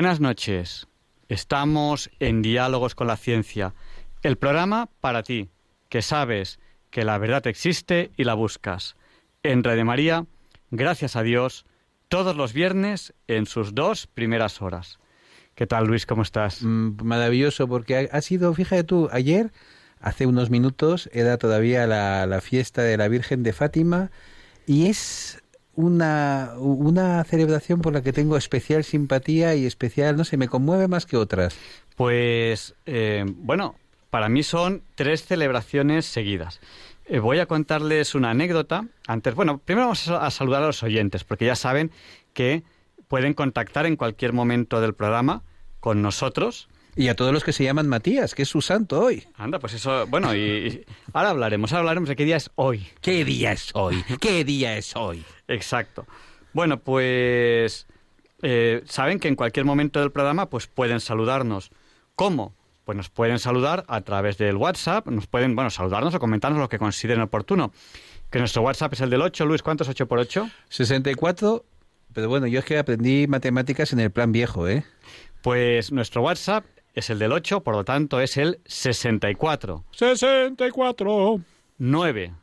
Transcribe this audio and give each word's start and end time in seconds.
Buenas 0.00 0.18
noches. 0.18 0.88
Estamos 1.28 2.08
en 2.20 2.40
Diálogos 2.40 2.94
con 2.94 3.06
la 3.06 3.18
Ciencia, 3.18 3.74
el 4.22 4.38
programa 4.38 4.88
para 5.02 5.22
ti, 5.22 5.50
que 5.90 6.00
sabes 6.00 6.58
que 6.88 7.04
la 7.04 7.18
verdad 7.18 7.46
existe 7.46 8.10
y 8.16 8.24
la 8.24 8.32
buscas. 8.32 8.96
En 9.42 9.62
Radio 9.62 9.84
María, 9.84 10.24
gracias 10.70 11.16
a 11.16 11.22
Dios, 11.22 11.66
todos 12.08 12.34
los 12.34 12.54
viernes 12.54 13.12
en 13.26 13.44
sus 13.44 13.74
dos 13.74 14.06
primeras 14.06 14.62
horas. 14.62 14.98
¿Qué 15.54 15.66
tal, 15.66 15.86
Luis? 15.86 16.06
¿Cómo 16.06 16.22
estás? 16.22 16.62
Mm, 16.62 16.92
maravilloso, 17.02 17.68
porque 17.68 18.08
ha, 18.10 18.20
sido, 18.22 18.54
fíjate 18.54 18.84
tú, 18.84 19.10
ayer, 19.12 19.52
hace 20.00 20.24
unos 20.24 20.48
minutos, 20.48 21.10
era 21.12 21.36
todavía 21.36 21.86
la, 21.86 22.26
la 22.26 22.40
fiesta 22.40 22.80
de 22.80 22.96
la 22.96 23.08
Virgen 23.08 23.42
de 23.42 23.52
Fátima 23.52 24.10
y 24.66 24.86
es 24.86 25.39
una, 25.84 26.52
una 26.58 27.24
celebración 27.24 27.80
por 27.80 27.92
la 27.92 28.02
que 28.02 28.12
tengo 28.12 28.36
especial 28.36 28.84
simpatía 28.84 29.54
y 29.54 29.66
especial, 29.66 30.16
no 30.16 30.24
sé, 30.24 30.36
me 30.36 30.48
conmueve 30.48 30.88
más 30.88 31.06
que 31.06 31.16
otras. 31.16 31.56
Pues, 31.96 32.74
eh, 32.86 33.24
bueno, 33.26 33.76
para 34.10 34.28
mí 34.28 34.42
son 34.42 34.82
tres 34.94 35.24
celebraciones 35.24 36.06
seguidas. 36.06 36.60
Eh, 37.06 37.18
voy 37.18 37.38
a 37.38 37.46
contarles 37.46 38.14
una 38.14 38.30
anécdota. 38.30 38.86
Antes, 39.06 39.34
bueno, 39.34 39.58
primero 39.58 39.86
vamos 39.86 40.08
a 40.08 40.30
saludar 40.30 40.62
a 40.62 40.66
los 40.66 40.82
oyentes, 40.82 41.24
porque 41.24 41.46
ya 41.46 41.56
saben 41.56 41.90
que 42.32 42.62
pueden 43.08 43.34
contactar 43.34 43.86
en 43.86 43.96
cualquier 43.96 44.32
momento 44.32 44.80
del 44.80 44.94
programa 44.94 45.42
con 45.80 46.02
nosotros 46.02 46.68
y 46.96 47.08
a 47.08 47.16
todos 47.16 47.32
los 47.32 47.44
que 47.44 47.52
se 47.52 47.64
llaman 47.64 47.88
Matías, 47.88 48.34
que 48.34 48.42
es 48.42 48.48
su 48.48 48.60
santo 48.60 49.00
hoy. 49.00 49.26
Anda, 49.36 49.58
pues 49.58 49.74
eso, 49.74 50.06
bueno, 50.06 50.34
y, 50.34 50.84
ahora 51.12 51.30
hablaremos, 51.30 51.72
ahora 51.72 51.80
hablaremos 51.80 52.08
de 52.08 52.16
qué 52.16 52.24
día 52.24 52.36
es 52.36 52.50
hoy. 52.56 52.86
¿Qué 53.00 53.24
día 53.24 53.52
es 53.52 53.70
hoy? 53.74 54.04
¿Qué 54.20 54.44
día 54.44 54.76
es 54.76 54.96
hoy? 54.96 55.24
Exacto. 55.48 56.06
Bueno, 56.52 56.80
pues 56.80 57.86
eh, 58.42 58.82
saben 58.86 59.20
que 59.20 59.28
en 59.28 59.36
cualquier 59.36 59.64
momento 59.64 60.00
del 60.00 60.10
programa 60.10 60.50
pues 60.50 60.66
pueden 60.66 61.00
saludarnos. 61.00 61.70
¿Cómo? 62.14 62.54
Pues 62.84 62.96
nos 62.96 63.08
pueden 63.08 63.38
saludar 63.38 63.84
a 63.88 64.00
través 64.00 64.36
del 64.38 64.56
WhatsApp, 64.56 65.06
nos 65.06 65.26
pueden, 65.26 65.54
bueno, 65.54 65.70
saludarnos 65.70 66.14
o 66.14 66.18
comentarnos 66.18 66.58
lo 66.58 66.68
que 66.68 66.78
consideren 66.78 67.22
oportuno. 67.22 67.72
Que 68.30 68.38
nuestro 68.38 68.62
WhatsApp 68.62 68.92
es 68.92 69.00
el 69.00 69.10
del 69.10 69.22
8, 69.22 69.44
Luis, 69.46 69.62
¿cuánto 69.62 69.84
es 69.84 69.90
8 69.90 70.06
por 70.06 70.18
8? 70.18 70.50
64, 70.68 71.64
pero 72.12 72.28
bueno, 72.28 72.46
yo 72.46 72.60
es 72.60 72.64
que 72.64 72.78
aprendí 72.78 73.26
matemáticas 73.26 73.92
en 73.92 74.00
el 74.00 74.10
plan 74.10 74.32
viejo, 74.32 74.68
¿eh? 74.68 74.84
Pues 75.42 75.92
nuestro 75.92 76.22
WhatsApp 76.22 76.64
es 76.94 77.10
el 77.10 77.18
del 77.18 77.32
8, 77.32 77.60
por 77.60 77.74
lo 77.74 77.84
tanto 77.84 78.20
es 78.20 78.36
el 78.36 78.60
64. 78.66 79.84
64. 79.92 81.40
9. 81.78 82.34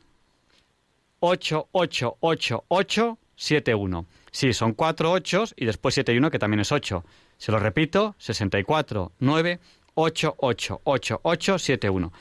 8, 1.20 1.68
8, 1.72 2.16
8, 2.20 2.64
8, 2.68 3.18
7, 3.36 3.74
1. 3.74 4.06
Sí, 4.30 4.52
son 4.52 4.72
4 4.72 5.12
8 5.12 5.44
y 5.56 5.64
después 5.64 5.94
7 5.94 6.12
y 6.12 6.18
1 6.18 6.30
que 6.30 6.38
también 6.38 6.60
es 6.60 6.72
8. 6.72 7.04
Se 7.38 7.52
lo 7.52 7.58
repito, 7.58 8.14
64, 8.18 9.12
9, 9.18 9.60
8, 9.94 10.34
8, 10.38 10.80
8, 10.84 11.20
8, 11.22 11.58
7, 11.58 11.90
1. 11.90 12.12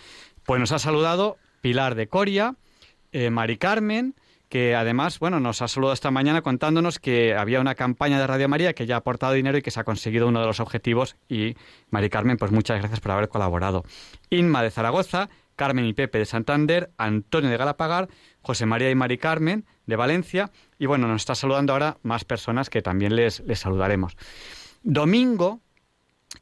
Pues 0.46 0.60
nos 0.60 0.72
ha 0.72 0.80
saludado 0.80 1.38
Pilar 1.62 1.96
de 1.96 2.08
Coria, 2.08 2.56
eh, 3.12 3.30
Mari 3.30 3.58
Carmen, 3.58 4.16
que 4.50 4.76
además, 4.76 5.20
bueno, 5.20 5.40
nos 5.40 5.62
ha 5.62 5.68
saludado 5.68 5.94
esta 5.94 6.12
mañana 6.12 6.42
contándonos 6.42 7.00
que 7.00 7.36
había 7.36 7.60
una 7.60 7.76
campaña 7.76 8.20
de 8.20 8.28
Radio 8.28 8.48
María 8.48 8.74
que 8.74 8.86
ya 8.86 8.96
ha 8.96 9.00
aportado 9.00 9.34
dinero 9.34 9.58
y 9.58 9.62
que 9.62 9.72
se 9.72 9.80
ha 9.80 9.84
conseguido 9.84 10.28
uno 10.28 10.40
de 10.40 10.46
los 10.46 10.60
objetivos 10.60 11.18
y 11.28 11.56
Mari 11.90 12.10
Carmen, 12.10 12.38
pues 12.38 12.52
muchas 12.52 12.80
gracias 12.80 13.00
por 13.00 13.12
haber 13.12 13.28
colaborado. 13.28 13.84
Inma 14.30 14.64
de 14.64 14.72
Zaragoza, 14.72 15.30
Carmen 15.56 15.86
y 15.86 15.94
Pepe 15.94 16.20
de 16.20 16.26
Santander, 16.26 16.92
Antonio 16.98 17.50
de 17.50 17.58
Galapagar, 17.58 18.08
José 18.42 18.66
María 18.66 18.90
y 18.90 18.96
Mari 18.96 19.18
Carmen 19.18 19.66
de 19.86 19.96
Valencia 19.96 20.52
y 20.80 20.86
bueno, 20.86 21.08
nos 21.08 21.22
está 21.22 21.36
saludando 21.36 21.74
ahora 21.74 21.98
más 22.04 22.24
personas 22.24 22.70
que 22.70 22.82
también 22.82 23.16
les, 23.16 23.42
les 23.42 23.60
saludaremos. 23.60 24.16
Domingo, 24.84 25.60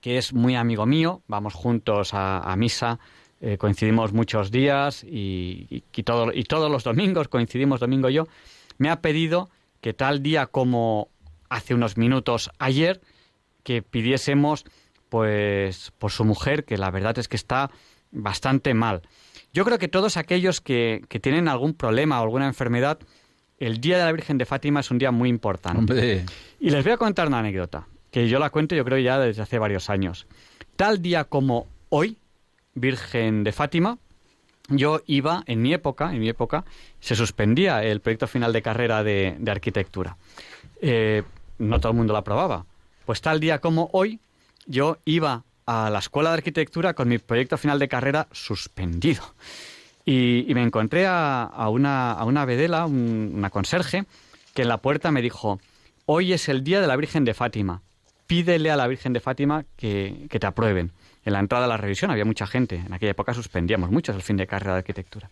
que 0.01 0.17
es 0.17 0.33
muy 0.33 0.55
amigo 0.55 0.85
mío, 0.85 1.23
vamos 1.27 1.55
juntos 1.55 2.11
a 2.13 2.53
misa 2.57 2.99
eh, 3.45 3.59
coincidimos 3.59 4.11
muchos 4.11 4.49
días 4.49 5.03
y, 5.03 5.67
y, 5.69 6.03
todos 6.03 6.71
los 6.71 6.83
domingos 6.83 7.27
coincidimos 7.27 7.79
domingo 7.79 8.09
y 8.09 8.15
yo, 8.15 8.27
me 8.79 8.89
ha 8.89 9.01
pedido 9.01 9.51
que 9.81 9.93
tal 9.93 10.23
día 10.23 10.47
como 10.47 11.09
hace 11.47 11.75
unos 11.75 11.95
minutos 11.95 12.49
ayer, 12.57 13.01
que 13.61 13.83
pidiésemos 13.83 14.65
pues 15.09 15.93
por 15.99 16.09
su 16.09 16.25
mujer, 16.25 16.65
que 16.65 16.79
la 16.79 16.89
verdad 16.89 17.19
es 17.19 17.27
que 17.27 17.35
está 17.35 17.69
bastante 18.11 18.73
mal. 18.73 19.03
Yo 19.53 19.63
creo 19.63 19.77
que 19.77 19.89
todos 19.89 20.17
aquellos 20.17 20.59
que, 20.59 21.03
que 21.07 21.19
tienen 21.19 21.47
algún 21.47 21.75
problema 21.75 22.19
o 22.19 22.23
alguna 22.23 22.47
enfermedad, 22.47 22.97
el 23.59 23.79
día 23.79 23.99
de 23.99 24.05
la 24.05 24.11
Virgen 24.11 24.39
de 24.39 24.47
Fátima 24.47 24.79
es 24.79 24.89
un 24.89 24.97
día 24.97 25.11
muy 25.11 25.29
importante. 25.29 26.25
Y 26.59 26.71
les 26.71 26.83
voy 26.83 26.93
a 26.93 26.97
contar 26.97 27.27
una 27.27 27.37
anécdota, 27.37 27.87
que 28.09 28.27
yo 28.27 28.39
la 28.39 28.49
cuento 28.49 28.75
yo 28.75 28.83
creo 28.83 28.97
ya 28.97 29.19
desde 29.19 29.43
hace 29.43 29.59
varios 29.59 29.91
años. 29.91 30.25
Tal 30.75 30.99
día 31.03 31.25
como 31.25 31.67
hoy, 31.89 32.17
Virgen 32.75 33.43
de 33.43 33.51
Fátima, 33.53 33.97
yo 34.67 35.01
iba, 35.05 35.43
en 35.47 35.61
mi 35.61 35.73
época, 35.73 36.13
en 36.13 36.19
mi 36.19 36.29
época, 36.29 36.65
se 36.99 37.15
suspendía 37.15 37.83
el 37.83 38.01
proyecto 38.01 38.27
final 38.27 38.51
de 38.51 38.61
carrera 38.61 39.03
de, 39.03 39.37
arquitectura. 39.47 40.17
Eh, 40.81 41.23
no 41.59 41.79
todo 41.79 41.91
el 41.91 41.97
mundo 41.97 42.13
la 42.13 42.19
aprobaba. 42.19 42.65
Pues 43.05 43.21
tal 43.21 43.39
día 43.39 43.59
como 43.59 43.89
hoy, 43.93 44.19
yo 44.65 44.97
iba 45.05 45.43
a 45.65 45.89
la 45.89 45.99
escuela 45.99 46.31
de 46.31 46.35
arquitectura 46.35 46.93
con 46.93 47.07
mi 47.07 47.17
proyecto 47.17 47.57
final 47.57 47.79
de 47.79 47.87
carrera 47.87 48.27
suspendido. 48.31 49.23
Y, 50.03 50.45
me 50.53 50.63
encontré 50.63 51.05
a, 51.07 51.49
una, 51.69 52.11
a 52.11 52.25
una 52.25 52.45
vedela, 52.45 52.85
una 52.85 53.49
conserje, 53.49 54.05
que 54.53 54.63
en 54.63 54.67
la 54.67 54.77
puerta 54.77 55.11
me 55.11 55.21
dijo, 55.21 55.59
hoy 56.05 56.33
es 56.33 56.49
el 56.49 56.63
día 56.63 56.81
de 56.81 56.87
la 56.87 56.95
Virgen 56.95 57.25
de 57.25 57.33
Fátima, 57.33 57.81
pídele 58.27 58.69
a 58.69 58.75
la 58.75 58.87
Virgen 58.87 59.13
de 59.13 59.19
Fátima 59.19 59.65
que 59.77 60.27
te 60.29 60.45
aprueben 60.45 60.91
en 61.25 61.33
la 61.33 61.39
entrada 61.39 61.65
a 61.65 61.67
la 61.67 61.77
revisión 61.77 62.11
había 62.11 62.23
mucha 62.23 62.47
gente. 62.47 62.75
En 62.75 62.93
aquella 62.93 63.11
época 63.11 63.33
suspendíamos 63.33 63.91
muchos 63.91 64.15
el 64.15 64.21
fin 64.21 64.37
de 64.37 64.47
carrera 64.47 64.73
de 64.73 64.77
arquitectura. 64.79 65.29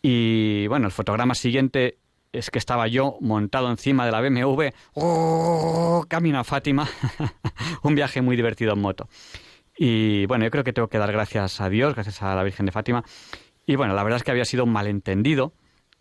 Y 0.00 0.66
bueno, 0.68 0.86
el 0.86 0.92
fotograma 0.92 1.34
siguiente 1.34 1.98
es 2.32 2.50
que 2.50 2.58
estaba 2.58 2.86
yo 2.88 3.16
montado 3.20 3.70
encima 3.70 4.06
de 4.06 4.12
la 4.12 4.20
BMW, 4.20 4.68
¡oh! 4.94 6.04
camino 6.08 6.38
a 6.38 6.44
Fátima, 6.44 6.88
un 7.82 7.94
viaje 7.94 8.22
muy 8.22 8.36
divertido 8.36 8.72
en 8.72 8.80
moto. 8.80 9.08
Y 9.76 10.26
bueno, 10.26 10.44
yo 10.44 10.50
creo 10.50 10.64
que 10.64 10.72
tengo 10.72 10.88
que 10.88 10.98
dar 10.98 11.10
gracias 11.10 11.60
a 11.60 11.68
Dios, 11.68 11.94
gracias 11.94 12.22
a 12.22 12.34
la 12.34 12.44
Virgen 12.44 12.66
de 12.66 12.72
Fátima. 12.72 13.04
Y 13.66 13.76
bueno, 13.76 13.94
la 13.94 14.02
verdad 14.04 14.18
es 14.18 14.24
que 14.24 14.30
había 14.30 14.44
sido 14.44 14.64
un 14.64 14.72
malentendido, 14.72 15.52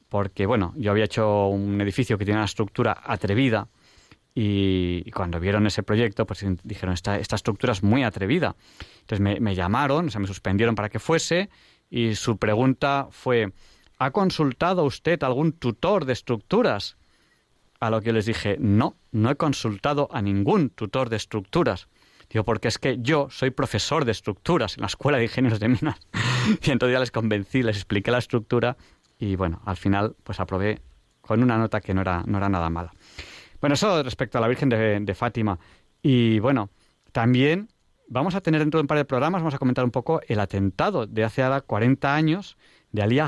porque, 0.10 0.46
bueno, 0.46 0.74
yo 0.76 0.92
había 0.92 1.06
hecho 1.06 1.48
un 1.48 1.82
edificio 1.82 2.18
que 2.18 2.26
tiene 2.26 2.40
una 2.40 2.46
estructura 2.46 3.02
atrevida 3.04 3.68
y, 4.36 5.12
cuando 5.12 5.40
vieron 5.40 5.68
ese 5.68 5.84
proyecto, 5.84 6.26
pues 6.26 6.46
dijeron, 6.64 6.94
esta, 6.94 7.18
estructura 7.18 7.74
es 7.74 7.84
muy 7.84 8.04
atrevida. 8.04 8.56
Entonces 9.02 9.20
me, 9.20 9.40
me 9.40 9.56
llamaron, 9.56 10.08
o 10.08 10.12
sea, 10.12 10.20
me 10.20 10.28
suspendieron 10.28 10.76
para 10.76 10.90
que 10.90 11.00
fuese 11.00 11.50
y 11.90 12.16
su 12.16 12.38
pregunta 12.38 13.08
fue, 13.12 13.54
¿ha 14.00 14.12
consultado 14.12 14.84
usted 14.84 15.22
algún 15.24 15.52
tutor 15.54 16.06
de 16.06 16.14
estructuras? 16.14 16.98
A 17.80 17.90
lo 17.90 18.00
que 18.00 18.08
yo 18.08 18.14
les 18.14 18.26
dije, 18.26 18.58
no, 18.60 18.96
no 19.12 19.30
he 19.30 19.36
consultado 19.36 20.08
a 20.12 20.22
ningún 20.22 20.70
tutor 20.70 21.10
de 21.10 21.18
estructuras. 21.18 21.88
Digo, 22.30 22.46
porque 22.46 22.68
es 22.68 22.80
que 22.80 22.98
yo 23.00 23.28
soy 23.30 23.52
profesor 23.52 24.06
de 24.06 24.12
estructuras 24.12 24.78
en 24.78 24.82
la 24.82 24.88
Escuela 24.88 25.20
de 25.20 25.26
Ingenieros 25.26 25.60
de 25.60 25.68
Minas. 25.68 26.00
y 26.64 26.72
entonces 26.72 26.94
ya 26.94 27.00
les 27.00 27.12
convencí, 27.12 27.62
les 27.62 27.76
expliqué 27.76 28.10
la 28.10 28.18
estructura 28.18 28.78
y 29.20 29.36
bueno, 29.36 29.62
al 29.66 29.78
final 29.78 30.16
pues 30.24 30.40
aprobé 30.40 30.82
con 31.22 31.44
una 31.44 31.58
nota 31.58 31.80
que 31.80 31.94
no 31.94 32.02
era, 32.02 32.24
no 32.26 32.38
era 32.38 32.50
nada 32.50 32.70
mala. 32.70 32.92
Bueno, 33.64 33.76
eso 33.76 34.04
respecto 34.04 34.38
a 34.38 34.42
la 34.42 34.50
Virgen 34.50 34.68
de, 34.68 35.16
Fátima. 35.16 35.58
Y 36.02 36.38
bueno, 36.40 36.70
también 37.14 37.70
vamos 38.10 38.36
a 38.36 38.42
tener 38.42 38.60
dentro 38.60 38.78
de 38.78 38.82
un 38.82 38.88
par 38.88 38.98
de 38.98 39.06
programas, 39.06 39.42
vamos 39.42 39.54
a 39.54 39.58
comentar 39.58 39.86
un 39.86 39.92
poco 39.92 40.20
el 40.28 40.42
atentado 40.42 41.08
de 41.08 41.24
hace 41.24 41.44
ahora 41.44 41.62
40 41.62 42.14
años 42.14 42.58
de 42.92 43.04
Ali 43.04 43.22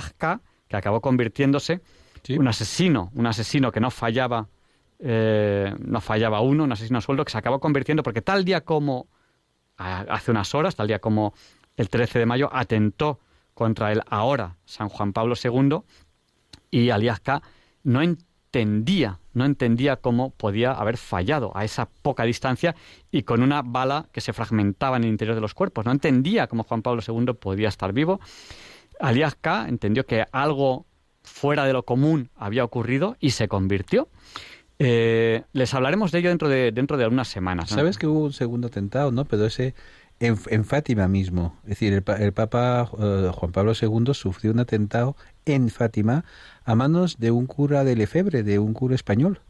que 0.68 0.76
acabó 0.76 1.00
convirtiéndose 1.00 1.80
en 2.28 2.42
un 2.42 2.50
asesino, 2.50 3.12
un 3.16 3.28
asesino 3.28 3.72
que 3.72 3.80
no 3.80 3.90
fallaba 3.90 4.50
eh, 5.00 5.74
no 5.80 6.02
fallaba 6.02 6.42
uno, 6.42 6.66
un 6.66 6.72
asesino 6.74 6.98
a 6.98 7.02
sueldo 7.02 7.24
que 7.24 7.32
se 7.32 7.38
acabó 7.38 7.62
convirtiendo, 7.62 8.04
porque 8.04 8.22
tal 8.22 8.44
día 8.44 8.60
como, 8.60 9.08
hace 9.78 10.32
unas 10.32 10.54
horas, 10.54 10.76
tal 10.76 10.88
día 10.88 11.00
como 11.00 11.34
el 11.78 11.90
13 11.90 12.20
de 12.20 12.26
mayo, 12.26 12.50
atentó 12.52 13.22
contra 13.54 13.94
el 13.94 14.02
ahora 14.10 14.58
San 14.66 14.90
Juan 14.90 15.14
Pablo 15.14 15.36
II 15.42 15.78
y 16.72 16.90
Aliasca 16.90 17.42
no 17.84 18.02
entendía, 18.56 19.20
no 19.34 19.44
entendía 19.44 19.98
cómo 19.98 20.30
podía 20.30 20.72
haber 20.72 20.96
fallado 20.98 21.52
a 21.56 21.66
esa 21.66 21.90
poca 22.02 22.24
distancia 22.24 22.74
y 23.12 23.24
con 23.24 23.44
una 23.44 23.62
bala 23.62 24.08
que 24.14 24.22
se 24.22 24.32
fragmentaba 24.32 24.96
en 24.96 25.04
el 25.04 25.10
interior 25.10 25.36
de 25.36 25.42
los 25.42 25.54
cuerpos. 25.54 25.86
No 25.86 25.92
entendía 25.92 26.48
cómo 26.48 26.64
Juan 26.64 26.82
Pablo 26.82 27.02
II 27.06 27.34
podía 27.34 27.68
estar 27.68 27.92
vivo. 27.92 28.22
Aliasca 29.02 29.68
entendió 29.68 30.06
que 30.06 30.26
algo 30.32 30.86
fuera 31.24 31.66
de 31.66 31.74
lo 31.74 31.84
común 31.84 32.30
había 32.36 32.64
ocurrido 32.64 33.18
y 33.20 33.32
se 33.32 33.50
convirtió. 33.50 34.08
Eh, 34.80 35.44
les 35.52 35.74
hablaremos 35.74 36.14
de 36.14 36.20
ello 36.20 36.30
dentro 36.30 36.48
de, 36.48 36.72
dentro 36.72 36.98
de 36.98 37.04
algunas 37.04 37.28
semanas. 37.28 37.70
Sabes 37.70 37.98
que 37.98 38.08
hubo 38.08 38.24
un 38.24 38.34
segundo 38.34 38.68
atentado, 38.68 39.12
¿no? 39.12 39.26
Pero 39.26 39.46
ese 39.46 39.74
en, 40.20 40.38
en 40.50 40.66
Fátima 40.66 41.08
mismo. 41.08 41.58
Es 41.64 41.70
decir, 41.70 41.94
el, 41.94 42.34
Papa 42.34 42.90
eh, 43.00 43.32
Juan 43.34 43.52
Pablo 43.52 43.74
II 43.80 44.14
sufrió 44.14 44.52
un 44.52 44.60
atentado 44.60 45.16
en 45.46 45.70
Fátima 45.70 46.26
a 46.64 46.76
manos 46.76 47.20
de 47.20 47.32
un 47.32 47.46
cura 47.46 47.84
de 47.84 47.96
Lefebre, 47.96 48.44
de 48.44 48.60
un 48.60 48.74
cura 48.74 48.96
español, 48.96 49.42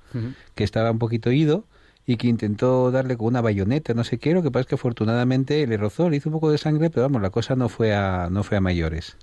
que 0.53 0.63
estaba 0.63 0.91
un 0.91 0.99
poquito 0.99 1.29
ido 1.31 1.65
y 2.05 2.15
que 2.17 2.27
intentó 2.27 2.89
darle 2.91 3.17
con 3.17 3.27
una 3.27 3.41
bayoneta, 3.41 3.93
no 3.93 4.03
sé 4.03 4.17
qué, 4.17 4.33
lo 4.33 4.43
que 4.43 4.51
pasa 4.51 4.61
es 4.61 4.67
que 4.67 4.75
afortunadamente 4.75 5.65
le 5.67 5.75
rozó, 5.75 6.09
le 6.09 6.17
hizo 6.17 6.29
un 6.29 6.33
poco 6.33 6.51
de 6.51 6.57
sangre, 6.57 6.89
pero 6.89 7.03
vamos, 7.03 7.21
la 7.21 7.31
cosa 7.31 7.55
no 7.55 7.67
fue 7.67 7.93
a, 7.93 8.29
no 8.31 8.43
fue 8.43 8.57
a 8.57 8.61
mayores. 8.61 9.17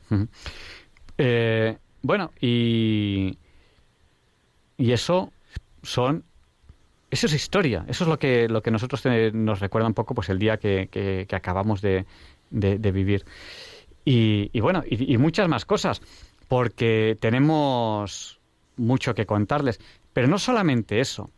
Eh, 1.16 1.78
bueno, 2.02 2.32
y, 2.40 3.38
y 4.76 4.92
eso 4.92 5.32
son 5.82 6.24
eso 7.12 7.26
es 7.26 7.34
historia, 7.34 7.84
eso 7.88 8.04
es 8.04 8.08
lo 8.08 8.18
que, 8.18 8.48
lo 8.48 8.62
que 8.62 8.70
nosotros 8.70 9.04
nos 9.34 9.60
recuerda 9.60 9.86
un 9.86 9.92
poco 9.92 10.14
pues 10.14 10.30
el 10.30 10.38
día 10.38 10.56
que, 10.56 10.88
que, 10.90 11.36
acabamos 11.36 11.82
de, 11.82 12.06
de, 12.48 12.90
vivir. 12.90 13.26
Y, 14.02 14.58
bueno, 14.60 14.82
y, 14.88 15.18
muchas 15.18 15.46
más 15.46 15.66
cosas, 15.66 16.00
porque 16.48 17.18
tenemos 17.20 18.40
mucho 18.78 19.14
que 19.14 19.26
contarles. 19.26 19.78
Pero 20.14 20.26
no 20.26 20.38
solamente 20.38 21.00
eso, 21.00 21.30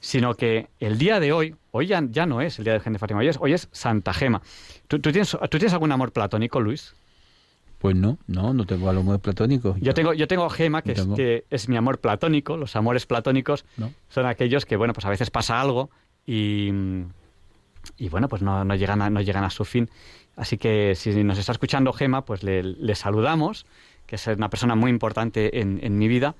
sino 0.00 0.34
que 0.34 0.68
el 0.80 0.98
día 0.98 1.18
de 1.18 1.32
hoy, 1.32 1.56
hoy 1.70 1.86
ya, 1.86 2.02
no 2.02 2.42
es 2.42 2.58
el 2.58 2.66
día 2.66 2.74
de 2.74 2.80
Gente 2.80 2.98
Fátima, 2.98 3.20
hoy 3.20 3.28
es, 3.28 3.38
hoy 3.40 3.54
es 3.54 3.70
Santa 3.72 4.12
Gema. 4.12 4.42
¿Tú, 4.86 4.98
tú, 5.00 5.12
tienes, 5.12 5.30
¿Tú 5.30 5.58
tienes 5.58 5.72
algún 5.72 5.92
amor 5.92 6.12
platónico, 6.12 6.60
Luis? 6.60 6.94
Pues 7.82 7.96
no, 7.96 8.16
no, 8.28 8.54
no 8.54 8.64
tengo 8.64 8.88
amor 8.88 9.18
platónico. 9.18 9.74
Yo 9.80 9.92
tengo, 9.92 10.12
yo 10.12 10.28
tengo 10.28 10.48
Gema, 10.48 10.82
que, 10.82 10.92
es, 10.92 11.04
que 11.16 11.46
es 11.50 11.68
mi 11.68 11.76
amor 11.76 11.98
platónico. 11.98 12.56
Los 12.56 12.76
amores 12.76 13.06
platónicos 13.06 13.64
son 14.08 14.26
aquellos 14.26 14.64
que, 14.66 14.76
bueno, 14.76 14.92
pues 14.92 15.04
a 15.04 15.10
veces 15.10 15.30
pasa 15.30 15.60
algo 15.60 15.90
y, 16.24 16.70
y 17.96 18.08
bueno, 18.08 18.28
pues 18.28 18.40
no, 18.40 18.64
no, 18.64 18.76
llegan 18.76 19.02
a, 19.02 19.10
no 19.10 19.20
llegan 19.20 19.42
a 19.42 19.50
su 19.50 19.64
fin. 19.64 19.90
Así 20.36 20.58
que 20.58 20.94
si 20.94 21.24
nos 21.24 21.38
está 21.38 21.50
escuchando 21.50 21.92
Gema, 21.92 22.24
pues 22.24 22.44
le, 22.44 22.94
saludamos, 22.94 23.66
que 24.06 24.14
es 24.14 24.28
una 24.28 24.48
persona 24.48 24.76
muy 24.76 24.92
importante 24.92 25.58
en, 25.58 25.80
en 25.82 25.98
mi 25.98 26.06
vida. 26.06 26.36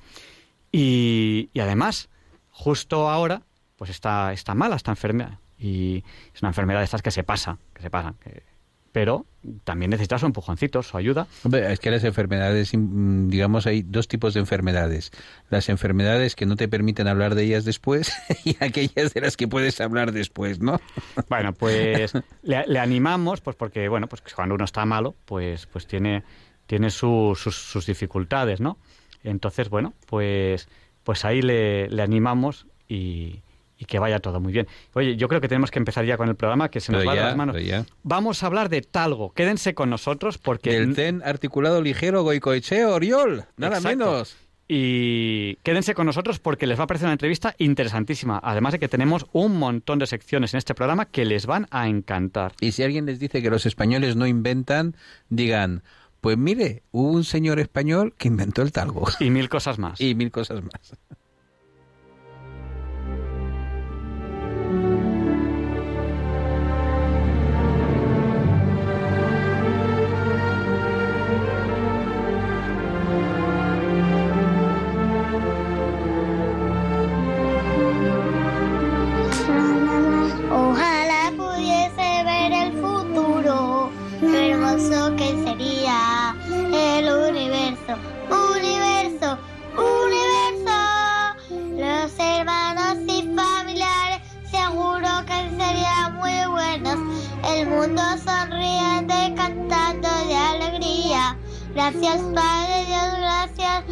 Y, 0.71 1.51
y, 1.53 1.59
además, 1.59 2.09
justo 2.53 3.11
ahora, 3.11 3.43
pues 3.75 3.91
está, 3.91 4.33
está 4.33 4.55
mala, 4.55 4.77
está 4.77 4.93
enferma. 4.93 5.41
Y 5.59 6.05
es 6.33 6.41
una 6.41 6.51
enfermedad 6.51 6.79
de 6.79 6.85
estas 6.85 7.03
que 7.03 7.11
se 7.11 7.25
pasa, 7.25 7.59
que 7.75 7.83
se 7.83 7.91
pasa. 7.91 8.15
Que, 8.23 8.52
pero 8.93 9.27
también 9.65 9.91
necesitas 9.91 10.21
su 10.21 10.27
empujoncito, 10.27 10.83
su 10.83 10.97
ayuda. 10.97 11.27
Hombre, 11.43 11.73
es 11.73 11.81
que 11.81 11.91
las 11.91 12.05
enfermedades, 12.05 12.71
digamos, 12.73 13.67
hay 13.67 13.83
dos 13.83 14.07
tipos 14.07 14.35
de 14.35 14.41
enfermedades. 14.41 15.11
Las 15.51 15.69
enfermedades 15.69 16.37
que 16.37 16.47
no 16.47 16.57
te 16.57 16.69
permiten 16.69 17.09
hablar 17.09 17.35
de 17.35 17.45
ellas 17.45 17.65
después 17.65 18.13
y 18.45 18.57
aquellas 18.63 19.15
de 19.15 19.21
las 19.21 19.37
que 19.37 19.49
puedes 19.49 19.81
hablar 19.81 20.13
después, 20.13 20.61
¿no? 20.61 20.81
Bueno, 21.29 21.55
pues 21.55 22.13
le, 22.43 22.79
animamos, 22.79 23.41
pues 23.41 23.57
porque, 23.57 23.89
bueno, 23.89 24.07
pues 24.07 24.23
cuando 24.35 24.55
uno 24.55 24.65
está 24.65 24.85
malo, 24.85 25.15
pues, 25.25 25.67
pues 25.67 25.87
tiene, 25.87 26.23
tiene 26.67 26.91
sus, 26.91 27.41
sus 27.41 27.87
dificultades, 27.87 28.61
¿no? 28.61 28.79
Entonces, 29.25 29.71
bueno, 29.71 29.95
pues, 30.07 30.69
pues 31.05 31.25
ahí 31.25 31.41
le, 31.41 31.89
le 31.89 32.03
animamos 32.03 32.67
y, 32.89 33.41
y 33.83 33.85
que 33.85 33.99
vaya 33.99 34.21
todo 34.21 34.39
muy 34.39 34.53
bien. 34.53 34.69
Oye, 34.95 35.17
yo 35.17 35.27
creo 35.27 35.41
que 35.41 35.49
tenemos 35.49 35.73
que 35.73 35.81
empezar 35.81 36.05
ya 36.05 36.17
con 36.17 36.29
el 36.29 36.37
programa, 36.37 36.69
que 36.69 36.79
se 36.79 36.93
nos 36.93 37.05
va 37.05 37.17
de 37.17 37.21
las 37.21 37.37
manos. 37.37 37.57
Vamos 38.05 38.43
a 38.43 38.47
hablar 38.47 38.69
de 38.69 38.81
talgo. 38.81 39.33
Quédense 39.33 39.75
con 39.75 39.91
nosotros 39.91 40.39
porque... 40.39 40.77
El 40.77 40.95
TEN 40.95 41.21
articulado 41.25 41.83
ligero 41.83 42.23
goicoecheo 42.23 42.95
Oriol, 42.95 43.45
nada 43.57 43.81
menos. 43.81 44.37
Y 44.69 45.57
quédense 45.65 45.95
con 45.95 46.07
nosotros 46.07 46.39
porque 46.39 46.69
les 46.69 46.79
va 46.79 46.85
a 46.85 46.87
parecer 46.87 47.07
una 47.07 47.15
entrevista 47.15 47.57
interesantísima. 47.59 48.41
Además 48.41 48.73
de 48.73 48.79
que 48.79 48.89
tenemos 48.89 49.27
un 49.33 49.59
montón 49.59 49.99
de 49.99 50.07
secciones 50.07 50.55
en 50.55 50.59
este 50.59 50.77
programa 50.77 51.07
que 51.07 51.25
les 51.25 51.47
van 51.47 51.67
a 51.73 51.89
encantar. 51.89 52.53
Y 52.61 52.71
si 52.71 52.85
alguien 52.85 53.05
les 53.05 53.19
dice 53.19 53.43
que 53.43 53.51
los 53.51 53.67
españoles 53.67 54.15
no 54.15 54.29
inventan, 54.29 54.95
digan, 55.29 55.83
pues 56.21 56.39
mire, 56.39 56.85
hubo 56.93 57.11
un 57.11 57.25
señor 57.25 57.59
español 57.59 58.15
que 58.17 58.29
inventó 58.29 58.63
el 58.63 58.71
talgo. 58.71 59.09
Y 59.19 59.31
mil 59.31 59.49
cosas 59.49 59.81
más. 59.81 60.01
Y 60.01 60.15
mil 60.15 60.31
cosas 60.31 60.63
más. 60.63 60.97
Gracias 101.75 102.21
Padre 102.35 102.85
Dios, 102.87 103.19
gracias 103.19 103.85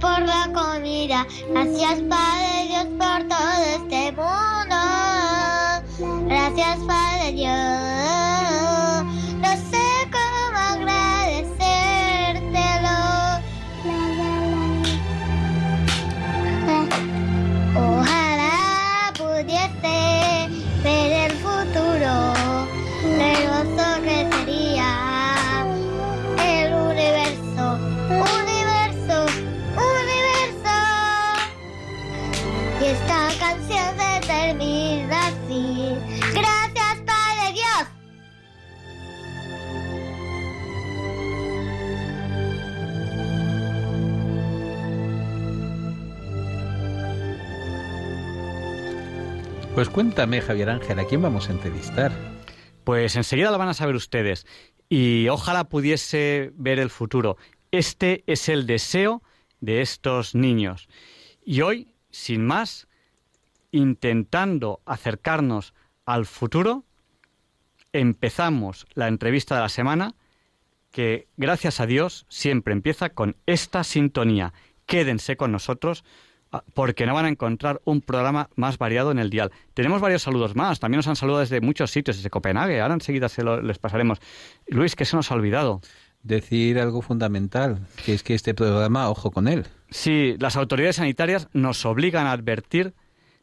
por 0.00 0.20
la 0.20 0.50
comida. 0.52 1.26
Gracias 1.50 2.00
Padre 2.08 2.68
Dios 2.68 2.86
por 2.98 3.26
todo 3.26 3.62
este 3.74 4.12
mundo. 4.12 4.76
Gracias 6.28 6.78
Padre 6.86 7.32
Dios. 7.32 9.23
canción 33.38 33.96
se 33.98 34.26
termina 34.26 35.28
así. 35.28 35.96
Gracias, 36.32 37.02
Padre 37.06 37.52
Dios. 37.52 37.88
Pues 49.74 49.88
cuéntame, 49.88 50.40
Javier 50.40 50.70
Ángel, 50.70 50.98
¿a 51.00 51.04
quién 51.04 51.20
vamos 51.20 51.48
a 51.48 51.52
entrevistar? 51.52 52.12
Pues 52.84 53.16
enseguida 53.16 53.50
lo 53.50 53.58
van 53.58 53.68
a 53.68 53.74
saber 53.74 53.96
ustedes. 53.96 54.46
Y 54.88 55.28
ojalá 55.28 55.64
pudiese 55.64 56.52
ver 56.54 56.78
el 56.78 56.90
futuro. 56.90 57.36
Este 57.72 58.22
es 58.26 58.48
el 58.48 58.66
deseo 58.66 59.22
de 59.60 59.80
estos 59.80 60.36
niños. 60.36 60.88
Y 61.44 61.62
hoy, 61.62 61.88
sin 62.10 62.46
más, 62.46 62.86
intentando 63.76 64.80
acercarnos 64.86 65.74
al 66.06 66.26
futuro, 66.26 66.84
empezamos 67.92 68.86
la 68.94 69.08
entrevista 69.08 69.54
de 69.54 69.60
la 69.62 69.68
semana 69.68 70.14
que, 70.90 71.28
gracias 71.36 71.80
a 71.80 71.86
Dios, 71.86 72.26
siempre 72.28 72.72
empieza 72.72 73.10
con 73.10 73.36
esta 73.46 73.84
sintonía. 73.84 74.52
Quédense 74.86 75.36
con 75.36 75.52
nosotros 75.52 76.04
Ah, 76.54 76.62
porque 76.72 77.04
no 77.04 77.14
van 77.14 77.24
a 77.24 77.28
encontrar 77.30 77.80
un 77.84 78.00
programa 78.00 78.48
más 78.54 78.78
variado 78.78 79.10
en 79.10 79.18
el 79.18 79.28
dial. 79.28 79.50
Tenemos 79.74 80.00
varios 80.00 80.22
saludos 80.22 80.54
más, 80.54 80.78
también 80.78 80.98
nos 80.98 81.08
han 81.08 81.16
saludado 81.16 81.40
desde 81.40 81.60
muchos 81.60 81.90
sitios, 81.90 82.16
desde 82.16 82.30
Copenhague, 82.30 82.80
ahora 82.80 82.94
enseguida 82.94 83.28
se 83.28 83.42
lo, 83.42 83.60
les 83.60 83.78
pasaremos. 83.78 84.20
Luis, 84.68 84.94
¿qué 84.94 85.04
se 85.04 85.16
nos 85.16 85.32
ha 85.32 85.34
olvidado? 85.34 85.80
Decir 86.22 86.78
algo 86.78 87.02
fundamental, 87.02 87.80
que 88.06 88.14
es 88.14 88.22
que 88.22 88.34
este 88.34 88.54
programa, 88.54 89.10
ojo 89.10 89.32
con 89.32 89.48
él. 89.48 89.66
Sí, 89.90 90.36
las 90.38 90.54
autoridades 90.54 90.94
sanitarias 90.94 91.48
nos 91.54 91.84
obligan 91.84 92.28
a 92.28 92.30
advertir 92.30 92.94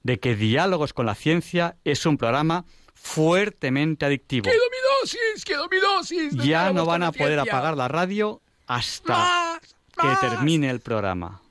de 0.04 0.20
que 0.20 0.36
Diálogos 0.36 0.94
con 0.94 1.06
la 1.06 1.16
Ciencia 1.16 1.78
es 1.84 2.06
un 2.06 2.18
programa 2.18 2.66
fuertemente 2.94 4.06
adictivo. 4.06 4.50
¡Qué 4.50 5.56
domidosis! 5.56 6.32
Ya 6.46 6.72
no 6.72 6.86
van 6.86 7.04
a 7.04 7.12
poder 7.12 7.40
apagar 7.40 7.76
la 7.76 7.88
radio 7.88 8.42
hasta 8.68 9.60
que 10.00 10.08
termine 10.22 10.70
el 10.70 10.80
programa. 10.80 11.42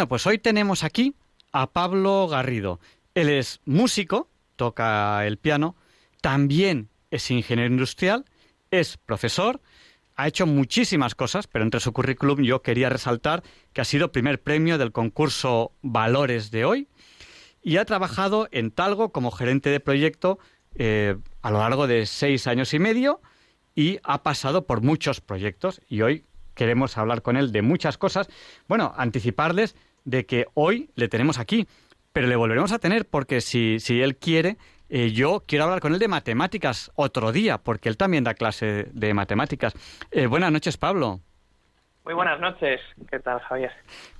Bueno, 0.00 0.08
pues 0.08 0.26
hoy 0.26 0.38
tenemos 0.38 0.82
aquí 0.82 1.14
a 1.52 1.66
Pablo 1.72 2.26
Garrido. 2.26 2.80
Él 3.14 3.28
es 3.28 3.60
músico, 3.66 4.30
toca 4.56 5.26
el 5.26 5.36
piano, 5.36 5.76
también 6.22 6.88
es 7.10 7.30
ingeniero 7.30 7.70
industrial, 7.70 8.24
es 8.70 8.96
profesor, 8.96 9.60
ha 10.16 10.26
hecho 10.26 10.46
muchísimas 10.46 11.14
cosas, 11.14 11.48
pero 11.48 11.66
entre 11.66 11.80
su 11.80 11.92
currículum 11.92 12.40
yo 12.40 12.62
quería 12.62 12.88
resaltar 12.88 13.42
que 13.74 13.82
ha 13.82 13.84
sido 13.84 14.10
primer 14.10 14.40
premio 14.40 14.78
del 14.78 14.90
concurso 14.90 15.72
Valores 15.82 16.50
de 16.50 16.64
hoy 16.64 16.88
y 17.62 17.76
ha 17.76 17.84
trabajado 17.84 18.48
en 18.52 18.70
Talgo 18.70 19.12
como 19.12 19.30
gerente 19.30 19.68
de 19.68 19.80
proyecto 19.80 20.38
eh, 20.76 21.18
a 21.42 21.50
lo 21.50 21.58
largo 21.58 21.86
de 21.86 22.06
seis 22.06 22.46
años 22.46 22.72
y 22.72 22.78
medio 22.78 23.20
y 23.74 23.98
ha 24.02 24.22
pasado 24.22 24.66
por 24.66 24.80
muchos 24.80 25.20
proyectos 25.20 25.82
y 25.90 26.00
hoy 26.00 26.24
queremos 26.54 26.98
hablar 26.98 27.20
con 27.20 27.36
él 27.36 27.52
de 27.52 27.60
muchas 27.60 27.98
cosas. 27.98 28.28
Bueno, 28.66 28.92
anticiparles 28.96 29.76
de 30.04 30.26
que 30.26 30.46
hoy 30.54 30.90
le 30.94 31.08
tenemos 31.08 31.38
aquí, 31.38 31.66
pero 32.12 32.26
le 32.26 32.36
volveremos 32.36 32.72
a 32.72 32.78
tener 32.78 33.06
porque 33.06 33.40
si, 33.40 33.78
si 33.80 34.02
él 34.02 34.16
quiere, 34.16 34.56
eh, 34.90 35.12
yo 35.12 35.44
quiero 35.46 35.64
hablar 35.64 35.80
con 35.80 35.94
él 35.94 36.00
de 36.00 36.08
matemáticas 36.08 36.90
otro 36.96 37.30
día, 37.30 37.58
porque 37.58 37.88
él 37.88 37.96
también 37.96 38.24
da 38.24 38.34
clase 38.34 38.88
de 38.92 39.14
matemáticas. 39.14 39.72
Eh, 40.10 40.26
buenas 40.26 40.50
noches, 40.50 40.76
Pablo. 40.76 41.20
Muy 42.04 42.14
buenas 42.14 42.40
noches. 42.40 42.80
¿Qué 43.08 43.20
tal, 43.20 43.38
Javier? 43.40 43.70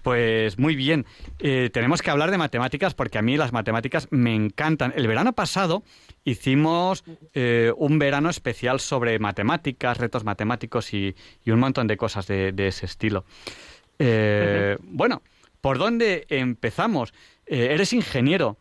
Pues 0.03 0.59
muy 0.59 0.77
bien. 0.77 1.07
Eh, 1.41 1.71
tenemos 1.73 2.03
que 2.03 2.11
hablar 2.11 2.31
de 2.31 2.39
matemáticas 2.39 2.95
porque 2.95 3.19
a 3.19 3.23
mí 3.23 3.37
las 3.37 3.53
matemáticas 3.53 4.07
me 4.13 4.33
encantan. 4.33 4.93
El 4.95 5.09
verano 5.09 5.33
pasado 5.33 5.83
hicimos 6.23 7.03
un 7.35 7.99
verano 7.99 8.31
especial 8.31 8.79
sobre 8.79 9.19
matemáticas, 9.19 9.99
retos 9.99 10.25
matemáticos 10.25 10.95
y, 10.95 11.17
un 11.47 11.59
montón 11.59 11.89
de 11.89 11.97
cosas 11.97 12.29
de, 12.29 12.55
ese 12.59 12.87
estilo. 12.87 13.25
Bueno, 13.99 15.23
¿por 15.61 15.79
dónde 15.79 16.27
empezamos? 16.29 17.13
eres 17.47 17.93
ingeniero. 17.93 18.57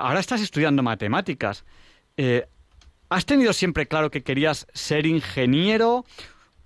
ahora 0.00 0.20
estás 0.20 0.40
estudiando 0.40 0.82
matemáticas. 0.82 1.64
¿Has 3.08 3.26
tenido 3.26 3.52
siempre 3.52 3.86
claro 3.86 4.10
que 4.10 4.22
querías 4.22 4.66
ser 4.72 5.06
ingeniero 5.06 6.04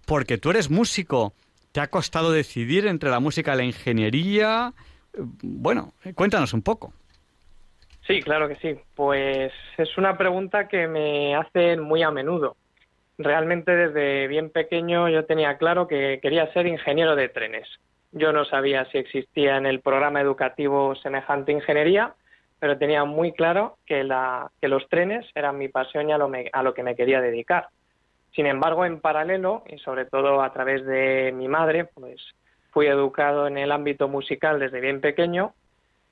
porque 0.06 0.38
tú 0.38 0.50
eres 0.50 0.70
músico? 0.70 1.34
¿Te 1.72 1.80
ha 1.80 1.88
costado 1.88 2.32
decidir 2.32 2.86
entre 2.86 3.10
la 3.10 3.20
música 3.20 3.54
y 3.54 3.56
la 3.58 3.64
ingeniería? 3.64 4.72
Bueno, 5.14 5.92
cuéntanos 6.14 6.54
un 6.54 6.62
poco. 6.62 6.92
Sí, 8.06 8.22
claro 8.22 8.48
que 8.48 8.56
sí. 8.56 8.80
Pues 8.94 9.52
es 9.76 9.98
una 9.98 10.16
pregunta 10.16 10.66
que 10.66 10.88
me 10.88 11.36
hacen 11.36 11.80
muy 11.80 12.02
a 12.02 12.10
menudo. 12.10 12.56
Realmente 13.18 13.70
desde 13.76 14.26
bien 14.26 14.50
pequeño 14.50 15.08
yo 15.10 15.26
tenía 15.26 15.58
claro 15.58 15.86
que 15.86 16.18
quería 16.22 16.50
ser 16.52 16.66
ingeniero 16.66 17.14
de 17.14 17.28
trenes. 17.28 17.68
Yo 18.12 18.32
no 18.32 18.44
sabía 18.44 18.84
si 18.86 18.98
existía 18.98 19.56
en 19.56 19.66
el 19.66 19.80
programa 19.80 20.20
educativo 20.20 20.94
semejante 20.96 21.52
ingeniería, 21.52 22.14
pero 22.58 22.76
tenía 22.76 23.04
muy 23.04 23.32
claro 23.32 23.78
que, 23.86 24.04
la, 24.04 24.50
que 24.60 24.68
los 24.68 24.88
trenes 24.88 25.26
eran 25.34 25.58
mi 25.58 25.68
pasión 25.68 26.08
y 26.08 26.12
a 26.12 26.18
lo, 26.18 26.30
a 26.52 26.62
lo 26.62 26.74
que 26.74 26.82
me 26.82 26.96
quería 26.96 27.20
dedicar. 27.20 27.68
Sin 28.34 28.46
embargo, 28.46 28.84
en 28.84 29.00
paralelo, 29.00 29.64
y 29.66 29.78
sobre 29.78 30.04
todo 30.04 30.42
a 30.42 30.52
través 30.52 30.84
de 30.86 31.32
mi 31.34 31.48
madre, 31.48 31.86
pues 31.86 32.20
fui 32.70 32.86
educado 32.86 33.46
en 33.46 33.58
el 33.58 33.72
ámbito 33.72 34.08
musical 34.08 34.60
desde 34.60 34.80
bien 34.80 35.00
pequeño 35.00 35.54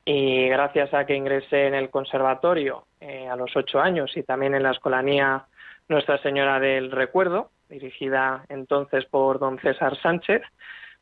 y 0.05 0.49
gracias 0.49 0.93
a 0.95 1.05
que 1.05 1.15
ingresé 1.15 1.67
en 1.67 1.75
el 1.75 1.91
conservatorio 1.91 2.85
eh, 3.01 3.29
a 3.29 3.37
los 3.37 3.55
ocho 3.55 3.81
años 3.81 4.17
y 4.17 4.23
también 4.23 4.55
en 4.55 4.63
la 4.63 4.71
escolanía 4.71 5.45
Nuestra 5.89 6.19
Señora 6.23 6.59
del 6.59 6.91
Recuerdo, 6.91 7.51
dirigida 7.69 8.45
entonces 8.49 9.05
por 9.05 9.39
don 9.39 9.59
César 9.59 9.97
Sánchez, 10.01 10.43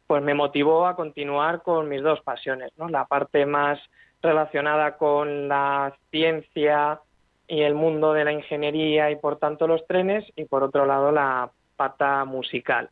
pues 0.06 0.22
me 0.22 0.34
motivó 0.34 0.86
a 0.86 0.96
continuar 0.96 1.62
con 1.62 1.88
mis 1.88 2.02
dos 2.02 2.20
pasiones, 2.20 2.72
¿no? 2.76 2.88
La 2.88 3.06
parte 3.06 3.46
más 3.46 3.78
relacionada 4.22 4.96
con 4.96 5.48
la 5.48 5.94
ciencia 6.10 7.00
y 7.48 7.62
el 7.62 7.74
mundo 7.74 8.12
de 8.12 8.24
la 8.24 8.32
ingeniería 8.32 9.10
y 9.10 9.16
por 9.16 9.38
tanto 9.38 9.66
los 9.66 9.86
trenes 9.86 10.24
y 10.36 10.44
por 10.44 10.62
otro 10.62 10.86
lado 10.86 11.12
la 11.12 11.50
pata 11.76 12.24
musical. 12.24 12.90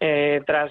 Eh, 0.00 0.42
tras 0.46 0.70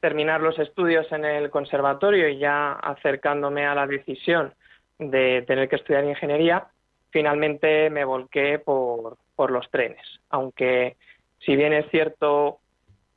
terminar 0.00 0.40
los 0.40 0.58
estudios 0.58 1.10
en 1.10 1.24
el 1.24 1.50
conservatorio 1.50 2.28
y 2.28 2.38
ya 2.38 2.72
acercándome 2.72 3.66
a 3.66 3.74
la 3.74 3.86
decisión 3.86 4.54
de 4.98 5.42
tener 5.46 5.68
que 5.68 5.76
estudiar 5.76 6.04
ingeniería, 6.04 6.68
finalmente 7.10 7.90
me 7.90 8.04
volqué 8.04 8.58
por, 8.58 9.16
por 9.34 9.50
los 9.50 9.68
trenes. 9.70 10.04
Aunque, 10.30 10.96
si 11.40 11.56
bien 11.56 11.72
es 11.72 11.90
cierto, 11.90 12.58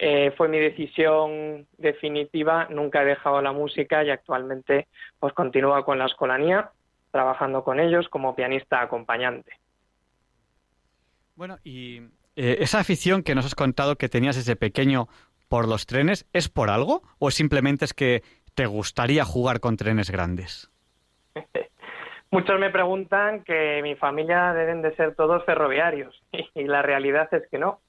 eh, 0.04 0.34
fue 0.36 0.48
mi 0.48 0.58
decisión 0.58 1.68
definitiva, 1.78 2.68
nunca 2.72 3.04
he 3.04 3.06
dejado 3.06 3.40
la 3.40 3.52
música 3.52 4.04
y 4.04 4.10
actualmente 4.10 4.88
pues 5.20 5.32
continúo 5.34 5.86
con 5.86 6.00
la 6.00 6.08
escolanía 6.08 6.72
trabajando 7.12 7.64
con 7.64 7.80
ellos 7.80 8.10
como 8.10 8.36
pianista 8.36 8.82
acompañante. 8.82 9.52
Bueno, 11.36 11.60
y 11.64 12.00
eh, 12.36 12.58
esa 12.62 12.80
afición 12.80 13.22
que 13.22 13.36
nos 13.36 13.46
has 13.46 13.54
contado 13.54 13.96
que 13.98 14.10
tenías 14.10 14.36
desde 14.36 14.56
pequeño 14.56 15.08
por 15.48 15.68
los 15.68 15.86
trenes, 15.86 16.28
¿es 16.34 16.50
por 16.50 16.72
algo 16.72 17.04
o 17.20 17.30
simplemente 17.30 17.86
es 17.86 17.94
que 17.94 18.24
te 18.56 18.66
gustaría 18.66 19.24
jugar 19.24 19.60
con 19.60 19.78
trenes 19.78 20.10
grandes? 20.10 20.72
Muchos 22.32 22.60
me 22.60 22.72
preguntan 22.72 23.44
que 23.44 23.82
mi 23.84 23.94
familia 23.94 24.52
deben 24.54 24.82
de 24.82 24.96
ser 24.96 25.14
todos 25.14 25.46
ferroviarios 25.46 26.24
y 26.56 26.64
la 26.64 26.82
realidad 26.82 27.32
es 27.36 27.48
que 27.52 27.60
no. 27.60 27.82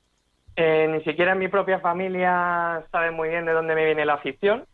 Eh, 0.55 0.87
ni 0.89 1.03
siquiera 1.03 1.35
mi 1.35 1.49
propia 1.49 1.81
familia 1.81 2.85
sabe 2.91 3.11
muy 3.11 3.31
bien 3.31 3.47
de 3.47 3.53
dónde 3.53 3.75
me 3.75 3.85
viene 3.85 4.05
la 4.05 4.15
afición. 4.15 4.67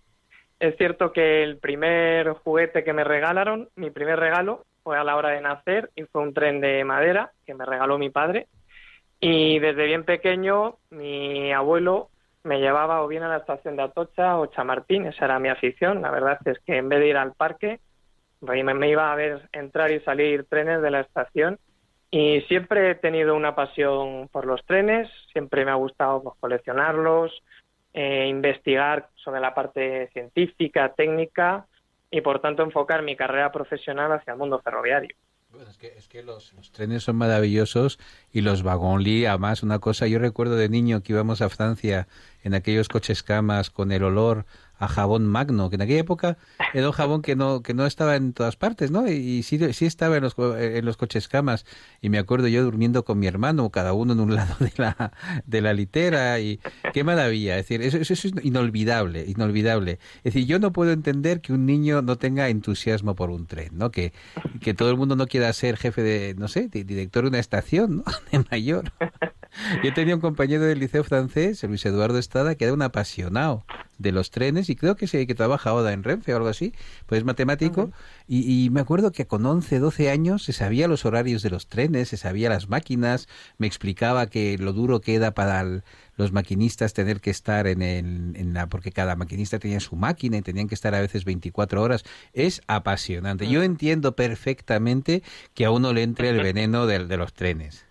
Es 0.59 0.77
cierto 0.77 1.13
que 1.13 1.45
el 1.45 1.59
primer 1.59 2.31
juguete 2.33 2.83
que 2.83 2.93
me 2.93 3.05
regalaron, 3.05 3.69
mi 3.77 3.91
primer 3.91 4.19
regalo, 4.19 4.65
fue 4.83 4.99
a 4.99 5.05
la 5.05 5.17
hora 5.17 5.31
de 5.31 5.41
nacer 5.41 5.91
y 5.95 6.03
fue 6.05 6.23
un 6.23 6.35
tren 6.35 6.61
de 6.61 6.85
madera 6.85 7.31
que 7.47 7.55
me 7.55 7.65
regaló 7.65 7.99
mi 7.99 8.11
padre. 8.11 8.49
Y 9.21 9.59
desde 9.61 9.87
bien 9.87 10.05
pequeño 10.05 10.79
mi 10.91 11.53
abuelo 11.53 12.09
me 12.43 12.61
llevaba 12.61 13.03
o 13.03 13.09
bien 13.09 13.23
a 13.23 13.29
la 13.29 13.39
estación 13.39 13.77
de 13.77 13.83
Atocha 13.83 14.39
o 14.39 14.47
Chamartín, 14.47 15.07
esa 15.07 15.27
era 15.27 15.39
mi 15.39 15.49
afición. 15.49 16.03
La 16.03 16.11
verdad 16.11 16.39
es 16.45 16.59
que 16.61 16.77
en 16.77 16.89
vez 16.89 17.01
de 17.01 17.09
ir 17.09 17.17
al 17.17 17.35
parque, 17.35 17.81
me 18.41 18.89
iba 18.89 19.13
a 19.13 19.17
ver 19.17 19.49
entrar 19.53 19.91
y 19.91 20.01
salir 20.01 20.45
trenes 20.45 20.81
de 20.83 20.91
la 20.91 21.01
estación 21.01 21.59
y 22.11 22.41
siempre 22.43 22.91
he 22.91 22.95
tenido 22.95 23.35
una 23.35 23.55
pasión 23.55 24.29
por 24.33 24.47
los 24.47 24.65
trenes, 24.65 25.09
siempre 25.33 25.65
me 25.65 25.71
ha 25.71 25.75
gustado 25.75 26.23
pues, 26.23 26.37
coleccionarlos, 26.41 27.43
eh, 27.93 28.27
investigar 28.29 29.11
sobre 29.17 29.41
la 29.41 29.55
parte 29.55 30.09
científica, 30.13 30.95
técnica 30.95 31.67
y 32.11 32.21
por 32.21 32.41
tanto 32.41 32.63
enfocar 32.63 33.03
mi 33.03 33.17
carrera 33.17 33.53
profesional 33.53 34.13
hacia 34.13 34.33
el 34.33 34.39
mundo 34.39 34.61
ferroviario. 34.61 35.15
Bueno, 35.51 35.71
es 35.71 35.79
que, 35.79 35.87
es 35.97 36.09
que 36.09 36.23
los, 36.23 36.53
trenes 36.73 37.05
son 37.05 37.17
maravillosos 37.17 37.99
y 38.31 38.43
los 38.43 38.63
Wagonly, 38.63 39.25
además, 39.25 39.63
una 39.63 39.79
cosa, 39.79 40.07
yo 40.07 40.19
recuerdo 40.19 40.57
de 40.57 40.69
niño 40.69 41.03
que 41.03 41.15
íbamos 41.15 41.41
a 41.41 41.49
Francia 41.49 42.07
en 42.43 42.55
aquellos 42.55 42.89
coches 42.89 43.23
camas 43.23 43.71
con 43.71 43.91
el 43.91 44.05
olor 44.05 44.45
a 44.79 44.89
jabón 44.89 45.27
magno, 45.27 45.71
que 45.71 45.77
en 45.77 45.83
aquella 45.83 46.01
época 46.01 46.39
era 46.73 46.87
un 46.87 46.93
jabón 46.93 47.23
que 47.23 47.37
no, 47.37 47.63
que 47.63 47.75
no 47.75 47.87
estaba 47.87 48.17
en 48.17 48.33
todas 48.33 48.57
partes, 48.57 48.91
¿no? 48.91 49.09
Y, 49.09 49.43
sí, 49.43 49.73
sí 49.73 49.87
estaba 49.87 50.17
en 50.17 50.23
los, 50.23 50.37
en 50.39 50.85
los 50.85 50.97
coches 50.97 51.29
camas. 51.29 51.67
Y 52.01 52.11
me 52.11 52.19
acuerdo 52.19 52.49
yo 52.49 52.63
durmiendo 52.63 53.05
con 53.05 53.19
mi 53.19 53.27
hermano, 53.27 53.71
cada 53.71 53.93
uno 53.93 54.13
en 54.13 54.21
un 54.21 54.35
lado 54.35 54.55
de 54.61 54.73
la, 54.77 55.13
de 55.47 55.61
la 55.61 55.73
litera. 55.73 56.39
Y 56.41 56.61
qué 56.93 57.05
maravilla. 57.05 57.59
Es 57.59 57.69
decir, 57.69 57.83
eso, 57.83 57.99
eso 57.99 58.15
es 58.15 58.25
inolvidable, 58.43 59.25
inolvidable. 59.27 59.99
Es 60.19 60.35
decir, 60.35 60.47
yo 60.47 60.59
no 60.59 60.73
puedo 60.73 60.93
entender 60.93 61.41
que 61.41 61.53
un 61.53 61.67
niño 61.67 62.03
no 62.03 62.17
tenga 62.17 62.49
entusiasmo 62.49 63.15
por 63.15 63.31
un 63.31 63.47
tren, 63.47 63.71
¿no? 63.73 63.91
Que, 63.91 64.13
que 64.61 64.75
todo 64.75 64.91
el 64.91 64.97
mundo 64.97 65.17
no 65.17 65.27
quiera 65.27 65.53
ser 65.53 65.77
jefe 65.77 66.03
de, 66.03 66.35
no 66.37 66.49
sé, 66.49 66.69
director 66.69 67.25
de 67.25 67.29
una 67.29 67.39
estación, 67.39 67.99
¿no? 67.99 68.05
De 68.31 68.45
mayor. 68.51 68.93
Yo 69.85 69.93
tenía 69.93 70.15
un 70.15 70.21
compañero 70.21 70.65
del 70.65 70.79
liceo 70.79 71.05
francés, 71.05 71.63
Luis 71.65 71.85
Eduardo 71.87 72.19
Estrada, 72.19 72.55
que 72.55 72.65
era 72.65 72.75
un 72.75 72.83
apasionado 72.83 73.65
de 73.99 74.13
los 74.13 74.31
trenes 74.31 74.71
y 74.71 74.77
creo 74.77 74.97
que, 74.97 75.09
se, 75.09 75.27
que 75.27 75.35
trabaja 75.35 75.71
ahora 75.71 75.93
en 75.93 76.05
Renfe 76.05 76.33
o 76.33 76.37
algo 76.37 76.49
así, 76.49 76.73
pues 77.07 77.19
es 77.19 77.25
matemático. 77.25 77.91
y, 78.29 78.71
me 78.71 78.81
acuerdo 78.81 79.11
que 79.11 79.27
con 79.27 79.45
11, 79.45 79.81
12 79.81 80.11
años 80.11 80.45
se 80.45 80.53
sabía 80.53 80.87
los 80.87 81.05
horarios 81.05 81.43
de 81.43 81.51
los 81.51 81.67
trenes, 81.67 82.09
se 82.09 82.17
sabía 82.17 82.49
las 82.49 82.69
máquinas, 82.69 83.29
me 83.59 83.67
explicaba 83.67 84.27
que 84.27 84.57
lo 84.59 84.73
duro 84.73 85.01
que 85.01 85.17
era 85.17 85.33
para 85.33 85.83
los 86.17 86.33
maquinistas 86.33 86.95
tener 86.95 87.21
que 87.21 87.31
estar 87.31 87.67
en, 87.67 87.83
el, 87.83 88.37
en 88.37 88.55
la... 88.55 88.69
porque 88.69 88.93
cada 88.93 89.17
maquinista 89.17 89.59
tenía 89.59 89.81
su 89.81 89.97
máquina 89.97 90.37
y 90.37 90.43
tenían 90.43 90.69
que 90.69 90.75
estar 90.75 90.95
a 90.95 91.01
veces 91.01 91.25
24 91.25 91.83
horas. 91.83 92.05
Es 92.33 92.63
apasionante. 92.67 93.49
Yo 93.49 93.63
entiendo 93.63 94.15
perfectamente 94.15 95.23
que 95.55 95.65
a 95.65 95.71
uno 95.71 95.93
le 95.93 96.03
entre 96.03 96.31
el 96.31 96.43
veneno 96.43 96.87
de, 96.87 97.07
de 97.07 97.17
los 97.17 97.33
trenes. 97.33 97.88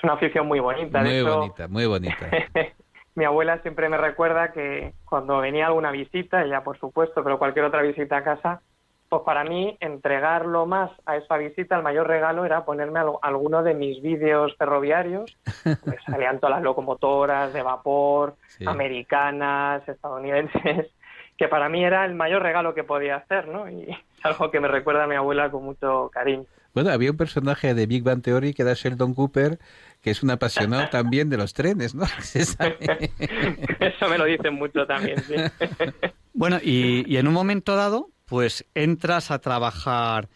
Es 0.00 0.04
una 0.04 0.14
afición 0.14 0.46
muy 0.46 0.60
bonita. 0.60 1.02
Muy 1.02 1.22
bonita, 1.22 1.68
muy 1.68 1.84
bonita. 1.84 2.30
mi 3.14 3.26
abuela 3.26 3.60
siempre 3.60 3.90
me 3.90 3.98
recuerda 3.98 4.50
que 4.50 4.94
cuando 5.04 5.38
venía 5.40 5.66
alguna 5.66 5.90
visita, 5.90 6.42
ella 6.42 6.64
por 6.64 6.78
supuesto, 6.78 7.22
pero 7.22 7.38
cualquier 7.38 7.66
otra 7.66 7.82
visita 7.82 8.16
a 8.16 8.24
casa, 8.24 8.62
pues 9.10 9.20
para 9.26 9.44
mí 9.44 9.76
entregarlo 9.78 10.64
más 10.64 10.90
a 11.04 11.18
esa 11.18 11.36
visita, 11.36 11.76
el 11.76 11.82
mayor 11.82 12.06
regalo 12.06 12.46
era 12.46 12.64
ponerme 12.64 12.98
alguno 13.20 13.62
de 13.62 13.74
mis 13.74 14.00
vídeos 14.00 14.56
ferroviarios, 14.56 15.36
pues 15.84 15.98
salían 16.06 16.40
todas 16.40 16.56
las 16.56 16.62
locomotoras 16.62 17.52
de 17.52 17.62
vapor, 17.62 18.36
americanas, 18.64 19.86
estadounidenses, 19.86 20.86
que 21.36 21.48
para 21.48 21.68
mí 21.68 21.84
era 21.84 22.06
el 22.06 22.14
mayor 22.14 22.42
regalo 22.42 22.72
que 22.72 22.84
podía 22.84 23.16
hacer, 23.16 23.48
¿no? 23.48 23.68
Y 23.68 23.94
algo 24.22 24.50
que 24.50 24.60
me 24.60 24.68
recuerda 24.68 25.04
a 25.04 25.06
mi 25.06 25.16
abuela 25.16 25.50
con 25.50 25.62
mucho 25.62 26.08
cariño. 26.10 26.46
Bueno, 26.74 26.90
había 26.90 27.10
un 27.10 27.16
personaje 27.16 27.74
de 27.74 27.86
Big 27.86 28.02
Bang 28.02 28.22
Theory 28.22 28.54
que 28.54 28.62
era 28.62 28.74
Sheldon 28.74 29.14
Cooper, 29.14 29.58
que 30.02 30.10
es 30.10 30.22
un 30.22 30.30
apasionado 30.30 30.88
también 30.90 31.28
de 31.28 31.36
los 31.36 31.52
trenes, 31.52 31.94
¿no? 31.94 32.04
Eso 32.34 34.08
me 34.08 34.18
lo 34.18 34.24
dicen 34.24 34.54
mucho 34.54 34.86
también, 34.86 35.18
sí. 35.20 35.34
Bueno, 36.32 36.58
y, 36.62 37.16
en 37.16 37.26
un 37.26 37.34
momento 37.34 37.74
dado, 37.74 38.08
pues 38.24 38.64
entras 38.74 39.30
a 39.30 39.40
trabajar 39.40 40.28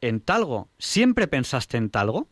en 0.00 0.20
Talgo. 0.20 0.68
¿Siempre 0.78 1.28
pensaste 1.28 1.76
en 1.76 1.90
Talgo? 1.90 2.26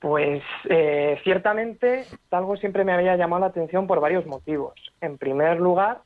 Pues 0.00 0.42
eh, 0.68 1.20
ciertamente 1.22 2.06
Talgo 2.30 2.56
siempre 2.56 2.84
me 2.84 2.92
había 2.92 3.16
llamado 3.16 3.40
la 3.40 3.46
atención 3.48 3.86
por 3.86 4.00
varios 4.00 4.26
motivos. 4.26 4.74
En 5.00 5.18
primer 5.18 5.60
lugar, 5.60 6.00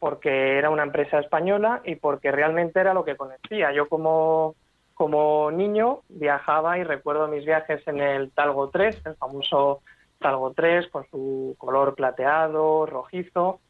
porque 0.00 0.58
era 0.58 0.68
una 0.68 0.82
empresa 0.82 1.20
española 1.20 1.80
y 1.84 1.94
porque 1.94 2.32
realmente 2.32 2.80
era 2.80 2.92
lo 2.92 3.04
que 3.04 3.16
conocía. 3.16 3.72
Yo 3.72 3.88
como 3.88 4.56
como 5.00 5.50
niño 5.50 6.00
viajaba 6.10 6.76
y 6.76 6.84
recuerdo 6.84 7.26
mis 7.26 7.46
viajes 7.46 7.80
en 7.88 8.00
el 8.00 8.32
Talgo 8.32 8.68
3, 8.68 9.00
el 9.06 9.14
famoso 9.14 9.80
Talgo 10.18 10.52
3 10.52 10.88
con 10.88 11.08
su 11.10 11.54
color 11.56 11.94
plateado, 11.94 12.84
rojizo. 12.84 13.60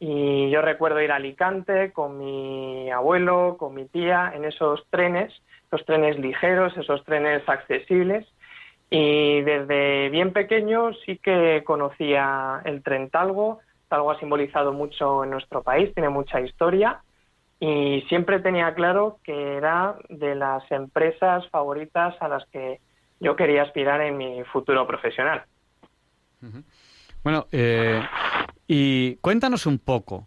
Y 0.00 0.48
yo 0.48 0.62
recuerdo 0.62 1.02
ir 1.02 1.12
a 1.12 1.16
Alicante 1.16 1.92
con 1.92 2.16
mi 2.16 2.90
abuelo, 2.90 3.56
con 3.58 3.74
mi 3.74 3.84
tía, 3.84 4.32
en 4.34 4.46
esos 4.46 4.82
trenes, 4.88 5.30
esos 5.66 5.84
trenes 5.84 6.18
ligeros, 6.18 6.74
esos 6.78 7.04
trenes 7.04 7.46
accesibles. 7.46 8.26
Y 8.88 9.42
desde 9.42 10.08
bien 10.08 10.32
pequeño 10.32 10.94
sí 11.04 11.18
que 11.18 11.64
conocía 11.66 12.62
el 12.64 12.82
tren 12.82 13.10
Talgo. 13.10 13.60
Talgo 13.90 14.10
ha 14.10 14.18
simbolizado 14.18 14.72
mucho 14.72 15.22
en 15.22 15.32
nuestro 15.32 15.62
país, 15.62 15.92
tiene 15.92 16.08
mucha 16.08 16.40
historia 16.40 17.02
y 17.64 18.00
siempre 18.08 18.40
tenía 18.40 18.74
claro 18.74 19.20
que 19.22 19.54
era 19.54 19.94
de 20.08 20.34
las 20.34 20.68
empresas 20.72 21.48
favoritas 21.50 22.12
a 22.18 22.26
las 22.26 22.44
que 22.46 22.80
yo 23.20 23.36
quería 23.36 23.62
aspirar 23.62 24.00
en 24.00 24.16
mi 24.16 24.42
futuro 24.52 24.84
profesional. 24.84 25.44
Bueno, 27.22 27.46
eh, 27.52 28.02
y 28.66 29.14
cuéntanos 29.18 29.66
un 29.66 29.78
poco, 29.78 30.26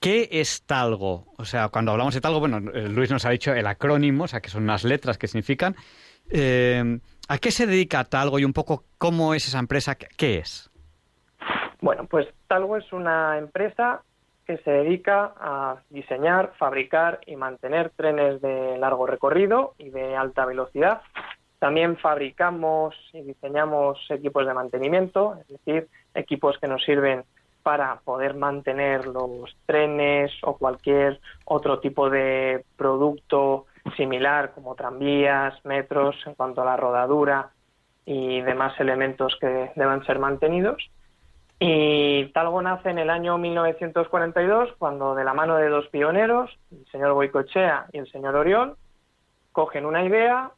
¿qué 0.00 0.26
es 0.30 0.64
Talgo? 0.64 1.26
O 1.36 1.44
sea, 1.44 1.68
cuando 1.68 1.92
hablamos 1.92 2.14
de 2.14 2.22
Talgo, 2.22 2.40
bueno, 2.40 2.56
eh, 2.72 2.88
Luis 2.88 3.10
nos 3.10 3.26
ha 3.26 3.30
dicho 3.30 3.52
el 3.52 3.66
acrónimo, 3.66 4.24
o 4.24 4.28
sea, 4.28 4.40
que 4.40 4.48
son 4.48 4.62
unas 4.62 4.84
letras 4.84 5.18
que 5.18 5.26
significan. 5.26 5.76
Eh, 6.30 6.98
¿A 7.28 7.36
qué 7.36 7.50
se 7.50 7.66
dedica 7.66 8.04
Talgo 8.04 8.38
y 8.38 8.46
un 8.46 8.54
poco 8.54 8.84
cómo 8.96 9.34
es 9.34 9.46
esa 9.48 9.58
empresa? 9.58 9.96
¿Qué 9.96 10.38
es? 10.38 10.70
Bueno, 11.82 12.06
pues 12.06 12.26
Talgo 12.48 12.78
es 12.78 12.90
una 12.90 13.36
empresa 13.36 14.00
que 14.46 14.58
se 14.58 14.70
dedica 14.70 15.32
a 15.36 15.76
diseñar, 15.90 16.52
fabricar 16.58 17.20
y 17.26 17.36
mantener 17.36 17.90
trenes 17.90 18.40
de 18.40 18.76
largo 18.78 19.06
recorrido 19.06 19.74
y 19.78 19.90
de 19.90 20.16
alta 20.16 20.44
velocidad. 20.44 21.02
También 21.58 21.96
fabricamos 21.96 22.94
y 23.12 23.22
diseñamos 23.22 23.98
equipos 24.10 24.46
de 24.46 24.54
mantenimiento, 24.54 25.36
es 25.40 25.48
decir, 25.48 25.88
equipos 26.14 26.58
que 26.58 26.68
nos 26.68 26.84
sirven 26.84 27.24
para 27.62 28.00
poder 28.04 28.34
mantener 28.34 29.06
los 29.06 29.56
trenes 29.64 30.30
o 30.42 30.58
cualquier 30.58 31.18
otro 31.46 31.80
tipo 31.80 32.10
de 32.10 32.64
producto 32.76 33.64
similar 33.96 34.52
como 34.52 34.74
tranvías, 34.74 35.54
metros 35.64 36.16
en 36.26 36.34
cuanto 36.34 36.60
a 36.60 36.66
la 36.66 36.76
rodadura 36.76 37.50
y 38.04 38.42
demás 38.42 38.78
elementos 38.78 39.36
que 39.40 39.72
deban 39.74 40.04
ser 40.04 40.18
mantenidos. 40.18 40.90
Y 41.58 42.26
Talgo 42.32 42.60
nace 42.60 42.90
en 42.90 42.98
el 42.98 43.10
año 43.10 43.38
1942, 43.38 44.74
cuando 44.78 45.14
de 45.14 45.24
la 45.24 45.34
mano 45.34 45.56
de 45.56 45.68
dos 45.68 45.86
pioneros, 45.88 46.50
el 46.72 46.84
señor 46.90 47.12
Boicochea 47.14 47.86
y 47.92 47.98
el 47.98 48.10
señor 48.10 48.34
Orión, 48.34 48.76
cogen 49.52 49.86
una 49.86 50.04
idea, 50.04 50.50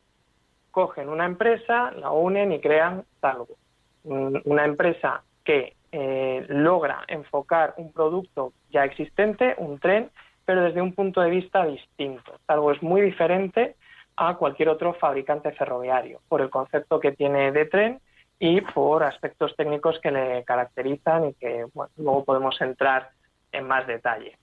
cogen 0.71 1.09
una 1.09 1.27
empresa, 1.27 1.93
la 1.93 2.11
unen 2.11 2.53
y 2.53 2.61
crean 2.61 3.05
Talgo. 3.21 3.57
Una 4.05 4.65
empresa 4.65 5.23
que 5.45 5.75
eh, 5.93 6.45
logra 6.49 7.05
enfocar 7.09 7.75
un 7.77 7.93
producto 7.93 8.53
ya 8.71 8.85
existente, 8.85 9.55
un 9.59 9.79
tren, 9.79 10.11
pero 10.45 10.63
desde 10.63 10.81
un 10.81 10.93
punto 10.95 11.21
de 11.21 11.31
vista 11.31 11.65
distinto. 11.65 12.39
Talgo 12.47 12.73
es 12.73 12.83
muy 12.83 13.01
diferente 13.01 13.77
a 14.17 14.37
cualquier 14.37 14.71
otro 14.71 14.95
fabricante 14.95 15.53
ferroviario, 15.53 16.21
por 16.29 16.41
el 16.41 16.51
concepto 16.51 17.01
que 17.01 17.13
tiene 17.13 17.53
de 17.53 17.67
tren 17.67 18.01
y 18.39 18.61
por 18.61 19.03
aspectos 19.03 19.55
técnicos 19.57 19.99
que 20.01 20.11
le 20.11 20.45
caracterizan 20.45 21.27
y 21.27 21.35
que 21.35 21.67
luego 21.97 22.25
podemos 22.25 22.61
entrar 22.61 23.11
en 23.53 23.67
más 23.67 23.87
detalle. 23.87 24.37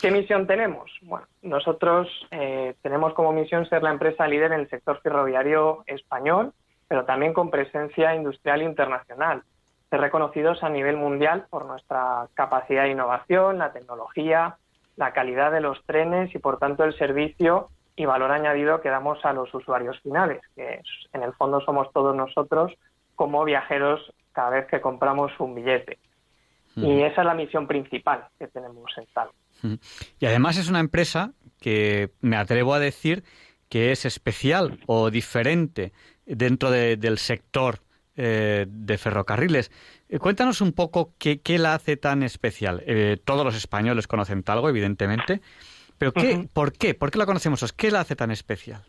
¿Qué 0.00 0.10
misión 0.10 0.46
tenemos? 0.46 0.90
Bueno, 1.02 1.26
nosotros 1.42 2.08
eh, 2.32 2.74
tenemos 2.82 3.14
como 3.14 3.32
misión 3.32 3.68
ser 3.68 3.82
la 3.82 3.92
empresa 3.92 4.26
líder 4.26 4.52
en 4.52 4.60
el 4.60 4.68
sector 4.68 5.00
ferroviario 5.02 5.84
español, 5.86 6.52
pero 6.88 7.04
también 7.04 7.32
con 7.32 7.50
presencia 7.50 8.14
industrial 8.14 8.62
internacional. 8.62 9.44
Ser 9.88 10.00
reconocidos 10.00 10.64
a 10.64 10.68
nivel 10.68 10.96
mundial 10.96 11.46
por 11.48 11.64
nuestra 11.64 12.26
capacidad 12.34 12.82
de 12.82 12.90
innovación, 12.90 13.58
la 13.58 13.72
tecnología, 13.72 14.56
la 14.96 15.12
calidad 15.12 15.52
de 15.52 15.60
los 15.60 15.80
trenes 15.84 16.34
y, 16.34 16.38
por 16.40 16.58
tanto, 16.58 16.82
el 16.82 16.98
servicio 16.98 17.68
y 17.96 18.04
valor 18.04 18.30
añadido 18.30 18.80
que 18.80 18.90
damos 18.90 19.24
a 19.24 19.32
los 19.32 19.52
usuarios 19.54 19.98
finales, 20.02 20.42
que 20.54 20.82
en 21.12 21.22
el 21.22 21.32
fondo 21.32 21.60
somos 21.62 21.90
todos 21.92 22.14
nosotros 22.14 22.72
como 23.14 23.44
viajeros 23.44 24.12
cada 24.32 24.50
vez 24.50 24.66
que 24.66 24.80
compramos 24.80 25.32
un 25.38 25.54
billete. 25.54 25.98
Y 26.76 27.00
esa 27.00 27.22
es 27.22 27.26
la 27.26 27.34
misión 27.34 27.66
principal 27.66 28.26
que 28.38 28.48
tenemos 28.48 28.92
en 28.98 29.06
Talgo. 29.14 29.32
Y 30.20 30.26
además 30.26 30.58
es 30.58 30.68
una 30.68 30.80
empresa 30.80 31.32
que 31.58 32.10
me 32.20 32.36
atrevo 32.36 32.74
a 32.74 32.78
decir 32.78 33.24
que 33.70 33.92
es 33.92 34.04
especial 34.04 34.78
o 34.86 35.10
diferente 35.10 35.92
dentro 36.26 36.70
del 36.70 37.16
sector 37.16 37.80
eh, 38.16 38.66
de 38.68 38.98
ferrocarriles. 38.98 39.70
Eh, 40.08 40.18
cuéntanos 40.18 40.60
un 40.60 40.72
poco 40.72 41.14
qué, 41.18 41.40
la 41.58 41.74
hace 41.74 41.96
tan 41.96 42.22
especial. 42.22 42.82
Eh, 42.86 43.18
todos 43.24 43.44
los 43.44 43.56
españoles 43.56 44.06
conocen 44.06 44.42
Talgo, 44.42 44.68
evidentemente, 44.68 45.40
pero 45.98 46.12
¿qué, 46.12 46.48
¿por 46.52 46.72
qué? 46.72 46.94
¿Por 46.94 47.10
qué 47.10 47.18
la 47.18 47.26
conocemos? 47.26 47.72
¿Qué 47.72 47.90
la 47.90 48.00
hace 48.00 48.16
tan 48.16 48.30
especial? 48.30 48.82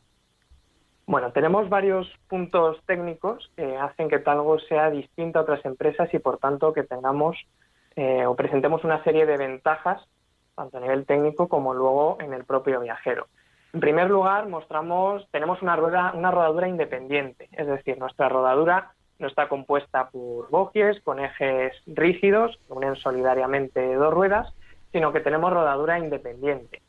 Bueno, 1.06 1.32
tenemos 1.32 1.70
varios 1.70 2.08
puntos 2.28 2.78
técnicos 2.86 3.52
que 3.56 3.78
hacen 3.78 4.10
que 4.10 4.20
Talgo 4.20 4.60
sea 4.60 4.89
distinta 4.89 5.39
a 5.39 5.41
otras 5.43 5.63
empresas 5.63 6.13
y, 6.13 6.20
por 6.20 6.38
tanto, 6.38 6.74
que 6.74 6.84
tengamos 6.84 7.38
o 8.28 8.36
presentemos 8.36 8.84
una 8.84 9.04
serie 9.04 9.26
de 9.26 9.38
ventajas, 9.38 10.02
tanto 10.56 10.78
a 10.78 10.82
nivel 10.82 11.06
técnico 11.06 11.48
como 11.48 11.74
luego 11.74 12.17
en 12.20 12.34
el 12.34 12.46
propio 12.46 12.80
viajero. 12.82 13.28
En 13.74 13.80
primer 13.80 14.10
lugar, 14.10 14.48
mostramos, 14.48 15.28
tenemos 15.32 15.62
una 15.62 15.76
rueda, 15.76 16.12
una 16.13 16.32
rodadura 16.32 16.67
independiente, 16.67 17.50
es 17.52 17.67
decir, 17.67 17.98
nuestra 17.98 18.30
rodadura 18.30 18.91
no 19.20 19.28
está 19.28 19.50
compuesta 19.50 20.10
por 20.10 20.50
bogies 20.50 21.02
con 21.02 21.20
ejes 21.20 21.74
rígidos 21.88 22.60
que 22.67 22.74
unen 22.74 22.96
solidariamente 22.96 23.96
dos 23.96 24.13
ruedas, 24.13 24.54
sino 24.91 25.12
que 25.12 25.20
tenemos 25.20 25.52
rodadura 25.52 25.98
independiente. 26.00 26.82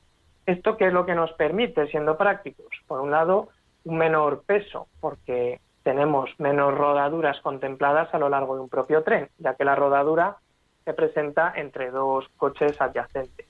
¿Esto 0.48 0.78
qué 0.78 0.86
es 0.86 0.94
lo 0.94 1.04
que 1.04 1.14
nos 1.14 1.30
permite, 1.34 1.88
siendo 1.88 2.16
prácticos? 2.16 2.68
Por 2.86 3.02
un 3.02 3.10
lado, 3.10 3.48
un 3.84 3.98
menor 3.98 4.44
peso, 4.46 4.88
porque 4.98 5.60
tenemos 5.82 6.30
menos 6.38 6.72
rodaduras 6.72 7.38
contempladas 7.42 8.14
a 8.14 8.18
lo 8.18 8.30
largo 8.30 8.54
de 8.54 8.62
un 8.62 8.70
propio 8.70 9.02
tren, 9.02 9.28
ya 9.36 9.56
que 9.56 9.66
la 9.66 9.74
rodadura 9.74 10.38
se 10.86 10.94
presenta 10.94 11.52
entre 11.54 11.90
dos 11.90 12.26
coches 12.38 12.80
adyacentes. 12.80 13.46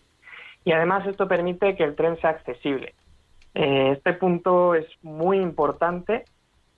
Y 0.65 0.73
además 0.73 1.07
esto 1.07 1.29
permite 1.29 1.77
que 1.77 1.85
el 1.85 1.95
tren 1.95 2.21
sea 2.21 2.31
accesible. 2.31 2.97
Eh, 3.55 3.93
este 3.93 4.15
punto 4.15 4.75
es 4.75 4.89
muy 5.03 5.39
importante 5.39 6.25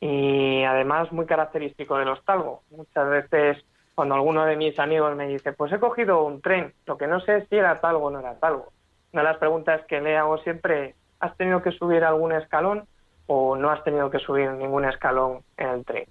y 0.01 0.65
además 0.65 1.11
muy 1.13 1.25
característico 1.25 1.97
de 1.97 2.05
los 2.05 2.23
talgo. 2.27 2.61
Muchas 2.73 3.09
veces 3.09 3.65
cuando 3.95 4.17
alguno 4.17 4.45
de 4.45 4.57
mis 4.57 4.79
amigos 4.79 5.17
me 5.17 5.29
dice, 5.29 5.55
pues 5.55 5.73
he 5.73 5.81
cogido 5.81 6.25
un 6.25 6.43
tren, 6.43 6.75
lo 6.85 6.99
que 6.99 7.07
no 7.07 7.21
sé 7.21 7.39
es 7.39 7.49
si 7.49 7.57
era 7.57 7.81
talgo 7.81 8.09
o 8.09 8.11
no 8.11 8.21
era 8.21 8.39
talgo. 8.39 8.71
Una 9.13 9.23
de 9.23 9.29
las 9.29 9.39
preguntas 9.39 9.85
que 9.87 10.01
le 10.01 10.17
hago 10.17 10.39
siempre, 10.39 10.95
¿has 11.19 11.37
tenido 11.37 11.63
que 11.63 11.73
subir 11.73 12.05
algún 12.05 12.33
escalón 12.33 12.87
o 13.27 13.57
no 13.57 13.71
has 13.71 13.83
tenido 13.85 14.11
que 14.11 14.19
subir 14.19 14.51
ningún 14.51 14.85
escalón 14.85 15.43
en 15.57 15.69
el 15.69 15.85
tren? 15.85 16.07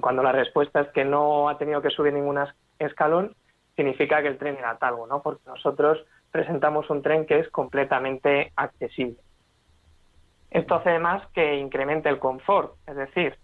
cuando 0.00 0.22
la 0.22 0.30
respuesta 0.30 0.82
es 0.82 0.88
que 0.90 1.04
no 1.04 1.48
ha 1.48 1.58
tenido 1.58 1.82
que 1.82 1.90
subir 1.90 2.12
ningún 2.12 2.38
escalón, 2.78 3.34
significa 3.74 4.22
que 4.22 4.28
el 4.28 4.38
tren 4.38 4.56
era 4.56 4.78
talgo, 4.78 5.06
¿no? 5.06 5.20
Porque 5.20 5.42
nosotros 5.46 5.98
presentamos 6.30 6.88
un 6.90 7.02
tren 7.02 7.26
que 7.26 7.40
es 7.40 7.48
completamente 7.48 8.52
accesible. 8.54 9.16
Esto 10.50 10.76
hace 10.76 10.90
además 10.90 11.22
que 11.32 11.56
incremente 11.56 12.08
el 12.08 12.18
confort, 12.18 12.74
es 12.86 12.96
decir, 12.96 13.36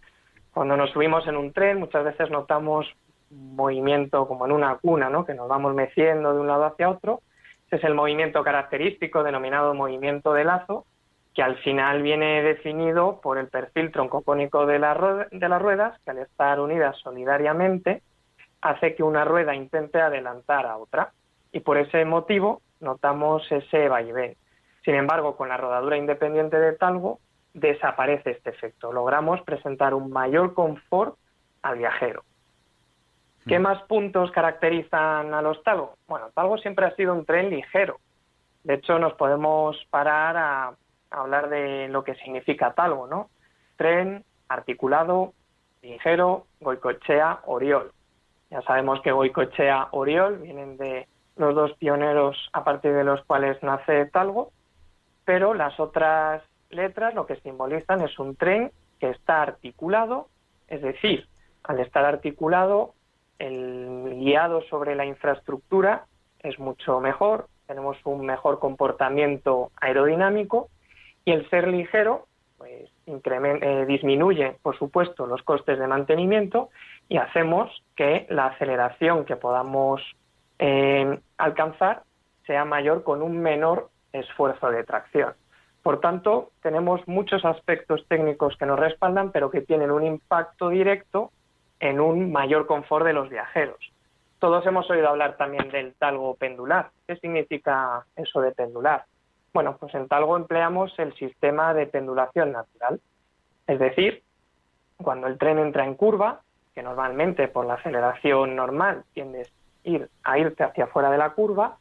cuando 0.52 0.76
nos 0.76 0.90
subimos 0.90 1.26
en 1.26 1.37
un 1.37 1.52
tren 1.52 1.78
muchas 1.78 2.04
veces 2.04 2.30
notamos 2.30 2.87
movimiento 3.30 4.26
como 4.28 4.46
en 4.46 4.52
una 4.52 4.76
cuna, 4.76 5.11
¿no? 5.11 5.24
que 5.24 5.35
nos 5.35 5.48
vamos 5.48 5.74
meciendo 5.74 6.32
de 6.32 6.40
un 6.40 6.46
lado 6.46 6.64
hacia 6.64 6.88
otro. 6.88 7.20
Ese 7.66 7.76
es 7.76 7.85
el 7.85 7.94
movimiento 7.94 8.44
característico 8.44 9.22
denominado 9.22 9.74
movimiento 9.74 10.33
de 10.33 10.44
lazo, 10.44 10.87
que 11.35 11.42
al 11.42 11.57
final 11.59 12.02
viene 12.02 12.42
definido 12.42 13.20
por 13.20 13.38
el 13.38 13.48
perfil 13.48 13.90
troncocónico 13.92 14.66
de, 14.66 14.79
la 14.79 15.26
de 15.31 15.48
las 15.48 15.61
ruedas, 15.61 16.00
que 16.05 16.12
al 16.12 16.18
estar 16.18 16.61
unidas 16.61 16.96
solidariamente 16.98 18.02
hace 18.62 18.94
que 18.94 19.02
una 19.02 19.24
rueda 19.24 19.55
intente 19.55 20.00
adelantar 20.00 20.66
a 20.66 20.79
otra. 20.79 21.12
Y 21.52 21.61
por 21.61 21.76
ese 21.76 22.05
motivo 22.05 22.62
notamos 22.81 23.50
ese 23.50 23.88
vaivén. 23.88 24.37
Sin 24.85 24.94
embargo, 24.94 25.37
con 25.37 25.48
la 25.48 25.57
rodadura 25.57 25.96
independiente 25.96 26.59
de 26.59 26.72
talgo 26.72 27.18
desaparece 27.52 28.31
este 28.31 28.50
efecto. 28.50 28.92
Logramos 28.92 29.42
presentar 29.42 29.92
un 29.92 30.11
mayor 30.11 30.55
confort 30.55 31.16
al 31.62 31.79
viajero. 31.79 32.22
¿Qué 33.46 33.59
mm. 33.59 33.62
más 33.62 33.82
puntos 33.85 34.30
caracterizan 34.30 35.32
a 35.35 35.42
los 35.42 35.62
talgo? 35.62 35.94
Bueno, 36.09 36.30
talgo 36.35 36.59
siempre 36.59 36.87
ha 36.87 36.94
sido 36.96 37.14
un 37.14 37.24
tren 37.24 37.50
ligero. 37.50 37.98
De 38.64 38.74
hecho, 38.74 38.98
nos 38.98 39.14
podemos 39.14 39.76
parar 39.90 40.37
a, 40.37 40.74
hablar 41.11 41.48
de 41.48 41.88
lo 41.88 42.04
que 42.04 42.14
significa 42.16 42.74
talgo, 42.74 43.06
¿no? 43.06 43.30
Tren 43.76 44.24
articulado, 44.48 45.32
ligero, 45.82 46.46
Goicochea, 46.61 47.40
Oriol. 47.46 47.92
Ya 48.50 48.62
sabemos 48.62 49.00
que 49.02 49.12
Goicochea, 49.12 49.88
Oriol 49.92 50.38
vienen 50.38 50.76
de 50.76 51.06
los 51.37 51.54
dos 51.54 51.72
pioneros 51.74 52.48
a 52.52 52.64
partir 52.64 52.92
de 52.92 53.04
los 53.04 53.24
cuales 53.24 53.62
nace 53.62 54.06
talgo 54.06 54.50
pero 55.26 55.52
las 55.52 55.78
otras 55.78 56.42
letras 56.70 57.14
lo 57.14 57.26
que 57.26 57.37
simbolizan 57.40 58.00
es 58.00 58.18
un 58.18 58.37
tren 58.37 58.70
que 58.98 59.11
está 59.11 59.42
articulado, 59.42 60.28
es 60.68 60.80
decir, 60.80 61.28
al 61.64 61.80
estar 61.80 62.04
articulado, 62.06 62.94
el 63.38 64.14
guiado 64.18 64.62
sobre 64.62 64.94
la 64.94 65.05
infraestructura 65.05 66.07
es 66.40 66.59
mucho 66.59 67.01
mejor, 67.01 67.49
tenemos 67.66 67.96
un 68.05 68.25
mejor 68.25 68.59
comportamiento 68.59 69.70
aerodinámico 69.81 70.68
y 71.25 71.33
el 71.33 71.49
ser 71.51 71.68
ligero 71.68 72.27
pues 72.59 72.90
eh, 73.07 73.85
disminuye, 73.87 74.57
por 74.62 74.79
supuesto, 74.79 75.27
los 75.27 75.42
costes 75.42 75.79
de 75.79 75.87
mantenimiento 75.87 76.70
y 77.09 77.18
hacemos 77.18 77.83
que 77.94 78.27
la 78.31 78.46
aceleración 78.46 79.25
que 79.25 79.37
podamos 79.37 80.01
eh, 80.59 81.18
alcanzar 81.37 82.03
sea 82.46 82.64
mayor 82.64 83.03
con 83.03 83.22
un 83.22 83.38
menor 83.38 83.90
esfuerzo 84.12 84.70
de 84.70 84.85
tracción. 84.85 85.35
Por 85.83 86.01
tanto, 86.01 86.51
tenemos 86.62 87.07
muchos 87.07 87.44
aspectos 87.44 88.05
técnicos 88.09 88.57
que 88.57 88.66
nos 88.66 88.79
respaldan, 88.79 89.31
pero 89.31 89.51
que 89.51 89.61
tienen 89.61 89.90
un 89.90 90.05
impacto 90.05 90.70
directo 90.70 91.31
en 91.88 92.01
un 92.01 92.33
mayor 92.33 92.66
confort 92.66 93.07
de 93.07 93.12
los 93.12 93.29
viajeros. 93.31 93.79
Todos 94.38 94.66
hemos 94.66 94.90
oído 94.90 95.09
hablar 95.09 95.37
también 95.37 95.70
del 95.70 95.94
talgo 95.94 96.35
pendular. 96.35 96.90
¿Qué 97.07 97.16
significa 97.16 98.05
eso 98.16 98.40
de 98.40 98.53
pendular? 98.53 99.05
Bueno, 99.55 99.77
pues 99.79 99.94
en 99.94 100.09
talgo 100.09 100.37
empleamos 100.37 100.92
el 100.99 101.14
sistema 101.14 101.72
de 101.75 101.87
pendulación 101.87 102.53
natural. 102.53 103.01
Es 103.66 103.79
decir, 103.79 104.22
cuando 104.99 105.29
el 105.29 105.38
tren 105.38 105.59
entra 105.59 105.87
en 105.87 105.94
curva, 105.94 106.40
que 106.75 106.83
normalmente 106.83 107.49
por 107.49 107.66
la 107.66 107.75
aceleración 107.75 108.57
normal 108.57 109.05
tiendes 109.14 109.51
ir, 109.85 110.11
a 110.25 110.38
irte 110.38 110.64
hacia 110.64 110.88
fuera 110.88 111.11
de 111.11 111.18
la 111.18 111.31
curva, 111.31 111.79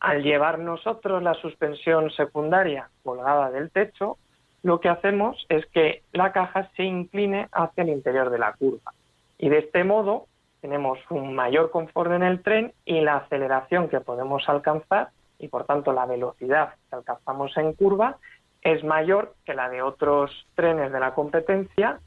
al 0.00 0.22
llevar 0.22 0.58
nosotros 0.58 1.22
la 1.22 1.34
suspensión 1.34 2.10
secundaria 2.10 2.88
colgada 3.04 3.50
del 3.50 3.70
techo, 3.70 4.16
lo 4.62 4.80
que 4.80 4.88
hacemos 4.88 5.44
es 5.50 5.66
que 5.66 6.02
la 6.12 6.32
caja 6.32 6.70
se 6.74 6.84
incline 6.84 7.48
hacia 7.52 7.82
el 7.82 7.90
interior 7.90 8.30
de 8.30 8.38
la 8.38 8.54
curva. 8.54 8.93
Y 9.38 9.48
de 9.48 9.58
este 9.58 9.84
modo 9.84 10.26
tenemos 10.60 10.98
un 11.10 11.34
mayor 11.34 11.70
confort 11.70 12.12
en 12.12 12.22
el 12.22 12.42
tren 12.42 12.72
y 12.84 13.00
la 13.00 13.16
aceleración 13.16 13.88
que 13.88 14.00
podemos 14.00 14.48
alcanzar 14.48 15.10
y 15.38 15.48
por 15.48 15.64
tanto 15.64 15.92
la 15.92 16.06
velocidad 16.06 16.74
que 16.88 16.96
alcanzamos 16.96 17.56
en 17.56 17.74
curva 17.74 18.18
es 18.62 18.82
mayor 18.82 19.34
que 19.44 19.54
la 19.54 19.68
de 19.68 19.82
otros 19.82 20.30
trenes 20.54 20.90
de 20.90 21.00
la 21.00 21.14
competencia 21.14 22.00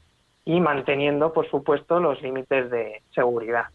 y 0.44 0.60
manteniendo, 0.60 1.32
por 1.32 1.48
supuesto, 1.48 2.00
los 2.00 2.20
límites 2.20 2.70
de 2.70 3.02
seguridad. 3.14 3.66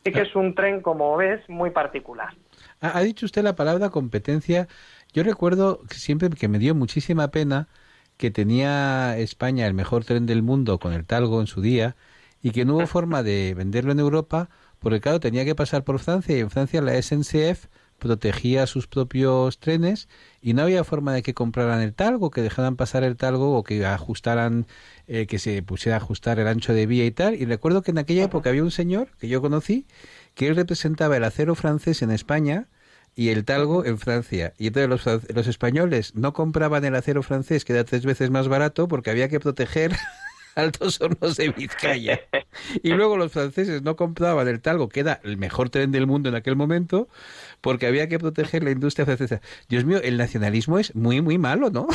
Así 0.00 0.12
que 0.12 0.22
es 0.22 0.34
un 0.34 0.54
tren, 0.54 0.80
como 0.80 1.16
ves, 1.16 1.46
muy 1.48 1.70
particular. 1.70 2.34
Ha, 2.80 3.00
dicho 3.02 3.26
usted 3.26 3.42
la 3.42 3.54
palabra 3.54 3.90
competencia. 3.90 4.66
Yo 5.12 5.22
recuerdo 5.24 5.80
siempre 5.90 6.30
que 6.30 6.48
me 6.48 6.58
dio 6.58 6.74
muchísima 6.74 7.28
pena 7.28 7.68
que 8.16 8.30
tenía 8.30 9.16
España 9.18 9.66
el 9.66 9.74
mejor 9.74 10.04
tren 10.04 10.26
del 10.26 10.42
mundo 10.42 10.78
con 10.78 10.92
el 10.92 11.04
Talgo 11.04 11.40
en 11.40 11.46
su 11.46 11.60
día 11.60 11.96
y 12.42 12.50
que 12.50 12.64
no 12.64 12.76
hubo 12.76 12.86
forma 12.88 13.22
de 13.22 13.54
venderlo 13.54 13.92
en 13.92 14.00
Europa 14.00 14.50
porque 14.78 15.00
claro 15.00 15.20
tenía 15.20 15.44
que 15.44 15.54
pasar 15.54 15.84
por 15.84 15.98
Francia 16.00 16.36
y 16.36 16.40
en 16.40 16.50
Francia 16.50 16.82
la 16.82 17.00
SNCF 17.00 17.66
protegía 18.02 18.66
sus 18.66 18.88
propios 18.88 19.60
trenes 19.60 20.08
y 20.40 20.54
no 20.54 20.62
había 20.62 20.82
forma 20.82 21.14
de 21.14 21.22
que 21.22 21.34
compraran 21.34 21.80
el 21.80 21.94
talgo, 21.94 22.30
que 22.30 22.42
dejaran 22.42 22.74
pasar 22.74 23.04
el 23.04 23.16
talgo 23.16 23.56
o 23.56 23.62
que 23.62 23.86
ajustaran, 23.86 24.66
eh, 25.06 25.26
que 25.26 25.38
se 25.38 25.62
pusiera 25.62 25.96
a 25.96 26.00
ajustar 26.00 26.40
el 26.40 26.48
ancho 26.48 26.74
de 26.74 26.86
vía 26.86 27.06
y 27.06 27.12
tal. 27.12 27.36
Y 27.36 27.44
recuerdo 27.44 27.82
que 27.82 27.92
en 27.92 27.98
aquella 27.98 28.24
época 28.24 28.50
había 28.50 28.64
un 28.64 28.72
señor 28.72 29.10
que 29.20 29.28
yo 29.28 29.40
conocí 29.40 29.86
que 30.34 30.48
él 30.48 30.56
representaba 30.56 31.16
el 31.16 31.22
acero 31.22 31.54
francés 31.54 32.02
en 32.02 32.10
España 32.10 32.66
y 33.14 33.28
el 33.28 33.44
talgo 33.44 33.84
en 33.84 33.98
Francia. 33.98 34.52
Y 34.58 34.66
entonces 34.66 34.88
los, 34.88 35.30
los 35.32 35.46
españoles 35.46 36.16
no 36.16 36.32
compraban 36.32 36.84
el 36.84 36.96
acero 36.96 37.22
francés, 37.22 37.64
que 37.64 37.72
era 37.72 37.84
tres 37.84 38.04
veces 38.04 38.30
más 38.30 38.48
barato, 38.48 38.88
porque 38.88 39.10
había 39.10 39.28
que 39.28 39.38
proteger 39.38 39.92
Altos 40.56 41.00
Hornos 41.00 41.36
de 41.36 41.50
Vizcaya. 41.50 42.20
Y 42.82 42.92
luego 42.92 43.16
los 43.16 43.32
franceses 43.32 43.82
no 43.82 43.96
compraban 43.96 44.48
el 44.48 44.60
talgo, 44.60 44.88
que 44.88 45.00
era 45.00 45.20
el 45.24 45.36
mejor 45.36 45.70
tren 45.70 45.92
del 45.92 46.06
mundo 46.06 46.28
en 46.28 46.34
aquel 46.34 46.56
momento, 46.56 47.08
porque 47.60 47.86
había 47.86 48.08
que 48.08 48.18
proteger 48.18 48.62
la 48.62 48.70
industria 48.70 49.06
francesa. 49.06 49.40
Dios 49.68 49.84
mío, 49.84 49.98
el 50.02 50.18
nacionalismo 50.18 50.78
es 50.78 50.94
muy, 50.94 51.20
muy 51.20 51.38
malo, 51.38 51.70
¿no? 51.70 51.86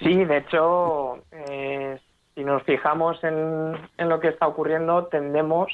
Sí, 0.00 0.24
de 0.24 0.38
hecho, 0.38 1.24
eh, 1.32 1.98
si 2.34 2.44
nos 2.44 2.62
fijamos 2.62 3.22
en, 3.24 3.76
en, 3.98 4.08
lo 4.08 4.20
que 4.20 4.28
está 4.28 4.46
ocurriendo, 4.46 5.06
tendemos 5.06 5.68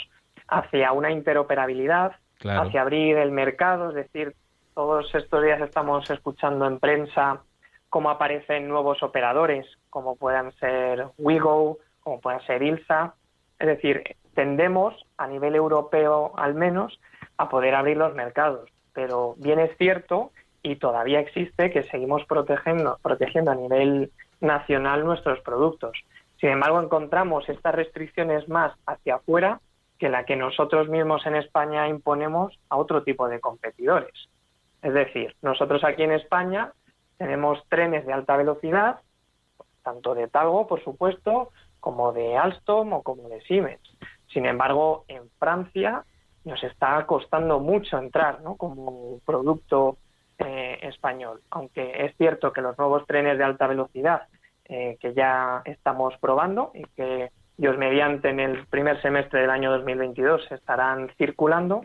hacia 0.49 0.93
una 0.93 1.11
interoperabilidad, 1.11 2.13
hacia 2.43 2.81
abrir 2.81 3.19
el 3.19 3.31
mercado, 3.31 3.91
es 3.91 3.97
decir, 3.97 4.35
todos 4.75 5.15
estos 5.15 5.43
días 5.43 5.61
estamos 5.61 6.09
escuchando 6.11 6.67
en 6.67 6.79
prensa 6.79 7.43
cómo 7.91 8.09
aparecen 8.09 8.69
nuevos 8.69 9.03
operadores, 9.03 9.67
como 9.91 10.17
puedan 10.17 10.53
ser 10.53 11.09
Wigo, 11.19 11.79
como 12.01 12.21
puedan 12.21 12.41
ser 12.47 12.63
ILSA. 12.63 13.15
Es 13.59 13.67
decir, 13.67 14.17
tendemos, 14.35 14.95
a 15.19 15.27
nivel 15.27 15.55
europeo 15.55 16.33
al 16.37 16.55
menos, 16.55 16.99
a 17.37 17.49
poder 17.49 17.75
abrir 17.75 17.97
los 17.97 18.15
mercados. 18.15 18.71
Pero 18.95 19.35
bien 19.39 19.59
es 19.59 19.77
cierto, 19.77 20.31
y 20.63 20.77
todavía 20.77 21.21
existe, 21.21 21.71
que 21.71 21.83
seguimos 21.85 22.25
protegiendo, 22.27 22.99
protegiendo 23.03 23.51
a 23.51 23.57
nivel 23.57 24.13
nacional 24.41 25.05
nuestros 25.05 25.41
productos. 25.41 25.99
Sin 26.39 26.51
embargo, 26.51 26.81
encontramos 26.81 27.49
estas 27.49 27.75
restricciones 27.75 28.49
más 28.49 28.73
hacia 28.87 29.17
afuera 29.17 29.61
que 29.99 30.09
la 30.09 30.25
que 30.25 30.37
nosotros 30.37 30.89
mismos 30.89 31.27
en 31.27 31.37
España 31.37 31.89
imponemos 31.89 32.59
a 32.71 32.77
otro 32.77 33.03
tipo 33.03 33.29
de 33.29 33.41
competidores. 33.41 34.29
Es 34.83 34.95
decir, 34.95 35.37
nosotros 35.43 35.85
aquí 35.85 36.03
en 36.03 36.13
España 36.13 36.73
tenemos 37.21 37.63
trenes 37.69 38.07
de 38.07 38.15
alta 38.15 38.35
velocidad, 38.35 39.01
tanto 39.83 40.15
de 40.15 40.27
Talgo, 40.27 40.67
por 40.67 40.83
supuesto, 40.83 41.51
como 41.79 42.15
de 42.15 42.39
Alstom 42.39 42.95
o 42.95 43.03
como 43.03 43.29
de 43.29 43.43
Siemens. 43.43 43.83
Sin 44.33 44.47
embargo, 44.47 45.05
en 45.07 45.29
Francia 45.39 46.07
nos 46.47 46.65
está 46.65 47.05
costando 47.05 47.61
mucho 47.61 47.99
entrar 47.99 48.41
¿no? 48.41 48.57
como 48.57 49.19
producto 49.27 49.99
eh, 50.39 50.79
español, 50.81 51.43
aunque 51.51 52.07
es 52.07 52.17
cierto 52.17 52.55
que 52.55 52.63
los 52.63 52.79
nuevos 52.79 53.07
trenes 53.07 53.37
de 53.37 53.45
alta 53.45 53.67
velocidad 53.67 54.23
eh, 54.65 54.97
que 54.99 55.13
ya 55.13 55.61
estamos 55.67 56.15
probando 56.23 56.71
y 56.73 56.85
que 56.97 57.33
Dios 57.59 57.77
mediante 57.77 58.31
en 58.31 58.41
el 58.41 58.67
primer 58.67 59.03
semestre 59.03 59.43
del 59.43 59.51
año 59.51 59.71
2022 59.73 60.51
estarán 60.53 61.11
circulando, 61.19 61.85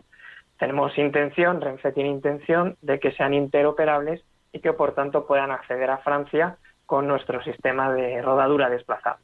tenemos 0.58 0.96
intención, 0.96 1.60
Renfe 1.60 1.92
tiene 1.92 2.08
intención 2.08 2.78
de 2.80 2.98
que 2.98 3.12
sean 3.12 3.34
interoperables 3.34 4.24
y 4.56 4.60
que 4.60 4.72
por 4.72 4.94
tanto 4.94 5.26
puedan 5.26 5.50
acceder 5.50 5.90
a 5.90 5.98
Francia 5.98 6.56
con 6.86 7.06
nuestro 7.06 7.42
sistema 7.44 7.92
de 7.92 8.22
rodadura 8.22 8.70
desplazada. 8.70 9.18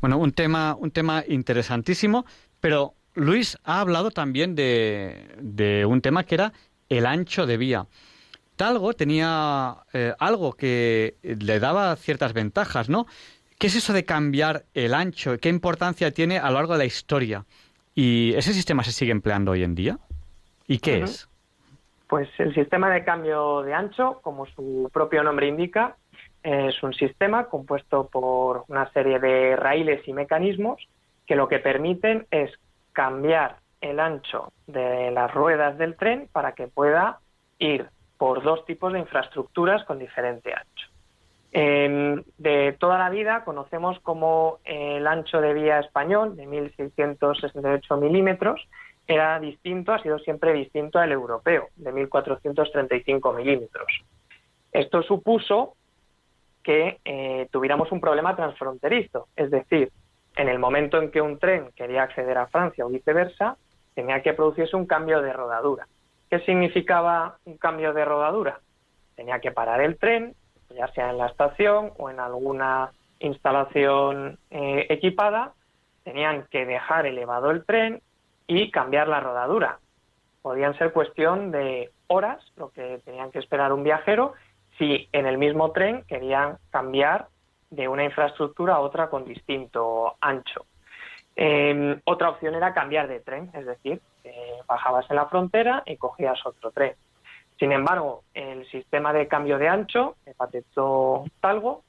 Bueno, 0.00 0.18
un 0.18 0.32
tema, 0.32 0.74
un 0.74 0.90
tema 0.90 1.22
interesantísimo, 1.28 2.24
pero 2.60 2.94
Luis 3.14 3.56
ha 3.62 3.80
hablado 3.80 4.10
también 4.10 4.56
de, 4.56 5.86
un 5.88 6.00
tema 6.00 6.24
que 6.24 6.34
era 6.34 6.52
el 6.88 7.06
ancho 7.06 7.46
de 7.46 7.56
vía. 7.56 7.86
Talgo 8.56 8.94
tenía 8.94 9.76
eh, 9.92 10.12
algo 10.18 10.54
que 10.54 11.16
le 11.22 11.60
daba 11.60 11.94
ciertas 11.94 12.32
ventajas, 12.32 12.88
¿no? 12.88 13.06
¿Qué 13.58 13.68
es 13.68 13.76
eso 13.76 13.92
de 13.92 14.04
cambiar 14.04 14.64
el 14.74 14.92
ancho? 14.92 15.38
¿Qué 15.38 15.48
importancia 15.48 16.10
tiene 16.10 16.38
a 16.38 16.50
lo 16.50 16.56
largo 16.56 16.72
de 16.72 16.80
la 16.80 16.84
historia? 16.84 17.46
¿Y 17.94 18.34
ese 18.34 18.52
sistema 18.54 18.82
se 18.82 18.90
sigue 18.90 19.12
empleando 19.12 19.52
hoy 19.52 19.62
en 19.62 19.76
día? 19.76 19.98
¿Y 20.66 20.78
qué 20.78 21.02
es? 21.02 21.28
Pues 22.12 22.28
el 22.36 22.54
sistema 22.54 22.90
de 22.90 23.04
cambio 23.04 23.62
de 23.62 23.72
ancho, 23.72 24.20
como 24.20 24.44
su 24.44 24.90
propio 24.92 25.22
nombre 25.22 25.46
indica, 25.46 25.96
es 26.42 26.82
un 26.82 26.92
sistema 26.92 27.46
compuesto 27.46 28.06
por 28.08 28.64
una 28.68 28.92
serie 28.92 29.18
de 29.18 29.56
raíles 29.56 30.06
y 30.06 30.12
mecanismos 30.12 30.86
que 31.26 31.36
lo 31.36 31.48
que 31.48 31.58
permiten 31.58 32.26
es 32.30 32.52
cambiar 32.92 33.56
el 33.80 33.98
ancho 33.98 34.52
de 34.66 35.10
las 35.10 35.32
ruedas 35.32 35.78
del 35.78 35.96
tren 35.96 36.28
para 36.30 36.52
que 36.52 36.68
pueda 36.68 37.20
ir 37.58 37.86
por 38.18 38.42
dos 38.42 38.66
tipos 38.66 38.92
de 38.92 38.98
infraestructuras 38.98 39.82
con 39.84 39.98
diferente 39.98 40.52
ancho. 40.52 40.88
de 42.36 42.76
toda 42.78 42.98
la 42.98 43.08
vida 43.08 43.42
conocemos 43.42 43.98
como 44.00 44.58
el 44.64 45.06
ancho 45.06 45.40
de 45.40 45.54
vía 45.54 45.80
español 45.80 46.36
de 46.36 46.46
1.668 46.46 47.98
milímetros 47.98 48.68
era 49.06 49.38
distinto, 49.40 49.92
ha 49.92 50.02
sido 50.02 50.18
siempre 50.18 50.52
distinto 50.52 50.98
al 50.98 51.12
europeo, 51.12 51.68
de 51.76 51.92
1.435 51.92 53.36
milímetros. 53.36 53.86
Esto 54.70 55.02
supuso 55.02 55.74
que 56.62 56.98
eh, 57.04 57.48
tuviéramos 57.50 57.90
un 57.92 58.00
problema 58.00 58.36
transfronterizo, 58.36 59.28
es 59.36 59.50
decir, 59.50 59.90
en 60.36 60.48
el 60.48 60.58
momento 60.58 61.00
en 61.00 61.10
que 61.10 61.20
un 61.20 61.38
tren 61.38 61.70
quería 61.74 62.04
acceder 62.04 62.38
a 62.38 62.46
Francia 62.46 62.86
o 62.86 62.88
viceversa, 62.88 63.56
tenía 63.94 64.22
que 64.22 64.32
producirse 64.32 64.76
un 64.76 64.86
cambio 64.86 65.20
de 65.20 65.32
rodadura. 65.32 65.86
¿Qué 66.30 66.40
significaba 66.40 67.36
un 67.44 67.58
cambio 67.58 67.92
de 67.92 68.04
rodadura? 68.04 68.60
Tenía 69.14 69.40
que 69.40 69.52
parar 69.52 69.82
el 69.82 69.98
tren, 69.98 70.34
ya 70.70 70.88
sea 70.88 71.10
en 71.10 71.18
la 71.18 71.26
estación 71.26 71.92
o 71.98 72.08
en 72.08 72.20
alguna 72.20 72.92
instalación 73.18 74.38
eh, 74.50 74.86
equipada, 74.88 75.52
tenían 76.04 76.46
que 76.50 76.64
dejar 76.64 77.06
elevado 77.06 77.50
el 77.50 77.64
tren, 77.64 78.00
y 78.46 78.70
cambiar 78.70 79.08
la 79.08 79.20
rodadura. 79.20 79.78
Podían 80.42 80.76
ser 80.76 80.92
cuestión 80.92 81.50
de 81.50 81.90
horas, 82.08 82.40
lo 82.56 82.70
que 82.70 83.00
tenían 83.04 83.30
que 83.30 83.38
esperar 83.38 83.72
un 83.72 83.84
viajero, 83.84 84.34
si 84.78 85.08
en 85.12 85.26
el 85.26 85.38
mismo 85.38 85.72
tren 85.72 86.04
querían 86.04 86.58
cambiar 86.70 87.28
de 87.70 87.88
una 87.88 88.04
infraestructura 88.04 88.74
a 88.74 88.80
otra 88.80 89.08
con 89.08 89.24
distinto 89.24 90.16
ancho. 90.20 90.66
Em, 91.34 92.00
otra 92.04 92.30
opción 92.30 92.54
era 92.54 92.74
cambiar 92.74 93.08
de 93.08 93.20
tren, 93.20 93.50
es 93.54 93.64
decir, 93.64 94.00
bajabas 94.66 95.08
en 95.10 95.16
la 95.16 95.26
frontera 95.26 95.82
y 95.86 95.96
cogías 95.96 96.44
otro 96.44 96.70
tren. 96.70 96.94
Sin 97.58 97.72
embargo, 97.72 98.24
el 98.34 98.66
sistema 98.70 99.12
de 99.12 99.28
cambio 99.28 99.58
de 99.58 99.68
ancho 99.68 100.16
que 100.24 100.34
patentó 100.34 101.24
Talgo, 101.40 101.82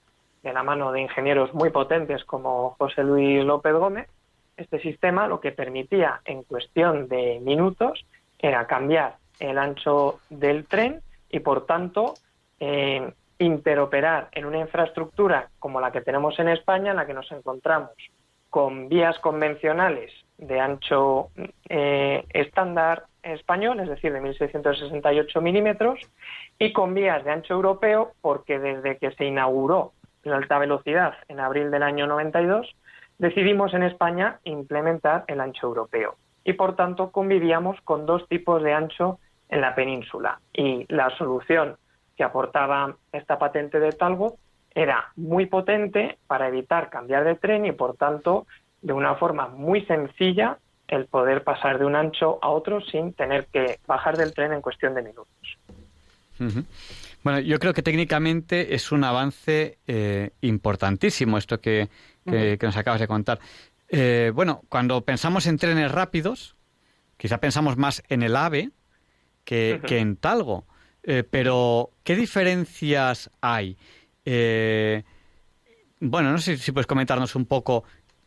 de 0.43 0.53
la 0.53 0.63
mano 0.63 0.91
de 0.91 1.01
ingenieros 1.01 1.53
muy 1.53 1.69
potentes 1.69 2.23
como 2.25 2.75
José 2.77 3.03
Luis 3.03 3.43
López 3.45 3.73
Gómez, 3.73 4.09
este 4.57 4.79
sistema 4.79 5.27
lo 5.27 5.39
que 5.39 5.51
permitía 5.51 6.21
en 6.25 6.43
cuestión 6.43 7.07
de 7.07 7.39
minutos 7.41 8.05
era 8.39 8.67
cambiar 8.67 9.17
el 9.39 9.57
ancho 9.57 10.19
del 10.29 10.65
tren 10.65 11.01
y, 11.29 11.39
por 11.39 11.65
tanto, 11.65 12.13
eh, 12.59 13.11
interoperar 13.39 14.29
en 14.31 14.45
una 14.45 14.59
infraestructura 14.59 15.49
como 15.59 15.81
la 15.81 15.91
que 15.91 16.01
tenemos 16.01 16.37
en 16.39 16.49
España, 16.49 16.91
en 16.91 16.97
la 16.97 17.05
que 17.05 17.13
nos 17.13 17.31
encontramos 17.31 17.91
con 18.49 18.87
vías 18.87 19.17
convencionales 19.19 20.11
de 20.37 20.59
ancho 20.59 21.29
eh, 21.69 22.23
estándar 22.29 23.05
español, 23.23 23.79
es 23.79 23.89
decir, 23.89 24.13
de 24.13 24.21
1.668 24.21 25.41
milímetros, 25.41 25.99
y 26.59 26.71
con 26.71 26.93
vías 26.93 27.23
de 27.23 27.31
ancho 27.31 27.55
europeo, 27.55 28.11
porque 28.21 28.59
desde 28.59 28.97
que 28.97 29.11
se 29.11 29.25
inauguró 29.25 29.93
la 30.23 30.37
alta 30.37 30.59
velocidad 30.59 31.15
en 31.27 31.39
abril 31.39 31.71
del 31.71 31.83
año 31.83 32.05
92, 32.05 32.75
decidimos 33.17 33.73
en 33.73 33.83
España 33.83 34.39
implementar 34.43 35.23
el 35.27 35.39
ancho 35.39 35.67
europeo 35.67 36.15
y 36.43 36.53
por 36.53 36.75
tanto 36.75 37.11
convivíamos 37.11 37.79
con 37.81 38.05
dos 38.05 38.27
tipos 38.27 38.61
de 38.61 38.73
ancho 38.73 39.19
en 39.49 39.61
la 39.61 39.75
península 39.75 40.39
y 40.53 40.85
la 40.89 41.09
solución 41.17 41.77
que 42.17 42.23
aportaba 42.23 42.95
esta 43.11 43.39
patente 43.39 43.79
de 43.79 43.91
Talgo 43.91 44.37
era 44.75 45.11
muy 45.15 45.45
potente 45.45 46.17
para 46.27 46.47
evitar 46.47 46.89
cambiar 46.89 47.23
de 47.23 47.35
tren 47.35 47.65
y 47.65 47.71
por 47.71 47.95
tanto 47.95 48.47
de 48.81 48.93
una 48.93 49.15
forma 49.15 49.47
muy 49.47 49.85
sencilla 49.85 50.57
el 50.87 51.05
poder 51.05 51.43
pasar 51.43 51.79
de 51.79 51.85
un 51.85 51.95
ancho 51.95 52.39
a 52.41 52.49
otro 52.49 52.81
sin 52.81 53.13
tener 53.13 53.45
que 53.45 53.79
bajar 53.87 54.17
del 54.17 54.33
tren 54.33 54.53
en 54.53 54.61
cuestión 54.61 54.93
de 54.93 55.01
minutos. 55.01 55.57
Bueno, 57.23 57.39
yo 57.39 57.57
creo 57.59 57.73
que 57.73 57.81
técnicamente 57.81 58.75
es 58.75 58.91
un 58.91 59.03
avance 59.03 59.79
eh, 59.87 60.31
importantísimo 60.41 61.37
esto 61.37 61.61
que, 61.61 61.89
que, 62.25 62.57
nos 62.61 62.75
acabas 62.75 62.99
de 62.99 63.07
contar. 63.07 63.39
Eh, 63.89 64.31
bueno, 64.33 64.63
cuando 64.69 65.01
pensamos 65.05 65.45
en 65.47 65.57
trenes 65.57 65.91
rápidos, 65.91 66.55
quizá 67.17 67.39
pensamos 67.39 67.77
más 67.77 68.03
en 68.09 68.23
el 68.23 68.35
AVE 68.35 68.71
que, 69.45 69.79
en 69.87 70.17
Talgo. 70.17 70.65
Eh, 71.03 71.23
pero, 71.29 71.91
¿qué 72.03 72.15
diferencias 72.15 73.29
hay? 73.41 73.77
Eh, 74.25 75.03
bueno, 75.99 76.31
no 76.31 76.37
sé 76.39 76.57
si 76.57 76.71
puedes 76.71 76.87
comentarnos 76.87 77.35
un 77.35 77.45
poco 77.45 77.83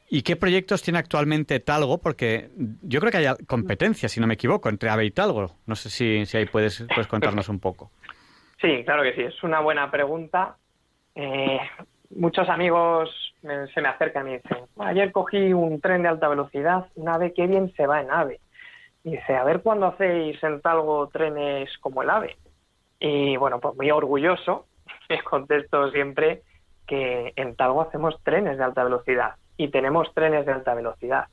¿Y 0.09 0.23
qué 0.23 0.37
proyectos 0.37 0.83
tiene 0.83 1.01
actualmente 1.01 1.59
Talgo? 1.59 1.99
Porque 1.99 2.51
yo 2.83 3.01
creo 3.01 3.11
que 3.11 3.19
hay 3.19 3.35
competencia, 3.47 4.09
si 4.09 4.21
no 4.21 4.29
me 4.29 4.35
equivoco, 4.35 4.69
entre 4.69 4.89
AVE 4.89 5.07
y 5.07 5.11
Talgo. 5.11 5.57
No 5.67 5.75
sé 5.75 5.91
si, 5.91 6.25
si 6.27 6.37
ahí 6.37 6.47
puedes, 6.47 6.85
puedes 6.95 7.09
contarnos 7.09 7.49
un 7.49 7.59
poco. 7.59 7.91
Sí, 8.61 8.85
claro 8.85 9.03
que 9.03 9.15
sí. 9.15 9.23
Es 9.23 9.43
una 9.43 9.61
buena 9.61 9.91
pregunta. 9.91 10.57
Eh, 11.15 11.61
muchos 12.11 12.49
amigos 12.49 13.11
se 13.75 13.81
me 13.81 13.89
acercan 13.89 14.29
y 14.29 14.35
dicen, 14.35 14.65
ayer 14.79 15.13
cogí 15.13 15.53
un 15.53 15.81
tren 15.81 16.03
de 16.03 16.09
alta 16.09 16.29
velocidad, 16.29 16.87
un 16.95 17.09
AVE, 17.09 17.33
qué 17.33 17.47
bien 17.47 17.73
se 17.75 17.87
va 17.87 18.01
en 18.01 18.11
AVE. 18.11 18.41
Y 19.05 19.13
dice, 19.13 19.37
a 19.37 19.45
ver 19.45 19.63
cuándo 19.63 19.87
hacéis 19.87 20.43
en 20.43 20.61
Talgo 20.61 21.09
trenes 21.09 21.71
como 21.79 22.03
el 22.03 22.11
AVE. 22.11 22.37
Y 22.99 23.37
bueno, 23.37 23.61
pues 23.61 23.77
muy 23.77 23.91
orgulloso, 23.91 24.67
les 25.09 25.23
contesto 25.23 25.91
siempre 25.91 26.43
que 26.87 27.33
en 27.37 27.57
Talgo 27.57 27.83
hacemos 27.83 28.21
trenes 28.23 28.59
de 28.59 28.65
alta 28.65 28.85
velocidad 28.85 29.35
y 29.57 29.69
tenemos 29.69 30.13
trenes 30.15 30.47
de 30.47 30.53
alta 30.53 30.75
velocidad. 30.75 31.27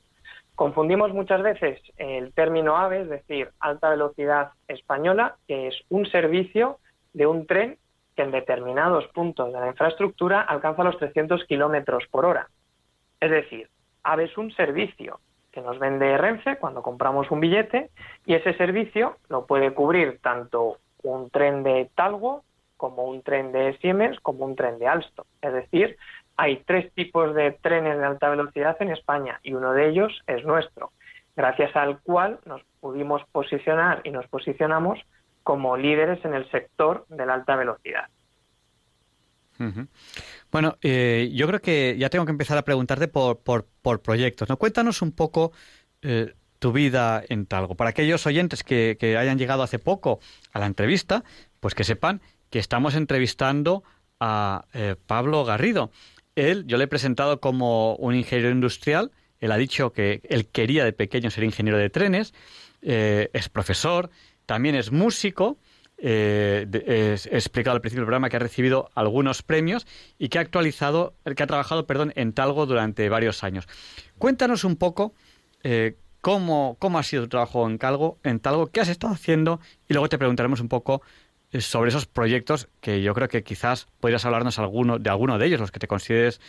Confundimos 0.54 1.12
muchas 1.12 1.42
veces 1.42 1.80
el 1.96 2.32
término 2.32 2.76
AVE, 2.76 3.02
es 3.02 3.08
decir, 3.08 3.50
alta 3.58 3.90
velocidad 3.90 4.50
española, 4.68 5.36
que 5.48 5.68
es 5.68 5.74
un 5.88 6.06
servicio 6.06 6.78
de 7.14 7.26
un 7.26 7.46
tren 7.46 7.78
que 8.14 8.22
en 8.22 8.30
determinados 8.30 9.06
puntos 9.08 9.52
de 9.52 9.58
la 9.58 9.68
infraestructura 9.68 10.42
alcanza 10.42 10.84
los 10.84 10.98
300 10.98 11.44
kilómetros 11.44 12.04
por 12.10 12.26
hora. 12.26 12.48
Es 13.20 13.30
decir, 13.30 13.68
AVE 14.02 14.24
es 14.24 14.36
un 14.36 14.52
servicio 14.52 15.20
que 15.50 15.60
nos 15.60 15.78
vende 15.78 16.18
Renfe 16.18 16.56
cuando 16.56 16.82
compramos 16.82 17.30
un 17.30 17.40
billete 17.40 17.90
y 18.26 18.34
ese 18.34 18.54
servicio 18.54 19.16
lo 19.28 19.46
puede 19.46 19.72
cubrir 19.72 20.18
tanto 20.20 20.78
un 21.02 21.30
tren 21.30 21.62
de 21.62 21.88
Talgo 21.94 22.42
como 22.76 23.04
un 23.04 23.22
tren 23.22 23.52
de 23.52 23.76
Siemens 23.78 24.18
como 24.20 24.44
un 24.44 24.56
tren 24.56 24.78
de 24.78 24.88
Alstom. 24.88 25.24
Es 25.40 25.52
decir, 25.52 25.96
hay 26.36 26.56
tres 26.66 26.92
tipos 26.94 27.34
de 27.34 27.52
trenes 27.52 27.98
de 27.98 28.04
alta 28.04 28.28
velocidad 28.28 28.76
en 28.80 28.90
España 28.90 29.38
y 29.42 29.54
uno 29.54 29.72
de 29.72 29.88
ellos 29.88 30.22
es 30.26 30.44
nuestro, 30.44 30.90
gracias 31.36 31.74
al 31.76 32.00
cual 32.00 32.40
nos 32.44 32.62
pudimos 32.80 33.22
posicionar 33.30 34.00
y 34.04 34.10
nos 34.10 34.26
posicionamos 34.26 34.98
como 35.44 35.76
líderes 35.76 36.24
en 36.24 36.34
el 36.34 36.50
sector 36.50 37.06
de 37.08 37.26
la 37.26 37.34
alta 37.34 37.54
velocidad. 37.54 38.08
Bueno, 40.50 40.78
eh, 40.82 41.30
yo 41.32 41.46
creo 41.46 41.60
que 41.60 41.96
ya 41.98 42.10
tengo 42.10 42.24
que 42.24 42.32
empezar 42.32 42.58
a 42.58 42.62
preguntarte 42.62 43.06
por, 43.06 43.38
por, 43.38 44.02
proyectos. 44.02 44.48
¿no? 44.48 44.56
Cuéntanos 44.56 45.00
un 45.00 45.12
poco 45.12 45.52
eh, 46.02 46.34
tu 46.58 46.72
vida 46.72 47.22
en 47.28 47.46
Talgo. 47.46 47.76
Para 47.76 47.90
aquellos 47.90 48.26
oyentes 48.26 48.64
que, 48.64 48.96
que, 48.98 49.16
hayan 49.16 49.38
llegado 49.38 49.62
hace 49.62 49.78
poco 49.78 50.18
a 50.52 50.58
la 50.58 50.66
entrevista, 50.66 51.22
pues 51.60 51.74
que 51.74 51.84
sepan 51.84 52.20
que 52.50 52.58
estamos 52.58 52.96
entrevistando 52.96 53.84
a 54.18 54.64
eh, 54.72 54.96
Pablo 55.06 55.44
Garrido. 55.44 55.90
Él, 56.34 56.64
yo 56.66 56.78
le 56.78 56.84
he 56.84 56.88
presentado 56.88 57.40
como 57.40 57.94
un 57.96 58.14
ingeniero 58.14 58.50
industrial. 58.50 59.12
Él 59.38 59.52
ha 59.52 59.56
dicho 59.56 59.92
que 59.92 60.20
él 60.28 60.48
quería 60.48 60.84
de 60.84 60.92
pequeño 60.92 61.30
ser 61.30 61.44
ingeniero 61.44 61.78
de 61.78 61.90
trenes. 61.90 62.34
es 62.82 63.48
profesor, 63.48 64.10
también 64.46 64.74
es 64.74 64.92
músico 64.92 65.58
eh, 65.96 66.66
he 66.86 67.36
explicado 67.36 67.74
al 67.74 67.80
principio 67.80 68.02
del 68.02 68.06
programa 68.06 68.28
que 68.28 68.36
ha 68.36 68.40
recibido 68.40 68.90
algunos 68.94 69.42
premios 69.42 69.86
y 70.18 70.28
que 70.28 70.38
ha 70.38 70.42
actualizado, 70.42 71.14
que 71.36 71.42
ha 71.42 71.46
trabajado, 71.46 71.86
perdón, 71.86 72.12
en 72.16 72.32
Talgo 72.32 72.66
durante 72.66 73.08
varios 73.08 73.44
años. 73.44 73.68
Cuéntanos 74.18 74.64
un 74.64 74.76
poco 74.76 75.14
eh, 75.62 75.96
cómo, 76.20 76.76
cómo 76.78 76.98
ha 76.98 77.02
sido 77.02 77.22
tu 77.22 77.28
trabajo 77.30 77.66
en, 77.68 77.78
Calgo, 77.78 78.18
en 78.24 78.40
Talgo, 78.40 78.66
qué 78.66 78.80
has 78.80 78.88
estado 78.88 79.14
haciendo 79.14 79.60
y 79.88 79.94
luego 79.94 80.08
te 80.08 80.18
preguntaremos 80.18 80.60
un 80.60 80.68
poco 80.68 81.02
eh, 81.52 81.60
sobre 81.60 81.90
esos 81.90 82.06
proyectos 82.06 82.68
que 82.80 83.00
yo 83.00 83.14
creo 83.14 83.28
que 83.28 83.42
quizás 83.42 83.86
podrías 84.00 84.24
hablarnos 84.24 84.58
alguno, 84.58 84.98
de 84.98 85.10
alguno 85.10 85.38
de 85.38 85.46
ellos, 85.46 85.60
los 85.60 85.70
que 85.70 85.78
te 85.78 85.86
consideres 85.86 86.40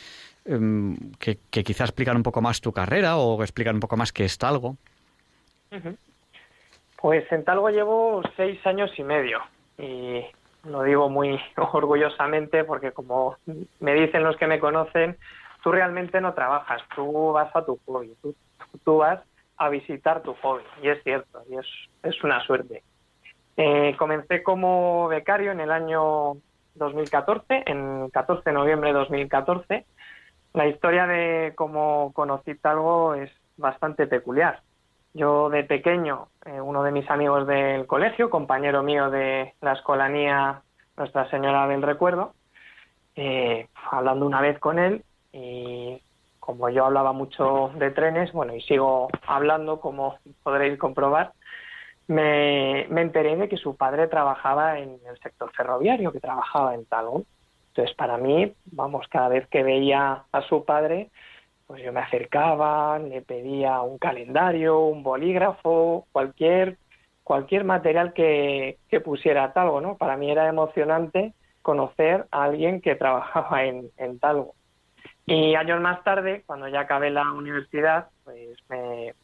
em, 0.45 0.97
que, 1.19 1.37
quizás 1.49 1.89
explican 1.89 2.17
un 2.17 2.23
poco 2.23 2.41
más 2.41 2.61
tu 2.61 2.73
carrera 2.73 3.17
o 3.17 3.41
explican 3.43 3.75
un 3.75 3.81
poco 3.81 3.95
más 3.95 4.11
qué 4.11 4.25
es 4.25 4.37
Talgo. 4.37 4.77
Pues 7.05 7.31
en 7.31 7.43
Talgo 7.43 7.69
llevo 7.69 8.23
seis 8.35 8.65
años 8.65 8.89
y 8.97 9.03
medio 9.03 9.37
y 9.77 10.25
lo 10.67 10.81
digo 10.81 11.07
muy 11.07 11.39
orgullosamente 11.55 12.63
porque 12.63 12.93
como 12.93 13.37
me 13.79 13.93
dicen 13.93 14.23
los 14.23 14.35
que 14.37 14.47
me 14.47 14.59
conocen, 14.59 15.15
tú 15.63 15.71
realmente 15.71 16.19
no 16.19 16.33
trabajas, 16.33 16.81
tú 16.95 17.31
vas 17.31 17.55
a 17.55 17.63
tu 17.63 17.79
hobby, 17.85 18.11
tú, 18.83 18.97
vas 18.97 19.19
a 19.57 19.69
visitar 19.69 20.23
tu 20.23 20.33
hobby 20.33 20.63
y 20.81 20.89
es 20.89 21.03
cierto 21.03 21.43
y 21.47 21.57
es, 21.57 21.67
es 22.01 22.23
una 22.23 22.43
suerte. 22.43 22.81
Eh, 23.55 23.95
comencé 23.99 24.41
como 24.41 25.07
becario 25.07 25.51
en 25.51 25.59
el 25.59 25.69
año 25.69 26.37
2014, 26.73 27.65
en 27.67 28.09
14 28.09 28.49
de 28.49 28.51
noviembre 28.51 28.89
de 28.89 28.97
2014. 28.97 29.85
La 30.53 30.65
historia 30.65 31.05
de 31.05 31.53
cómo 31.55 32.13
conocí 32.15 32.55
Talgo 32.55 33.13
es 33.13 33.29
bastante 33.57 34.07
peculiar. 34.07 34.59
Yo 35.15 35.49
de 35.49 35.63
pequeño, 35.63 36.27
eh, 36.45 36.59
uno 36.59 36.83
de 36.83 36.91
mis 36.91 37.09
amigos 37.09 37.47
del 37.47 37.87
colegio, 37.87 38.29
compañero 38.29 38.83
mío 38.83 39.09
de 39.09 39.53
la 39.61 39.71
escolanía 39.71 40.61
Nuestra 40.97 41.29
Señora 41.29 41.65
del 41.69 41.81
Recuerdo, 41.81 42.33
eh, 43.15 43.69
hablando 43.89 44.25
una 44.25 44.41
vez 44.41 44.59
con 44.59 44.77
él 44.77 45.05
y 45.31 46.01
como 46.41 46.67
yo 46.69 46.83
hablaba 46.83 47.13
mucho 47.13 47.71
de 47.75 47.91
trenes, 47.91 48.33
bueno, 48.33 48.53
y 48.55 48.61
sigo 48.63 49.07
hablando, 49.25 49.79
como 49.79 50.17
podréis 50.43 50.77
comprobar, 50.77 51.31
me, 52.07 52.85
me 52.89 52.99
enteré 52.99 53.37
de 53.37 53.47
que 53.47 53.55
su 53.55 53.77
padre 53.77 54.09
trabajaba 54.09 54.79
en 54.79 54.99
el 55.07 55.17
sector 55.23 55.49
ferroviario, 55.53 56.11
que 56.11 56.19
trabajaba 56.19 56.75
en 56.75 56.85
Talgo. 56.87 57.23
Entonces, 57.69 57.95
para 57.95 58.17
mí, 58.17 58.53
vamos, 58.65 59.07
cada 59.07 59.29
vez 59.29 59.47
que 59.47 59.63
veía 59.63 60.25
a 60.29 60.41
su 60.41 60.65
padre, 60.65 61.09
pues 61.67 61.83
yo 61.83 61.91
me 61.91 62.01
acercaba, 62.01 62.99
le 62.99 63.21
pedía 63.21 63.81
un 63.81 63.97
calendario, 63.97 64.79
un 64.79 65.03
bolígrafo, 65.03 66.07
cualquier 66.11 66.77
cualquier 67.23 67.63
material 67.63 68.13
que, 68.13 68.77
que 68.87 69.01
pusiera 69.01 69.51
Talgo, 69.51 69.81
¿no? 69.81 69.97
Para 69.97 70.15
mí 70.15 70.29
era 70.29 70.47
emocionante 70.47 71.33
conocer 71.63 72.27
a 72.29 72.43
alguien 72.43 72.81
que 72.81 72.95
trabajaba 72.95 73.63
en, 73.65 73.89
en 73.97 74.19
Talgo. 74.19 74.53
Y 75.25 75.55
años 75.55 75.81
más 75.81 76.03
tarde, 76.03 76.43
cuando 76.45 76.67
ya 76.67 76.81
acabé 76.81 77.09
la 77.09 77.31
universidad, 77.31 78.09
pues 78.23 78.59
me, 78.69 79.15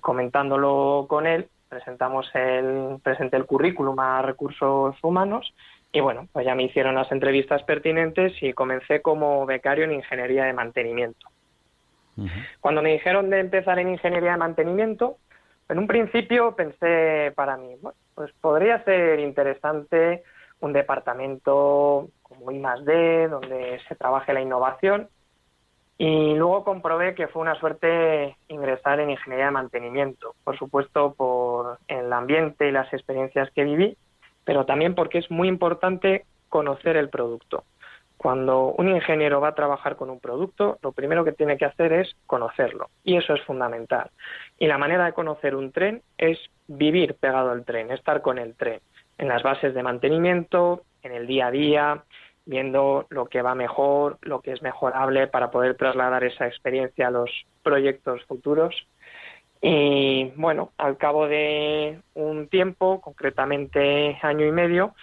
comentándolo 0.00 1.06
con 1.08 1.28
él, 1.28 1.48
presentamos 1.68 2.28
el, 2.34 2.98
presenté 3.02 3.36
el 3.36 3.46
currículum 3.46 3.98
a 4.00 4.22
recursos 4.22 4.96
humanos 5.02 5.54
y 5.92 6.00
bueno, 6.00 6.26
pues 6.32 6.44
ya 6.44 6.56
me 6.56 6.64
hicieron 6.64 6.96
las 6.96 7.10
entrevistas 7.12 7.62
pertinentes 7.62 8.32
y 8.42 8.52
comencé 8.52 9.00
como 9.00 9.46
becario 9.46 9.84
en 9.84 9.92
ingeniería 9.92 10.44
de 10.44 10.52
mantenimiento. 10.52 11.28
Cuando 12.60 12.82
me 12.82 12.92
dijeron 12.92 13.30
de 13.30 13.40
empezar 13.40 13.78
en 13.78 13.90
ingeniería 13.90 14.32
de 14.32 14.38
mantenimiento, 14.38 15.18
en 15.68 15.78
un 15.78 15.86
principio 15.86 16.56
pensé 16.56 17.32
para 17.34 17.56
mí, 17.56 17.76
pues 18.14 18.32
podría 18.40 18.82
ser 18.84 19.20
interesante 19.20 20.22
un 20.60 20.72
departamento 20.72 22.08
como 22.22 22.50
I 22.50 22.62
D, 22.84 23.28
donde 23.28 23.80
se 23.88 23.94
trabaje 23.96 24.32
la 24.32 24.40
innovación. 24.40 25.08
Y 25.98 26.34
luego 26.34 26.62
comprobé 26.62 27.14
que 27.14 27.26
fue 27.26 27.40
una 27.42 27.58
suerte 27.58 28.36
ingresar 28.48 29.00
en 29.00 29.10
ingeniería 29.10 29.46
de 29.46 29.52
mantenimiento, 29.52 30.34
por 30.44 30.58
supuesto 30.58 31.14
por 31.14 31.78
el 31.88 32.12
ambiente 32.12 32.68
y 32.68 32.72
las 32.72 32.92
experiencias 32.92 33.50
que 33.52 33.64
viví, 33.64 33.96
pero 34.44 34.66
también 34.66 34.94
porque 34.94 35.18
es 35.18 35.30
muy 35.30 35.48
importante 35.48 36.26
conocer 36.50 36.96
el 36.96 37.08
producto. 37.08 37.64
Cuando 38.16 38.74
un 38.78 38.88
ingeniero 38.88 39.40
va 39.40 39.48
a 39.48 39.54
trabajar 39.54 39.96
con 39.96 40.10
un 40.10 40.20
producto, 40.20 40.78
lo 40.82 40.92
primero 40.92 41.24
que 41.24 41.32
tiene 41.32 41.58
que 41.58 41.66
hacer 41.66 41.92
es 41.92 42.16
conocerlo. 42.26 42.88
Y 43.04 43.16
eso 43.16 43.34
es 43.34 43.42
fundamental. 43.42 44.10
Y 44.58 44.66
la 44.66 44.78
manera 44.78 45.04
de 45.04 45.12
conocer 45.12 45.54
un 45.54 45.70
tren 45.70 46.02
es 46.16 46.38
vivir 46.66 47.14
pegado 47.14 47.50
al 47.50 47.64
tren, 47.64 47.90
estar 47.90 48.22
con 48.22 48.38
el 48.38 48.54
tren, 48.54 48.80
en 49.18 49.28
las 49.28 49.42
bases 49.42 49.74
de 49.74 49.82
mantenimiento, 49.82 50.82
en 51.02 51.12
el 51.12 51.26
día 51.26 51.48
a 51.48 51.50
día, 51.50 52.04
viendo 52.46 53.06
lo 53.10 53.26
que 53.26 53.42
va 53.42 53.54
mejor, 53.54 54.18
lo 54.22 54.40
que 54.40 54.52
es 54.52 54.62
mejorable 54.62 55.26
para 55.26 55.50
poder 55.50 55.76
trasladar 55.76 56.24
esa 56.24 56.46
experiencia 56.46 57.08
a 57.08 57.10
los 57.10 57.30
proyectos 57.62 58.24
futuros. 58.24 58.74
Y 59.60 60.32
bueno, 60.36 60.72
al 60.78 60.96
cabo 60.96 61.26
de 61.26 62.00
un 62.14 62.48
tiempo, 62.48 63.00
concretamente 63.00 64.18
año 64.22 64.46
y 64.46 64.52
medio, 64.52 64.94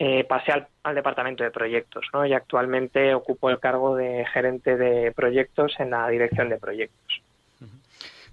eh, 0.00 0.22
pasé 0.24 0.52
al, 0.52 0.94
departamento 0.94 1.42
de 1.42 1.50
proyectos 1.50 2.06
¿no? 2.12 2.24
y 2.24 2.32
actualmente 2.32 3.14
ocupo 3.14 3.50
el 3.50 3.58
cargo 3.58 3.96
de 3.96 4.24
gerente 4.32 4.76
de 4.76 5.10
proyectos 5.10 5.74
en 5.80 5.90
la 5.90 6.08
dirección 6.08 6.48
de 6.48 6.56
proyectos. 6.58 7.22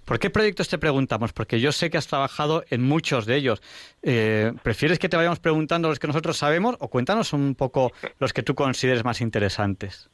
¿Por 0.04 0.20
qué 0.20 0.30
proyectos 0.30 0.68
te 0.68 0.78
preguntamos? 0.78 1.32
Porque 1.32 1.58
yo 1.58 1.72
sé 1.72 1.90
que 1.90 1.98
has 1.98 2.06
trabajado 2.06 2.62
en 2.70 2.84
muchos 2.84 3.26
de 3.26 3.34
ellos. 3.34 3.60
Eh, 4.04 4.52
¿Prefieres 4.62 5.00
que 5.00 5.08
te 5.08 5.16
vayamos 5.16 5.40
preguntando 5.40 5.88
los 5.88 5.98
que 5.98 6.06
nosotros 6.06 6.36
sabemos 6.36 6.76
o 6.78 6.86
cuéntanos 6.86 7.32
un 7.32 7.56
poco 7.56 7.90
los 8.20 8.32
que 8.32 8.44
tú 8.44 8.54
consideres 8.54 9.04
más 9.04 9.20
interesantes? 9.20 10.08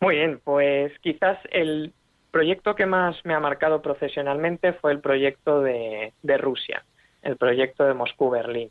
Muy 0.00 0.16
bien, 0.16 0.40
pues 0.42 0.92
quizás 0.98 1.38
el 1.52 1.92
proyecto 2.32 2.74
que 2.74 2.86
más 2.86 3.16
me 3.24 3.34
ha 3.34 3.40
marcado 3.40 3.80
profesionalmente 3.80 4.72
fue 4.72 4.90
el 4.90 4.98
proyecto 4.98 5.60
de 5.60 6.12
Rusia, 6.38 6.84
el 7.22 7.36
proyecto 7.36 7.84
de 7.84 7.94
Moscú-Berlín. 7.94 8.70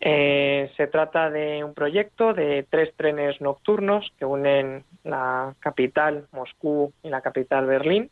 Eh, 0.00 0.70
se 0.76 0.86
trata 0.86 1.28
de 1.28 1.64
un 1.64 1.74
proyecto 1.74 2.32
de 2.32 2.64
tres 2.70 2.94
trenes 2.96 3.40
nocturnos 3.40 4.12
que 4.16 4.24
unen 4.24 4.84
la 5.02 5.54
capital 5.58 6.28
Moscú 6.30 6.92
y 7.02 7.08
la 7.08 7.20
capital 7.20 7.66
Berlín 7.66 8.10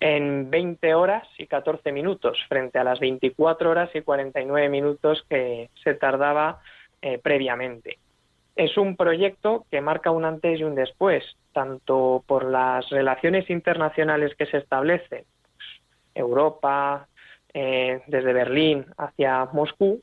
en 0.00 0.50
20 0.50 0.94
horas 0.94 1.28
y 1.38 1.46
14 1.46 1.92
minutos 1.92 2.38
frente 2.48 2.78
a 2.78 2.84
las 2.84 2.98
24 2.98 3.70
horas 3.70 3.90
y 3.94 4.00
49 4.00 4.68
minutos 4.68 5.24
que 5.28 5.70
se 5.84 5.94
tardaba 5.94 6.60
eh, 7.02 7.18
previamente. 7.18 7.98
Es 8.56 8.76
un 8.76 8.96
proyecto 8.96 9.66
que 9.70 9.80
marca 9.80 10.10
un 10.10 10.24
antes 10.24 10.58
y 10.58 10.64
un 10.64 10.74
después, 10.74 11.24
tanto 11.52 12.24
por 12.26 12.44
las 12.44 12.88
relaciones 12.90 13.48
internacionales 13.50 14.34
que 14.36 14.46
se 14.46 14.56
establecen, 14.58 15.24
Europa, 16.14 17.06
eh, 17.54 18.02
desde 18.06 18.32
Berlín 18.32 18.86
hacia 18.96 19.46
Moscú, 19.52 20.02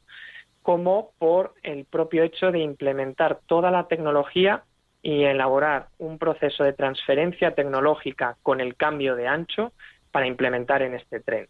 como 0.68 1.12
por 1.18 1.54
el 1.64 1.86
propio 1.86 2.24
hecho 2.24 2.52
de 2.52 2.60
implementar 2.60 3.40
toda 3.48 3.72
la 3.72 3.88
tecnología 3.88 4.66
y 5.02 5.24
elaborar 5.24 5.88
un 5.98 6.18
proceso 6.18 6.66
de 6.66 6.74
transferencia 6.74 7.56
tecnológica 7.56 8.36
con 8.44 8.60
el 8.60 8.76
cambio 8.76 9.16
de 9.16 9.30
ancho 9.30 9.72
para 10.12 10.28
implementar 10.28 10.82
en 10.82 10.96
este 10.96 11.22
tren. 11.22 11.48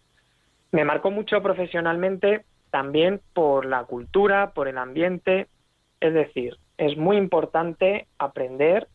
Me 0.72 0.86
marcó 0.86 1.10
mucho 1.10 1.42
profesionalmente 1.42 2.46
también 2.70 3.20
por 3.34 3.66
la 3.66 3.86
cultura, 3.86 4.52
por 4.52 4.68
el 4.68 4.78
ambiente, 4.78 5.48
es 6.00 6.14
decir, 6.14 6.56
es 6.78 6.96
muy 6.96 7.18
importante 7.18 8.06
aprender 8.20 8.88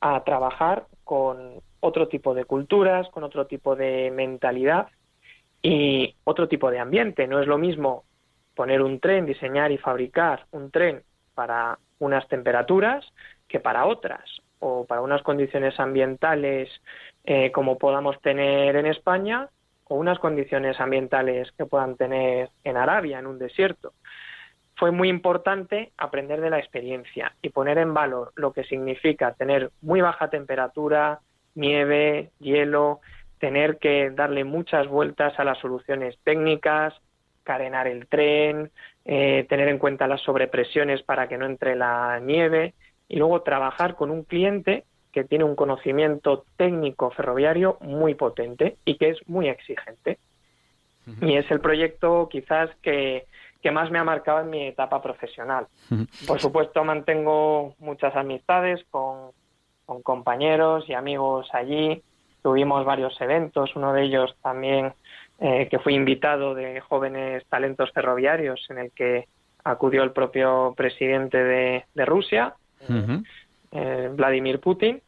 a 0.00 0.24
trabajar 0.24 0.86
con 1.04 1.62
otro 1.78 2.08
tipo 2.08 2.34
de 2.34 2.44
culturas, 2.44 3.08
con 3.10 3.22
otro 3.22 3.46
tipo 3.46 3.76
de 3.76 4.10
mentalidad 4.12 4.88
y 5.62 6.16
otro 6.24 6.48
tipo 6.48 6.72
de 6.72 6.80
ambiente. 6.80 7.28
No 7.28 7.40
es 7.40 7.46
lo 7.46 7.56
mismo 7.56 8.02
poner 8.58 8.82
un 8.82 8.98
tren, 8.98 9.24
diseñar 9.24 9.70
y 9.70 9.78
fabricar 9.78 10.46
un 10.50 10.72
tren 10.72 11.04
para 11.32 11.78
unas 12.00 12.26
temperaturas 12.26 13.06
que 13.46 13.60
para 13.60 13.86
otras 13.86 14.24
o 14.58 14.84
para 14.84 15.00
unas 15.00 15.22
condiciones 15.22 15.78
ambientales 15.78 16.68
eh, 17.22 17.52
como 17.52 17.78
podamos 17.78 18.20
tener 18.20 18.74
en 18.74 18.86
España 18.86 19.48
o 19.84 19.94
unas 19.94 20.18
condiciones 20.18 20.80
ambientales 20.80 21.52
que 21.52 21.66
puedan 21.66 21.94
tener 21.96 22.50
en 22.64 22.76
Arabia, 22.76 23.20
en 23.20 23.28
un 23.28 23.38
desierto. 23.38 23.92
Fue 24.74 24.90
muy 24.90 25.08
importante 25.08 25.92
aprender 25.96 26.40
de 26.40 26.50
la 26.50 26.58
experiencia 26.58 27.36
y 27.40 27.50
poner 27.50 27.78
en 27.78 27.94
valor 27.94 28.32
lo 28.34 28.52
que 28.52 28.64
significa 28.64 29.34
tener 29.34 29.70
muy 29.82 30.00
baja 30.00 30.30
temperatura, 30.30 31.20
nieve, 31.54 32.32
hielo, 32.40 32.98
tener 33.38 33.78
que 33.78 34.10
darle 34.10 34.42
muchas 34.42 34.88
vueltas 34.88 35.38
a 35.38 35.44
las 35.44 35.58
soluciones 35.58 36.18
técnicas, 36.24 36.92
carenar 37.48 37.86
el 37.86 38.06
tren, 38.08 38.70
eh, 39.06 39.46
tener 39.48 39.68
en 39.68 39.78
cuenta 39.78 40.06
las 40.06 40.20
sobrepresiones 40.20 41.02
para 41.02 41.28
que 41.28 41.38
no 41.38 41.46
entre 41.46 41.76
la 41.76 42.20
nieve 42.20 42.74
y 43.08 43.16
luego 43.16 43.40
trabajar 43.40 43.94
con 43.94 44.10
un 44.10 44.22
cliente 44.22 44.84
que 45.12 45.24
tiene 45.24 45.44
un 45.44 45.56
conocimiento 45.56 46.44
técnico 46.58 47.10
ferroviario 47.10 47.78
muy 47.80 48.14
potente 48.14 48.76
y 48.84 48.98
que 48.98 49.08
es 49.08 49.26
muy 49.26 49.48
exigente. 49.48 50.18
Y 51.22 51.36
es 51.36 51.50
el 51.50 51.60
proyecto 51.60 52.28
quizás 52.30 52.68
que, 52.82 53.24
que, 53.62 53.70
más 53.70 53.90
me 53.90 53.98
ha 53.98 54.04
marcado 54.04 54.40
en 54.40 54.50
mi 54.50 54.66
etapa 54.66 55.00
profesional. 55.00 55.68
Por 56.26 56.38
supuesto, 56.38 56.84
mantengo 56.84 57.74
muchas 57.78 58.14
amistades 58.14 58.84
con, 58.90 59.30
con 59.86 60.02
compañeros 60.02 60.84
y 60.86 60.92
amigos 60.92 61.48
allí. 61.54 62.02
Tuvimos 62.48 62.82
varios 62.86 63.20
eventos, 63.20 63.76
uno 63.76 63.92
de 63.92 64.04
ellos 64.04 64.34
también 64.42 64.94
eh, 65.38 65.68
que 65.70 65.78
fui 65.80 65.94
invitado 65.94 66.54
de 66.54 66.80
jóvenes 66.80 67.44
talentos 67.50 67.92
ferroviarios 67.92 68.64
en 68.70 68.78
el 68.78 68.90
que 68.92 69.28
acudió 69.64 70.02
el 70.02 70.12
propio 70.12 70.72
presidente 70.74 71.36
de, 71.36 71.84
de 71.92 72.04
Rusia 72.06 72.54
eh, 73.70 74.10
Vladimir 74.14 74.60
Putin, 74.60 75.02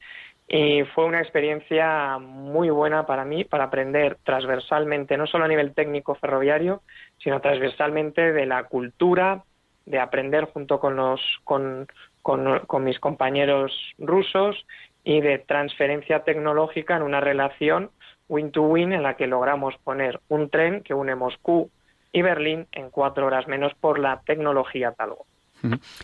y 0.48 0.82
fue 0.94 1.06
una 1.06 1.22
experiencia 1.22 2.18
muy 2.18 2.68
buena 2.68 3.06
para 3.06 3.24
mí 3.24 3.44
para 3.44 3.64
aprender 3.64 4.18
transversalmente, 4.22 5.16
no 5.16 5.26
solo 5.26 5.46
a 5.46 5.48
nivel 5.48 5.72
técnico 5.72 6.16
ferroviario, 6.16 6.82
sino 7.22 7.40
transversalmente 7.40 8.34
de 8.34 8.44
la 8.44 8.64
cultura, 8.64 9.44
de 9.86 9.98
aprender 9.98 10.44
junto 10.44 10.78
con, 10.78 10.94
los, 10.94 11.22
con, 11.44 11.88
con, 12.22 12.84
mis 12.84 13.00
compañeros 13.00 13.72
rusos 13.98 14.66
y 15.04 15.20
de 15.20 15.38
transferencia 15.38 16.24
tecnológica 16.24 16.96
en 16.96 17.02
una 17.02 17.20
relación 17.20 17.90
win-to-win 18.28 18.92
en 18.92 19.02
la 19.02 19.16
que 19.16 19.26
logramos 19.26 19.74
poner 19.82 20.20
un 20.28 20.50
tren 20.50 20.82
que 20.82 20.94
une 20.94 21.14
Moscú 21.14 21.70
y 22.12 22.22
Berlín 22.22 22.66
en 22.72 22.90
cuatro 22.90 23.26
horas 23.26 23.46
menos 23.48 23.72
por 23.74 23.98
la 23.98 24.20
tecnología 24.24 24.92
Talgo. 24.92 25.26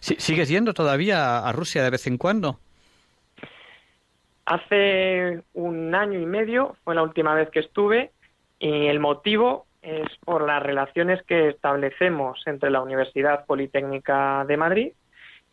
¿Sigues 0.00 0.48
yendo 0.48 0.74
todavía 0.74 1.38
a 1.38 1.52
Rusia 1.52 1.82
de 1.82 1.90
vez 1.90 2.06
en 2.06 2.18
cuando? 2.18 2.58
Hace 4.44 5.42
un 5.54 5.94
año 5.94 6.20
y 6.20 6.26
medio 6.26 6.76
fue 6.84 6.94
la 6.94 7.02
última 7.02 7.34
vez 7.34 7.50
que 7.50 7.60
estuve 7.60 8.12
y 8.58 8.86
el 8.86 9.00
motivo 9.00 9.66
es 9.82 10.08
por 10.24 10.46
las 10.46 10.62
relaciones 10.62 11.22
que 11.24 11.48
establecemos 11.48 12.42
entre 12.46 12.70
la 12.70 12.80
Universidad 12.80 13.46
Politécnica 13.46 14.44
de 14.46 14.56
Madrid 14.56 14.92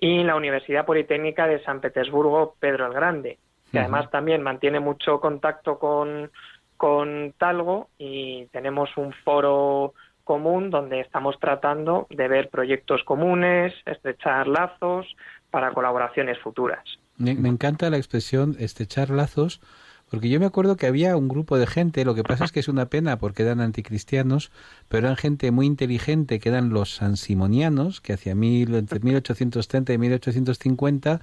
y 0.04 0.22
la 0.22 0.36
Universidad 0.36 0.86
Politécnica 0.86 1.48
de 1.48 1.64
San 1.64 1.80
Petersburgo 1.80 2.56
Pedro 2.60 2.88
el 2.88 2.94
Grande, 2.94 3.40
que 3.72 3.80
además 3.80 4.12
también 4.12 4.44
mantiene 4.44 4.82
mucho 4.82 5.22
contacto 5.22 5.80
con, 5.80 6.30
con 6.76 7.34
Talgo 7.38 7.88
y 7.98 8.48
tenemos 8.48 8.90
un 8.98 9.14
foro 9.24 9.94
común 10.26 10.70
donde 10.70 11.00
estamos 11.00 11.40
tratando 11.40 12.08
de 12.10 12.28
ver 12.28 12.50
proyectos 12.50 13.02
comunes, 13.06 13.74
estrechar 13.86 14.50
lazos 14.50 15.08
para 15.50 15.72
colaboraciones 15.72 16.38
futuras. 16.40 16.84
Me, 17.18 17.32
encanta 17.32 17.90
la 17.90 17.96
expresión 17.96 18.58
estrechar 18.60 19.10
lazos, 19.10 19.62
porque 20.14 20.30
yo 20.30 20.40
me 20.40 20.46
acuerdo 20.46 20.78
que 20.78 20.86
había 20.86 21.18
un 21.18 21.28
grupo 21.28 21.58
de 21.58 21.66
gente, 21.66 22.06
lo 22.06 22.14
que 22.14 22.22
pasa 22.22 22.46
es 22.46 22.52
que 22.52 22.60
es 22.60 22.68
una 22.68 22.86
pena 22.86 23.18
porque 23.18 23.42
eran 23.42 23.62
anticristianos, 23.62 24.52
pero 24.88 25.08
eran 25.08 25.18
gente 25.18 25.50
muy 25.50 25.66
inteligente, 25.66 26.40
que 26.40 26.50
eran 26.50 26.70
los 26.70 26.94
sansimonianos, 26.94 28.00
que 28.00 28.14
hacia 28.14 28.36
mil, 28.36 28.76
entre 28.76 29.00
1830 29.04 29.92
y 29.92 29.98
1850, 29.98 31.20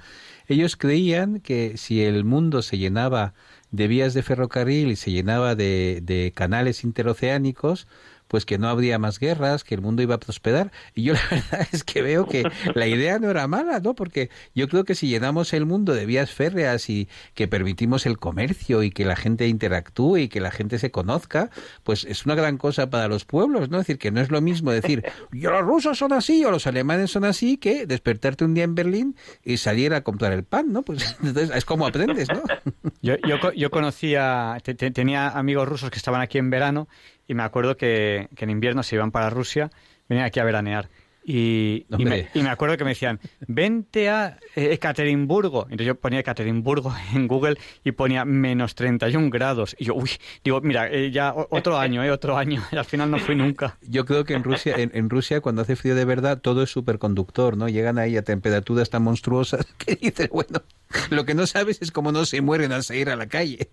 ellos 0.48 0.76
creían 0.76 1.38
que 1.38 1.76
si 1.76 2.02
el 2.02 2.24
mundo 2.24 2.62
se 2.62 2.78
llenaba 2.78 3.32
de 3.70 3.86
vías 3.86 4.12
de 4.12 4.24
ferrocarril 4.24 4.90
y 4.90 4.96
se 4.96 5.12
llenaba 5.12 5.54
de, 5.54 6.00
de 6.02 6.32
canales 6.34 6.82
interoceánicos, 6.82 7.86
pues 8.30 8.46
que 8.46 8.58
no 8.58 8.68
habría 8.68 8.96
más 9.00 9.18
guerras, 9.18 9.64
que 9.64 9.74
el 9.74 9.80
mundo 9.80 10.02
iba 10.02 10.14
a 10.14 10.20
prosperar. 10.20 10.70
Y 10.94 11.02
yo 11.02 11.14
la 11.14 11.20
verdad 11.28 11.68
es 11.72 11.82
que 11.82 12.00
veo 12.00 12.26
que 12.26 12.48
la 12.76 12.86
idea 12.86 13.18
no 13.18 13.28
era 13.28 13.48
mala, 13.48 13.80
¿no? 13.80 13.96
Porque 13.96 14.30
yo 14.54 14.68
creo 14.68 14.84
que 14.84 14.94
si 14.94 15.08
llenamos 15.08 15.52
el 15.52 15.66
mundo 15.66 15.94
de 15.94 16.06
vías 16.06 16.30
férreas 16.30 16.88
y 16.88 17.08
que 17.34 17.48
permitimos 17.48 18.06
el 18.06 18.18
comercio 18.18 18.84
y 18.84 18.92
que 18.92 19.04
la 19.04 19.16
gente 19.16 19.48
interactúe 19.48 20.18
y 20.18 20.28
que 20.28 20.40
la 20.40 20.52
gente 20.52 20.78
se 20.78 20.92
conozca, 20.92 21.50
pues 21.82 22.04
es 22.04 22.24
una 22.24 22.36
gran 22.36 22.56
cosa 22.56 22.88
para 22.88 23.08
los 23.08 23.24
pueblos, 23.24 23.68
¿no? 23.68 23.80
Es 23.80 23.88
decir, 23.88 23.98
que 23.98 24.12
no 24.12 24.20
es 24.20 24.30
lo 24.30 24.40
mismo 24.40 24.70
decir, 24.70 25.04
yo 25.32 25.50
los 25.50 25.62
rusos 25.62 25.98
son 25.98 26.12
así 26.12 26.44
o 26.44 26.52
los 26.52 26.68
alemanes 26.68 27.10
son 27.10 27.24
así, 27.24 27.56
que 27.56 27.84
despertarte 27.84 28.44
un 28.44 28.54
día 28.54 28.62
en 28.62 28.76
Berlín 28.76 29.16
y 29.42 29.56
salir 29.56 29.92
a 29.92 30.02
comprar 30.02 30.32
el 30.32 30.44
pan, 30.44 30.72
¿no? 30.72 30.82
Pues 30.82 31.16
entonces 31.24 31.50
es 31.52 31.64
como 31.64 31.84
aprendes, 31.84 32.28
¿no? 32.28 32.42
Yo, 33.02 33.14
yo, 33.26 33.52
yo 33.52 33.70
conocía, 33.70 34.58
tenía 34.62 35.30
amigos 35.30 35.66
rusos 35.66 35.90
que 35.90 35.96
estaban 35.96 36.20
aquí 36.20 36.36
en 36.36 36.50
verano 36.50 36.86
y 37.30 37.34
me 37.34 37.44
acuerdo 37.44 37.76
que, 37.76 38.28
en 38.36 38.50
invierno 38.50 38.82
se 38.82 38.96
iban 38.96 39.12
para 39.12 39.30
Rusia, 39.30 39.70
venían 40.08 40.26
aquí 40.26 40.40
a 40.40 40.44
veranear. 40.44 40.88
Y, 41.22 41.86
y, 41.96 42.04
me, 42.04 42.50
acuerdo 42.50 42.76
que 42.76 42.82
me 42.82 42.90
decían, 42.90 43.20
vente 43.46 44.08
a 44.08 44.38
eh, 44.56 44.72
Ekaterimburgo. 44.72 45.62
Entonces 45.64 45.86
yo 45.86 45.94
ponía 45.94 46.18
Ekaterimburgo 46.18 46.92
en 47.14 47.28
Google 47.28 47.56
y 47.84 47.92
ponía 47.92 48.24
menos 48.24 48.74
31 48.74 49.30
grados. 49.30 49.76
Y 49.78 49.84
yo, 49.84 49.94
uy, 49.94 50.10
digo, 50.42 50.60
mira, 50.60 50.90
eh, 50.90 51.12
ya 51.12 51.32
otro 51.32 51.78
año, 51.78 52.02
eh, 52.02 52.10
otro 52.10 52.36
año. 52.36 52.64
Y 52.72 52.76
al 52.76 52.84
final 52.84 53.12
no 53.12 53.20
fui 53.20 53.36
nunca. 53.36 53.78
Yo 53.80 54.04
creo 54.04 54.24
que 54.24 54.34
en 54.34 54.42
Rusia, 54.42 54.74
en, 54.76 55.08
Rusia 55.08 55.40
cuando 55.40 55.62
hace 55.62 55.76
frío 55.76 55.94
de 55.94 56.04
verdad, 56.04 56.40
todo 56.40 56.64
es 56.64 56.70
superconductor, 56.70 57.56
¿no? 57.56 57.68
Llegan 57.68 57.98
ahí 57.98 58.16
a 58.16 58.24
temperaturas 58.24 58.90
tan 58.90 59.04
monstruosas 59.04 59.66
que 59.78 59.94
dices, 59.94 60.30
bueno, 60.30 60.62
lo 61.10 61.24
que 61.24 61.34
no 61.34 61.46
sabes 61.46 61.80
es 61.80 61.92
cómo 61.92 62.10
no 62.10 62.24
se 62.24 62.40
mueren 62.40 62.72
al 62.72 62.82
salir 62.82 63.08
a 63.08 63.14
la 63.14 63.28
calle. 63.28 63.70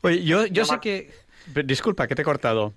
Oye, 0.00 0.24
yo, 0.24 0.46
yo 0.46 0.64
sé 0.64 0.80
que... 0.80 1.28
Disculpa, 1.64 2.06
que 2.06 2.14
te 2.14 2.22
he 2.22 2.24
cortado. 2.24 2.74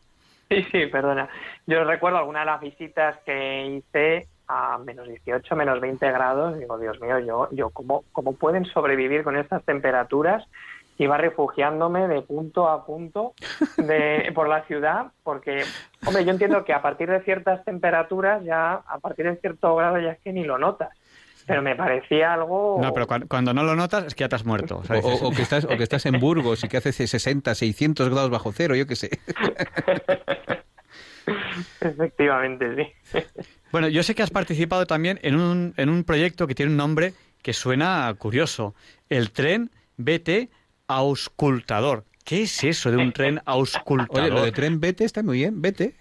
Sí, 0.52 0.68
sí, 0.70 0.86
perdona. 0.88 1.30
Yo 1.66 1.86
recuerdo 1.86 2.18
algunas 2.18 2.42
de 2.42 2.52
las 2.52 2.60
visitas 2.60 3.18
que 3.26 3.68
hice 3.68 4.28
a 4.50 4.78
menos 4.80 5.08
18, 5.08 5.56
menos 5.56 5.80
20 5.80 6.12
grados. 6.12 6.60
Digo, 6.60 6.78
Dios 6.78 7.00
mío, 7.00 7.20
yo, 7.20 7.48
yo 7.52 7.70
¿cómo, 7.70 8.04
cómo 8.12 8.34
pueden 8.34 8.66
sobrevivir 8.66 9.24
con 9.24 9.38
estas 9.38 9.64
temperaturas? 9.64 10.44
Iba 10.98 11.18
refugiándome 11.18 12.10
de 12.10 12.22
punto 12.22 12.68
a 12.68 12.86
punto 12.86 13.34
de, 13.78 14.30
por 14.36 14.50
la 14.50 14.64
ciudad, 14.66 15.14
porque, 15.24 15.64
hombre, 16.06 16.26
yo 16.26 16.32
entiendo 16.32 16.66
que 16.66 16.74
a 16.74 16.82
partir 16.82 17.10
de 17.10 17.22
ciertas 17.22 17.64
temperaturas, 17.64 18.44
ya 18.44 18.74
a 18.74 19.00
partir 19.00 19.28
de 19.28 19.38
cierto 19.38 19.74
grado, 19.78 20.00
ya 20.00 20.12
es 20.12 20.20
que 20.20 20.34
ni 20.34 20.44
lo 20.44 20.58
notas 20.58 20.90
pero 21.46 21.62
me 21.62 21.76
parecía 21.76 22.34
algo... 22.34 22.80
No, 22.82 22.94
pero 22.94 23.08
cuando, 23.08 23.54
no 23.54 23.64
lo 23.64 23.76
notas 23.76 24.06
es 24.06 24.16
que 24.16 24.24
ya 24.24 24.30
te 24.30 24.36
has 24.36 24.46
muerto. 24.46 24.82
O, 25.04 25.32
que 25.32 25.42
estás, 25.42 25.66
o 25.66 25.70
que 25.70 25.84
estás 25.84 26.06
en 26.06 26.18
Burgos 26.20 26.64
y 26.64 26.68
que 26.68 26.78
hace 26.78 26.92
60, 26.92 27.56
600 27.56 28.10
grados 28.10 28.30
bajo 28.30 28.52
cero, 28.52 28.76
yo 28.76 28.88
qué 28.88 28.96
sé. 28.96 29.10
Efectivamente, 31.82 32.76
sí. 32.76 33.20
Bueno, 33.72 33.88
yo 33.88 34.04
sé 34.04 34.16
que 34.16 34.22
has 34.22 34.32
participado 34.32 34.86
también 34.86 35.18
en 35.22 35.40
un, 35.40 35.74
en 35.78 35.88
un 35.88 36.04
proyecto 36.04 36.46
que 36.46 36.56
tiene 36.56 36.72
un 36.72 36.78
nombre 36.78 37.14
que 37.42 37.54
suena 37.54 38.14
curioso. 38.18 38.76
El 39.08 39.32
tren 39.32 39.72
BT 39.96 40.50
Auscultador. 40.88 42.04
¿Qué 42.26 42.42
es 42.44 42.64
eso 42.66 42.92
de 42.92 42.98
un 42.98 43.14
tren 43.14 43.40
auscultador? 43.46 44.24
Oye, 44.26 44.30
lo 44.30 44.44
de 44.44 44.52
tren 44.52 44.82
BT 44.82 45.02
está 45.02 45.24
muy 45.24 45.38
bien. 45.38 45.62
BT. 45.62 45.96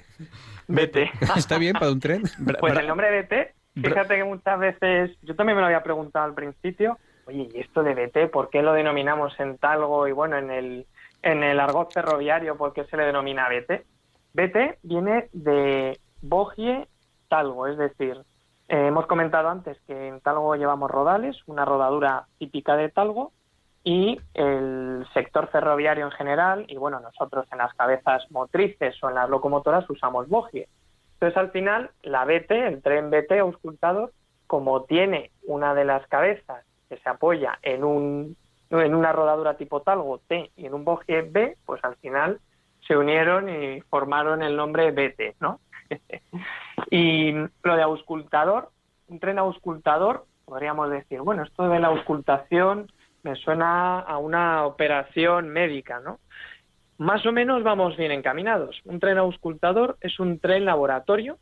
BT. 0.66 0.96
¿Está 1.36 1.58
bien 1.58 1.74
para 1.74 1.92
un 1.92 2.00
tren? 2.00 2.22
Pues 2.58 2.76
el 2.76 2.88
nombre 2.88 3.22
BT 3.22 3.60
Fíjate 3.74 4.16
que 4.16 4.24
muchas 4.24 4.58
veces, 4.58 5.16
yo 5.22 5.34
también 5.36 5.56
me 5.56 5.60
lo 5.60 5.66
había 5.66 5.82
preguntado 5.82 6.24
al 6.24 6.34
principio, 6.34 6.98
oye, 7.26 7.48
¿y 7.54 7.60
esto 7.60 7.82
de 7.82 7.94
BT, 7.94 8.30
por 8.30 8.50
qué 8.50 8.62
lo 8.62 8.72
denominamos 8.72 9.38
en 9.38 9.58
talgo? 9.58 10.08
Y 10.08 10.12
bueno, 10.12 10.36
en 10.38 10.50
el, 10.50 10.86
en 11.22 11.42
el 11.42 11.60
argot 11.60 11.92
ferroviario, 11.92 12.56
¿por 12.56 12.72
qué 12.72 12.84
se 12.84 12.96
le 12.96 13.04
denomina 13.04 13.48
BT? 13.48 13.84
BT 14.34 14.78
viene 14.82 15.28
de 15.32 15.98
Bogie 16.22 16.88
Talgo, 17.28 17.66
es 17.66 17.76
decir, 17.78 18.22
Eh, 18.72 18.86
hemos 18.86 19.08
comentado 19.08 19.48
antes 19.48 19.80
que 19.84 20.06
en 20.06 20.20
Talgo 20.20 20.54
llevamos 20.54 20.88
rodales, 20.88 21.36
una 21.46 21.64
rodadura 21.64 22.28
típica 22.38 22.76
de 22.76 22.88
Talgo 22.88 23.32
y 23.82 24.20
el 24.32 25.04
sector 25.12 25.48
ferroviario 25.48 26.04
en 26.04 26.12
general, 26.12 26.66
y 26.68 26.76
bueno, 26.76 27.00
nosotros 27.00 27.46
en 27.50 27.58
las 27.58 27.74
cabezas 27.74 28.30
motrices 28.30 28.94
o 29.02 29.08
en 29.08 29.16
las 29.16 29.28
locomotoras 29.28 29.90
usamos 29.90 30.28
bogie. 30.28 30.68
Entonces, 31.14 31.36
al 31.36 31.50
final, 31.50 31.90
la 32.02 32.24
BT, 32.24 32.52
el 32.52 32.80
tren 32.80 33.10
BT 33.10 33.40
auscultador, 33.40 34.12
como 34.46 34.84
tiene 34.84 35.32
una 35.48 35.74
de 35.74 35.84
las 35.84 36.06
cabezas 36.06 36.64
que 36.88 36.96
se 36.98 37.08
apoya 37.08 37.58
en, 37.62 37.82
un, 37.82 38.36
en 38.70 38.94
una 38.94 39.12
rodadura 39.12 39.56
tipo 39.56 39.80
talgo 39.80 40.20
T 40.28 40.52
y 40.56 40.66
en 40.66 40.74
un 40.74 40.84
bogie 40.84 41.22
B, 41.22 41.56
pues 41.66 41.82
al 41.82 41.96
final 41.96 42.38
se 42.90 42.96
unieron 42.96 43.48
y 43.48 43.80
formaron 43.82 44.42
el 44.42 44.56
nombre 44.56 44.90
BT, 44.90 45.36
¿no? 45.38 45.60
y 46.90 47.30
lo 47.62 47.76
de 47.76 47.82
auscultador, 47.82 48.70
un 49.06 49.20
tren 49.20 49.38
auscultador, 49.38 50.26
podríamos 50.44 50.90
decir, 50.90 51.20
bueno, 51.20 51.44
esto 51.44 51.68
de 51.68 51.78
la 51.78 51.86
auscultación 51.86 52.90
me 53.22 53.36
suena 53.36 54.00
a 54.00 54.18
una 54.18 54.66
operación 54.66 55.50
médica, 55.50 56.00
¿no? 56.00 56.18
Más 56.98 57.24
o 57.26 57.30
menos 57.30 57.62
vamos 57.62 57.96
bien 57.96 58.10
encaminados. 58.10 58.80
Un 58.84 58.98
tren 58.98 59.18
auscultador 59.18 59.96
es 60.00 60.18
un 60.18 60.40
tren 60.40 60.64
laboratorio 60.64 61.38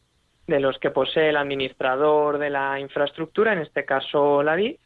de 0.47 0.61
los 0.61 0.79
que 0.79 0.91
posee 0.91 1.31
el 1.31 1.39
administrador 1.39 2.37
de 2.37 2.51
la 2.51 2.79
infraestructura, 2.79 3.55
en 3.55 3.61
este 3.61 3.87
caso 3.87 4.43
la 4.43 4.55
DIF, 4.55 4.79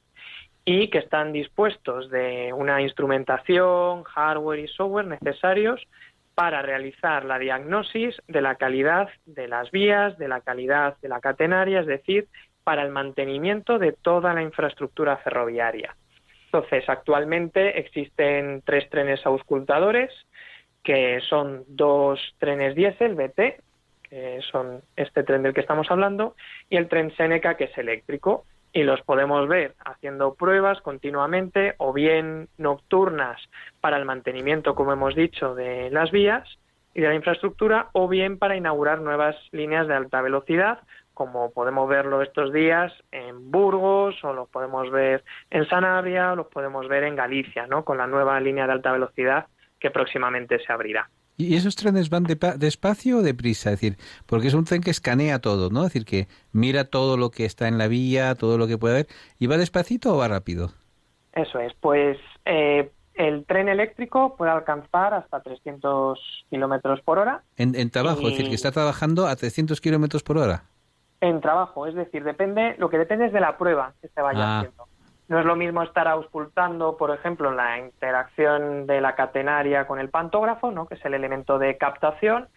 y 0.65 0.91
que 0.91 0.99
están 0.99 1.33
dispuestos 1.33 2.09
de 2.09 2.53
una 2.53 2.83
instrumentación, 2.83 4.05
hardware 4.05 4.61
y 4.61 4.69
software 4.69 5.07
necesarios 5.07 5.85
para 6.35 6.63
realizar 6.63 7.25
la 7.25 7.39
diagnosis 7.39 8.17
de 8.29 8.41
la 8.41 8.55
calidad 8.57 9.09
de 9.27 9.49
las 9.49 9.71
vías, 9.71 10.17
de 10.19 10.29
la 10.29 10.41
calidad 10.41 10.97
de 11.03 11.09
la 11.09 11.21
catenaria, 11.21 11.81
es 11.81 11.87
decir, 11.87 12.29
para 12.65 12.83
el 12.83 12.91
mantenimiento 12.91 13.79
de 13.79 13.93
toda 13.93 14.33
la 14.35 14.43
infraestructura 14.43 15.17
ferroviaria. 15.19 15.97
Entonces, 16.47 16.89
actualmente 16.89 17.79
existen 17.79 18.63
tres 18.65 18.89
trenes 18.91 19.25
auscultadores, 19.27 20.11
que 20.83 21.21
son 21.29 21.65
dos 21.69 22.21
trenes 22.39 22.75
diésel, 22.75 23.15
BT, 23.15 23.61
que 24.03 24.41
son 24.51 24.83
este 24.97 25.23
tren 25.23 25.43
del 25.43 25.55
que 25.55 25.61
estamos 25.61 25.91
hablando, 25.91 26.37
y 26.69 26.77
el 26.77 26.89
tren 26.89 27.15
Seneca, 27.17 27.57
que 27.57 27.65
es 27.65 27.79
eléctrico. 27.79 28.45
Y 28.73 28.85
los 28.85 29.03
podemos 29.03 29.49
ver 29.49 29.75
haciendo 29.85 30.35
pruebas 30.35 30.81
continuamente, 30.81 31.75
o 31.79 31.93
bien 31.93 32.49
nocturnas 32.57 33.41
para 33.81 33.99
el 33.99 34.05
mantenimiento, 34.05 34.75
como 34.75 34.93
hemos 34.93 35.15
dicho, 35.15 35.55
de 35.55 35.91
las 35.91 36.11
vías 36.11 36.49
y 36.95 37.01
de 37.01 37.09
la 37.09 37.15
infraestructura, 37.15 37.89
o 37.93 38.09
bien 38.09 38.39
para 38.39 38.57
inaugurar 38.57 39.01
nuevas 39.01 39.37
líneas 39.51 39.89
de 39.89 39.95
alta 39.95 40.23
velocidad, 40.23 40.81
como 41.15 41.53
podemos 41.53 41.89
verlo 41.89 42.23
estos 42.23 42.53
días 42.53 42.93
en 43.11 43.51
Burgos, 43.51 44.23
o 44.25 44.33
los 44.33 44.49
podemos 44.49 44.91
ver 44.91 45.23
en 45.51 45.69
Sanabria, 45.69 46.33
o 46.33 46.37
los 46.37 46.47
podemos 46.47 46.89
ver 46.89 47.05
en 47.05 47.17
Galicia, 47.17 47.67
¿no? 47.67 47.85
con 47.85 47.99
la 47.99 48.07
nueva 48.07 48.41
línea 48.41 48.67
de 48.67 48.73
alta 48.73 48.93
velocidad 48.93 49.47
que 49.79 49.91
próximamente 49.91 50.59
se 50.61 50.73
abrirá. 50.73 51.11
¿Y 51.43 51.57
esos 51.57 51.77
trenes 51.77 52.11
van 52.11 52.25
despacio 52.57 53.19
o 53.19 53.23
deprisa? 53.23 53.71
Es 53.71 53.81
decir, 53.81 53.97
porque 54.27 54.49
es 54.49 54.55
un 54.55 54.65
tren 54.65 54.83
que 54.83 54.91
escanea 54.91 55.41
todo, 55.41 55.71
¿no? 55.71 55.81
Es 55.81 55.93
decir, 55.93 56.05
que 56.05 56.29
mira 56.53 56.85
todo 56.85 57.17
lo 57.17 57.31
que 57.31 57.45
está 57.45 57.69
en 57.69 57.79
la 57.79 57.89
vía, 57.89 58.35
todo 58.35 58.59
lo 58.59 58.67
que 58.67 58.79
puede 58.79 58.95
haber. 58.95 59.07
¿Y 59.39 59.47
va 59.47 59.57
despacito 59.57 60.15
o 60.15 60.19
va 60.19 60.29
rápido? 60.29 60.71
Eso 61.33 61.59
es, 61.59 61.73
pues 61.81 62.19
eh, 62.45 62.91
el 63.15 63.45
tren 63.47 63.69
eléctrico 63.69 64.37
puede 64.37 64.53
alcanzar 64.53 65.15
hasta 65.15 65.41
300 65.41 66.47
kilómetros 66.51 67.01
por 67.03 67.19
hora. 67.19 67.43
En, 67.57 67.91
trabajo, 67.91 68.21
es 68.23 68.37
decir, 68.37 68.49
que 68.49 68.55
está 68.55 68.73
trabajando 68.73 69.27
a 69.27 69.37
300 69.37 69.81
kilómetros 69.81 70.23
por 70.23 70.39
hora. 70.39 70.65
En 71.21 71.41
trabajo, 71.41 71.87
es 71.87 71.95
decir, 71.95 72.25
depende, 72.25 72.75
lo 72.79 72.91
que 72.91 72.99
depende 72.99 73.27
es 73.27 73.33
de 73.33 73.41
la 73.41 73.57
prueba 73.57 73.95
que 74.01 74.09
se 74.09 74.21
vaya 74.21 74.41
ah. 74.41 74.59
haciendo. 74.61 74.92
No 75.33 75.41
es 75.41 75.47
lo 75.47 75.57
mismo 75.57 75.83
estar 75.83 76.09
auscultando, 76.09 76.99
por 76.99 77.11
ejemplo, 77.11 77.53
la 77.53 77.79
interacción 77.79 78.87
de 78.87 79.01
la 79.01 79.15
catenaria 79.15 79.87
con 79.87 79.99
el 79.99 80.11
pantógrafo, 80.11 80.71
¿no? 80.71 80.87
que 80.87 80.97
es 80.97 81.05
el 81.07 81.15
elemento 81.15 81.59
de 81.59 81.79
captación, 81.79 82.49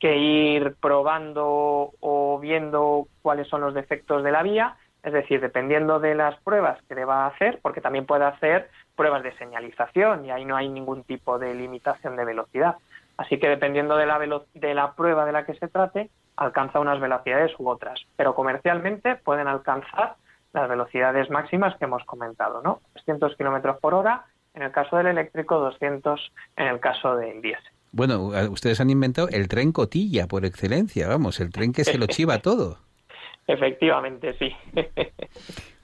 que 0.00 0.16
ir 0.16 0.74
probando 0.80 1.92
o 2.00 2.40
viendo 2.40 3.06
cuáles 3.22 3.46
son 3.46 3.60
los 3.60 3.74
defectos 3.74 4.24
de 4.24 4.32
la 4.32 4.42
vía. 4.42 4.76
Es 5.04 5.12
decir, 5.12 5.40
dependiendo 5.40 6.00
de 6.00 6.16
las 6.16 6.36
pruebas 6.40 6.82
que 6.88 6.96
deba 6.96 7.28
hacer, 7.28 7.60
porque 7.62 7.80
también 7.80 8.06
puede 8.06 8.24
hacer 8.24 8.70
pruebas 8.96 9.22
de 9.22 9.30
señalización 9.36 10.24
y 10.24 10.32
ahí 10.32 10.44
no 10.44 10.56
hay 10.56 10.68
ningún 10.68 11.04
tipo 11.04 11.38
de 11.38 11.54
limitación 11.54 12.16
de 12.16 12.24
velocidad. 12.24 12.74
Así 13.18 13.38
que 13.38 13.48
dependiendo 13.48 13.96
de 13.96 14.06
la, 14.06 14.18
de 14.18 14.74
la 14.74 14.94
prueba 14.94 15.26
de 15.26 15.32
la 15.32 15.46
que 15.46 15.54
se 15.54 15.68
trate, 15.68 16.10
alcanza 16.34 16.80
unas 16.80 16.98
velocidades 16.98 17.52
u 17.60 17.68
otras. 17.68 18.04
Pero 18.16 18.34
comercialmente 18.34 19.14
pueden 19.14 19.46
alcanzar 19.46 20.16
las 20.60 20.68
velocidades 20.68 21.30
máximas 21.30 21.76
que 21.78 21.84
hemos 21.84 22.04
comentado, 22.04 22.62
¿no? 22.62 22.80
300 22.94 23.36
kilómetros 23.36 23.78
por 23.80 23.94
hora 23.94 24.24
en 24.54 24.62
el 24.62 24.72
caso 24.72 24.96
del 24.96 25.08
eléctrico, 25.08 25.58
200 25.58 26.32
en 26.56 26.66
el 26.66 26.80
caso 26.80 27.16
del 27.16 27.42
diésel. 27.42 27.72
Bueno, 27.92 28.30
ustedes 28.50 28.80
han 28.80 28.90
inventado 28.90 29.28
el 29.28 29.48
tren 29.48 29.72
cotilla 29.72 30.26
por 30.26 30.44
excelencia, 30.44 31.08
vamos, 31.08 31.40
el 31.40 31.50
tren 31.52 31.72
que 31.72 31.84
se 31.84 31.98
lo 31.98 32.06
chiva 32.06 32.38
todo. 32.38 32.78
Efectivamente, 33.46 34.34
sí. 34.38 34.50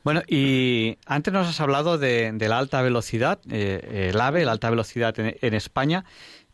Bueno, 0.04 0.20
y 0.26 0.98
antes 1.06 1.32
nos 1.32 1.46
has 1.46 1.60
hablado 1.60 1.96
de, 1.96 2.34
la 2.36 2.58
alta 2.58 2.82
velocidad, 2.82 3.38
eh, 3.48 4.08
el 4.10 4.20
AVE, 4.20 4.44
la 4.44 4.50
alta 4.50 4.68
velocidad 4.68 5.14
en, 5.16 5.54
España. 5.54 6.04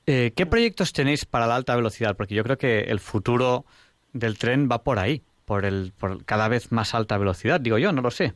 Eh, 0.04 0.32
¿Qué 0.36 0.44
proyectos 0.44 0.92
tenéis 0.92 1.24
para 1.24 1.46
la 1.46 1.56
alta 1.56 1.74
velocidad? 1.74 2.14
Porque 2.14 2.34
yo 2.34 2.44
creo 2.44 2.58
que 2.58 2.80
el 2.80 3.00
futuro 3.00 3.64
del 4.12 4.36
tren 4.36 4.68
va 4.70 4.84
por 4.84 4.98
ahí 4.98 5.22
por, 5.48 5.64
el, 5.64 5.92
por 5.98 6.24
cada 6.26 6.46
vez 6.48 6.70
más 6.70 6.94
alta 6.94 7.16
velocidad, 7.16 7.58
digo 7.58 7.78
yo, 7.78 7.90
no 7.90 8.02
lo 8.02 8.10
sé. 8.10 8.34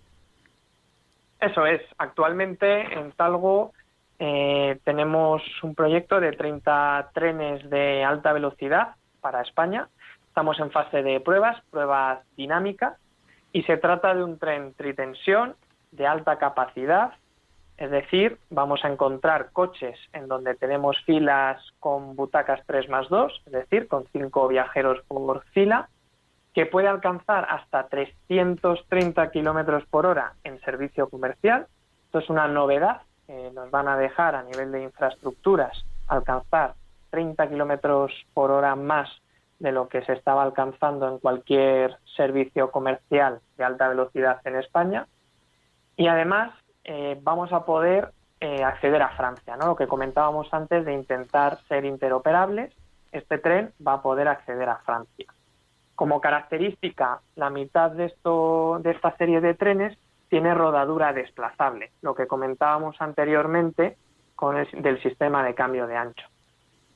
Eso 1.39 1.67
es. 1.67 1.83
Actualmente 1.99 2.81
en 2.95 3.13
Talgo 3.13 3.73
eh, 4.19 4.79
tenemos 4.83 5.43
un 5.63 5.75
proyecto 5.75 6.19
de 6.21 6.33
30 6.33 7.11
trenes 7.13 7.69
de 7.69 8.03
alta 8.03 8.33
velocidad 8.33 8.95
para 9.21 9.43
España. 9.43 9.89
Estamos 10.29 10.59
en 10.59 10.71
fase 10.71 11.03
de 11.03 11.21
pruebas, 11.21 11.63
pruebas 11.71 12.21
dinámicas, 12.37 12.95
y 13.53 13.63
se 13.65 13.77
trata 13.77 14.15
de 14.15 14.25
un 14.25 14.39
tren 14.39 14.73
tritensión 14.75 15.55
de 15.91 16.07
alta 16.07 16.39
capacidad, 16.39 17.13
es 17.77 17.91
decir, 17.91 18.39
vamos 18.49 18.85
a 18.85 18.89
encontrar 18.89 19.51
coches 19.53 19.99
en 20.15 20.29
donde 20.29 20.55
tenemos 20.55 20.97
filas 21.05 21.61
con 21.81 22.17
butacas 22.17 22.61
3 22.67 22.89
más 22.89 23.09
2, 23.11 23.43
es 23.47 23.53
decir, 23.53 23.89
con 23.89 24.07
5 24.13 24.49
viajeros 24.49 25.03
por 25.09 25.45
fila, 25.53 25.89
que 26.55 26.67
puede 26.67 26.89
alcanzar 26.89 27.47
hasta 27.49 27.89
330 27.89 29.31
kilómetros 29.31 29.85
por 29.87 30.07
hora 30.07 30.35
en 30.45 30.61
servicio 30.61 31.09
comercial. 31.09 31.67
Esto 32.07 32.19
es 32.19 32.29
una 32.29 32.47
novedad 32.49 33.03
que 33.27 33.51
nos 33.55 33.71
van 33.71 33.89
a 33.89 33.97
dejar 33.97 34.35
a 34.35 34.43
nivel 34.43 34.73
de 34.73 34.83
infraestructuras 34.83 35.85
alcanzar 36.09 36.75
30 37.11 37.49
kilómetros 37.49 38.13
por 38.35 38.51
hora 38.51 38.77
más 38.77 39.09
de 39.59 39.73
lo 39.73 39.89
que 39.89 40.03
se 40.03 40.13
estaba 40.13 40.43
alcanzando 40.43 41.09
en 41.09 41.19
cualquier 41.19 41.97
servicio 42.17 42.71
comercial 42.71 43.41
de 43.57 43.65
alta 43.65 43.89
velocidad 43.89 44.41
en 44.45 44.57
España. 44.57 45.07
Y 45.97 46.09
además 46.09 46.53
eh, 46.85 47.19
vamos 47.23 47.53
a 47.53 47.65
poder 47.65 48.11
eh, 48.41 48.65
acceder 48.65 49.01
a 49.03 49.11
Francia, 49.11 49.57
¿no? 49.57 49.69
Lo 49.69 49.77
que 49.77 49.87
comentábamos 49.87 50.53
antes 50.53 50.85
de 50.85 50.93
intentar 50.93 51.61
ser 51.69 51.85
interoperables, 51.85 52.75
este 53.13 53.39
tren 53.39 53.73
va 53.87 53.95
a 53.95 54.03
poder 54.03 54.27
acceder 54.27 54.69
a 54.69 54.79
Francia. 54.79 55.33
Como 56.03 56.21
característica, 56.21 57.21
la 57.37 57.49
mitad 57.49 57.93
de, 57.93 58.07
esta 58.07 59.17
serie 59.19 59.41
de 59.41 59.55
trenes 59.55 59.97
tiene 60.29 60.53
rodadura 60.53 61.13
desplazable, 61.13 61.93
lo 62.01 62.17
que 62.17 62.27
comentábamos 62.27 62.97
anteriormente 62.99 63.97
con 64.35 64.57
el, 64.57 64.67
del 64.83 65.01
sistema 65.01 65.45
de 65.45 65.55
cambio 65.55 65.87
de 65.87 65.97
ancho. 65.97 66.27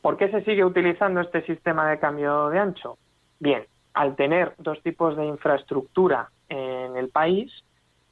¿Por 0.03 0.17
qué 0.17 0.29
se 0.33 0.43
sigue 0.43 0.65
utilizando 0.65 1.21
este 1.21 1.47
sistema 1.47 1.89
de 1.89 2.01
cambio 2.01 2.49
de 2.49 2.59
ancho? 2.59 2.99
Bien, 3.39 3.65
al 3.95 4.17
tener 4.17 4.55
dos 4.59 4.83
tipos 4.83 5.17
de 5.17 5.25
infraestructura 5.25 6.31
en 6.49 6.97
el 6.97 7.09
país, 7.09 7.53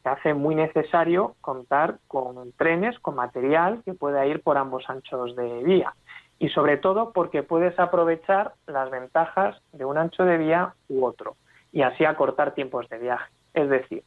se 0.05 0.09
hace 0.09 0.33
muy 0.33 0.55
necesario 0.55 1.35
contar 1.41 1.99
con 2.07 2.53
trenes, 2.53 2.97
con 3.01 3.17
material 3.17 3.83
que 3.85 3.95
pueda 3.95 4.25
ir 4.27 4.45
por 4.45 4.59
ambos 4.59 4.89
anchos 4.89 5.35
de 5.35 5.61
vía 5.65 5.93
y 6.45 6.51
sobre 6.51 6.77
todo 6.77 7.13
porque 7.13 7.43
puedes 7.43 7.79
aprovechar 7.79 8.53
las 8.67 8.91
ventajas 8.91 9.57
de 9.73 9.87
un 9.87 9.97
ancho 9.97 10.27
de 10.27 10.37
vía 10.37 10.75
u 10.91 11.07
otro 11.07 11.37
y 11.73 11.81
así 11.81 12.05
acortar 12.05 12.53
tiempos 12.53 12.87
de 12.91 12.99
viaje. 12.99 13.33
Es 13.55 13.71
decir, 13.71 14.05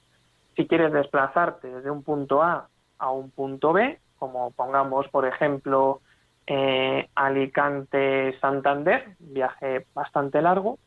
si 0.56 0.68
quieres 0.68 0.94
desplazarte 0.94 1.68
desde 1.68 1.90
un 1.90 2.04
punto 2.04 2.44
A 2.44 2.68
a 3.00 3.10
un 3.10 3.32
punto 3.32 3.74
B, 3.74 3.98
como 4.20 4.52
pongamos 4.52 5.08
por 5.08 5.26
ejemplo 5.26 6.02
eh, 6.46 7.10
Alicante-Santander, 7.16 9.16
viaje 9.18 9.88
bastante 9.96 10.40
largo, 10.40 10.78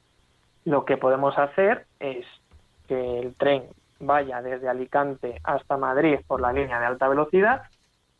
lo 0.65 0.85
que 0.85 0.99
podemos 0.99 1.37
hacer 1.37 1.87
es 1.99 2.25
que 2.87 3.19
el 3.19 3.35
tren 3.35 3.65
vaya 3.99 4.41
desde 4.41 4.69
Alicante 4.69 5.41
hasta 5.43 5.77
Madrid 5.77 6.21
por 6.29 6.41
la 6.41 6.53
línea 6.53 6.79
de 6.79 6.87
alta 6.87 7.09
velocidad 7.09 7.63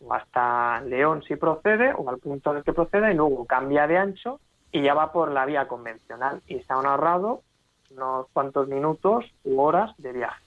o 0.05 0.15
hasta 0.15 0.81
León 0.83 1.23
si 1.27 1.37
procede, 1.37 1.93
o 1.97 2.09
al 2.09 2.19
punto 2.19 2.51
en 2.51 2.59
el 2.59 2.65
que 2.65 2.73
proceda, 2.73 3.11
y 3.11 3.15
luego 3.15 3.45
cambia 3.45 3.87
de 3.87 3.99
ancho 3.99 4.41
y 4.73 4.83
ya 4.83 4.95
va 4.95 5.13
por 5.13 5.31
la 5.33 5.47
vía 5.47 5.67
convencional. 5.69 6.41
Y 6.47 6.61
se 6.61 6.73
han 6.73 6.87
ahorrado 6.87 7.43
unos 7.91 8.27
cuantos 8.33 8.69
minutos 8.69 9.25
u 9.45 9.61
horas 9.61 9.93
de 9.99 10.13
viaje. 10.13 10.43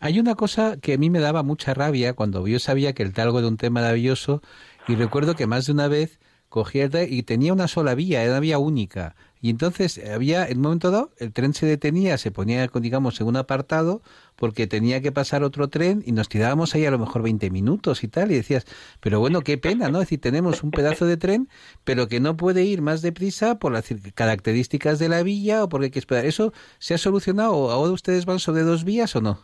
Hay 0.00 0.20
una 0.20 0.34
cosa 0.34 0.76
que 0.80 0.94
a 0.94 0.98
mí 0.98 1.10
me 1.10 1.20
daba 1.20 1.42
mucha 1.42 1.74
rabia 1.74 2.12
cuando 2.12 2.46
yo 2.46 2.58
sabía 2.58 2.92
que 2.92 3.02
el 3.02 3.12
talgo 3.12 3.38
era 3.38 3.48
un 3.48 3.56
tema 3.56 3.80
maravilloso 3.80 4.42
y 4.86 4.96
recuerdo 4.96 5.34
que 5.34 5.46
más 5.46 5.66
de 5.66 5.72
una 5.72 5.88
vez 5.88 6.20
cogía 6.48 6.84
el 6.84 7.12
y 7.12 7.22
tenía 7.22 7.52
una 7.52 7.68
sola 7.68 7.94
vía, 7.94 8.22
era 8.22 8.32
una 8.32 8.40
vía 8.40 8.58
única. 8.58 9.16
Y 9.44 9.50
entonces 9.50 10.00
había, 10.10 10.48
en 10.48 10.56
un 10.56 10.62
momento 10.62 10.90
dado, 10.90 11.10
el 11.18 11.30
tren 11.30 11.52
se 11.52 11.66
detenía, 11.66 12.16
se 12.16 12.30
ponía, 12.30 12.66
digamos, 12.66 13.20
en 13.20 13.26
un 13.26 13.36
apartado, 13.36 14.00
porque 14.36 14.66
tenía 14.66 15.02
que 15.02 15.12
pasar 15.12 15.42
otro 15.42 15.68
tren 15.68 16.02
y 16.06 16.12
nos 16.12 16.30
tirábamos 16.30 16.74
ahí 16.74 16.86
a 16.86 16.90
lo 16.90 16.98
mejor 16.98 17.22
20 17.22 17.50
minutos 17.50 18.04
y 18.04 18.08
tal. 18.08 18.32
Y 18.32 18.36
decías, 18.36 18.64
pero 19.00 19.20
bueno, 19.20 19.42
qué 19.42 19.58
pena, 19.58 19.90
¿no? 19.90 19.98
Es 19.98 20.06
decir, 20.06 20.22
tenemos 20.22 20.62
un 20.62 20.70
pedazo 20.70 21.04
de 21.04 21.18
tren, 21.18 21.50
pero 21.84 22.08
que 22.08 22.20
no 22.20 22.38
puede 22.38 22.62
ir 22.62 22.80
más 22.80 23.02
deprisa 23.02 23.58
por 23.58 23.72
las 23.72 23.94
características 24.14 24.98
de 24.98 25.10
la 25.10 25.22
vía 25.22 25.62
o 25.62 25.68
porque 25.68 25.84
hay 25.84 25.90
que 25.90 25.98
esperar. 25.98 26.24
¿Eso 26.24 26.54
se 26.78 26.94
ha 26.94 26.98
solucionado? 26.98 27.70
¿Ahora 27.70 27.92
ustedes 27.92 28.24
van 28.24 28.38
sobre 28.38 28.62
dos 28.62 28.82
vías 28.84 29.14
o 29.14 29.20
no? 29.20 29.40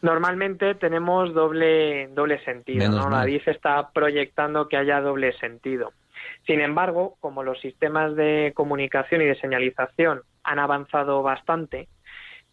Normalmente 0.00 0.76
tenemos 0.76 1.34
doble, 1.34 2.06
doble 2.14 2.40
sentido, 2.44 2.88
¿no? 2.88 3.10
La 3.10 3.24
DIF 3.24 3.48
está 3.48 3.90
proyectando 3.90 4.68
que 4.68 4.76
haya 4.76 5.00
doble 5.00 5.36
sentido. 5.40 5.92
Sin 6.46 6.60
embargo, 6.60 7.16
como 7.20 7.42
los 7.42 7.60
sistemas 7.60 8.16
de 8.16 8.52
comunicación 8.54 9.22
y 9.22 9.26
de 9.26 9.40
señalización 9.40 10.22
han 10.42 10.58
avanzado 10.58 11.22
bastante, 11.22 11.88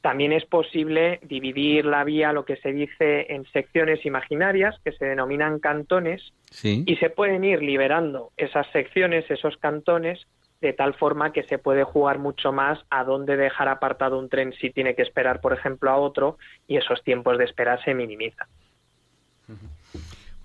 también 0.02 0.32
es 0.32 0.46
posible 0.46 1.20
dividir 1.24 1.86
la 1.86 2.04
vía, 2.04 2.32
lo 2.32 2.46
que 2.46 2.58
se 2.58 2.72
dice, 2.72 3.34
en 3.34 3.46
secciones 3.46 4.06
imaginarias, 4.06 4.76
que 4.84 4.92
se 4.92 5.06
denominan 5.06 5.60
cantones, 5.60 6.34
y 6.64 6.96
se 6.98 7.10
pueden 7.10 7.44
ir 7.44 7.62
liberando 7.62 8.32
esas 8.38 8.68
secciones, 8.72 9.30
esos 9.30 9.58
cantones, 9.58 10.28
de 10.62 10.74
tal 10.74 10.94
forma 10.94 11.34
que 11.34 11.44
se 11.44 11.58
puede 11.58 11.84
jugar 11.84 12.20
mucho 12.20 12.52
más 12.52 12.80
a 12.90 13.04
dónde 13.04 13.38
dejar 13.38 13.68
apartado 13.68 14.18
un 14.18 14.30
tren 14.30 14.54
si 14.54 14.70
tiene 14.70 14.96
que 14.96 15.02
esperar, 15.02 15.42
por 15.42 15.54
ejemplo, 15.54 15.90
a 15.90 15.98
otro, 15.98 16.38
y 16.68 16.78
esos 16.78 17.04
tiempos 17.04 17.38
de 17.38 17.46
espera 17.46 17.82
se 17.84 17.94
minimizan. 17.94 18.48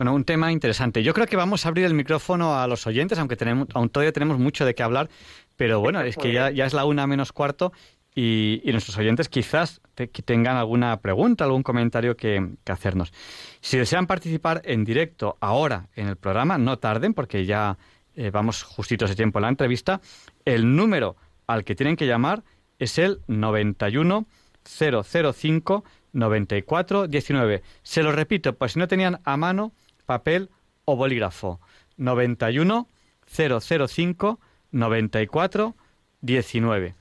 Bueno, 0.03 0.17
un 0.17 0.25
tema 0.25 0.51
interesante. 0.51 1.05
Yo 1.05 1.15
creo 1.15 1.29
que 1.29 1.37
vamos 1.37 1.65
a 1.65 1.69
abrir 1.69 1.85
el 1.85 1.95
micrófono 1.95 2.59
a 2.59 2.67
los 2.67 2.89
oyentes, 2.89 3.21
aunque 3.21 3.37
tenemos, 3.37 3.69
aún 3.73 3.89
todavía 3.89 4.11
tenemos 4.11 4.37
mucho 4.37 4.65
de 4.65 4.75
qué 4.75 4.83
hablar, 4.83 5.09
pero 5.57 5.79
bueno, 5.79 6.01
es 6.01 6.17
que 6.17 6.33
ya, 6.33 6.51
ya 6.51 6.67
es 6.67 6.73
la 6.73 6.85
una 6.85 7.07
menos 7.07 7.31
cuarto 7.31 7.73
y, 8.13 8.61
nuestros 8.65 8.99
oyentes 8.99 9.29
quizás 9.29 9.81
tengan 10.25 10.57
alguna 10.57 10.97
pregunta, 10.97 11.45
algún 11.45 11.63
comentario 11.63 12.17
que, 12.17 12.55
que, 12.65 12.73
hacernos. 12.73 13.13
Si 13.61 13.79
desean 13.79 14.09
participar 14.09 14.61
en 14.65 14.83
directo 14.83 15.37
ahora 15.39 15.87
en 15.95 16.09
el 16.09 16.17
programa, 16.17 16.59
no 16.59 16.81
tarden 16.81 17.15
porque 17.15 17.47
ya 17.47 17.79
eh, 18.17 18.31
vamos 18.33 18.65
justitos 18.65 19.09
de 19.09 19.15
tiempo 19.15 19.39
en 19.39 19.43
la 19.45 19.51
entrevista, 19.51 20.01
el 20.45 20.75
número 20.75 21.15
al 21.47 21.63
que 21.63 21.77
tienen 21.77 21.95
que 21.95 22.09
llamar 22.09 22.43
es 22.81 22.99
el 22.99 23.21
91 23.29 24.27
005 24.65 25.85
94 26.13 27.07
19. 27.07 27.63
Se 27.85 28.03
lo 28.03 28.11
repito, 28.11 28.53
pues 28.55 28.73
si 28.73 28.81
no 28.81 28.89
tenían 28.89 29.21
a 29.23 29.37
mano 29.37 29.73
papel 30.13 30.51
o 30.85 30.97
bolígrafo. 30.97 31.59
91 31.97 32.87
005 33.27 34.41
94 34.71 35.75
19. 36.21 36.95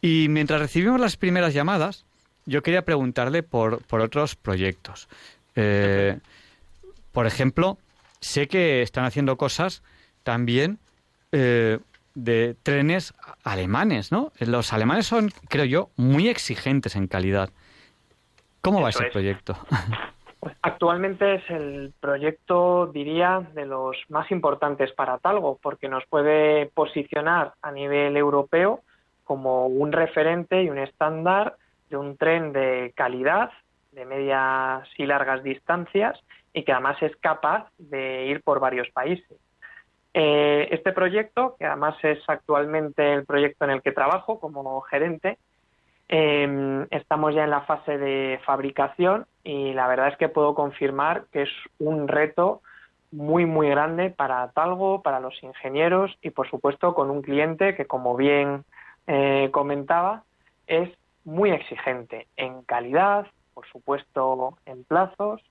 Y 0.00 0.26
mientras 0.28 0.60
recibimos 0.60 1.00
las 1.00 1.16
primeras 1.16 1.54
llamadas, 1.54 2.04
yo 2.46 2.62
quería 2.62 2.82
preguntarle 2.84 3.42
por, 3.42 3.82
por 3.84 4.00
otros 4.00 4.34
proyectos. 4.34 5.08
Eh, 5.54 6.18
por 7.12 7.26
ejemplo, 7.26 7.78
sé 8.20 8.48
que 8.48 8.82
están 8.82 9.04
haciendo 9.04 9.36
cosas 9.36 9.82
también 10.22 10.78
eh, 11.32 11.78
de 12.14 12.56
trenes 12.62 13.14
alemanes, 13.44 14.10
¿no? 14.10 14.32
Los 14.38 14.72
alemanes 14.72 15.06
son, 15.06 15.30
creo 15.48 15.64
yo, 15.64 15.90
muy 15.96 16.28
exigentes 16.28 16.96
en 16.96 17.06
calidad. 17.06 17.50
¿Cómo 18.60 18.80
va 18.80 18.90
ese 18.90 19.04
proyecto? 19.04 19.56
Pues 20.40 20.54
actualmente 20.62 21.36
es 21.36 21.50
el 21.50 21.92
proyecto, 22.00 22.86
diría, 22.86 23.40
de 23.54 23.66
los 23.66 23.96
más 24.08 24.30
importantes 24.30 24.92
para 24.92 25.18
Talgo, 25.18 25.58
porque 25.60 25.88
nos 25.88 26.06
puede 26.06 26.66
posicionar 26.66 27.54
a 27.60 27.72
nivel 27.72 28.16
europeo 28.16 28.80
como 29.24 29.66
un 29.66 29.92
referente 29.92 30.62
y 30.62 30.70
un 30.70 30.78
estándar 30.78 31.56
de 31.90 31.96
un 31.96 32.16
tren 32.16 32.52
de 32.52 32.92
calidad, 32.94 33.50
de 33.92 34.04
medias 34.04 34.88
y 34.96 35.06
largas 35.06 35.42
distancias, 35.42 36.18
y 36.52 36.62
que 36.62 36.72
además 36.72 37.02
es 37.02 37.16
capaz 37.16 37.68
de 37.78 38.26
ir 38.26 38.42
por 38.42 38.60
varios 38.60 38.88
países. 38.90 39.36
Eh, 40.14 40.68
este 40.70 40.92
proyecto, 40.92 41.56
que 41.58 41.66
además 41.66 41.96
es 42.02 42.18
actualmente 42.28 43.12
el 43.12 43.26
proyecto 43.26 43.64
en 43.64 43.72
el 43.72 43.82
que 43.82 43.92
trabajo 43.92 44.40
como 44.40 44.80
gerente, 44.82 45.38
em, 46.08 46.86
estamos 46.90 47.34
ya 47.34 47.44
en 47.44 47.50
la 47.50 47.62
fase 47.62 47.98
de 47.98 48.40
fabricación 48.44 49.26
y 49.44 49.72
la 49.72 49.86
verdad 49.86 50.08
es 50.08 50.16
que 50.16 50.28
puedo 50.28 50.54
confirmar 50.54 51.24
que 51.32 51.42
es 51.42 51.50
un 51.78 52.08
reto 52.08 52.62
muy, 53.10 53.46
muy 53.46 53.68
grande 53.68 54.10
para 54.10 54.50
Talgo, 54.52 55.02
para 55.02 55.20
los 55.20 55.42
ingenieros 55.42 56.16
y, 56.22 56.30
por 56.30 56.48
supuesto, 56.48 56.94
con 56.94 57.10
un 57.10 57.22
cliente 57.22 57.74
que, 57.74 57.86
como 57.86 58.16
bien 58.16 58.64
eh, 59.06 59.48
comentaba, 59.52 60.24
es 60.66 60.90
muy 61.24 61.50
exigente 61.50 62.26
en 62.36 62.62
calidad, 62.62 63.26
por 63.54 63.66
supuesto, 63.66 64.58
en 64.66 64.84
plazos 64.84 65.42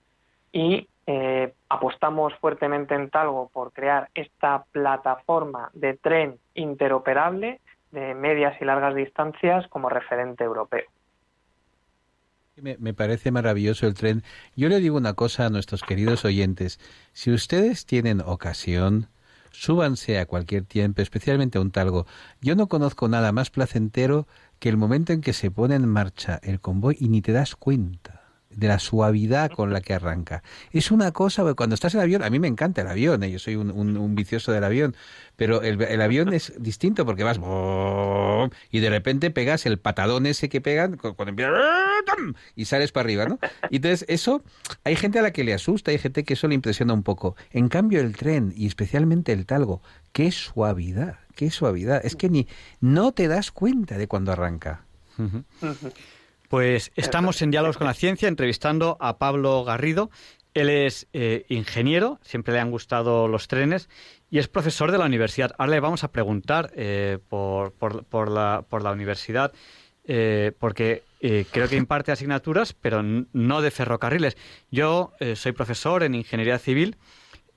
y 0.51 0.87
eh, 1.07 1.53
apostamos 1.69 2.33
fuertemente 2.35 2.95
en 2.95 3.09
Talgo 3.09 3.49
por 3.53 3.71
crear 3.71 4.09
esta 4.13 4.65
plataforma 4.71 5.69
de 5.73 5.95
tren 5.95 6.37
interoperable 6.53 7.59
de 7.91 8.13
medias 8.13 8.59
y 8.61 8.65
largas 8.65 8.95
distancias 8.95 9.67
como 9.69 9.89
referente 9.89 10.43
europeo. 10.43 10.85
Me, 12.55 12.93
parece 12.93 13.29
maravilloso 13.29 13.85
el 13.85 13.93
tren. 13.93 14.23
Yo 14.55 14.67
le 14.67 14.79
digo 14.79 14.97
una 14.97 15.13
cosa 15.13 15.45
a 15.45 15.49
nuestros 15.51 15.83
queridos 15.83 16.25
oyentes. 16.25 16.79
Si 17.13 17.31
ustedes 17.31 17.85
tienen 17.85 18.19
ocasión, 18.19 19.09
súbanse 19.51 20.17
a 20.17 20.25
cualquier 20.25 20.63
tiempo, 20.63 21.03
especialmente 21.03 21.59
a 21.59 21.61
un 21.61 21.69
talgo. 21.69 22.07
Yo 22.41 22.55
no 22.55 22.67
conozco 22.67 23.07
nada 23.09 23.31
más 23.31 23.51
placentero 23.51 24.27
que 24.57 24.69
el 24.69 24.77
momento 24.77 25.13
en 25.13 25.21
que 25.21 25.33
se 25.33 25.51
pone 25.51 25.75
en 25.75 25.87
marcha 25.87 26.39
el 26.41 26.59
convoy 26.59 26.97
y 26.99 27.09
ni 27.09 27.21
te 27.21 27.31
das 27.31 27.55
cuenta 27.55 28.16
de 28.57 28.67
la 28.67 28.79
suavidad 28.79 29.51
con 29.51 29.71
la 29.71 29.81
que 29.81 29.93
arranca. 29.93 30.43
Es 30.71 30.91
una 30.91 31.11
cosa, 31.11 31.53
cuando 31.53 31.75
estás 31.75 31.93
en 31.93 31.99
el 31.99 32.05
avión, 32.05 32.23
a 32.23 32.29
mí 32.29 32.39
me 32.39 32.47
encanta 32.47 32.81
el 32.81 32.87
avión, 32.87 33.23
¿eh? 33.23 33.31
yo 33.31 33.39
soy 33.39 33.55
un, 33.55 34.15
vicioso 34.15 34.51
del 34.51 34.63
avión, 34.63 34.95
pero 35.35 35.61
el, 35.61 36.01
avión 36.01 36.33
es 36.33 36.53
distinto 36.57 37.05
porque 37.05 37.23
vas 37.23 37.39
y 38.71 38.79
de 38.79 38.89
repente 38.89 39.29
pegas 39.29 39.67
el 39.67 39.77
patadón 39.77 40.25
ese 40.25 40.49
que 40.49 40.59
pegan 40.59 40.97
cuando 40.97 41.29
empieza 41.29 41.51
y 42.55 42.65
sales 42.65 42.91
para 42.91 43.05
arriba, 43.05 43.25
¿no? 43.25 43.39
Y 43.69 43.77
entonces 43.77 44.05
eso, 44.09 44.43
hay 44.83 44.95
gente 44.95 45.19
a 45.19 45.21
la 45.21 45.31
que 45.31 45.43
le 45.43 45.53
asusta, 45.53 45.91
hay 45.91 45.99
gente 45.99 46.23
que 46.23 46.33
eso 46.33 46.47
le 46.47 46.55
impresiona 46.55 46.93
un 46.93 47.03
poco. 47.03 47.35
En 47.51 47.69
cambio 47.69 47.99
el 47.99 48.15
tren, 48.15 48.53
y 48.55 48.65
especialmente 48.65 49.33
el 49.33 49.45
talgo, 49.45 49.83
qué 50.13 50.31
suavidad, 50.31 51.19
qué 51.35 51.51
suavidad. 51.51 52.03
Es 52.03 52.15
que 52.15 52.29
ni 52.29 52.47
no 52.81 53.11
te 53.11 53.27
das 53.27 53.51
cuenta 53.51 53.97
de 53.97 54.07
cuando 54.07 54.31
arranca. 54.31 54.85
Pues 56.47 56.93
estamos 56.95 57.41
en 57.41 57.51
Diálogos 57.51 57.77
con 57.77 57.87
la 57.87 57.93
Ciencia 57.93 58.29
entrevistando 58.29 58.95
a 59.01 59.17
Pablo 59.17 59.65
Garrido. 59.65 60.09
Él 60.53 60.69
es 60.69 61.07
eh, 61.11 61.45
ingeniero, 61.49 62.19
siempre 62.23 62.53
le 62.53 62.61
han 62.61 62.71
gustado 62.71 63.27
los 63.27 63.49
trenes 63.49 63.89
y 64.29 64.39
es 64.39 64.47
profesor 64.47 64.93
de 64.93 64.97
la 64.97 65.05
universidad. 65.05 65.53
Ahora 65.57 65.71
le 65.71 65.79
vamos 65.81 66.05
a 66.05 66.11
preguntar 66.13 66.71
eh, 66.75 67.19
por, 67.27 67.73
por, 67.73 68.31
la, 68.31 68.63
por, 68.67 68.81
la, 68.81 68.91
universidad, 68.91 69.51
eh, 70.05 70.53
porque 70.57 71.03
creo 71.19 71.67
que 71.67 71.75
imparte 71.75 72.13
asignaturas, 72.13 72.71
pero 72.71 73.03
no 73.03 73.61
de 73.61 73.71
ferrocarriles. 73.71 74.37
Yo 74.71 75.11
soy 75.35 75.51
profesor 75.51 76.03
en 76.03 76.15
ingeniería 76.15 76.59
civil. 76.59 76.95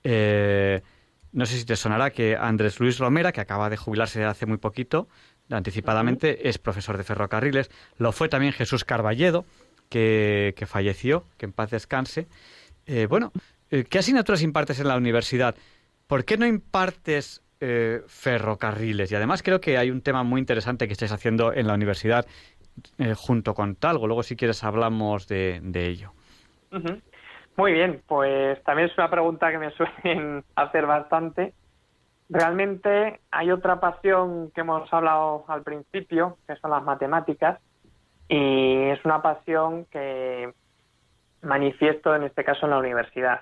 no 0.03 1.45
sé 1.45 1.57
si 1.57 1.65
te 1.65 1.77
sonará 1.77 2.09
que 2.09 2.35
Andrés 2.35 2.79
Luis 2.79 2.97
Romera, 2.97 3.31
que 3.31 3.39
acaba 3.39 3.69
de 3.69 3.77
jubilarse 3.77 4.25
hace 4.25 4.45
muy 4.45 4.57
poquito, 4.57 5.07
anticipadamente, 5.51 6.49
es 6.49 6.57
profesor 6.57 6.97
de 6.97 7.03
ferrocarriles. 7.03 7.69
Lo 7.97 8.11
fue 8.11 8.29
también 8.29 8.53
Jesús 8.53 8.83
Carballedo, 8.83 9.45
que, 9.89 10.65
falleció, 10.65 11.25
que 11.37 11.45
en 11.45 11.53
paz 11.53 11.71
descanse. 11.71 12.27
Eh, 12.85 13.07
bueno, 13.07 13.31
eh, 13.69 13.83
¿qué 13.89 13.99
asignaturas 13.99 14.41
impartes 14.41 14.79
en 14.79 14.87
la 14.87 14.97
universidad? 14.97 15.55
¿Por 16.07 16.25
qué 16.25 16.37
no 16.37 16.45
impartes 16.45 17.43
eh, 17.59 18.01
ferrocarriles? 18.07 19.11
Y 19.11 19.15
además 19.15 19.43
creo 19.43 19.59
que 19.59 19.77
hay 19.77 19.91
un 19.91 20.01
tema 20.01 20.23
muy 20.23 20.39
interesante 20.39 20.87
que 20.87 20.93
estáis 20.93 21.11
haciendo 21.11 21.53
en 21.53 21.67
la 21.67 21.73
universidad 21.73 22.25
junto 23.15 23.53
con 23.53 23.75
Talgo. 23.75 24.07
Luego, 24.07 24.23
si 24.23 24.37
quieres, 24.37 24.63
hablamos 24.63 25.27
de, 25.27 25.61
ello. 25.73 26.13
Muy 27.57 27.73
bien, 27.73 28.01
pues 28.07 28.63
también 28.63 28.89
es 28.89 28.97
una 28.97 29.09
pregunta 29.09 29.51
que 29.51 29.57
me 29.57 29.71
suelen 30.03 30.43
hacer 30.55 30.85
bastante 30.85 31.53
Realmente 32.31 33.19
hay 33.29 33.51
otra 33.51 33.79
pasión 33.79 34.49
que 34.51 34.61
hemos 34.61 34.91
hablado 34.91 35.45
al 35.47 35.61
principio, 35.61 36.37
que 36.47 36.55
son 36.55 36.71
las 36.71 36.83
matemáticas, 36.83 37.59
y 38.27 38.89
es 38.89 39.03
una 39.05 39.21
pasión 39.21 39.85
que 39.85 40.51
manifiesto 41.43 42.15
en 42.15 42.23
este 42.23 42.43
caso 42.43 42.65
en 42.65 42.71
la 42.71 42.79
universidad. 42.79 43.41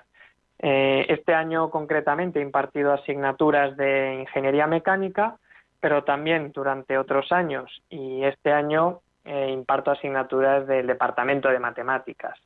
Eh, 0.58 1.06
este 1.08 1.32
año 1.32 1.70
concretamente 1.70 2.40
he 2.40 2.42
impartido 2.42 2.92
asignaturas 2.92 3.76
de 3.78 4.16
ingeniería 4.20 4.66
mecánica 4.66 5.38
pero 5.80 6.04
también 6.04 6.52
durante 6.52 6.98
otros 6.98 7.32
años 7.32 7.82
y 7.88 8.22
este 8.24 8.52
año 8.52 9.00
eh, 9.24 9.50
imparto 9.50 9.90
asignaturas 9.90 10.66
del 10.66 10.86
Departamento 10.86 11.48
de 11.48 11.58
Matemáticas. 11.58 12.38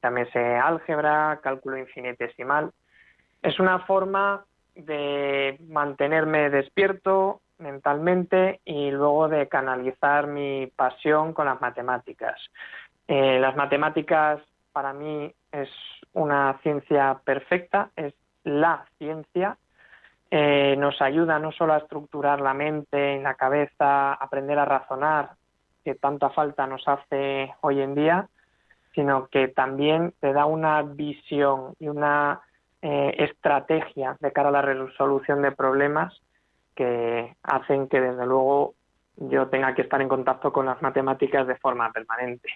También 0.00 0.30
sé 0.32 0.56
álgebra, 0.56 1.40
cálculo 1.42 1.78
infinitesimal. 1.78 2.72
Es 3.42 3.58
una 3.60 3.78
forma 3.80 4.44
de 4.74 5.58
mantenerme 5.68 6.50
despierto 6.50 7.40
mentalmente 7.58 8.60
y 8.64 8.90
luego 8.90 9.28
de 9.28 9.48
canalizar 9.48 10.26
mi 10.26 10.66
pasión 10.74 11.32
con 11.32 11.46
las 11.46 11.60
matemáticas. 11.60 12.40
Eh, 13.06 13.38
las 13.38 13.54
matemáticas 13.56 14.40
para 14.72 14.92
mí 14.92 15.32
es 15.52 15.68
una 16.12 16.58
ciencia 16.62 17.20
perfecta, 17.24 17.90
es 17.96 18.14
la 18.42 18.84
ciencia. 18.98 19.56
Eh, 20.30 20.74
nos 20.78 21.00
ayuda 21.00 21.38
no 21.38 21.52
solo 21.52 21.74
a 21.74 21.78
estructurar 21.78 22.40
la 22.40 22.54
mente, 22.54 23.14
en 23.14 23.22
la 23.22 23.34
cabeza, 23.34 24.14
aprender 24.14 24.58
a 24.58 24.64
razonar, 24.64 25.30
que 25.84 25.94
tanta 25.94 26.30
falta 26.30 26.66
nos 26.66 26.86
hace 26.88 27.54
hoy 27.60 27.80
en 27.82 27.94
día, 27.94 28.28
sino 28.94 29.28
que 29.28 29.48
también 29.48 30.14
te 30.20 30.32
da 30.32 30.46
una 30.46 30.82
visión 30.82 31.74
y 31.78 31.88
una 31.88 32.40
eh, 32.86 33.24
estrategia 33.24 34.18
de 34.20 34.30
cara 34.30 34.50
a 34.50 34.52
la 34.52 34.60
resolución 34.60 35.40
de 35.40 35.52
problemas 35.52 36.20
que 36.74 37.34
hacen 37.42 37.88
que 37.88 37.98
desde 37.98 38.26
luego 38.26 38.74
yo 39.16 39.48
tenga 39.48 39.74
que 39.74 39.80
estar 39.80 40.02
en 40.02 40.08
contacto 40.08 40.52
con 40.52 40.66
las 40.66 40.82
matemáticas 40.82 41.46
de 41.46 41.56
forma 41.56 41.90
permanente. 41.92 42.50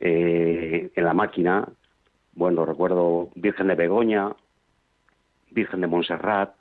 eh, 0.00 0.90
en 0.94 1.04
la 1.04 1.12
máquina, 1.12 1.68
bueno, 2.32 2.64
recuerdo 2.64 3.30
Virgen 3.34 3.68
de 3.68 3.74
Begoña, 3.74 4.34
Virgen 5.50 5.82
de 5.82 5.86
Montserrat, 5.86 6.54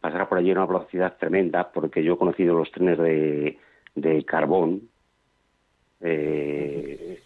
pasará 0.00 0.28
por 0.28 0.38
allí 0.38 0.50
a 0.50 0.54
una 0.54 0.66
velocidad 0.66 1.16
tremenda, 1.18 1.72
porque 1.72 2.04
yo 2.04 2.14
he 2.14 2.18
conocido 2.18 2.54
los 2.54 2.70
trenes 2.70 2.98
de, 2.98 3.58
de 3.94 4.24
carbón, 4.24 4.82
eh, 6.00 7.22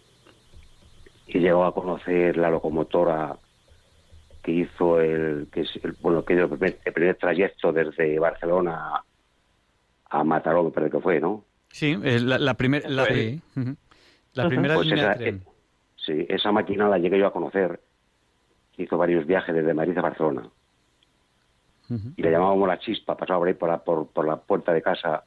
y 1.27 1.39
llegó 1.39 1.65
a 1.65 1.73
conocer 1.73 2.37
la 2.37 2.49
locomotora 2.49 3.37
que 4.41 4.51
hizo 4.51 5.01
el, 5.01 5.49
que 5.51 5.61
es 5.61 5.69
el, 5.83 5.91
bueno, 5.99 6.23
que 6.23 6.33
el 6.33 6.47
primer, 6.47 7.15
trayecto 7.17 7.73
desde 7.73 8.17
Barcelona 8.17 9.03
a 10.09 10.23
Mataró, 10.23 10.63
me 10.63 10.71
parece 10.71 10.93
que 10.93 11.01
fue, 11.01 11.19
¿no? 11.19 11.43
Sí, 11.67 11.97
la, 11.97 12.39
la 12.39 12.53
primera... 12.55 12.89
La 12.89 13.05
primera 14.33 14.75
pues 14.75 14.87
línea 14.87 15.13
esa, 15.13 15.23
eh, 15.23 15.39
sí, 15.95 16.25
esa 16.29 16.51
máquina 16.51 16.87
la 16.87 16.97
llegué 16.97 17.19
yo 17.19 17.27
a 17.27 17.33
conocer. 17.33 17.79
Hizo 18.77 18.97
varios 18.97 19.25
viajes 19.25 19.53
desde 19.53 19.73
Madrid 19.73 19.97
a 19.97 20.01
Barcelona. 20.01 20.49
Y 22.15 22.21
le 22.21 22.31
llamábamos 22.31 22.67
la 22.67 22.77
chispa, 22.77 23.17
pasaba 23.17 23.39
por 23.39 23.47
ahí 23.47 23.55
por 23.55 23.69
la, 23.69 23.79
por, 23.79 24.25
la 24.25 24.35
puerta 24.37 24.71
de 24.71 24.81
casa, 24.81 25.23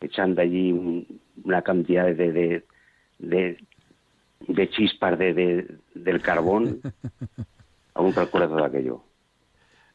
echando 0.00 0.42
allí 0.42 1.06
una 1.44 1.62
cantidad 1.62 2.06
de, 2.06 2.64
de, 3.18 3.58
de, 4.40 4.70
chispas 4.70 5.16
de, 5.16 5.78
del 5.94 6.22
carbón. 6.22 6.80
Aún 7.94 8.12
recuerdo 8.14 8.48
todo 8.48 8.64
aquello. 8.64 9.00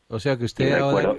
O 0.07 0.17
sea 0.17 0.37
que 0.37 0.45
usted 0.45 0.73
ahora... 0.73 1.13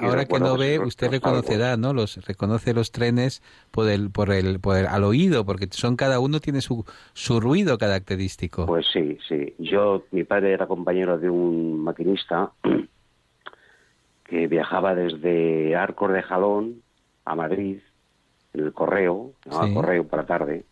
Ahora 0.00 0.24
que 0.24 0.38
no 0.38 0.56
ve, 0.56 0.78
usted 0.78 1.10
reconocerá, 1.10 1.76
¿no? 1.76 1.92
Los 1.92 2.24
reconoce 2.26 2.74
los 2.74 2.92
trenes 2.92 3.42
por 3.70 3.88
el, 3.88 4.10
por 4.10 4.30
el, 4.30 4.60
por 4.60 4.76
al 4.76 5.04
oído, 5.04 5.44
porque 5.44 5.66
son 5.70 5.96
cada 5.96 6.20
uno 6.20 6.38
tiene 6.40 6.60
su, 6.60 6.84
su 7.12 7.40
ruido 7.40 7.76
característico. 7.76 8.66
Pues 8.66 8.86
sí, 8.92 9.18
sí. 9.28 9.54
Yo, 9.58 10.04
mi 10.12 10.22
padre 10.24 10.52
era 10.52 10.66
compañero 10.66 11.18
de 11.18 11.28
un 11.28 11.82
maquinista 11.82 12.52
que 14.24 14.46
viajaba 14.46 14.94
desde 14.94 15.74
Arcos 15.74 16.12
de 16.12 16.22
Jalón 16.22 16.82
a 17.24 17.34
Madrid 17.34 17.78
en 18.52 18.60
el 18.60 18.72
correo, 18.72 19.32
el 19.44 19.74
correo 19.74 20.06
para 20.06 20.24
tarde, 20.24 20.64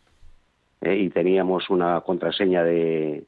¿eh? 0.81 0.97
y 0.97 1.11
teníamos 1.11 1.71
una 1.71 2.01
contraseña 2.03 2.63
de 2.63 3.25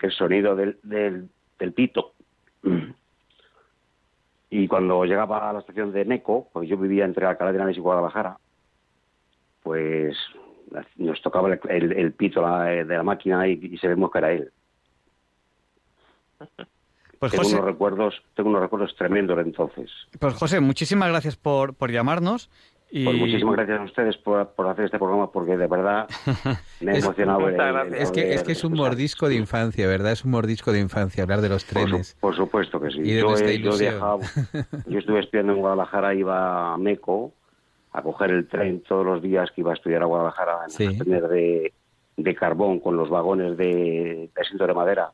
el 0.00 0.10
sonido 0.10 0.56
del, 0.56 0.78
del, 0.82 1.28
del 1.58 1.72
pito 1.72 2.14
y 4.54 4.68
cuando 4.68 5.06
llegaba 5.06 5.48
a 5.48 5.52
la 5.54 5.60
estación 5.60 5.92
de 5.92 6.04
Neco, 6.04 6.46
porque 6.52 6.68
yo 6.68 6.76
vivía 6.76 7.06
entre 7.06 7.24
Alcalá 7.24 7.52
de 7.52 7.56
Henares 7.56 7.78
y 7.78 7.80
Guadalajara, 7.80 8.36
pues 9.62 10.14
nos 10.96 11.22
tocaba 11.22 11.48
el, 11.70 12.12
pito 12.12 12.46
de 12.46 12.84
la 12.84 13.02
máquina 13.02 13.48
y, 13.48 13.78
se 13.78 13.88
vemos 13.88 14.10
que 14.12 14.18
era 14.18 14.32
él. 14.32 14.52
Pues 17.18 17.30
tengo 17.30 17.46
unos 17.46 17.64
recuerdos, 17.64 18.20
tengo 18.34 18.50
unos 18.50 18.62
recuerdos 18.62 18.96
tremendos 18.96 19.38
entonces. 19.38 19.88
Pues 20.18 20.34
José, 20.34 20.58
muchísimas 20.58 21.08
gracias 21.08 21.36
por, 21.36 21.72
por 21.72 21.92
llamarnos 21.92 22.50
pues 22.92 23.16
muchísimas 23.16 23.56
gracias 23.56 23.80
a 23.80 23.84
ustedes 23.84 24.16
por, 24.18 24.68
hacer 24.68 24.84
este 24.84 24.98
programa 24.98 25.32
porque 25.32 25.56
de 25.56 25.66
verdad 25.66 26.06
me 26.80 26.92
ha 26.92 26.98
emocionado. 26.98 27.48
es, 27.48 28.10
que, 28.10 28.34
es 28.34 28.42
que 28.42 28.52
es 28.52 28.64
un 28.64 28.74
mordisco 28.74 29.30
de 29.30 29.36
infancia, 29.36 29.86
¿verdad? 29.86 30.12
Es 30.12 30.26
un 30.26 30.32
mordisco 30.32 30.72
de 30.72 30.80
infancia 30.80 31.22
hablar 31.22 31.40
de 31.40 31.48
los 31.48 31.64
trenes. 31.64 32.18
Por, 32.20 32.36
supuesto 32.36 32.78
que 32.78 32.90
sí. 32.90 32.98
yo, 33.02 33.34
yo, 34.86 34.98
estuve 34.98 35.20
estudiando 35.20 35.54
en 35.54 35.60
Guadalajara, 35.60 36.14
iba 36.14 36.74
a 36.74 36.76
Meco 36.76 37.32
a 37.92 38.02
coger 38.02 38.30
el 38.30 38.46
tren 38.46 38.82
todos 38.82 39.06
los 39.06 39.22
días 39.22 39.50
que 39.52 39.62
iba 39.62 39.70
a 39.70 39.74
estudiar 39.74 40.02
a 40.02 40.06
Guadalajara 40.06 40.58
en 40.68 40.88
el 40.88 40.98
tren 40.98 41.28
de, 41.28 41.72
de, 42.18 42.34
carbón 42.34 42.78
con 42.78 42.98
los 42.98 43.08
vagones 43.08 43.56
de, 43.56 44.30
de 44.34 44.40
asiento 44.40 44.66
de 44.66 44.74
madera. 44.74 45.12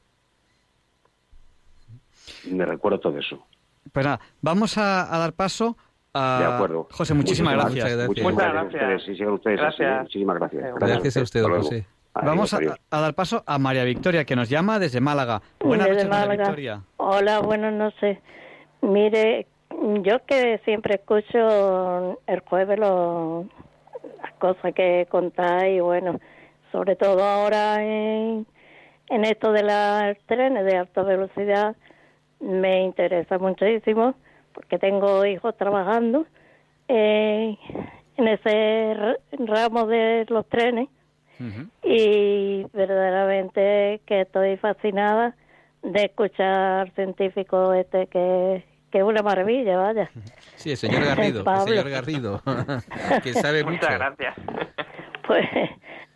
me 2.50 2.66
recuerdo 2.66 2.98
todo 2.98 3.18
eso. 3.18 3.46
Pues 3.92 4.04
nada, 4.04 4.20
vamos 4.42 4.76
a 4.78 5.06
dar 5.10 5.32
paso 5.32 5.76
de 6.18 6.44
acuerdo. 6.44 6.88
José, 6.90 7.14
muchísimas, 7.14 7.54
gracias. 7.54 8.08
Muchas 8.08 8.24
gracias. 8.24 9.06
gracias. 9.42 10.02
Muchísimas 10.02 10.36
gracias. 10.36 10.74
Gracias 10.74 11.16
a 11.16 11.22
usted, 11.22 11.42
José. 11.42 11.86
Vamos 12.14 12.52
a, 12.52 12.60
dar 12.90 13.14
paso 13.14 13.44
a 13.46 13.58
María 13.58 13.84
Victoria, 13.84 14.24
que 14.24 14.34
nos 14.34 14.48
llama 14.48 14.78
desde 14.78 15.00
Málaga. 15.00 15.40
Buenas 15.60 15.88
noches, 15.88 16.08
María 16.08 16.36
Victoria. 16.36 16.82
Hola, 16.96 17.40
buenas 17.40 17.72
noches. 17.72 18.18
Mire, 18.80 19.46
yo 20.02 20.24
que 20.26 20.60
siempre 20.64 20.96
escucho 20.96 22.20
el 22.26 22.40
jueves 22.40 22.78
lo, 22.78 23.46
las 24.22 24.32
cosas 24.38 24.74
que 24.74 25.06
contáis, 25.10 25.80
bueno, 25.82 26.18
sobre 26.72 26.96
todo 26.96 27.22
ahora 27.22 27.82
en, 27.82 28.46
en 29.08 29.24
esto 29.24 29.52
de 29.52 29.62
los 29.62 30.18
trenes 30.26 30.64
de 30.64 30.76
alta 30.76 31.02
velocidad, 31.02 31.76
me 32.40 32.82
interesa 32.82 33.38
muchísimo 33.38 34.14
porque 34.58 34.76
tengo 34.80 35.24
hijos 35.24 35.56
trabajando 35.56 36.26
eh, 36.88 37.56
en 38.16 38.26
ese 38.26 39.16
ramo 39.46 39.86
de 39.86 40.26
los 40.28 40.48
trenes 40.48 40.88
y 41.84 42.66
verdaderamente 42.72 44.00
que 44.04 44.22
estoy 44.22 44.56
fascinada 44.56 45.36
de 45.84 46.06
escuchar 46.06 46.90
científicos 46.96 47.76
este 47.76 48.08
que, 48.08 48.64
que 48.90 48.98
es 48.98 49.04
una 49.04 49.22
maravilla, 49.22 49.76
vaya. 49.76 50.10
Sí, 50.56 50.72
el 50.72 50.76
señor 50.76 51.04
Garrido, 51.04 51.44
el 51.46 51.60
señor 51.60 51.90
Garrido, 51.90 52.42
que 53.22 53.32
sabe 53.34 53.62
mucho. 53.62 53.76
Muchas 53.76 53.92
gracias. 53.92 54.34
Pues 55.24 55.46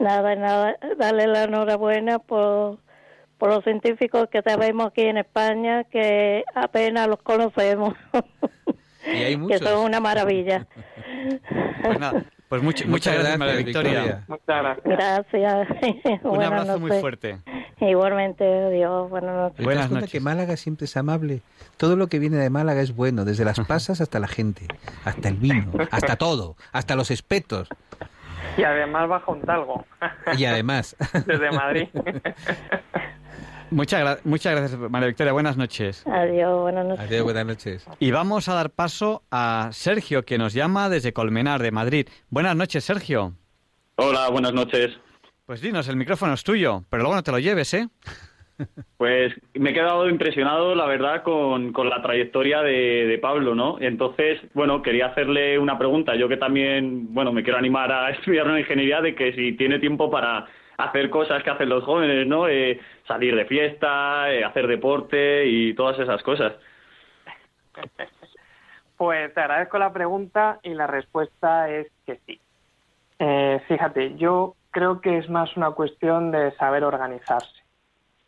nada, 0.01 0.35
nada, 0.35 0.77
darle 0.99 1.29
la 1.29 1.45
enhorabuena 1.45 2.19
por, 2.19 2.79
por 3.43 3.51
los 3.51 3.65
científicos 3.65 4.29
que 4.31 4.41
tenemos 4.41 4.87
aquí 4.87 5.01
en 5.03 5.19
España, 5.19 5.83
que 5.83 6.45
apenas 6.55 7.09
los 7.09 7.19
conocemos. 7.23 7.93
Y 9.05 9.17
hay 9.17 9.31
que 9.33 9.37
muchos. 9.37 9.61
son 9.69 9.85
una 9.85 9.99
maravilla. 9.99 10.69
Pues 11.83 11.99
nada, 11.99 12.23
pues 12.49 12.63
much- 12.63 12.87
muchas, 12.87 13.15
gracias, 13.15 13.39
María 13.41 13.57
Victoria. 13.57 14.23
Muchas 14.29 14.47
gracias. 14.47 14.85
Gracias. 14.85 15.69
Un 16.23 16.41
abrazo 16.41 16.79
muy 16.79 16.93
fuerte. 17.01 17.39
Igualmente, 17.81 18.71
Dios, 18.71 19.11
buenas 19.11 19.35
noches. 19.35 19.57
¿Te 19.57 19.65
Buenas 19.65 19.91
noches. 19.91 20.13
que 20.13 20.21
Málaga 20.21 20.57
siempre 20.57 20.85
es 20.85 20.97
amable? 20.97 21.41
Todo 21.79 21.97
lo 21.97 22.07
que 22.07 22.21
viene 22.21 22.37
de 22.37 22.49
Málaga 22.49 22.81
es 22.81 22.95
bueno, 22.95 23.25
desde 23.25 23.45
las 23.45 23.59
pasas 23.67 24.01
hasta 24.01 24.21
la 24.21 24.29
gente, 24.29 24.69
hasta 25.05 25.29
el 25.29 25.35
vino, 25.39 25.73
hasta 25.91 26.15
todo, 26.15 26.55
hasta 26.71 26.95
los 26.95 27.11
espetos. 27.11 27.69
Y 28.57 28.63
además 28.63 29.09
baja 29.09 29.33
un 29.33 29.41
talgo 29.41 29.85
Y 30.39 30.45
además, 30.45 30.95
desde 31.27 31.51
Madrid. 31.51 31.89
Muchas, 33.73 34.03
gra- 34.03 34.21
muchas 34.25 34.55
gracias, 34.55 34.79
María 34.91 35.09
Victoria. 35.09 35.33
Buenas 35.33 35.57
noches. 35.57 36.07
Adiós, 36.07 36.61
buenas 36.61 36.87
noches. 36.87 37.05
adiós, 37.07 37.25
buenas 37.25 37.47
noches. 37.47 37.87
Y 37.99 38.11
vamos 38.11 38.49
a 38.49 38.55
dar 38.55 38.71
paso 38.71 39.23
a 39.31 39.69
Sergio, 39.73 40.25
que 40.25 40.39
nos 40.39 40.53
llama 40.53 40.89
desde 40.89 41.13
Colmenar, 41.13 41.63
de 41.63 41.71
Madrid. 41.71 42.09
Buenas 42.29 42.55
noches, 42.57 42.85
Sergio. 42.85 43.33
Hola, 43.97 44.29
buenas 44.31 44.53
noches. 44.53 44.91
Pues 45.47 45.61
dinos, 45.61 45.89
el 45.89 45.97
micrófono 45.97 46.35
es 46.35 46.45
tuyo, 46.45 46.83
pero 46.91 47.03
luego 47.03 47.17
no 47.17 47.23
te 47.23 47.31
lo 47.33 47.39
lleves, 47.39 47.73
¿eh? 47.75 47.89
Pues 48.97 49.33
me 49.55 49.71
he 49.71 49.75
quedado 49.75 50.09
impresionado, 50.09 50.77
la 50.77 50.87
verdad, 50.87 51.25
con, 51.25 51.73
con 51.73 51.89
la 51.89 52.01
trayectoria 52.01 52.61
de, 52.63 53.07
de 53.09 53.19
Pablo, 53.19 53.57
¿no? 53.57 53.79
Entonces, 53.81 54.39
bueno, 54.55 54.83
quería 54.83 55.07
hacerle 55.07 55.59
una 55.59 55.77
pregunta. 55.79 56.15
Yo 56.15 56.29
que 56.29 56.37
también, 56.37 57.13
bueno, 57.13 57.33
me 57.33 57.43
quiero 57.43 57.59
animar 57.59 57.91
a 57.91 58.11
estudiar 58.17 58.47
una 58.47 58.61
ingeniería 58.61 59.01
de 59.01 59.17
que 59.17 59.33
si 59.33 59.53
tiene 59.57 59.81
tiempo 59.81 60.11
para 60.13 60.47
hacer 60.79 61.11
cosas 61.11 61.43
que 61.43 61.51
hacen 61.51 61.69
los 61.71 61.83
jóvenes, 61.83 62.25
¿no? 62.29 62.47
Eh, 62.47 62.79
salir 63.07 63.35
de 63.37 63.45
fiesta, 63.45 64.31
eh, 64.31 64.45
hacer 64.45 64.67
deporte 64.67 65.47
y 65.47 65.75
todas 65.75 65.99
esas 65.99 66.23
cosas. 66.23 66.55
Pues 68.95 69.35
te 69.35 69.41
agradezco 69.41 69.79
la 69.79 69.93
pregunta 69.93 70.61
y 70.63 70.75
la 70.75 70.87
respuesta 70.87 71.69
es 71.69 71.89
que 72.07 72.21
sí. 72.25 72.39
Eh, 73.19 73.61
fíjate, 73.67 74.15
yo 74.15 74.55
creo 74.71 75.01
que 75.01 75.19
es 75.19 75.29
más 75.29 75.57
una 75.57 75.73
cuestión 75.73 76.31
de 76.31 76.53
saber 76.53 76.85
organizarse. 76.85 77.63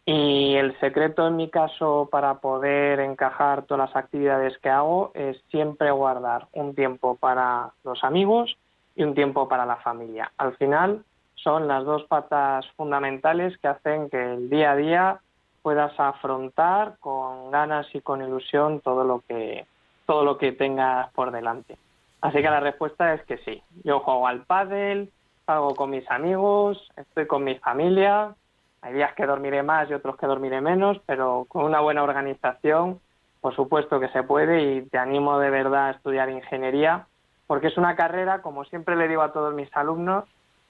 Y 0.05 0.55
el 0.57 0.79
secreto 0.81 1.29
en 1.29 1.37
mi 1.37 1.49
caso 1.49 2.09
para 2.11 2.41
poder 2.41 2.99
encajar 2.99 3.63
todas 3.63 3.89
las 3.89 3.97
actividades 3.97 4.59
que 4.59 4.69
hago 4.69 5.13
es 5.15 5.41
siempre 5.51 5.93
guardar 5.93 6.49
un 6.53 6.75
tiempo 6.75 7.17
para 7.17 7.71
los 7.85 8.03
amigos 8.03 8.57
y 8.97 9.05
un 9.05 9.15
tiempo 9.15 9.49
para 9.49 9.65
la 9.65 9.77
familia. 9.77 10.33
Al 10.37 10.57
final 10.57 11.05
son 11.45 11.69
las 11.69 11.85
dos 11.85 12.03
patas 12.05 12.67
fundamentales 12.77 13.57
que 13.59 13.69
hacen 13.69 14.09
que 14.09 14.33
el 14.33 14.49
día 14.51 14.73
a 14.73 14.77
día 14.77 15.21
puedas 15.63 15.93
afrontar 16.01 16.97
con 16.99 17.51
ganas 17.51 17.87
y 17.95 18.01
con 18.01 18.23
ilusión 18.23 18.81
todo 18.81 19.05
lo 19.05 19.21
que 19.29 19.67
todo 20.07 20.25
lo 20.25 20.37
que 20.37 20.53
tengas 20.53 21.11
por 21.13 21.31
delante. 21.31 21.77
Así 22.21 22.39
que 22.39 22.51
la 22.51 22.61
respuesta 22.61 23.15
es 23.15 23.23
que 23.25 23.39
sí. 23.39 23.63
Yo 23.85 24.01
juego 24.01 24.27
al 24.27 24.43
pádel, 24.43 25.11
salgo 25.47 25.75
con 25.75 25.91
mis 25.91 26.11
amigos, 26.11 26.91
estoy 26.97 27.27
con 27.27 27.45
mi 27.45 27.55
familia. 27.57 28.35
Hay 28.83 28.95
días 28.95 29.15
que 29.15 29.27
dormiré 29.27 29.63
más 29.63 29.89
y 29.89 29.95
otros 29.95 30.17
que 30.17 30.27
dormiré 30.27 30.61
menos, 30.61 31.01
pero 31.07 31.47
con 31.49 31.65
una 31.65 31.81
buena 31.81 32.03
organización, 32.03 33.01
por 33.41 33.55
supuesto 33.55 34.01
que 34.01 34.09
se 34.09 34.23
puede 34.23 34.63
y 34.75 34.83
te 34.83 34.99
animo 34.99 35.39
de 35.39 35.51
verdad 35.51 35.89
a 35.89 35.91
estudiar 35.93 36.29
ingeniería, 36.29 37.07
porque 37.47 37.69
es 37.69 37.79
una 37.79 37.97
carrera, 37.97 38.43
como 38.43 38.65
siempre 38.65 38.97
le 38.97 39.09
digo 39.09 39.23
a 39.23 39.33
todos 39.33 39.55
mis 39.55 39.75
alumnos, 39.75 40.25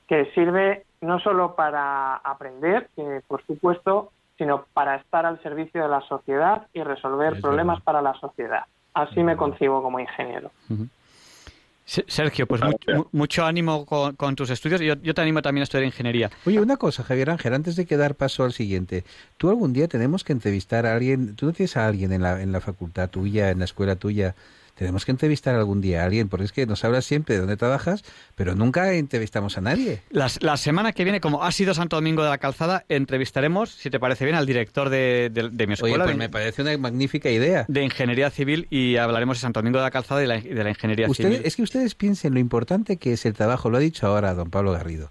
que 0.09 0.31
sirve 0.35 0.85
no 1.01 1.19
solo 1.21 1.55
para 1.55 2.17
aprender, 2.17 2.89
que 2.97 3.21
por 3.27 3.45
supuesto, 3.47 4.11
sino 4.39 4.65
para 4.75 4.97
estar 4.97 5.27
al 5.27 5.41
servicio 5.43 5.83
de 5.83 5.89
la 5.89 6.01
sociedad 6.03 6.67
y 6.73 6.83
resolver 6.83 7.35
Es 7.35 7.41
problemas 7.43 7.77
verdad. 7.77 7.85
para 7.85 8.03
la 8.03 8.15
sociedad. 8.15 8.65
Así 8.95 9.23
me 9.23 9.37
concibo 9.37 9.83
como 9.83 10.01
ingeniero. 10.01 10.51
Se- 11.87 12.05
Sergio, 12.09 12.47
pues 12.47 12.63
much- 12.63 12.95
mu- 12.97 13.07
mucho 13.13 13.45
ánimo 13.45 13.85
con, 13.85 14.17
con 14.17 14.35
tus 14.35 14.49
estudios. 14.49 14.81
Yo, 14.81 14.95
yo 14.95 15.13
te 15.13 15.21
animo 15.21 15.43
también 15.43 15.61
a 15.61 15.65
estudiar 15.65 15.85
ingeniería. 15.85 16.31
Oye, 16.47 16.59
una 16.61 16.79
cosa, 16.79 17.03
Javier 17.03 17.29
Ángel, 17.31 17.53
antes 17.53 17.77
de 17.77 17.85
que 17.85 17.99
dar 17.99 18.15
paso 18.15 18.43
al 18.45 18.53
siguiente, 18.53 19.05
tú 19.37 19.51
algún 19.51 19.75
día 19.75 19.87
tenemos 19.87 20.25
que 20.25 20.33
entrevistar 20.33 20.87
a 20.87 20.95
alguien, 20.95 21.37
tú 21.37 21.45
no 21.47 21.53
tienes 21.53 21.77
a 21.77 21.87
alguien 21.87 22.13
en 22.13 22.23
la, 22.23 22.41
en 22.41 22.53
la 22.53 22.61
facultad 22.63 23.11
tuya, 23.11 23.51
en 23.51 23.59
la 23.59 23.67
escuela 23.67 23.97
tuya, 23.97 24.35
tenemos 24.75 25.05
que 25.05 25.11
entrevistar 25.13 25.55
algún 25.55 25.81
día 25.81 26.03
a 26.03 26.05
alguien, 26.07 26.29
porque 26.29 26.47
es 26.47 26.53
que 26.53 26.67
nos 26.67 26.85
hablas 26.85 27.05
siempre 27.05 27.35
de 27.35 27.41
dónde 27.41 27.57
trabajas, 27.57 28.05
pero 28.35 28.55
nunca 28.55 28.93
entrevistamos 28.95 29.57
a 29.59 29.61
nadie. 29.61 30.03
Las- 30.11 30.43
la 30.43 30.57
semana 30.57 30.93
que 30.93 31.05
viene, 31.05 31.21
como 31.21 31.45
ha 31.45 31.53
sido 31.53 31.75
Santo 31.75 31.97
Domingo 31.97 32.23
de 32.25 32.31
la 32.31 32.39
Calzada, 32.39 32.85
entrevistaremos, 32.89 33.71
si 33.71 33.91
te 33.91 34.01
parece 34.01 34.25
bien, 34.25 34.37
al 34.37 34.47
director 34.47 34.89
de, 34.91 35.31
de- 35.33 35.51
de 35.51 35.67
mi 35.67 35.73
Oye, 35.73 35.75
escuela 35.75 36.05
pues 36.05 36.15
de, 36.15 36.19
me 36.19 36.29
parece 36.29 36.63
una 36.63 36.77
magnífica 36.79 37.31
idea. 37.31 37.65
de 37.69 37.83
Ingeniería 37.85 38.31
Civil 38.31 38.67
y 38.71 38.97
hablaremos 38.97 39.37
de 39.39 39.43
Santo 39.43 39.61
Domingo 39.61 39.79
de 39.79 39.85
la 39.85 39.91
Calzada 39.91 40.23
y 40.23 40.27
la- 40.27 40.41
de 40.41 40.65
la, 40.65 40.71
Ingeniería 40.71 41.09
Ustedes, 41.09 41.31
Civil. 41.33 41.47
es 41.47 41.57
que 41.57 41.63
ustedes 41.63 41.95
piensen 41.95 42.35
lo 42.35 42.41
importante 42.41 42.97
que 42.97 43.13
es 43.13 43.25
el 43.27 43.35
trabajo, 43.35 43.71
lo 43.71 43.77
ha 43.77 43.81
dicho 43.81 44.07
ahora 44.07 44.35
don 44.35 44.51
Pablo 44.51 44.73
Garrido. 44.73 45.11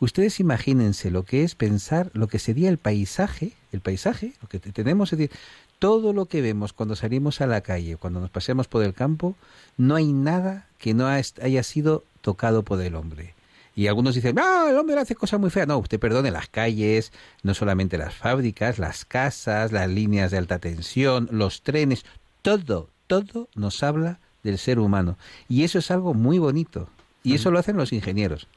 Ustedes 0.00 0.38
imagínense 0.40 1.10
lo 1.10 1.24
que 1.24 1.42
es 1.42 1.54
pensar 1.54 2.10
lo 2.14 2.28
que 2.28 2.38
sería 2.38 2.68
el 2.68 2.78
paisaje, 2.78 3.52
el 3.72 3.80
paisaje, 3.80 4.32
lo 4.40 4.48
que 4.48 4.60
te- 4.60 4.70
tenemos, 4.72 5.12
es 5.12 5.18
decir, 5.18 5.36
todo 5.78 6.12
lo 6.12 6.26
que 6.26 6.40
vemos 6.40 6.72
cuando 6.72 6.94
salimos 6.96 7.40
a 7.40 7.46
la 7.46 7.60
calle, 7.62 7.96
cuando 7.96 8.20
nos 8.20 8.30
paseamos 8.30 8.68
por 8.68 8.84
el 8.84 8.94
campo, 8.94 9.34
no 9.76 9.96
hay 9.96 10.12
nada 10.12 10.66
que 10.78 10.94
no 10.94 11.06
haya 11.06 11.62
sido 11.62 12.04
tocado 12.20 12.62
por 12.62 12.80
el 12.80 12.94
hombre. 12.94 13.34
Y 13.74 13.86
algunos 13.86 14.16
dicen, 14.16 14.36
ah, 14.40 14.66
el 14.70 14.76
hombre 14.76 14.98
hace 14.98 15.14
cosas 15.14 15.38
muy 15.38 15.50
feas. 15.50 15.68
No, 15.68 15.78
usted 15.78 16.00
perdone, 16.00 16.32
las 16.32 16.48
calles, 16.48 17.12
no 17.44 17.54
solamente 17.54 17.96
las 17.96 18.12
fábricas, 18.12 18.80
las 18.80 19.04
casas, 19.04 19.70
las 19.70 19.88
líneas 19.88 20.32
de 20.32 20.38
alta 20.38 20.58
tensión, 20.58 21.28
los 21.30 21.62
trenes, 21.62 22.04
todo, 22.42 22.88
todo 23.06 23.48
nos 23.54 23.84
habla 23.84 24.18
del 24.42 24.58
ser 24.58 24.80
humano. 24.80 25.16
Y 25.48 25.62
eso 25.62 25.78
es 25.78 25.92
algo 25.92 26.12
muy 26.12 26.38
bonito. 26.38 26.88
Y 27.22 27.34
eso 27.34 27.52
lo 27.52 27.58
hacen 27.60 27.76
los 27.76 27.92
ingenieros. 27.92 28.48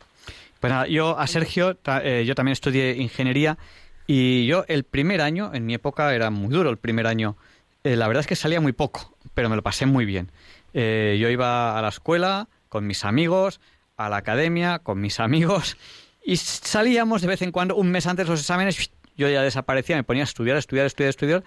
Pues 0.62 0.72
yo 0.90 1.18
a 1.18 1.26
Sergio, 1.26 1.80
eh, 2.04 2.24
yo 2.24 2.36
también 2.36 2.54
estudié 2.54 2.96
Ingeniería 2.98 3.58
y 4.06 4.46
yo 4.46 4.64
el 4.68 4.84
primer 4.84 5.20
año, 5.20 5.50
en 5.56 5.66
mi 5.66 5.74
época 5.74 6.14
era 6.14 6.30
muy 6.30 6.54
duro 6.54 6.70
el 6.70 6.78
primer 6.78 7.08
año. 7.08 7.36
Eh, 7.84 7.96
la 7.96 8.08
verdad 8.08 8.22
es 8.22 8.28
que 8.28 8.36
salía 8.36 8.62
muy 8.62 8.72
poco, 8.72 9.18
pero 9.34 9.50
me 9.50 9.56
lo 9.56 9.64
pasé 9.64 9.88
muy 9.88 10.06
bien. 10.06 10.32
Eh, 10.76 11.18
yo 11.20 11.30
iba 11.30 11.78
a 11.78 11.82
la 11.82 11.88
escuela 11.88 12.48
con 12.70 12.86
mis 12.86 13.06
amigos, 13.06 13.60
a 13.98 14.08
la 14.08 14.18
academia 14.18 14.78
con 14.78 15.02
mis 15.02 15.20
amigos 15.20 15.78
y 16.24 16.38
salíamos 16.38 17.24
de 17.24 17.28
vez 17.28 17.42
en 17.42 17.52
cuando, 17.52 17.76
un 17.76 17.90
mes 17.90 18.06
antes 18.06 18.28
de 18.28 18.32
los 18.32 18.42
exámenes, 18.42 18.92
yo 19.18 19.28
ya 19.30 19.42
desaparecía, 19.42 19.96
me 19.96 20.04
ponía 20.04 20.22
a 20.22 20.26
estudiar, 20.26 20.58
estudiar, 20.58 20.86
estudiar, 20.86 21.10
estudiar 21.10 21.44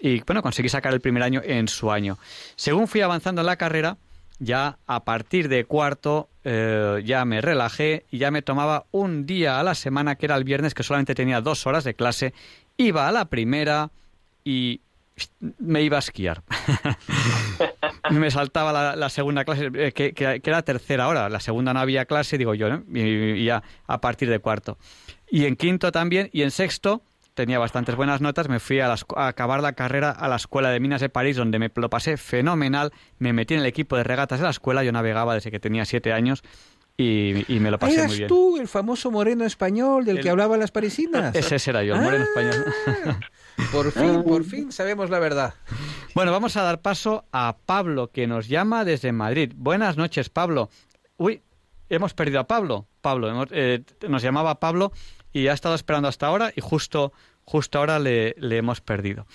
y 0.00 0.22
bueno, 0.22 0.42
conseguí 0.42 0.68
sacar 0.68 0.92
el 0.92 1.00
primer 1.00 1.22
año 1.22 1.40
en 1.44 1.68
su 1.68 1.92
año. 1.92 2.18
Según 2.56 2.88
fui 2.88 3.00
avanzando 3.00 3.42
en 3.42 3.46
la 3.46 3.56
carrera, 3.56 3.96
ya 4.38 4.78
a 4.86 5.04
partir 5.04 5.48
de 5.48 5.64
cuarto 5.64 6.28
eh, 6.44 7.02
ya 7.04 7.24
me 7.24 7.40
relajé 7.40 8.04
y 8.10 8.18
ya 8.18 8.30
me 8.30 8.42
tomaba 8.42 8.84
un 8.90 9.26
día 9.26 9.58
a 9.58 9.62
la 9.62 9.74
semana, 9.74 10.16
que 10.16 10.26
era 10.26 10.36
el 10.36 10.44
viernes, 10.44 10.74
que 10.74 10.82
solamente 10.82 11.14
tenía 11.14 11.40
dos 11.40 11.66
horas 11.66 11.84
de 11.84 11.94
clase, 11.94 12.34
iba 12.76 13.08
a 13.08 13.12
la 13.12 13.24
primera 13.26 13.90
y 14.44 14.80
me 15.58 15.82
iba 15.82 15.96
a 15.96 16.00
esquiar. 16.00 16.42
me 18.10 18.30
saltaba 18.30 18.94
la, 18.94 19.08
segunda 19.08 19.44
clase, 19.44 19.70
eh, 19.74 19.92
que, 19.92 20.40
era 20.44 20.62
tercera 20.62 21.08
hora. 21.08 21.28
La 21.28 21.40
segunda 21.40 21.72
no 21.72 21.80
había 21.80 22.04
clase, 22.04 22.38
digo 22.38 22.54
yo, 22.54 22.68
ya 22.88 23.62
a 23.86 24.00
partir 24.00 24.28
de 24.28 24.38
cuarto. 24.38 24.78
Y 25.30 25.46
en 25.46 25.56
quinto 25.56 25.90
también, 25.90 26.28
y 26.32 26.42
en 26.42 26.50
sexto 26.50 27.02
tenía 27.36 27.60
bastantes 27.60 27.94
buenas 27.94 28.20
notas, 28.20 28.48
me 28.48 28.58
fui 28.58 28.80
a, 28.80 28.88
la 28.88 28.94
escu- 28.96 29.16
a 29.16 29.28
acabar 29.28 29.60
la 29.62 29.74
carrera 29.74 30.10
a 30.10 30.26
la 30.26 30.34
Escuela 30.36 30.70
de 30.70 30.80
Minas 30.80 31.00
de 31.00 31.08
París, 31.08 31.36
donde 31.36 31.60
me 31.60 31.70
lo 31.72 31.88
pasé 31.88 32.16
fenomenal, 32.16 32.92
me 33.20 33.32
metí 33.32 33.54
en 33.54 33.60
el 33.60 33.66
equipo 33.66 33.96
de 33.96 34.02
regatas 34.02 34.40
de 34.40 34.44
la 34.44 34.50
escuela, 34.50 34.82
yo 34.82 34.90
navegaba 34.90 35.34
desde 35.34 35.50
que 35.52 35.60
tenía 35.60 35.84
siete 35.84 36.12
años 36.12 36.42
y, 36.96 37.44
y 37.54 37.60
me 37.60 37.70
lo 37.70 37.78
pasé 37.78 37.94
¿Eras 37.96 38.06
muy 38.08 38.16
bien. 38.16 38.28
tú 38.28 38.56
el 38.58 38.66
famoso 38.68 39.10
moreno 39.10 39.44
español 39.44 40.04
del 40.06 40.16
El- 40.16 40.22
que 40.22 40.30
hablaba 40.30 40.56
las 40.56 40.70
parisinas? 40.72 41.34
Ese 41.36 41.70
era 41.70 41.84
yo, 41.84 41.94
el 41.94 42.00
moreno 42.00 42.24
Ah, 42.24 42.40
español. 42.40 43.20
Por 43.72 43.90
fin, 43.90 44.22
por 44.22 44.44
fin 44.44 44.70
sabemos 44.72 45.08
la 45.08 45.18
verdad. 45.18 45.54
Bueno, 46.14 46.30
vamos 46.30 46.56
a 46.58 46.62
dar 46.62 46.82
paso 46.82 47.24
a 47.32 47.56
Pablo, 47.64 48.10
que 48.10 48.26
nos 48.26 48.48
llama 48.48 48.84
desde 48.84 49.12
Madrid. 49.12 49.52
Buenas 49.56 49.96
noches, 49.96 50.28
Pablo. 50.28 50.68
Uy, 51.16 51.40
hemos 51.88 52.12
perdido 52.12 52.40
a 52.40 52.46
Pablo. 52.46 52.86
Pablo, 53.00 53.30
hemos- 53.30 53.48
eh, 53.52 53.82
nos 54.08 54.22
llamaba 54.22 54.60
Pablo 54.60 54.92
y 55.38 55.48
ha 55.48 55.52
estado 55.52 55.74
esperando 55.74 56.08
hasta 56.08 56.26
ahora 56.26 56.50
y 56.54 56.60
justo, 56.60 57.12
justo 57.44 57.78
ahora 57.78 57.98
le, 57.98 58.34
le 58.38 58.56
hemos 58.56 58.80
perdido. 58.80 59.26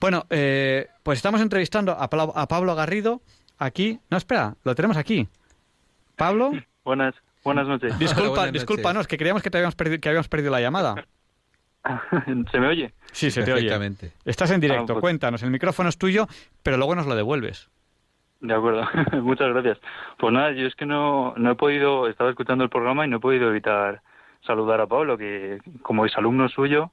Bueno, 0.00 0.26
eh, 0.30 0.88
pues 1.02 1.18
estamos 1.18 1.40
entrevistando 1.40 1.92
a, 1.92 2.08
Pablo- 2.10 2.32
a 2.36 2.48
Pablo 2.48 2.74
Garrido 2.74 3.20
aquí. 3.58 4.00
No, 4.10 4.16
espera, 4.16 4.54
lo 4.64 4.74
tenemos 4.74 4.96
aquí. 4.96 5.28
Pablo, 6.16 6.52
Buenas, 6.84 7.14
buenas 7.44 7.66
noches. 7.66 7.98
disculpa, 7.98 8.22
buenas 8.30 8.36
noches. 8.46 8.52
discúlpanos, 8.52 9.06
que 9.06 9.16
creíamos 9.16 9.42
que, 9.42 9.50
te 9.50 9.58
habíamos 9.58 9.74
perdido, 9.74 10.00
que 10.00 10.08
habíamos 10.08 10.28
perdido 10.28 10.50
la 10.50 10.60
llamada. 10.60 10.94
¿Se 12.50 12.58
me 12.60 12.66
oye? 12.68 12.92
Sí, 13.12 13.30
se 13.30 13.42
te 13.42 13.52
oye. 13.52 13.62
Perfectamente. 13.62 14.12
Estás 14.24 14.50
en 14.50 14.60
directo, 14.60 14.84
Ah, 14.92 14.94
pues- 14.94 15.00
cuéntanos, 15.00 15.42
el 15.42 15.50
micrófono 15.50 15.88
es 15.88 15.98
tuyo, 15.98 16.26
pero 16.62 16.76
luego 16.76 16.94
nos 16.94 17.06
lo 17.06 17.14
devuelves. 17.14 17.68
De 18.40 18.54
acuerdo, 18.54 18.86
muchas 19.22 19.48
gracias. 19.50 19.78
Pues 20.18 20.32
nada, 20.32 20.52
yo 20.52 20.66
es 20.66 20.74
que 20.74 20.86
no, 20.86 21.34
no 21.36 21.52
he 21.52 21.54
podido, 21.54 22.08
estaba 22.08 22.30
escuchando 22.30 22.64
el 22.64 22.70
programa 22.70 23.06
y 23.06 23.08
no 23.08 23.18
he 23.18 23.20
podido 23.20 23.48
evitar 23.50 24.02
saludar 24.46 24.80
a 24.80 24.86
Pablo, 24.86 25.16
que 25.18 25.58
como 25.82 26.06
es 26.06 26.16
alumno 26.16 26.48
suyo, 26.48 26.90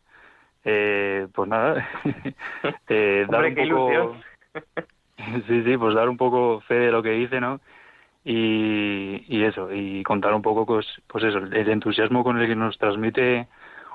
eh, 0.63 1.27
pues 1.33 1.49
nada, 1.49 1.87
eh, 2.89 3.25
dar 3.29 3.45
Hombre, 3.45 3.73
un 3.73 3.77
poco... 3.77 4.15
Sí, 5.47 5.63
sí, 5.63 5.77
pues 5.77 5.93
dar 5.93 6.09
un 6.09 6.17
poco 6.17 6.61
fe 6.61 6.73
de 6.73 6.91
lo 6.91 7.03
que 7.03 7.11
dice, 7.11 7.39
¿no? 7.39 7.61
Y, 8.25 9.23
y 9.27 9.43
eso, 9.43 9.71
y 9.71 10.01
contar 10.01 10.33
un 10.33 10.41
poco, 10.41 10.65
pues, 10.65 10.87
pues 11.05 11.23
eso, 11.23 11.37
el 11.37 11.69
entusiasmo 11.69 12.23
con 12.23 12.41
el 12.41 12.47
que 12.47 12.55
nos 12.55 12.75
transmite 12.79 13.47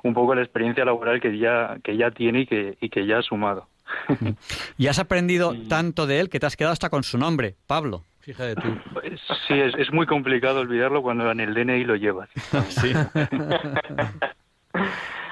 un 0.05 0.15
poco 0.15 0.37
la 0.37 0.43
experiencia 0.43 0.85
laboral 0.85 1.21
que 1.21 1.37
ya, 1.37 1.79
que 1.83 1.97
ya 1.97 2.13
tiene 2.13 2.43
y 2.43 2.47
que, 2.47 2.79
y 2.81 2.89
que 2.91 3.07
ya 3.07 3.19
ha 3.19 3.23
sumado. 3.23 3.67
Y 4.79 4.87
has 4.87 4.99
aprendido 4.99 5.55
tanto 5.69 6.07
de 6.07 6.21
él 6.21 6.29
que 6.29 6.39
te 6.39 6.47
has 6.47 6.57
quedado 6.57 6.73
hasta 6.73 6.91
con 6.91 7.03
su 7.03 7.19
nombre, 7.19 7.57
Pablo. 7.67 8.03
Fíjate 8.27 8.57
tú. 8.57 8.68
Pues 8.93 9.20
Sí, 9.47 9.55
es, 9.55 9.72
es 9.77 9.93
muy 9.93 10.05
complicado 10.05 10.59
olvidarlo 10.59 11.01
cuando 11.01 11.31
en 11.31 11.39
el 11.39 11.55
DNI 11.55 11.85
lo 11.85 11.95
llevas. 11.95 12.29
Sí. 12.70 12.93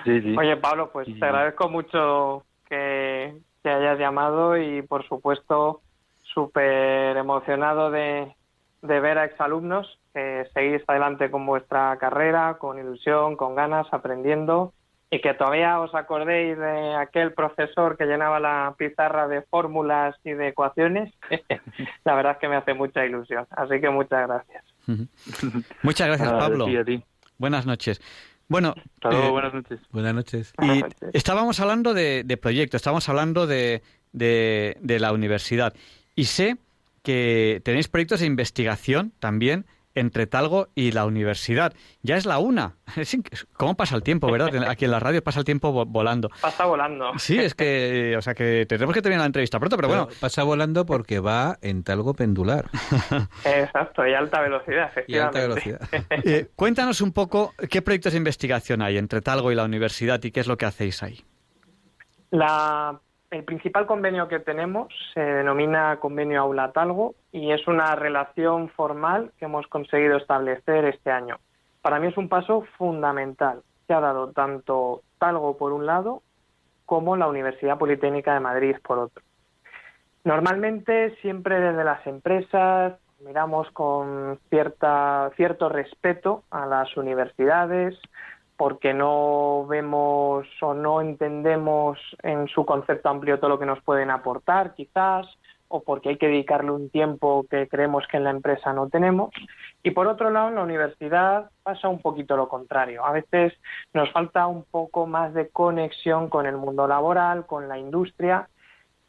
Sí, 0.05 0.20
sí. 0.20 0.36
Oye, 0.38 0.57
Pablo, 0.59 0.90
pues 0.92 1.09
Y- 1.09 1.18
te 1.18 1.26
agradezco 1.26 1.68
mucho 1.68 2.45
que, 2.68 3.34
que 3.62 3.68
hayas 3.68 3.99
llamado 3.99 4.57
y, 4.57 4.82
por 4.82 5.07
supuesto, 5.09 5.82
súper 6.22 7.16
emocionado 7.16 7.90
de, 7.90 8.32
de 8.82 9.01
ver 9.01 9.18
a 9.18 9.24
exalumnos 9.24 9.99
que 10.12 10.47
seguís 10.55 10.82
adelante 10.86 11.30
con 11.30 11.45
vuestra 11.47 11.97
carrera, 11.99 12.59
con 12.59 12.78
ilusión, 12.78 13.36
con 13.36 13.55
ganas, 13.57 13.86
aprendiendo 13.92 14.72
y 15.14 15.20
que 15.20 15.32
todavía 15.34 15.78
os 15.78 15.94
acordéis 15.94 16.58
de 16.58 16.94
aquel 16.96 17.32
profesor 17.34 17.96
que 17.96 18.04
llenaba 18.04 18.40
la 18.40 18.74
pizarra 18.76 19.28
de 19.28 19.42
fórmulas 19.42 20.16
y 20.24 20.32
de 20.32 20.48
ecuaciones. 20.48 21.14
la 22.04 22.14
verdad 22.16 22.32
es 22.32 22.38
que 22.38 22.48
me 22.48 22.56
hace 22.56 22.74
mucha 22.74 23.06
ilusión. 23.06 23.46
Así 23.50 23.80
que 23.80 23.90
muchas 23.90 24.26
gracias. 24.26 24.64
Muchas 25.82 26.08
gracias, 26.08 26.28
Nada, 26.28 26.40
Pablo. 26.40 26.66
sí, 26.66 26.76
a 26.76 26.84
ti. 26.84 27.04
Buenas 27.38 27.64
noches. 27.64 28.00
Bueno, 28.48 28.74
Hasta 28.94 29.10
luego, 29.10 29.26
eh, 29.26 29.30
buenas 29.30 29.54
noches. 29.54 29.80
Buenas 29.92 30.14
noches. 30.14 30.52
y 30.60 30.82
estábamos 31.16 31.60
hablando 31.60 31.94
de, 31.94 32.24
de 32.24 32.36
proyectos, 32.36 32.80
estábamos 32.80 33.08
hablando 33.08 33.46
de, 33.46 33.82
de, 34.10 34.76
de 34.80 34.98
la 34.98 35.12
universidad. 35.12 35.74
Y 36.16 36.24
sé 36.24 36.56
que 37.04 37.62
tenéis 37.64 37.86
proyectos 37.86 38.18
de 38.18 38.26
investigación 38.26 39.12
también 39.20 39.64
entre 39.95 40.26
Talgo 40.26 40.68
y 40.74 40.92
la 40.92 41.05
universidad. 41.07 41.72
Ya 42.03 42.16
es 42.16 42.26
la 42.26 42.38
una. 42.38 42.76
¿Cómo 43.57 43.76
pasa 43.76 43.97
el 43.97 44.03
tiempo, 44.03 44.30
verdad? 44.30 44.51
Aquí 44.68 44.84
en 44.84 44.90
la 44.90 45.01
radio 45.01 45.22
pasa 45.22 45.38
el 45.40 45.45
tiempo 45.45 45.72
vo- 45.72 45.86
volando. 45.90 46.30
Pasa 46.40 46.64
volando. 46.64 47.12
Sí, 47.18 47.38
es 47.38 47.55
que, 47.55 48.14
o 48.18 48.22
sea, 48.22 48.34
que 48.34 48.66
tendremos 48.68 48.95
que 48.95 49.03
terminar 49.03 49.20
la 49.22 49.26
entrevista 49.26 49.59
pronto, 49.59 49.76
pero 49.76 49.88
bueno, 49.88 50.09
pasa 50.20 50.42
volando 50.42 50.84
porque 50.86 51.20
va 51.20 51.59
en 51.62 51.82
talgo 51.84 52.14
pendular. 52.14 52.68
Exacto, 53.45 54.07
y 54.07 54.14
alta 54.14 54.40
velocidad, 54.40 54.90
Y 55.07 55.16
a 55.18 55.26
alta 55.26 55.38
efectivamente. 55.40 55.40
velocidad. 55.40 55.88
eh, 56.24 56.49
cuéntanos 56.57 57.01
un 57.01 57.12
poco 57.12 57.55
qué 57.70 57.82
proyectos 57.82 58.12
de 58.12 58.18
investigación 58.18 58.82
hay 58.82 58.99
entre 58.99 59.20
Talgo 59.20 59.53
y 59.53 59.55
la 59.55 59.64
universidad 59.64 60.22
y 60.24 60.30
qué 60.30 60.40
es 60.40 60.47
lo 60.47 60.57
que 60.57 60.66
hacéis 60.66 61.03
ahí. 61.03 61.24
La- 62.30 63.01
el 63.35 63.43
principal 63.43 63.85
convenio 63.87 64.28
que 64.28 64.39
tenemos 64.39 64.95
se 65.12 65.20
denomina 65.20 65.99
Convenio 65.99 66.43
Aula 66.43 66.70
Talgo 66.70 67.16
y 67.32 67.51
es 67.51 67.66
una 67.66 67.97
relación 67.97 68.68
formal 68.68 69.32
que 69.39 69.47
hemos 69.47 69.66
conseguido 69.66 70.16
establecer 70.18 70.85
este 70.85 71.11
año. 71.11 71.41
Para 71.82 71.99
mí 71.99 72.07
es 72.07 72.16
un 72.16 72.28
paso 72.28 72.64
fundamental 72.78 73.62
que 73.89 73.95
ha 73.95 73.99
dado 73.99 74.30
tanto 74.30 75.03
Talgo 75.18 75.57
por 75.57 75.72
un 75.72 75.85
lado 75.85 76.22
como 76.87 77.16
la 77.16 77.26
Universidad 77.26 77.76
Politécnica 77.76 78.35
de 78.35 78.41
Madrid 78.41 78.76
por 78.87 78.99
otro. 79.01 79.24
Normalmente 80.22 81.16
siempre 81.20 81.61
desde 81.61 81.82
las 81.82 82.07
empresas 82.07 82.95
miramos 83.18 83.68
con 83.72 84.39
cierta, 84.49 85.32
cierto 85.35 85.68
respeto 85.68 86.45
a 86.51 86.66
las 86.66 86.97
universidades, 86.97 87.99
porque 88.57 88.94
no 88.94 89.66
vemos 89.66 90.46
o 90.62 90.74
no 90.74 91.00
entendemos 91.00 91.98
en 92.22 92.46
su 92.48 92.64
concepto 92.64 93.09
amplio 93.09 93.38
todo 93.38 93.50
lo 93.50 93.59
que 93.59 93.66
nos 93.66 93.82
pueden 93.82 94.11
aportar, 94.11 94.74
quizás, 94.74 95.26
o 95.68 95.82
porque 95.82 96.11
hay 96.11 96.18
que 96.18 96.28
dedicarle 96.28 96.70
un 96.70 96.88
tiempo 96.88 97.46
que 97.50 97.66
creemos 97.68 98.07
que 98.07 98.18
en 98.18 98.24
la 98.24 98.30
empresa 98.30 98.72
no 98.72 98.88
tenemos. 98.88 99.30
Y 99.82 99.90
por 99.90 100.07
otro 100.07 100.30
lado, 100.30 100.48
en 100.48 100.55
la 100.55 100.62
universidad 100.62 101.50
pasa 101.62 101.88
un 101.88 102.00
poquito 102.00 102.36
lo 102.36 102.48
contrario. 102.48 103.05
A 103.05 103.12
veces 103.12 103.55
nos 103.92 104.11
falta 104.12 104.46
un 104.46 104.64
poco 104.64 105.07
más 105.07 105.34
de 105.34 105.48
conexión 105.48 106.28
con 106.28 106.46
el 106.46 106.57
mundo 106.57 106.86
laboral, 106.86 107.46
con 107.46 107.68
la 107.68 107.78
industria, 107.78 108.48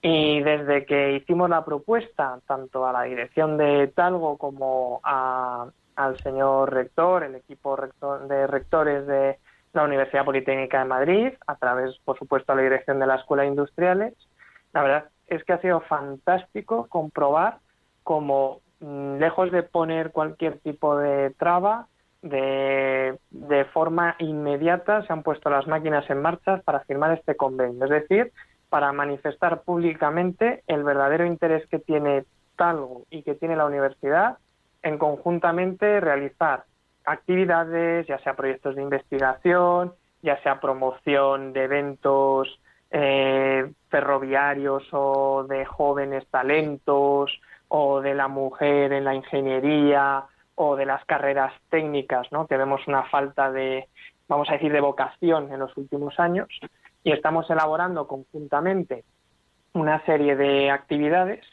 y 0.01 0.41
desde 0.41 0.85
que 0.85 1.13
hicimos 1.13 1.49
la 1.49 1.65
propuesta, 1.65 2.39
tanto 2.47 2.85
a 2.85 2.93
la 2.93 3.03
dirección 3.03 3.57
de 3.57 3.87
Talgo 3.87 4.37
como 4.37 5.01
a- 5.03 5.67
al 5.95 6.17
señor 6.19 6.73
rector, 6.73 7.23
el 7.23 7.35
equipo 7.35 7.77
de 8.27 8.47
rectores 8.47 9.07
de 9.07 9.39
la 9.73 9.83
Universidad 9.83 10.25
Politécnica 10.25 10.79
de 10.79 10.85
Madrid, 10.85 11.33
a 11.47 11.55
través, 11.55 11.97
por 12.05 12.17
supuesto, 12.17 12.51
a 12.51 12.55
la 12.55 12.61
dirección 12.61 12.99
de 12.99 13.07
la 13.07 13.15
Escuela 13.15 13.43
de 13.43 13.49
Industriales, 13.49 14.13
la 14.73 14.81
verdad 14.81 15.05
es 15.27 15.43
que 15.43 15.53
ha 15.53 15.61
sido 15.61 15.81
fantástico 15.81 16.87
comprobar 16.87 17.59
cómo, 18.03 18.61
mm, 18.79 19.17
lejos 19.17 19.51
de 19.51 19.63
poner 19.63 20.11
cualquier 20.11 20.59
tipo 20.59 20.97
de 20.97 21.31
traba, 21.31 21.87
de, 22.21 23.17
de 23.29 23.65
forma 23.65 24.15
inmediata 24.19 25.05
se 25.05 25.13
han 25.13 25.23
puesto 25.23 25.49
las 25.49 25.67
máquinas 25.67 26.09
en 26.09 26.21
marcha 26.21 26.61
para 26.65 26.79
firmar 26.81 27.11
este 27.11 27.35
convenio. 27.35 27.83
Es 27.85 27.91
decir, 27.91 28.31
para 28.69 28.91
manifestar 28.91 29.61
públicamente 29.61 30.63
el 30.67 30.83
verdadero 30.83 31.25
interés 31.25 31.67
que 31.67 31.79
tiene 31.79 32.25
Talgo 32.55 33.03
y 33.09 33.23
que 33.23 33.35
tiene 33.35 33.55
la 33.55 33.65
universidad 33.65 34.37
en 34.86 34.99
conjuntamente 34.99 35.99
realizar 35.99 36.65
actividades, 37.05 38.05
ya 38.05 38.19
sea 38.19 38.36
proyectos 38.36 38.75
de 38.75 38.83
investigación, 38.83 39.93
ya 40.21 40.41
sea 40.43 40.59
promoción 40.61 41.53
de 41.53 41.63
eventos 41.63 42.59
eh, 42.91 43.71
ferroviarios 43.89 44.83
o 44.91 45.43
de 45.49 45.65
jóvenes 45.65 46.27
talentos 46.29 47.31
o 47.67 47.99
de 47.99 48.13
la 48.13 48.27
mujer 48.27 48.93
en 48.93 49.05
la 49.05 49.15
ingeniería 49.15 50.25
o 50.53 50.75
de 50.75 50.86
las 50.86 51.03
carreras 51.05 51.51
técnicas, 51.69 52.31
¿no? 52.31 52.45
Que 52.45 52.55
vemos 52.55 52.88
una 52.88 53.03
falta 53.05 53.51
de, 53.51 53.88
vamos 54.27 54.47
a 54.49 54.53
decir, 54.53 54.71
de 54.71 54.81
vocación 54.81 55.51
en 55.51 55.59
los 55.59 55.75
últimos 55.77 56.19
años 56.19 56.47
y 57.03 57.11
estamos 57.11 57.49
elaborando 57.49 58.07
conjuntamente 58.07 59.03
una 59.73 60.05
serie 60.05 60.36
de 60.36 60.69
actividades 60.69 61.43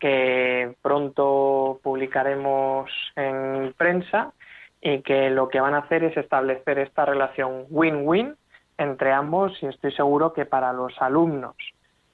que 0.00 0.74
pronto 0.82 1.78
publicaremos 1.82 2.90
en 3.14 3.74
prensa 3.76 4.32
y 4.80 5.02
que 5.02 5.30
lo 5.30 5.48
que 5.48 5.60
van 5.60 5.74
a 5.74 5.80
hacer 5.80 6.02
es 6.04 6.16
establecer 6.16 6.78
esta 6.78 7.04
relación 7.04 7.66
win-win 7.68 8.34
entre 8.78 9.12
ambos 9.12 9.52
y 9.62 9.66
estoy 9.66 9.92
seguro 9.92 10.32
que 10.32 10.46
para 10.46 10.72
los 10.72 10.94
alumnos 11.00 11.54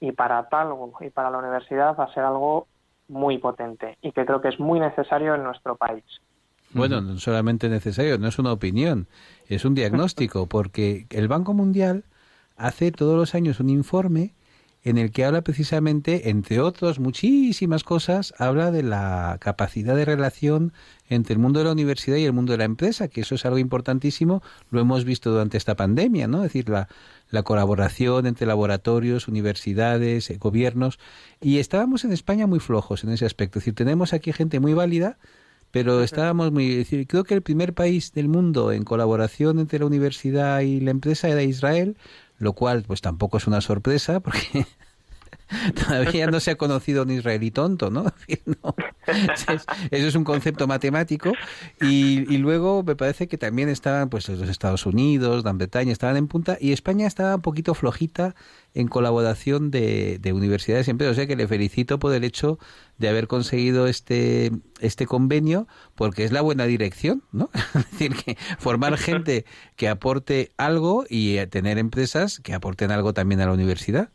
y 0.01 0.11
para 0.11 0.47
Talgo 0.49 0.91
y 0.99 1.09
para 1.09 1.31
la 1.31 1.37
universidad 1.37 1.95
va 1.97 2.03
a 2.03 2.13
ser 2.13 2.23
algo 2.23 2.67
muy 3.07 3.37
potente 3.37 3.97
y 4.01 4.11
que 4.11 4.25
creo 4.25 4.41
que 4.41 4.49
es 4.49 4.59
muy 4.59 4.79
necesario 4.79 5.33
en 5.33 5.43
nuestro 5.43 5.77
país. 5.77 6.03
Bueno, 6.73 6.99
no 6.99 7.17
solamente 7.17 7.69
necesario, 7.69 8.17
no 8.17 8.27
es 8.27 8.37
una 8.37 8.51
opinión, 8.51 9.07
es 9.47 9.63
un 9.63 9.73
diagnóstico, 9.73 10.47
porque 10.47 11.07
el 11.09 11.29
Banco 11.29 11.53
Mundial 11.53 12.03
hace 12.57 12.91
todos 12.91 13.15
los 13.15 13.33
años 13.33 13.61
un 13.61 13.69
informe 13.69 14.33
en 14.83 14.97
el 14.97 15.11
que 15.11 15.25
habla 15.25 15.41
precisamente, 15.41 16.29
entre 16.29 16.59
otras 16.59 16.99
muchísimas 16.99 17.83
cosas, 17.83 18.33
habla 18.37 18.71
de 18.71 18.83
la 18.83 19.37
capacidad 19.39 19.95
de 19.95 20.05
relación 20.05 20.71
entre 21.09 21.33
el 21.33 21.39
mundo 21.39 21.59
de 21.59 21.65
la 21.65 21.71
universidad 21.71 22.17
y 22.17 22.25
el 22.25 22.33
mundo 22.33 22.51
de 22.53 22.59
la 22.59 22.63
empresa, 22.63 23.07
que 23.07 23.21
eso 23.21 23.35
es 23.35 23.45
algo 23.45 23.57
importantísimo, 23.57 24.41
lo 24.71 24.79
hemos 24.79 25.03
visto 25.03 25.31
durante 25.31 25.57
esta 25.57 25.75
pandemia, 25.75 26.27
¿no? 26.27 26.37
Es 26.37 26.53
decir, 26.53 26.69
la, 26.69 26.87
la 27.29 27.43
colaboración 27.43 28.27
entre 28.27 28.47
laboratorios, 28.47 29.27
universidades, 29.27 30.29
eh, 30.29 30.37
gobiernos, 30.37 30.99
y 31.41 31.57
estábamos 31.57 32.05
en 32.05 32.13
España 32.13 32.47
muy 32.47 32.59
flojos 32.59 33.03
en 33.03 33.09
ese 33.09 33.25
aspecto, 33.25 33.59
es 33.59 33.65
decir, 33.65 33.75
tenemos 33.75 34.13
aquí 34.13 34.31
gente 34.31 34.59
muy 34.59 34.73
válida, 34.73 35.17
pero 35.71 36.01
estábamos 36.01 36.51
muy... 36.51 36.71
es 36.71 36.77
decir, 36.77 37.05
creo 37.07 37.23
que 37.23 37.33
el 37.33 37.41
primer 37.41 37.73
país 37.73 38.13
del 38.13 38.29
mundo 38.29 38.71
en 38.71 38.83
colaboración 38.83 39.59
entre 39.59 39.79
la 39.79 39.85
universidad 39.85 40.61
y 40.61 40.79
la 40.79 40.91
empresa 40.91 41.27
era 41.27 41.43
Israel, 41.43 41.97
lo 42.37 42.53
cual 42.53 42.83
pues 42.83 43.01
tampoco 43.01 43.37
es 43.37 43.47
una 43.47 43.61
sorpresa 43.61 44.19
porque 44.19 44.65
todavía 45.87 46.27
no 46.27 46.39
se 46.39 46.51
ha 46.51 46.55
conocido 46.55 47.03
un 47.03 47.11
israelí 47.11 47.51
tonto, 47.51 47.89
¿no? 47.89 48.05
Eso 49.07 50.07
es 50.07 50.15
un 50.15 50.23
concepto 50.23 50.67
matemático. 50.67 51.31
Y, 51.81 52.33
y, 52.33 52.37
luego 52.37 52.83
me 52.83 52.95
parece 52.95 53.27
que 53.27 53.37
también 53.37 53.69
estaban 53.69 54.09
pues 54.09 54.27
los 54.29 54.49
Estados 54.49 54.85
Unidos, 54.85 55.43
Gran 55.43 55.57
Bretaña, 55.57 55.91
estaban 55.91 56.17
en 56.17 56.27
punta 56.27 56.57
y 56.59 56.71
España 56.71 57.07
estaba 57.07 57.35
un 57.35 57.41
poquito 57.41 57.73
flojita 57.73 58.35
en 58.73 58.87
colaboración 58.87 59.71
de, 59.71 60.19
de 60.19 60.33
universidades 60.33 60.87
y 60.87 60.91
empresas. 60.91 61.13
O 61.13 61.15
sea 61.15 61.27
que 61.27 61.35
le 61.35 61.47
felicito 61.47 61.99
por 61.99 62.13
el 62.13 62.23
hecho 62.23 62.59
de 62.97 63.09
haber 63.09 63.27
conseguido 63.27 63.87
este, 63.87 64.51
este 64.79 65.05
convenio, 65.05 65.67
porque 65.95 66.23
es 66.23 66.31
la 66.31 66.41
buena 66.41 66.65
dirección, 66.65 67.23
¿no? 67.31 67.49
es 67.75 67.91
decir, 67.91 68.15
que 68.15 68.37
formar 68.59 68.97
gente 68.97 69.45
que 69.75 69.87
aporte 69.87 70.51
algo 70.57 71.05
y 71.09 71.37
tener 71.47 71.77
empresas 71.77 72.39
que 72.39 72.53
aporten 72.53 72.91
algo 72.91 73.13
también 73.13 73.41
a 73.41 73.45
la 73.45 73.53
universidad. 73.53 74.09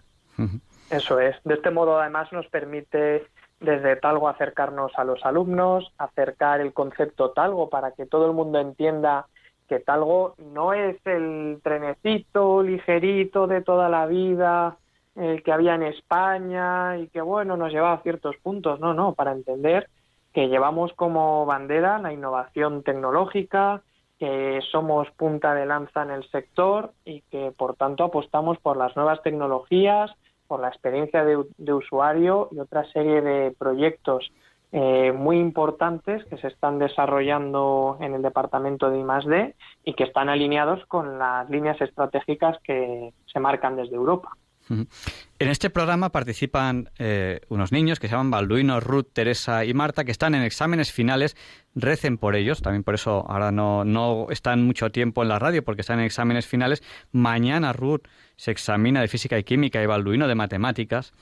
Eso 0.92 1.18
es. 1.18 1.36
De 1.44 1.54
este 1.54 1.70
modo, 1.70 1.98
además, 1.98 2.30
nos 2.32 2.46
permite 2.48 3.26
desde 3.60 3.96
Talgo 3.96 4.28
acercarnos 4.28 4.92
a 4.96 5.04
los 5.04 5.24
alumnos, 5.24 5.92
acercar 5.98 6.60
el 6.60 6.72
concepto 6.72 7.30
Talgo 7.30 7.70
para 7.70 7.92
que 7.92 8.06
todo 8.06 8.26
el 8.26 8.32
mundo 8.32 8.60
entienda 8.60 9.26
que 9.68 9.80
Talgo 9.80 10.34
no 10.38 10.72
es 10.74 10.96
el 11.06 11.60
trenecito 11.62 12.62
ligerito 12.62 13.46
de 13.46 13.62
toda 13.62 13.88
la 13.88 14.06
vida 14.06 14.76
el 15.16 15.42
que 15.42 15.52
había 15.52 15.74
en 15.74 15.82
España 15.82 16.96
y 16.98 17.08
que 17.08 17.20
bueno 17.20 17.56
nos 17.56 17.72
llevaba 17.72 17.94
a 17.94 18.02
ciertos 18.02 18.36
puntos, 18.36 18.80
no, 18.80 18.94
no, 18.94 19.14
para 19.14 19.32
entender 19.32 19.88
que 20.32 20.48
llevamos 20.48 20.92
como 20.94 21.44
bandera 21.44 21.98
la 21.98 22.12
innovación 22.12 22.82
tecnológica, 22.82 23.82
que 24.18 24.60
somos 24.70 25.10
punta 25.10 25.54
de 25.54 25.66
lanza 25.66 26.02
en 26.02 26.10
el 26.10 26.28
sector 26.30 26.92
y 27.04 27.20
que 27.22 27.52
por 27.52 27.76
tanto 27.76 28.04
apostamos 28.04 28.58
por 28.58 28.76
las 28.76 28.96
nuevas 28.96 29.22
tecnologías, 29.22 30.10
por 30.52 30.60
la 30.60 30.68
experiencia 30.68 31.24
de, 31.24 31.72
usuario 31.72 32.50
y 32.52 32.58
otra 32.58 32.84
serie 32.92 33.22
de 33.22 33.52
proyectos 33.58 34.30
eh, 34.70 35.10
muy 35.10 35.38
importantes 35.38 36.22
que 36.26 36.36
se 36.36 36.48
están 36.48 36.78
desarrollando 36.78 37.96
en 38.02 38.12
el 38.12 38.20
departamento 38.20 38.90
de 38.90 38.98
I+D 38.98 39.54
y 39.86 39.94
que 39.94 40.04
están 40.04 40.28
alineados 40.28 40.84
con 40.88 41.18
las 41.18 41.48
líneas 41.48 41.80
estratégicas 41.80 42.58
que 42.64 43.14
se 43.32 43.40
marcan 43.40 43.76
desde 43.76 43.96
Europa. 43.96 44.36
En 44.68 45.48
este 45.48 45.70
programa 45.70 46.10
participan 46.12 46.90
eh, 46.98 47.40
unos 47.48 47.72
niños 47.72 47.98
que 47.98 48.08
se 48.08 48.12
llaman 48.12 48.30
Balduino, 48.30 48.80
Ruth, 48.80 49.08
Teresa 49.12 49.64
y 49.64 49.74
Marta, 49.74 50.04
que 50.04 50.12
están 50.12 50.34
en 50.34 50.42
exámenes 50.42 50.92
finales. 50.92 51.36
Recen 51.74 52.18
por 52.18 52.36
ellos, 52.36 52.62
también 52.62 52.84
por 52.84 52.94
eso 52.94 53.24
ahora 53.28 53.50
no, 53.50 53.84
no 53.84 54.26
están 54.30 54.62
mucho 54.64 54.90
tiempo 54.90 55.22
en 55.22 55.28
la 55.28 55.38
radio, 55.38 55.64
porque 55.64 55.80
están 55.80 55.98
en 55.98 56.06
exámenes 56.06 56.46
finales. 56.46 56.82
Mañana 57.10 57.72
Ruth 57.72 58.02
se 58.36 58.50
examina 58.50 59.00
de 59.00 59.08
física 59.08 59.38
y 59.38 59.44
química 59.44 59.82
y 59.82 59.86
Balduino 59.86 60.28
de 60.28 60.34
matemáticas. 60.34 61.12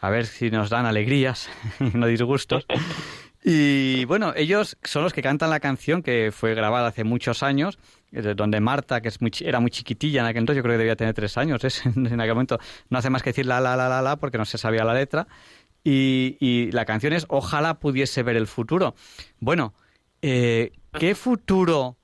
A 0.00 0.10
ver 0.10 0.26
si 0.26 0.50
nos 0.50 0.70
dan 0.70 0.86
alegrías, 0.86 1.48
no 1.94 2.06
disgustos. 2.06 2.66
Y 3.42 4.04
bueno, 4.04 4.34
ellos 4.36 4.76
son 4.82 5.02
los 5.02 5.12
que 5.12 5.22
cantan 5.22 5.50
la 5.50 5.60
canción 5.60 6.02
que 6.02 6.30
fue 6.32 6.54
grabada 6.54 6.88
hace 6.88 7.04
muchos 7.04 7.42
años, 7.42 7.78
donde 8.10 8.60
Marta, 8.60 9.00
que 9.00 9.10
era 9.40 9.60
muy 9.60 9.70
chiquitilla 9.70 10.20
en 10.20 10.26
aquel 10.26 10.40
entonces, 10.40 10.58
yo 10.58 10.62
creo 10.62 10.74
que 10.74 10.78
debía 10.78 10.96
tener 10.96 11.14
tres 11.14 11.36
años, 11.38 11.62
en 11.84 12.20
aquel 12.20 12.34
momento 12.34 12.58
no 12.88 12.98
hace 12.98 13.10
más 13.10 13.22
que 13.22 13.30
decir 13.30 13.46
la, 13.46 13.60
la, 13.60 13.76
la, 13.76 13.88
la, 13.88 14.02
la, 14.02 14.16
porque 14.16 14.38
no 14.38 14.44
se 14.44 14.58
sabía 14.58 14.84
la 14.84 14.94
letra. 14.94 15.26
Y, 15.82 16.70
la 16.72 16.84
canción 16.84 17.12
es 17.12 17.26
Ojalá 17.28 17.74
pudiese 17.74 18.22
ver 18.22 18.36
el 18.36 18.46
futuro. 18.46 18.94
Bueno, 19.38 19.72
eh, 20.22 20.72
¿qué 20.92 21.14
futuro 21.14 21.96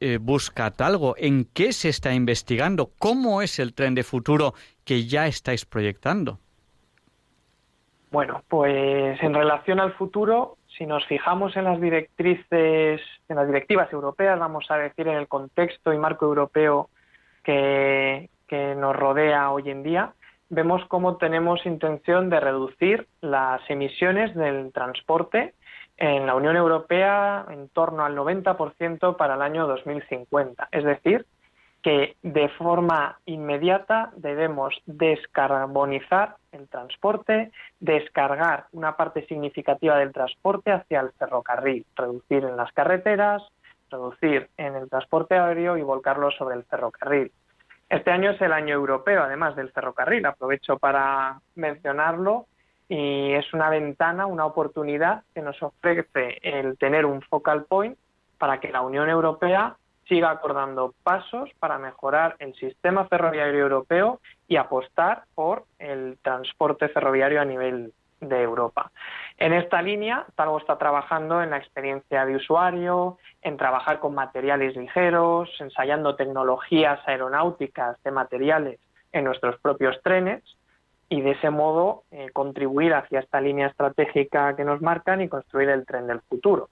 eh, 0.00 0.18
busca 0.20 0.70
Talgo? 0.70 1.14
¿En 1.16 1.44
qué 1.44 1.72
se 1.72 1.88
está 1.88 2.14
investigando? 2.14 2.92
¿Cómo 2.98 3.42
es 3.42 3.58
el 3.58 3.74
tren 3.74 3.94
de 3.94 4.04
futuro 4.04 4.54
que 4.84 5.06
ya 5.06 5.26
estáis 5.26 5.64
proyectando? 5.64 6.38
Bueno, 8.10 8.42
pues 8.48 9.20
en 9.22 9.34
relación 9.34 9.80
al 9.80 9.92
futuro, 9.94 10.56
si 10.78 10.86
nos 10.86 11.04
fijamos 11.06 11.56
en 11.56 11.64
las 11.64 11.80
directrices, 11.80 13.02
en 13.28 13.36
las 13.36 13.46
directivas 13.48 13.92
europeas, 13.92 14.38
vamos 14.38 14.70
a 14.70 14.78
decir 14.78 15.08
en 15.08 15.16
el 15.16 15.26
contexto 15.26 15.92
y 15.92 15.98
marco 15.98 16.24
europeo 16.24 16.88
que, 17.42 18.30
nos 18.50 18.96
rodea 18.96 19.50
hoy 19.50 19.68
en 19.68 19.82
día, 19.82 20.14
vemos 20.48 20.82
cómo 20.88 21.18
tenemos 21.18 21.66
intención 21.66 22.30
de 22.30 22.40
reducir 22.40 23.06
las 23.20 23.60
emisiones 23.68 24.34
del 24.34 24.72
transporte 24.72 25.52
en 25.98 26.26
la 26.26 26.34
Unión 26.34 26.56
Europea 26.56 27.44
en 27.50 27.68
torno 27.68 28.06
al 28.06 28.16
90% 28.16 29.16
para 29.16 29.34
el 29.34 29.42
año 29.42 29.66
2050. 29.66 30.68
Es 30.72 30.84
decir, 30.84 31.26
que 31.88 32.16
de 32.22 32.50
forma 32.50 33.18
inmediata 33.24 34.10
debemos 34.14 34.78
descarbonizar 34.84 36.36
el 36.52 36.68
transporte, 36.68 37.50
descargar 37.80 38.66
una 38.72 38.94
parte 38.94 39.24
significativa 39.24 39.96
del 39.96 40.12
transporte 40.12 40.70
hacia 40.70 41.00
el 41.00 41.12
ferrocarril, 41.12 41.86
reducir 41.96 42.44
en 42.44 42.58
las 42.58 42.70
carreteras, 42.72 43.42
reducir 43.90 44.50
en 44.58 44.74
el 44.74 44.90
transporte 44.90 45.38
aéreo 45.38 45.78
y 45.78 45.82
volcarlo 45.82 46.30
sobre 46.32 46.56
el 46.56 46.64
ferrocarril. 46.64 47.32
Este 47.88 48.10
año 48.10 48.32
es 48.32 48.40
el 48.42 48.52
año 48.52 48.74
europeo, 48.74 49.22
además 49.22 49.56
del 49.56 49.70
ferrocarril. 49.70 50.26
Aprovecho 50.26 50.76
para 50.76 51.40
mencionarlo 51.54 52.48
y 52.86 53.32
es 53.32 53.50
una 53.54 53.70
ventana, 53.70 54.26
una 54.26 54.44
oportunidad 54.44 55.22
que 55.34 55.40
nos 55.40 55.62
ofrece 55.62 56.36
el 56.42 56.76
tener 56.76 57.06
un 57.06 57.22
focal 57.22 57.64
point 57.64 57.96
para 58.36 58.60
que 58.60 58.70
la 58.70 58.82
Unión 58.82 59.08
Europea 59.08 59.77
siga 60.08 60.30
acordando 60.30 60.94
pasos 61.02 61.50
para 61.58 61.78
mejorar 61.78 62.36
el 62.38 62.54
sistema 62.54 63.06
ferroviario 63.06 63.60
europeo 63.60 64.20
y 64.46 64.56
apostar 64.56 65.24
por 65.34 65.64
el 65.78 66.18
transporte 66.22 66.88
ferroviario 66.88 67.40
a 67.40 67.44
nivel 67.44 67.92
de 68.20 68.42
Europa. 68.42 68.90
En 69.36 69.52
esta 69.52 69.80
línea, 69.80 70.26
Talgo 70.34 70.58
está 70.58 70.76
trabajando 70.76 71.42
en 71.42 71.50
la 71.50 71.58
experiencia 71.58 72.24
de 72.24 72.36
usuario, 72.36 73.18
en 73.42 73.56
trabajar 73.56 74.00
con 74.00 74.14
materiales 74.14 74.76
ligeros, 74.76 75.48
ensayando 75.60 76.16
tecnologías 76.16 77.00
aeronáuticas 77.06 78.02
de 78.02 78.10
materiales 78.10 78.80
en 79.12 79.24
nuestros 79.24 79.58
propios 79.60 80.00
trenes 80.02 80.42
y 81.08 81.20
de 81.20 81.32
ese 81.32 81.50
modo 81.50 82.02
eh, 82.10 82.30
contribuir 82.32 82.94
hacia 82.94 83.20
esta 83.20 83.40
línea 83.40 83.68
estratégica 83.68 84.56
que 84.56 84.64
nos 84.64 84.82
marcan 84.82 85.20
y 85.20 85.28
construir 85.28 85.68
el 85.70 85.86
tren 85.86 86.06
del 86.06 86.20
futuro. 86.22 86.68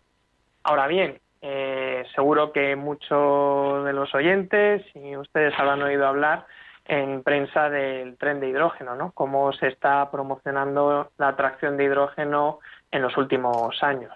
Ahora 0.63 0.89
bien, 0.89 1.21
eh, 1.43 2.05
seguro 2.15 2.53
que 2.53 2.77
muchos 2.77 3.85
de 3.85 3.93
los 3.93 4.15
oyentes 4.15 4.83
y 4.95 5.17
ustedes 5.17 5.55
habrán 5.59 5.83
oído 5.83 6.07
hablar 6.07 6.47
en 6.87 7.23
prensa 7.23 7.69
del 7.69 8.17
tren 8.17 8.41
de 8.41 8.49
hidrógeno, 8.49 8.95
¿no? 8.95 9.13
Cómo 9.13 9.53
se 9.53 9.69
está 9.69 10.11
promocionando 10.11 11.11
la 11.19 11.29
atracción 11.29 11.77
de 11.77 11.85
hidrógeno 11.85 12.61
en 12.91 13.03
los 13.03 13.17
últimos 13.17 13.83
años 13.83 14.15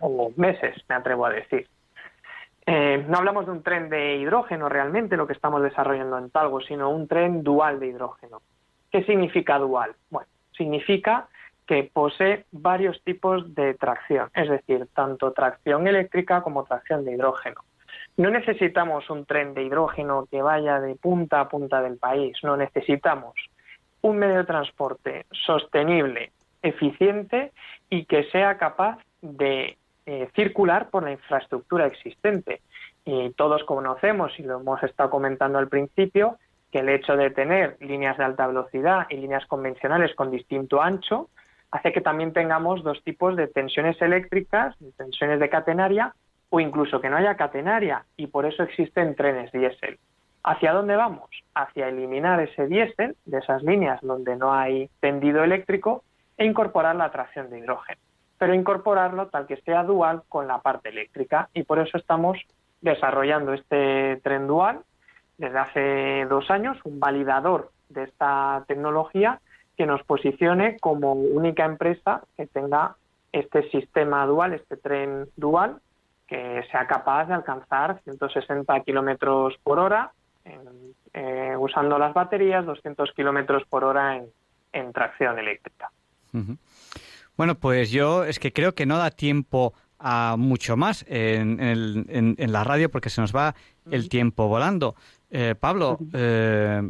o 0.00 0.32
meses, 0.36 0.76
me 0.88 0.94
atrevo 0.94 1.26
a 1.26 1.30
decir. 1.30 1.68
Eh, 2.66 3.04
no 3.08 3.18
hablamos 3.18 3.46
de 3.46 3.52
un 3.52 3.62
tren 3.62 3.88
de 3.88 4.16
hidrógeno 4.16 4.68
realmente, 4.68 5.16
lo 5.16 5.26
que 5.26 5.32
estamos 5.32 5.62
desarrollando 5.62 6.18
en 6.18 6.30
Talgo, 6.30 6.60
sino 6.60 6.90
un 6.90 7.08
tren 7.08 7.42
dual 7.42 7.80
de 7.80 7.88
hidrógeno. 7.88 8.42
¿Qué 8.90 9.04
significa 9.04 9.58
dual? 9.58 9.94
Bueno, 10.10 10.28
significa 10.52 11.28
que 11.68 11.88
posee 11.92 12.46
varios 12.50 13.00
tipos 13.04 13.54
de 13.54 13.74
tracción, 13.74 14.30
es 14.34 14.48
decir, 14.48 14.88
tanto 14.94 15.32
tracción 15.32 15.86
eléctrica 15.86 16.42
como 16.42 16.64
tracción 16.64 17.04
de 17.04 17.12
hidrógeno. 17.12 17.60
No 18.16 18.30
necesitamos 18.30 19.10
un 19.10 19.26
tren 19.26 19.52
de 19.52 19.64
hidrógeno 19.64 20.26
que 20.30 20.40
vaya 20.40 20.80
de 20.80 20.94
punta 20.96 21.40
a 21.40 21.48
punta 21.50 21.82
del 21.82 21.98
país, 21.98 22.38
no 22.42 22.56
necesitamos 22.56 23.34
un 24.00 24.16
medio 24.16 24.38
de 24.38 24.44
transporte 24.44 25.26
sostenible, 25.30 26.32
eficiente 26.62 27.52
y 27.90 28.06
que 28.06 28.24
sea 28.30 28.56
capaz 28.56 28.98
de 29.20 29.76
eh, 30.06 30.28
circular 30.34 30.88
por 30.88 31.02
la 31.02 31.12
infraestructura 31.12 31.86
existente. 31.86 32.62
Y 33.04 33.30
todos 33.30 33.62
conocemos, 33.64 34.32
y 34.38 34.42
lo 34.42 34.60
hemos 34.60 34.82
estado 34.82 35.10
comentando 35.10 35.58
al 35.58 35.68
principio, 35.68 36.38
que 36.72 36.78
el 36.78 36.88
hecho 36.88 37.14
de 37.14 37.30
tener 37.30 37.76
líneas 37.80 38.16
de 38.16 38.24
alta 38.24 38.46
velocidad 38.46 39.06
y 39.10 39.16
líneas 39.16 39.44
convencionales 39.46 40.14
con 40.14 40.30
distinto 40.30 40.80
ancho 40.80 41.28
hace 41.70 41.92
que 41.92 42.00
también 42.00 42.32
tengamos 42.32 42.82
dos 42.82 43.02
tipos 43.04 43.36
de 43.36 43.46
tensiones 43.46 44.00
eléctricas, 44.00 44.74
tensiones 44.96 45.40
de 45.40 45.48
catenaria 45.48 46.14
o 46.50 46.60
incluso 46.60 47.00
que 47.00 47.10
no 47.10 47.16
haya 47.16 47.36
catenaria 47.36 48.04
y 48.16 48.28
por 48.28 48.46
eso 48.46 48.62
existen 48.62 49.14
trenes 49.14 49.52
diésel. 49.52 49.98
¿Hacia 50.42 50.72
dónde 50.72 50.96
vamos? 50.96 51.28
Hacia 51.54 51.88
eliminar 51.88 52.40
ese 52.40 52.66
diésel 52.66 53.16
de 53.26 53.38
esas 53.38 53.62
líneas 53.62 54.00
donde 54.02 54.36
no 54.36 54.54
hay 54.54 54.88
tendido 55.00 55.44
eléctrico 55.44 56.04
e 56.38 56.46
incorporar 56.46 56.96
la 56.96 57.10
tracción 57.10 57.50
de 57.50 57.58
hidrógeno, 57.58 58.00
pero 58.38 58.54
incorporarlo 58.54 59.26
tal 59.26 59.46
que 59.46 59.56
sea 59.58 59.82
dual 59.82 60.22
con 60.28 60.46
la 60.46 60.58
parte 60.58 60.88
eléctrica 60.88 61.50
y 61.52 61.64
por 61.64 61.80
eso 61.80 61.98
estamos 61.98 62.38
desarrollando 62.80 63.52
este 63.52 64.20
tren 64.22 64.46
dual 64.46 64.80
desde 65.36 65.58
hace 65.58 66.26
dos 66.26 66.50
años, 66.50 66.78
un 66.84 66.98
validador 66.98 67.70
de 67.88 68.04
esta 68.04 68.64
tecnología 68.66 69.40
que 69.78 69.86
nos 69.86 70.02
posicione 70.02 70.76
como 70.80 71.12
única 71.12 71.64
empresa 71.64 72.22
que 72.36 72.46
tenga 72.46 72.96
este 73.32 73.70
sistema 73.70 74.26
dual, 74.26 74.52
este 74.52 74.76
tren 74.76 75.28
dual, 75.36 75.78
que 76.26 76.64
sea 76.70 76.86
capaz 76.86 77.26
de 77.26 77.34
alcanzar 77.34 78.00
160 78.04 78.80
kilómetros 78.80 79.54
por 79.62 79.78
hora 79.78 80.12
eh, 81.14 81.54
usando 81.58 81.98
las 81.98 82.12
baterías, 82.12 82.66
200 82.66 83.12
kilómetros 83.12 83.62
por 83.70 83.84
hora 83.84 84.16
en, 84.16 84.26
en 84.72 84.92
tracción 84.92 85.38
eléctrica. 85.38 85.90
Bueno, 87.36 87.54
pues 87.54 87.90
yo 87.90 88.24
es 88.24 88.38
que 88.38 88.52
creo 88.52 88.74
que 88.74 88.84
no 88.84 88.98
da 88.98 89.10
tiempo 89.10 89.72
a 89.98 90.36
mucho 90.38 90.76
más 90.76 91.04
en, 91.08 91.58
en, 91.60 92.52
la 92.52 92.64
radio 92.64 92.90
porque 92.90 93.10
se 93.10 93.20
nos 93.20 93.34
va 93.34 93.54
el 93.90 94.08
tiempo 94.08 94.48
volando. 94.48 94.94
Eh, 95.30 95.54
Pablo, 95.58 95.98
eh, 96.12 96.82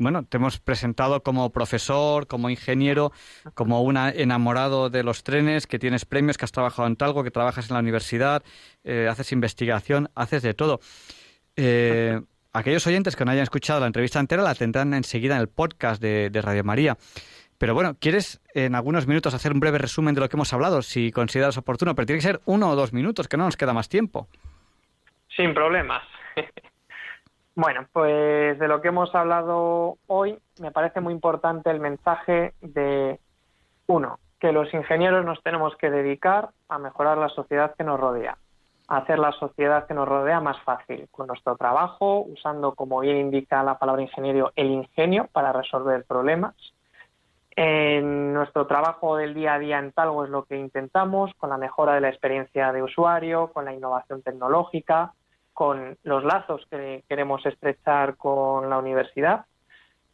bueno, 0.00 0.24
te 0.24 0.38
hemos 0.38 0.58
presentado 0.58 1.22
como 1.22 1.50
profesor, 1.50 2.26
como 2.26 2.50
ingeniero, 2.50 3.12
como 3.54 3.82
un 3.82 3.96
enamorado 3.96 4.90
de 4.90 5.04
los 5.04 5.22
trenes, 5.22 5.66
que 5.66 5.78
tienes 5.78 6.04
premios, 6.04 6.36
que 6.36 6.44
has 6.44 6.52
trabajado 6.52 6.88
en 6.88 6.96
Talgo, 6.96 7.22
que 7.22 7.30
trabajas 7.30 7.70
en 7.70 7.74
la 7.74 7.80
universidad, 7.80 8.42
eh, 8.82 9.06
haces 9.08 9.30
investigación, 9.32 10.10
haces 10.14 10.42
de 10.42 10.54
todo. 10.54 10.80
aquellos 12.52 12.86
oyentes 12.86 13.14
que 13.14 13.24
no 13.24 13.30
hayan 13.30 13.44
escuchado 13.44 13.78
la 13.80 13.86
entrevista 13.86 14.18
entera 14.18 14.42
la 14.42 14.54
tendrán 14.54 14.92
enseguida 14.94 15.36
en 15.36 15.42
el 15.42 15.48
podcast 15.48 16.02
de 16.02 16.40
Radio 16.42 16.64
María. 16.64 16.96
Pero 17.60 17.74
bueno, 17.74 17.94
¿quieres 18.00 18.40
en 18.54 18.74
algunos 18.74 19.06
minutos 19.06 19.34
hacer 19.34 19.52
un 19.52 19.60
breve 19.60 19.76
resumen 19.76 20.14
de 20.14 20.22
lo 20.22 20.30
que 20.30 20.36
hemos 20.36 20.50
hablado, 20.54 20.80
si 20.80 21.12
consideras 21.12 21.58
oportuno? 21.58 21.94
Pero 21.94 22.06
tiene 22.06 22.18
que 22.20 22.26
ser 22.26 22.40
uno 22.46 22.70
o 22.70 22.74
dos 22.74 22.94
minutos, 22.94 23.28
que 23.28 23.36
no 23.36 23.44
nos 23.44 23.58
queda 23.58 23.74
más 23.74 23.90
tiempo. 23.90 24.28
Sin 25.36 25.52
problemas. 25.52 26.02
Bueno, 27.60 27.86
pues 27.92 28.58
de 28.58 28.68
lo 28.68 28.80
que 28.80 28.88
hemos 28.88 29.14
hablado 29.14 29.98
hoy, 30.06 30.38
me 30.60 30.70
parece 30.70 31.00
muy 31.00 31.12
importante 31.12 31.70
el 31.70 31.78
mensaje 31.78 32.54
de, 32.62 33.20
uno, 33.86 34.18
que 34.38 34.50
los 34.50 34.72
ingenieros 34.72 35.26
nos 35.26 35.42
tenemos 35.42 35.76
que 35.76 35.90
dedicar 35.90 36.48
a 36.70 36.78
mejorar 36.78 37.18
la 37.18 37.28
sociedad 37.28 37.74
que 37.76 37.84
nos 37.84 38.00
rodea, 38.00 38.38
a 38.88 38.96
hacer 38.96 39.18
la 39.18 39.32
sociedad 39.32 39.86
que 39.86 39.92
nos 39.92 40.08
rodea 40.08 40.40
más 40.40 40.58
fácil, 40.62 41.06
con 41.10 41.26
nuestro 41.26 41.54
trabajo, 41.56 42.20
usando, 42.20 42.74
como 42.74 43.00
bien 43.00 43.18
indica 43.18 43.62
la 43.62 43.78
palabra 43.78 44.02
ingeniero, 44.02 44.52
el 44.56 44.70
ingenio 44.70 45.28
para 45.30 45.52
resolver 45.52 46.04
problemas. 46.04 46.54
En 47.56 48.32
nuestro 48.32 48.66
trabajo 48.66 49.16
del 49.16 49.34
día 49.34 49.54
a 49.54 49.58
día 49.58 49.78
en 49.78 49.92
Talgo 49.92 50.24
es 50.24 50.30
lo 50.30 50.44
que 50.44 50.56
intentamos, 50.56 51.34
con 51.34 51.50
la 51.50 51.58
mejora 51.58 51.92
de 51.92 52.00
la 52.00 52.08
experiencia 52.08 52.72
de 52.72 52.82
usuario, 52.82 53.52
con 53.52 53.66
la 53.66 53.74
innovación 53.74 54.22
tecnológica, 54.22 55.12
con 55.60 55.98
los 56.04 56.24
lazos 56.24 56.66
que 56.70 57.04
queremos 57.06 57.44
estrechar 57.44 58.16
con 58.16 58.70
la 58.70 58.78
universidad. 58.78 59.44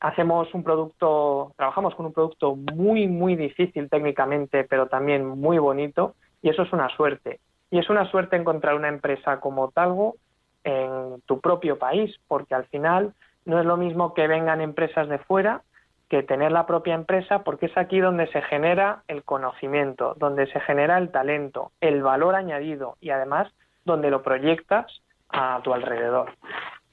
Hacemos 0.00 0.52
un 0.54 0.64
producto, 0.64 1.52
trabajamos 1.56 1.94
con 1.94 2.06
un 2.06 2.12
producto 2.12 2.56
muy, 2.56 3.06
muy 3.06 3.36
difícil 3.36 3.88
técnicamente, 3.88 4.64
pero 4.64 4.88
también 4.88 5.24
muy 5.24 5.58
bonito, 5.58 6.16
y 6.42 6.48
eso 6.48 6.62
es 6.62 6.72
una 6.72 6.88
suerte. 6.96 7.38
Y 7.70 7.78
es 7.78 7.88
una 7.88 8.10
suerte 8.10 8.34
encontrar 8.34 8.74
una 8.74 8.88
empresa 8.88 9.38
como 9.38 9.70
Talgo 9.70 10.16
en 10.64 11.20
tu 11.26 11.40
propio 11.40 11.78
país, 11.78 12.12
porque 12.26 12.56
al 12.56 12.64
final 12.64 13.14
no 13.44 13.60
es 13.60 13.66
lo 13.66 13.76
mismo 13.76 14.14
que 14.14 14.26
vengan 14.26 14.60
empresas 14.60 15.08
de 15.08 15.18
fuera 15.18 15.62
que 16.08 16.24
tener 16.24 16.50
la 16.50 16.66
propia 16.66 16.94
empresa 16.96 17.44
porque 17.44 17.66
es 17.66 17.78
aquí 17.78 18.00
donde 18.00 18.26
se 18.32 18.42
genera 18.42 19.04
el 19.06 19.22
conocimiento, 19.22 20.16
donde 20.18 20.48
se 20.48 20.58
genera 20.58 20.98
el 20.98 21.12
talento, 21.12 21.70
el 21.80 22.02
valor 22.02 22.34
añadido 22.34 22.96
y 23.00 23.10
además 23.10 23.52
donde 23.84 24.10
lo 24.10 24.24
proyectas 24.24 24.86
a 25.28 25.60
tu 25.62 25.72
alrededor. 25.72 26.32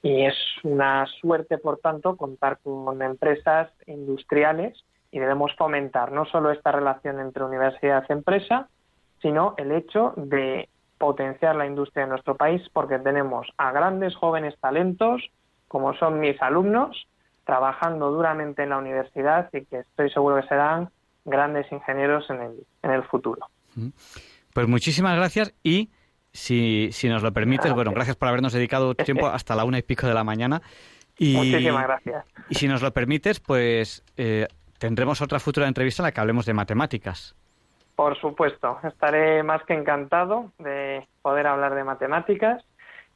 Y 0.01 0.25
es 0.25 0.35
una 0.63 1.05
suerte, 1.21 1.57
por 1.57 1.77
tanto, 1.77 2.17
contar 2.17 2.59
con 2.61 3.01
empresas 3.01 3.69
industriales 3.87 4.83
y 5.11 5.19
debemos 5.19 5.55
fomentar 5.55 6.11
no 6.11 6.25
solo 6.25 6.51
esta 6.51 6.71
relación 6.71 7.19
entre 7.19 7.43
universidad 7.43 8.03
y 8.09 8.13
empresa, 8.13 8.67
sino 9.21 9.53
el 9.57 9.71
hecho 9.71 10.13
de 10.17 10.67
potenciar 10.97 11.55
la 11.55 11.65
industria 11.65 12.03
en 12.03 12.09
nuestro 12.09 12.35
país 12.35 12.61
porque 12.73 12.99
tenemos 12.99 13.47
a 13.57 13.71
grandes 13.71 14.15
jóvenes 14.15 14.55
talentos, 14.59 15.21
como 15.67 15.93
son 15.95 16.19
mis 16.19 16.41
alumnos, 16.41 17.07
trabajando 17.45 18.11
duramente 18.11 18.63
en 18.63 18.69
la 18.69 18.77
universidad 18.77 19.49
y 19.53 19.65
que 19.65 19.79
estoy 19.79 20.09
seguro 20.09 20.41
que 20.41 20.47
serán 20.47 20.89
grandes 21.25 21.71
ingenieros 21.71 22.29
en 22.29 22.41
el, 22.41 22.51
en 22.83 22.91
el 22.91 23.03
futuro. 23.03 23.47
Pues 24.53 24.67
muchísimas 24.67 25.15
gracias 25.15 25.53
y 25.63 25.89
si, 26.33 26.89
si 26.91 27.07
nos 27.07 27.21
lo 27.23 27.31
permites, 27.31 27.71
bueno, 27.73 27.91
gracias 27.91 28.15
por 28.15 28.27
habernos 28.27 28.53
dedicado 28.53 28.95
tiempo 28.95 29.27
hasta 29.27 29.55
la 29.55 29.63
una 29.63 29.77
y 29.77 29.83
pico 29.83 30.07
de 30.07 30.13
la 30.13 30.23
mañana. 30.23 30.61
Y, 31.17 31.35
Muchísimas 31.35 31.83
gracias. 31.83 32.25
Y 32.49 32.55
si 32.55 32.67
nos 32.67 32.81
lo 32.81 32.91
permites, 32.91 33.39
pues 33.39 34.03
eh, 34.17 34.47
tendremos 34.79 35.21
otra 35.21 35.39
futura 35.39 35.67
entrevista 35.67 36.01
en 36.01 36.05
la 36.05 36.11
que 36.11 36.19
hablemos 36.19 36.45
de 36.45 36.53
matemáticas. 36.53 37.35
Por 37.95 38.19
supuesto, 38.19 38.79
estaré 38.83 39.43
más 39.43 39.63
que 39.63 39.75
encantado 39.75 40.51
de 40.57 41.07
poder 41.21 41.45
hablar 41.45 41.75
de 41.75 41.83
matemáticas 41.83 42.65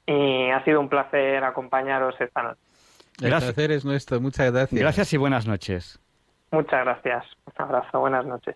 y 0.06 0.52
ha 0.52 0.64
sido 0.64 0.80
un 0.80 0.88
placer 0.88 1.44
acompañaros 1.44 2.15
esta 2.22 2.44
noche. 2.44 2.61
El 3.19 3.30
placer 3.30 3.72
es 3.72 3.84
nuestro. 3.84 4.22
Muchas 4.22 4.52
gracias. 4.52 4.80
Gracias 4.80 5.14
y 5.14 5.18
buenas 5.18 5.48
noches. 5.48 5.99
Muchas 6.52 6.85
gracias. 6.85 7.26
Un 7.45 7.65
abrazo. 7.65 7.99
Buenas 7.99 8.26
noches. 8.26 8.56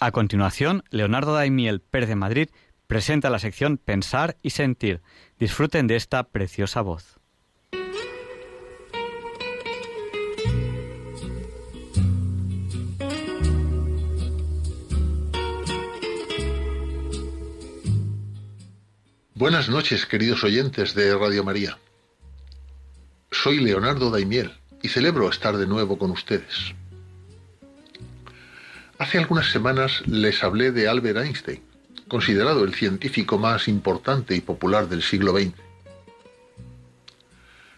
A 0.00 0.12
continuación, 0.12 0.84
Leonardo 0.90 1.34
Daimiel, 1.34 1.80
Pérez 1.80 2.08
de 2.08 2.14
Madrid, 2.14 2.50
presenta 2.86 3.30
la 3.30 3.40
sección 3.40 3.78
Pensar 3.78 4.36
y 4.42 4.50
Sentir. 4.50 5.02
Disfruten 5.40 5.88
de 5.88 5.96
esta 5.96 6.22
preciosa 6.22 6.82
voz. 6.82 7.18
Buenas 19.34 19.68
noches, 19.68 20.06
queridos 20.06 20.44
oyentes 20.44 20.94
de 20.94 21.16
Radio 21.16 21.42
María. 21.42 21.76
Soy 23.32 23.58
Leonardo 23.58 24.10
Daimiel 24.10 24.52
y 24.80 24.88
celebro 24.88 25.28
estar 25.28 25.56
de 25.56 25.66
nuevo 25.66 25.98
con 25.98 26.12
ustedes. 26.12 26.74
Hace 28.98 29.18
algunas 29.18 29.52
semanas 29.52 30.02
les 30.06 30.42
hablé 30.42 30.72
de 30.72 30.88
Albert 30.88 31.18
Einstein, 31.18 31.62
considerado 32.08 32.64
el 32.64 32.74
científico 32.74 33.38
más 33.38 33.68
importante 33.68 34.34
y 34.34 34.40
popular 34.40 34.88
del 34.88 35.02
siglo 35.02 35.38
XX. 35.38 35.52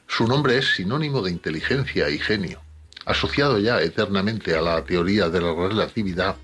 Su 0.06 0.26
nombre 0.26 0.56
es 0.56 0.76
sinónimo 0.76 1.20
de 1.20 1.30
inteligencia 1.30 2.08
y 2.08 2.18
genio, 2.18 2.62
asociado 3.04 3.58
ya 3.58 3.82
eternamente 3.82 4.56
a 4.56 4.62
la 4.62 4.82
teoría 4.82 5.28
de 5.28 5.42
la 5.42 5.52
relatividad, 5.52 6.36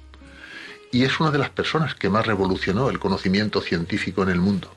y 0.92 1.04
es 1.04 1.20
una 1.20 1.30
de 1.30 1.38
las 1.38 1.50
personas 1.50 1.94
que 1.94 2.10
más 2.10 2.26
revolucionó 2.26 2.90
el 2.90 2.98
conocimiento 2.98 3.62
científico 3.62 4.22
en 4.24 4.28
el 4.28 4.40
mundo. 4.40 4.70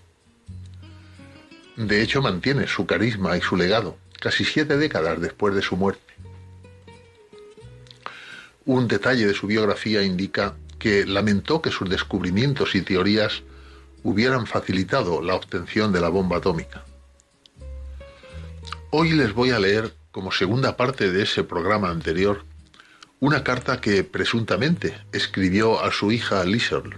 De 1.76 2.02
hecho, 2.02 2.22
mantiene 2.22 2.68
su 2.68 2.86
carisma 2.86 3.38
y 3.38 3.42
su 3.42 3.58
legado 3.58 3.98
casi 4.18 4.46
siete 4.46 4.78
décadas 4.78 5.20
después 5.20 5.54
de 5.56 5.62
su 5.62 5.76
muerte. 5.76 6.09
Un 8.70 8.88
detalle 8.88 9.26
de 9.26 9.34
su 9.34 9.48
biografía 9.48 10.04
indica 10.04 10.56
que 10.78 11.04
lamentó 11.04 11.60
que 11.60 11.72
sus 11.72 11.90
descubrimientos 11.90 12.76
y 12.76 12.84
teorías 12.84 13.41
hubieran 14.04 14.46
facilitado 14.46 15.24
la 15.24 15.34
obtención 15.34 15.91
de 15.91 16.00
la 16.00 16.10
bomba 16.10 16.38
atómica. 16.38 16.86
Hoy 18.91 19.14
les 19.14 19.34
voy 19.34 19.50
a 19.50 19.60
leer, 19.60 19.96
como 20.12 20.32
segunda 20.32 20.78
parte 20.78 21.12
de 21.12 21.24
ese 21.24 21.44
programa 21.44 21.90
anterior, 21.90 22.44
una 23.20 23.44
carta 23.44 23.82
que 23.82 24.04
presuntamente 24.04 24.96
escribió 25.14 25.84
a 25.84 25.91
su 25.91 26.12
hija 26.12 26.44
Liesl. 26.44 26.94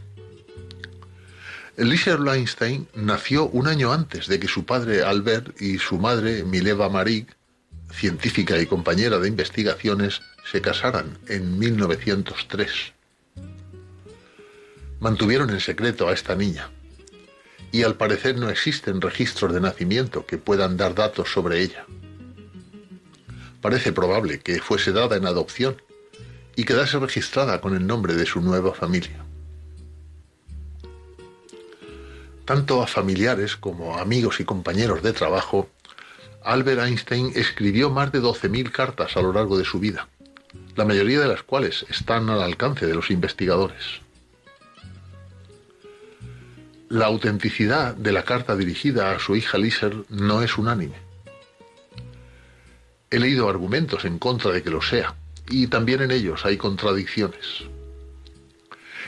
Liesl 1.77 2.27
Einstein 2.27 2.89
nació 2.95 3.48
un 3.48 3.68
año 3.68 3.93
antes 3.93 4.27
de 4.27 4.41
que 4.41 4.49
su 4.49 4.65
padre 4.65 5.03
Albert 5.03 5.61
y 5.61 5.77
su 5.80 5.99
madre 5.99 6.43
Mileva 6.43 6.89
Marig, 6.89 7.27
científica 7.91 8.59
y 8.59 8.65
compañera 8.65 9.19
de 9.19 9.27
investigaciones, 9.27 10.22
se 10.49 10.61
casaran 10.61 11.18
en 11.27 11.59
1903. 11.59 12.93
Mantuvieron 14.99 15.49
en 15.49 15.59
secreto 15.59 16.07
a 16.07 16.13
esta 16.13 16.35
niña 16.35 16.69
y 17.72 17.84
al 17.84 17.95
parecer 17.95 18.38
no 18.38 18.49
existen 18.49 19.01
registros 19.01 19.53
de 19.53 19.61
nacimiento 19.61 20.26
que 20.26 20.38
puedan 20.38 20.77
dar 20.77 20.93
datos 20.93 21.31
sobre 21.31 21.61
ella. 21.61 21.85
Parece 23.61 23.93
probable 23.93 24.39
que 24.39 24.59
fuese 24.59 24.91
dada 24.91 25.15
en 25.15 25.26
adopción 25.26 25.81
y 26.55 26.65
quedase 26.65 26.99
registrada 26.99 27.61
con 27.61 27.76
el 27.76 27.88
nombre 27.88 28.15
de 28.15 28.26
su 28.26 28.41
nueva 28.41 28.73
familia. 28.73 29.26
Tanto 32.45 32.81
a 32.81 32.88
familiares 32.88 33.55
como 33.55 33.95
a 33.95 34.01
amigos 34.01 34.39
y 34.39 34.45
compañeros 34.45 35.01
de 35.03 35.13
trabajo, 35.13 35.69
Albert 36.43 36.81
Einstein 36.81 37.31
escribió 37.35 37.89
más 37.89 38.11
de 38.11 38.22
12.000 38.22 38.72
cartas 38.72 39.15
a 39.15 39.22
lo 39.22 39.31
largo 39.31 39.57
de 39.57 39.65
su 39.65 39.80
vida, 39.80 40.07
la 40.76 40.85
mayoría 40.85 41.19
de 41.19 41.27
las 41.27 41.43
cuales 41.43 41.85
están 41.89 42.30
al 42.30 42.41
alcance 42.41 42.88
de 42.88 42.95
los 42.95 43.11
investigadores. 43.11 44.01
La 46.89 47.05
autenticidad 47.05 47.95
de 47.95 48.11
la 48.11 48.23
carta 48.23 48.55
dirigida 48.55 49.11
a 49.11 49.19
su 49.19 49.35
hija 49.35 49.57
Liser 49.57 49.95
no 50.09 50.41
es 50.41 50.57
unánime. 50.57 50.95
He 53.11 53.19
leído 53.19 53.47
argumentos 53.47 54.03
en 54.05 54.18
contra 54.18 54.51
de 54.51 54.63
que 54.63 54.72
lo 54.72 54.81
sea, 54.81 55.15
y 55.49 55.68
también 55.68 56.01
en 56.01 56.11
ellos 56.11 56.45
hay 56.45 56.57
contradicciones. 56.57 57.65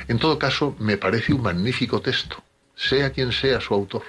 En 0.08 0.20
todo 0.20 0.38
caso, 0.38 0.76
me 0.80 0.98
parece 0.98 1.34
un 1.34 1.42
magnífico 1.42 2.02
texto, 2.02 2.44
sea 2.76 3.12
quien 3.12 3.32
sea 3.32 3.60
su 3.60 3.74
autor. 3.74 4.04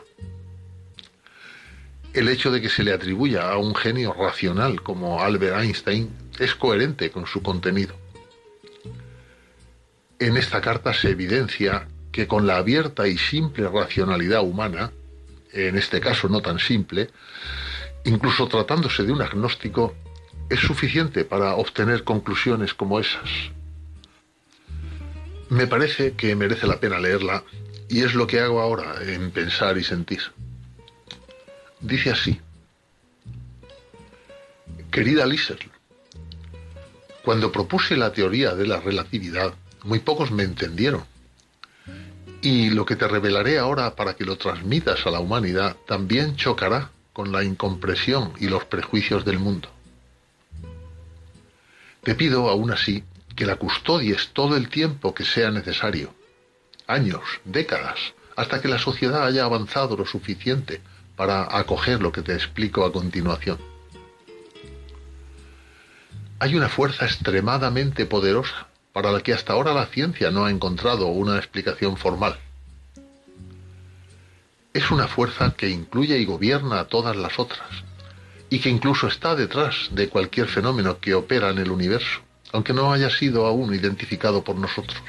El 2.14 2.28
hecho 2.28 2.52
de 2.52 2.62
que 2.62 2.68
se 2.68 2.84
le 2.84 2.92
atribuya 2.92 3.50
a 3.50 3.58
un 3.58 3.74
genio 3.74 4.12
racional 4.12 4.82
como 4.82 5.20
Albert 5.20 5.58
Einstein 5.58 6.10
es 6.38 6.54
coherente 6.54 7.10
con 7.10 7.26
su 7.26 7.42
contenido. 7.42 7.96
En 10.20 10.36
esta 10.36 10.60
carta 10.60 10.94
se 10.94 11.10
evidencia 11.10 11.88
que 12.12 12.28
con 12.28 12.46
la 12.46 12.58
abierta 12.58 13.08
y 13.08 13.18
simple 13.18 13.68
racionalidad 13.68 14.42
humana, 14.42 14.92
en 15.52 15.76
este 15.76 16.00
caso 16.00 16.28
no 16.28 16.40
tan 16.40 16.60
simple, 16.60 17.10
incluso 18.04 18.46
tratándose 18.46 19.02
de 19.02 19.10
un 19.10 19.20
agnóstico, 19.20 19.96
es 20.48 20.60
suficiente 20.60 21.24
para 21.24 21.56
obtener 21.56 22.04
conclusiones 22.04 22.74
como 22.74 23.00
esas. 23.00 23.28
Me 25.48 25.66
parece 25.66 26.12
que 26.12 26.36
merece 26.36 26.68
la 26.68 26.78
pena 26.78 27.00
leerla 27.00 27.42
y 27.88 28.02
es 28.02 28.14
lo 28.14 28.28
que 28.28 28.38
hago 28.38 28.60
ahora 28.60 28.94
en 29.04 29.32
pensar 29.32 29.76
y 29.78 29.82
sentir. 29.82 30.20
Dice 31.85 32.11
así, 32.11 32.40
querida 34.90 35.27
Liesel, 35.27 35.59
cuando 37.23 37.52
propuse 37.52 37.94
la 37.94 38.11
teoría 38.11 38.55
de 38.55 38.66
la 38.66 38.81
relatividad, 38.81 39.52
muy 39.82 39.98
pocos 39.98 40.31
me 40.31 40.44
entendieron 40.44 41.05
y 42.40 42.70
lo 42.70 42.86
que 42.86 42.97
te 42.97 43.06
revelaré 43.06 43.59
ahora 43.59 43.94
para 43.97 44.15
que 44.15 44.24
lo 44.24 44.39
transmitas 44.39 45.06
a 45.06 45.11
la 45.11 45.20
humanidad 45.20 45.77
también 45.86 46.36
chocará 46.36 46.90
con 47.12 47.32
la 47.32 47.44
incompresión 47.44 48.32
y 48.40 48.48
los 48.48 48.65
prejuicios 48.65 49.27
del 49.27 49.39
mundo. 49.39 49.69
Te 52.02 52.15
pido, 52.15 52.48
aún 52.48 52.70
así, 52.70 53.05
que 53.36 53.44
la 53.44 53.56
custodies 53.56 54.31
todo 54.32 54.56
el 54.56 54.70
tiempo 54.70 55.15
que 55.15 55.27
sea 55.27 55.51
necesario, 55.51 56.15
años, 56.86 57.20
décadas, 57.44 58.15
hasta 58.36 58.62
que 58.62 58.69
la 58.69 58.78
sociedad 58.78 59.27
haya 59.27 59.44
avanzado 59.44 59.98
lo 59.98 60.06
suficiente 60.06 60.81
para 61.16 61.56
acoger 61.56 62.00
lo 62.02 62.12
que 62.12 62.22
te 62.22 62.34
explico 62.34 62.84
a 62.84 62.92
continuación. 62.92 63.58
Hay 66.38 66.56
una 66.56 66.68
fuerza 66.68 67.06
extremadamente 67.06 68.06
poderosa 68.06 68.66
para 68.92 69.10
la 69.10 69.20
que 69.20 69.32
hasta 69.32 69.52
ahora 69.52 69.72
la 69.72 69.86
ciencia 69.86 70.30
no 70.30 70.44
ha 70.44 70.50
encontrado 70.50 71.06
una 71.06 71.36
explicación 71.36 71.96
formal. 71.96 72.38
Es 74.72 74.90
una 74.90 75.06
fuerza 75.06 75.54
que 75.56 75.68
incluye 75.68 76.18
y 76.18 76.24
gobierna 76.24 76.80
a 76.80 76.88
todas 76.88 77.16
las 77.16 77.38
otras, 77.38 77.68
y 78.50 78.58
que 78.58 78.68
incluso 78.68 79.06
está 79.06 79.36
detrás 79.36 79.88
de 79.92 80.08
cualquier 80.08 80.48
fenómeno 80.48 80.98
que 80.98 81.14
opera 81.14 81.50
en 81.50 81.58
el 81.58 81.70
universo, 81.70 82.20
aunque 82.52 82.72
no 82.72 82.92
haya 82.92 83.10
sido 83.10 83.46
aún 83.46 83.74
identificado 83.74 84.42
por 84.42 84.56
nosotros. 84.56 85.00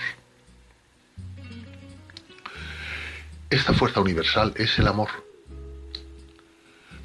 Esta 3.50 3.74
fuerza 3.74 4.02
universal 4.02 4.54
es 4.56 4.78
el 4.80 4.88
amor. 4.88 5.25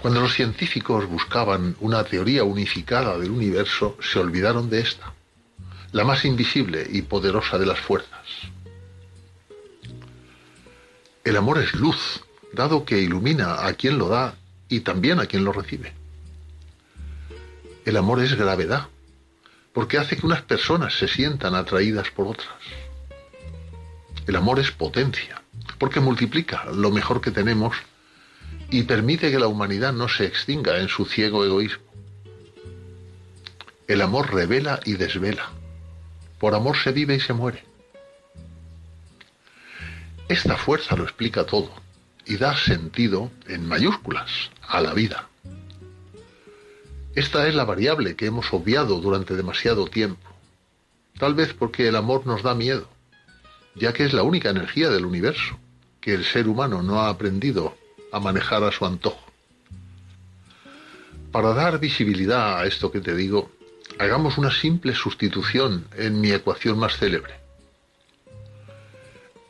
Cuando 0.02 0.20
los 0.20 0.32
científicos 0.32 1.06
buscaban 1.06 1.77
una 1.81 2.05
teoría 2.05 2.44
unificada 2.44 3.18
del 3.18 3.31
universo, 3.31 3.97
se 4.01 4.18
olvidaron 4.18 4.70
de 4.70 4.81
esta 4.81 5.12
la 5.93 6.05
más 6.05 6.24
invisible 6.24 6.86
y 6.89 7.02
poderosa 7.02 7.59
de 7.59 7.66
las 7.66 7.81
fuerzas. 7.81 8.27
El 11.24 11.36
amor 11.36 11.59
es 11.59 11.74
luz, 11.74 12.24
dado 12.52 12.85
que 12.85 12.98
ilumina 13.01 13.66
a 13.66 13.72
quien 13.74 13.98
lo 13.98 14.09
da 14.09 14.36
y 14.68 14.81
también 14.81 15.18
a 15.20 15.27
quien 15.27 15.44
lo 15.44 15.52
recibe. 15.52 15.93
El 17.85 17.97
amor 17.97 18.20
es 18.20 18.35
gravedad, 18.35 18.86
porque 19.72 19.98
hace 19.98 20.16
que 20.16 20.27
unas 20.27 20.43
personas 20.43 20.94
se 20.94 21.09
sientan 21.09 21.55
atraídas 21.55 22.10
por 22.10 22.28
otras. 22.28 22.48
El 24.27 24.36
amor 24.36 24.60
es 24.60 24.70
potencia, 24.70 25.43
porque 25.78 26.01
multiplica 26.01 26.66
lo 26.66 26.90
mejor 26.90 27.20
que 27.20 27.31
tenemos 27.31 27.77
y 28.71 28.85
permite 28.85 29.31
que 29.31 29.39
la 29.39 29.49
humanidad 29.49 29.93
no 29.93 30.09
se 30.09 30.27
extinga 30.27 30.79
en 30.79 30.89
su 30.89 31.05
ciego 31.05 31.45
egoísmo. 31.45 31.85
El 33.89 34.01
amor 34.01 34.33
revela 34.33 34.79
y 34.85 34.95
desvela, 34.95 35.51
por 36.39 36.55
amor 36.55 36.77
se 36.77 36.93
vive 36.93 37.17
y 37.17 37.21
se 37.21 37.33
muere. 37.33 37.65
Esta 40.29 40.57
fuerza 40.57 40.95
lo 40.95 41.03
explica 41.03 41.45
todo 41.45 41.73
y 42.25 42.37
da 42.37 42.57
sentido, 42.57 43.33
en 43.49 43.67
mayúsculas, 43.67 44.51
a 44.63 44.81
la 44.81 44.95
vida. 44.95 45.29
Esta 47.17 47.49
es 47.49 47.57
la 47.57 47.65
variable 47.65 48.15
que 48.15 48.27
hemos 48.27 48.53
obviado 48.53 49.01
durante 49.01 49.35
demasiado 49.35 49.89
tiempo, 49.89 50.31
tal 51.19 51.35
vez 51.35 51.53
porque 51.53 51.89
el 51.89 51.97
amor 51.97 52.25
nos 52.25 52.45
da 52.45 52.55
miedo, 52.55 52.89
ya 53.75 53.93
que 53.93 54.05
es 54.05 54.13
la 54.13 54.23
única 54.23 54.51
energía 54.51 54.91
del 54.91 55.07
universo 55.07 55.59
que 56.01 56.15
el 56.15 56.25
ser 56.25 56.47
humano 56.47 56.83
no 56.83 57.01
ha 57.01 57.09
aprendido 57.09 57.77
a 58.12 58.20
manejar 58.20 58.65
a 58.65 58.73
su 58.73 58.85
antojo. 58.87 59.24
Para 61.32 61.55
dar 61.55 61.78
visibilidad 61.78 62.59
a 62.59 62.66
esto 62.66 62.91
que 62.91 63.01
te 63.01 63.15
digo, 63.15 63.51
hagamos 63.99 64.39
una 64.39 64.51
simple 64.51 64.95
sustitución 64.95 65.87
en 65.97 66.20
mi 66.20 66.32
ecuación 66.32 66.78
más 66.78 66.97
célebre. 66.97 67.35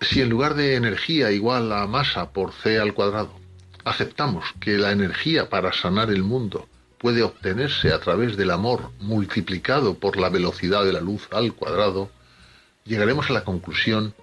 Si 0.00 0.20
en 0.20 0.30
lugar 0.30 0.54
de 0.54 0.76
energía 0.76 1.30
igual 1.30 1.72
a 1.72 1.86
masa 1.86 2.30
por 2.30 2.52
c 2.52 2.78
al 2.78 2.94
cuadrado, 2.94 3.38
aceptamos 3.84 4.44
que 4.60 4.78
la 4.78 4.92
energía 4.92 5.48
para 5.48 5.72
sanar 5.72 6.10
el 6.10 6.22
mundo 6.22 6.68
puede 6.98 7.22
obtenerse 7.22 7.92
a 7.92 8.00
través 8.00 8.36
del 8.36 8.50
amor 8.50 8.90
multiplicado 9.00 9.94
por 9.94 10.18
la 10.18 10.28
velocidad 10.28 10.84
de 10.84 10.92
la 10.92 11.00
luz 11.00 11.28
al 11.32 11.54
cuadrado, 11.54 12.10
llegaremos 12.84 13.30
a 13.30 13.32
la 13.32 13.44
conclusión 13.44 14.14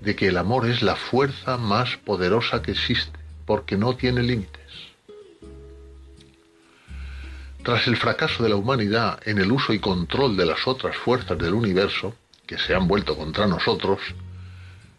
de 0.00 0.16
que 0.16 0.28
el 0.28 0.38
amor 0.38 0.66
es 0.66 0.82
la 0.82 0.96
fuerza 0.96 1.58
más 1.58 1.98
poderosa 1.98 2.62
que 2.62 2.72
existe, 2.72 3.18
porque 3.46 3.76
no 3.76 3.96
tiene 3.96 4.22
límites. 4.22 4.62
Tras 7.62 7.86
el 7.86 7.96
fracaso 7.96 8.42
de 8.42 8.50
la 8.50 8.56
humanidad 8.56 9.20
en 9.24 9.38
el 9.38 9.50
uso 9.50 9.72
y 9.72 9.78
control 9.78 10.36
de 10.36 10.44
las 10.44 10.66
otras 10.66 10.96
fuerzas 10.96 11.38
del 11.38 11.54
universo, 11.54 12.14
que 12.46 12.58
se 12.58 12.74
han 12.74 12.86
vuelto 12.86 13.16
contra 13.16 13.46
nosotros, 13.46 14.00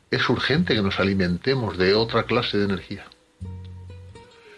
es 0.09 0.27
urgente 0.29 0.73
que 0.73 0.81
nos 0.81 0.99
alimentemos 0.99 1.77
de 1.77 1.93
otra 1.93 2.23
clase 2.23 2.57
de 2.57 2.65
energía. 2.65 3.05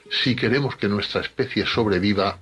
Si 0.10 0.36
queremos 0.36 0.78
que 0.78 0.88
nuestra 0.88 1.22
especie 1.22 1.66
sobreviva, 1.66 2.40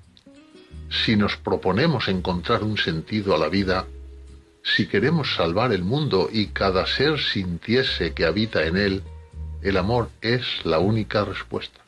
si 0.89 1.15
nos 1.15 1.35
proponemos 1.37 2.07
encontrar 2.09 2.63
un 2.63 2.77
sentido 2.77 3.33
a 3.33 3.39
la 3.39 3.49
vida, 3.49 3.87
si 4.63 4.87
queremos 4.87 5.35
salvar 5.35 5.73
el 5.73 5.83
mundo 5.83 6.29
y 6.31 6.47
cada 6.47 6.85
ser 6.85 7.19
sintiese 7.19 8.13
que 8.13 8.25
habita 8.25 8.65
en 8.65 8.77
él, 8.77 9.03
el 9.65 9.77
amor 9.77 10.11
es 10.21 10.45
la 10.63 10.77
única 10.77 11.25
respuesta. 11.25 11.81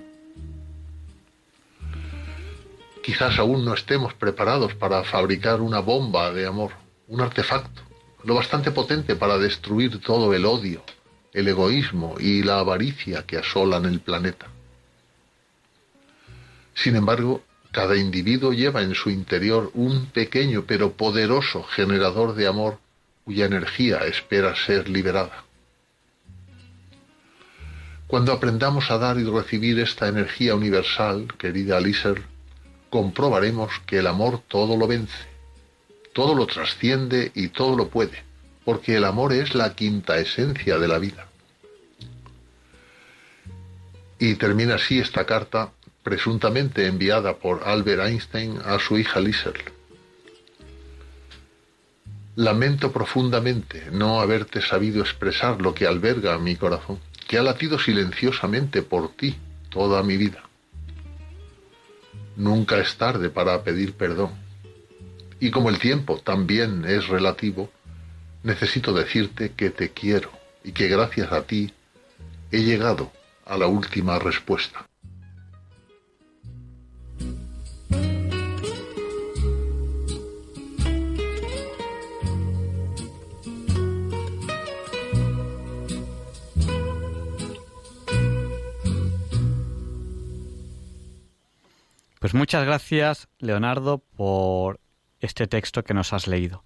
Quizás 3.04 3.38
aún 3.38 3.64
no 3.64 3.76
estemos 3.76 4.16
preparados 4.16 4.74
para 4.74 5.04
fabricar 5.04 5.62
una 5.62 5.80
bomba 5.80 6.34
de 6.34 6.48
amor, 6.48 6.72
un 7.08 7.22
artefacto, 7.22 7.84
lo 8.24 8.34
bastante 8.34 8.72
potente 8.72 9.16
para 9.16 9.38
destruir 9.38 10.02
todo 10.02 10.34
el 10.34 10.46
odio, 10.46 10.84
el 11.34 11.48
egoísmo 11.48 12.16
y 12.20 12.42
la 12.42 12.58
avaricia 12.60 13.28
que 13.28 13.38
asolan 13.38 13.86
el 13.86 14.00
planeta. 14.00 14.48
Sin 16.74 16.96
embargo, 16.96 17.44
cada 17.72 17.96
individuo 17.96 18.54
lleva 18.54 18.82
en 18.82 18.96
su 18.96 19.12
interior 19.12 19.70
un 19.76 20.08
pequeño 20.08 20.64
pero 20.66 20.94
poderoso 20.94 21.62
generador 21.62 22.34
de 22.34 22.48
amor 22.48 22.80
cuya 23.24 23.46
energía 23.46 24.00
espera 24.00 24.56
ser 24.56 24.90
liberada. 24.90 25.47
Cuando 28.08 28.32
aprendamos 28.32 28.90
a 28.90 28.98
dar 28.98 29.18
y 29.18 29.26
recibir 29.26 29.80
esta 29.80 30.08
energía 30.08 30.56
universal, 30.56 31.28
querida 31.38 31.82
Liser, 31.82 32.24
comprobaremos 32.90 33.70
que 33.86 34.00
el 34.00 34.08
amor 34.08 34.42
todo 34.48 34.78
lo 34.78 34.88
vence, 34.88 35.28
todo 36.14 36.34
lo 36.34 36.48
trasciende 36.48 37.34
y 37.36 37.50
todo 37.50 37.76
lo 37.76 37.90
puede, 37.90 38.24
porque 38.64 38.96
el 38.96 39.04
amor 39.04 39.34
es 39.34 39.56
la 39.56 39.76
quinta 39.76 40.18
esencia 40.20 40.80
de 40.80 40.88
la 40.88 41.00
vida. 41.00 41.28
Y 44.20 44.36
termina 44.36 44.76
así 44.76 45.00
esta 45.00 45.26
carta 45.26 45.72
presuntamente 46.02 46.88
enviada 46.88 47.36
por 47.36 47.68
Albert 47.68 48.04
Einstein 48.04 48.58
a 48.64 48.80
su 48.80 48.98
hija 48.98 49.20
Liesel. 49.20 49.54
Lamento 52.38 52.94
profundamente 52.94 53.90
no 53.92 54.22
haberte 54.22 54.62
sabido 54.62 55.02
expresar 55.02 55.62
lo 55.62 55.74
que 55.74 55.86
alberga 55.86 56.38
mi 56.38 56.56
corazón, 56.56 57.00
que 57.28 57.38
ha 57.38 57.44
latido 57.44 57.78
silenciosamente 57.78 58.82
por 58.82 59.14
ti 59.16 59.36
toda 59.70 60.02
mi 60.02 60.18
vida. 60.18 60.44
Nunca 62.36 62.78
es 62.78 62.96
tarde 62.98 63.30
para 63.30 63.64
pedir 63.64 63.94
perdón. 63.94 64.32
Y 65.40 65.52
como 65.52 65.70
el 65.70 65.80
tiempo 65.80 66.20
también 66.20 66.86
es 66.86 67.08
relativo, 67.08 67.70
necesito 68.44 68.94
decirte 68.94 69.52
que 69.52 69.70
te 69.70 69.90
quiero 69.92 70.32
y 70.64 70.72
que 70.72 70.88
gracias 70.88 71.32
a 71.32 71.44
ti 71.44 71.74
he 72.52 72.60
llegado 72.64 73.12
a 73.46 73.58
la 73.58 73.68
última 73.68 74.20
respuesta. 74.20 74.88
Pues 92.28 92.34
muchas 92.34 92.66
gracias, 92.66 93.30
Leonardo, 93.40 94.00
por 94.00 94.82
este 95.22 95.48
texto 95.48 95.86
que 95.86 95.94
nos 95.94 96.12
has 96.12 96.28
leído. 96.28 96.66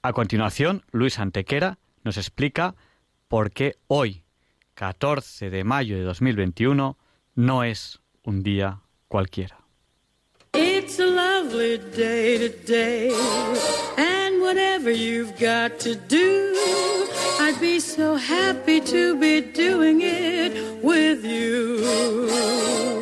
A 0.00 0.12
continuación, 0.12 0.84
Luis 0.92 1.18
Antequera 1.18 1.80
nos 2.04 2.18
explica 2.18 2.76
por 3.26 3.50
qué 3.50 3.74
hoy, 3.88 4.22
14 4.74 5.50
de 5.50 5.64
mayo 5.64 5.96
de 5.96 6.04
2021, 6.04 6.96
no 7.34 7.64
es 7.64 7.98
un 8.22 8.44
día 8.44 8.82
cualquiera. 9.08 9.58
It's 10.54 11.00
a 11.00 11.06
lovely 11.06 11.78
day 11.78 12.38
today, 12.38 13.12
and 13.98 14.40
whatever 14.40 14.92
you've 14.92 15.32
got 15.32 15.80
to 15.80 15.96
do, 15.96 16.54
I'd 17.40 17.60
be 17.60 17.80
so 17.80 18.14
happy 18.14 18.80
to 18.80 19.16
be 19.16 19.40
doing 19.40 20.00
it 20.00 20.80
with 20.80 21.24
you. 21.24 23.01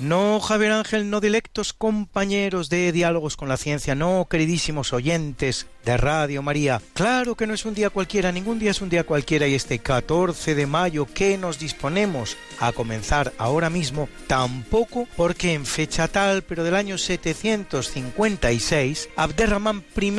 No, 0.00 0.40
Javier 0.40 0.72
Ángel, 0.72 1.08
no 1.10 1.20
dilectos 1.20 1.74
compañeros 1.74 2.70
de 2.70 2.90
Diálogos 2.90 3.36
con 3.36 3.50
la 3.50 3.58
Ciencia, 3.58 3.94
no, 3.94 4.26
queridísimos 4.30 4.94
oyentes 4.94 5.66
de 5.84 5.98
Radio 5.98 6.42
María. 6.42 6.80
Claro 6.94 7.34
que 7.34 7.46
no 7.46 7.52
es 7.52 7.66
un 7.66 7.74
día 7.74 7.90
cualquiera, 7.90 8.32
ningún 8.32 8.58
día 8.58 8.70
es 8.70 8.80
un 8.80 8.88
día 8.88 9.04
cualquiera 9.04 9.46
y 9.46 9.54
este 9.54 9.80
14 9.80 10.54
de 10.54 10.66
mayo 10.66 11.04
que 11.04 11.36
nos 11.36 11.58
disponemos 11.58 12.38
a 12.60 12.72
comenzar 12.72 13.34
ahora 13.36 13.68
mismo, 13.68 14.08
tampoco 14.26 15.06
porque 15.18 15.52
en 15.52 15.66
fecha 15.66 16.08
tal, 16.08 16.40
pero 16.44 16.64
del 16.64 16.76
año 16.76 16.96
756, 16.96 19.10
Abderramán 19.16 19.84
I 20.00 20.14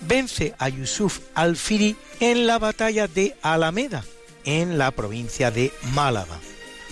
vence 0.00 0.54
a 0.58 0.68
Yusuf 0.68 1.20
al-Firi 1.34 1.94
en 2.18 2.48
la 2.48 2.58
batalla 2.58 3.06
de 3.06 3.36
Alameda, 3.42 4.04
en 4.44 4.76
la 4.76 4.90
provincia 4.90 5.52
de 5.52 5.72
Málaga. 5.94 6.36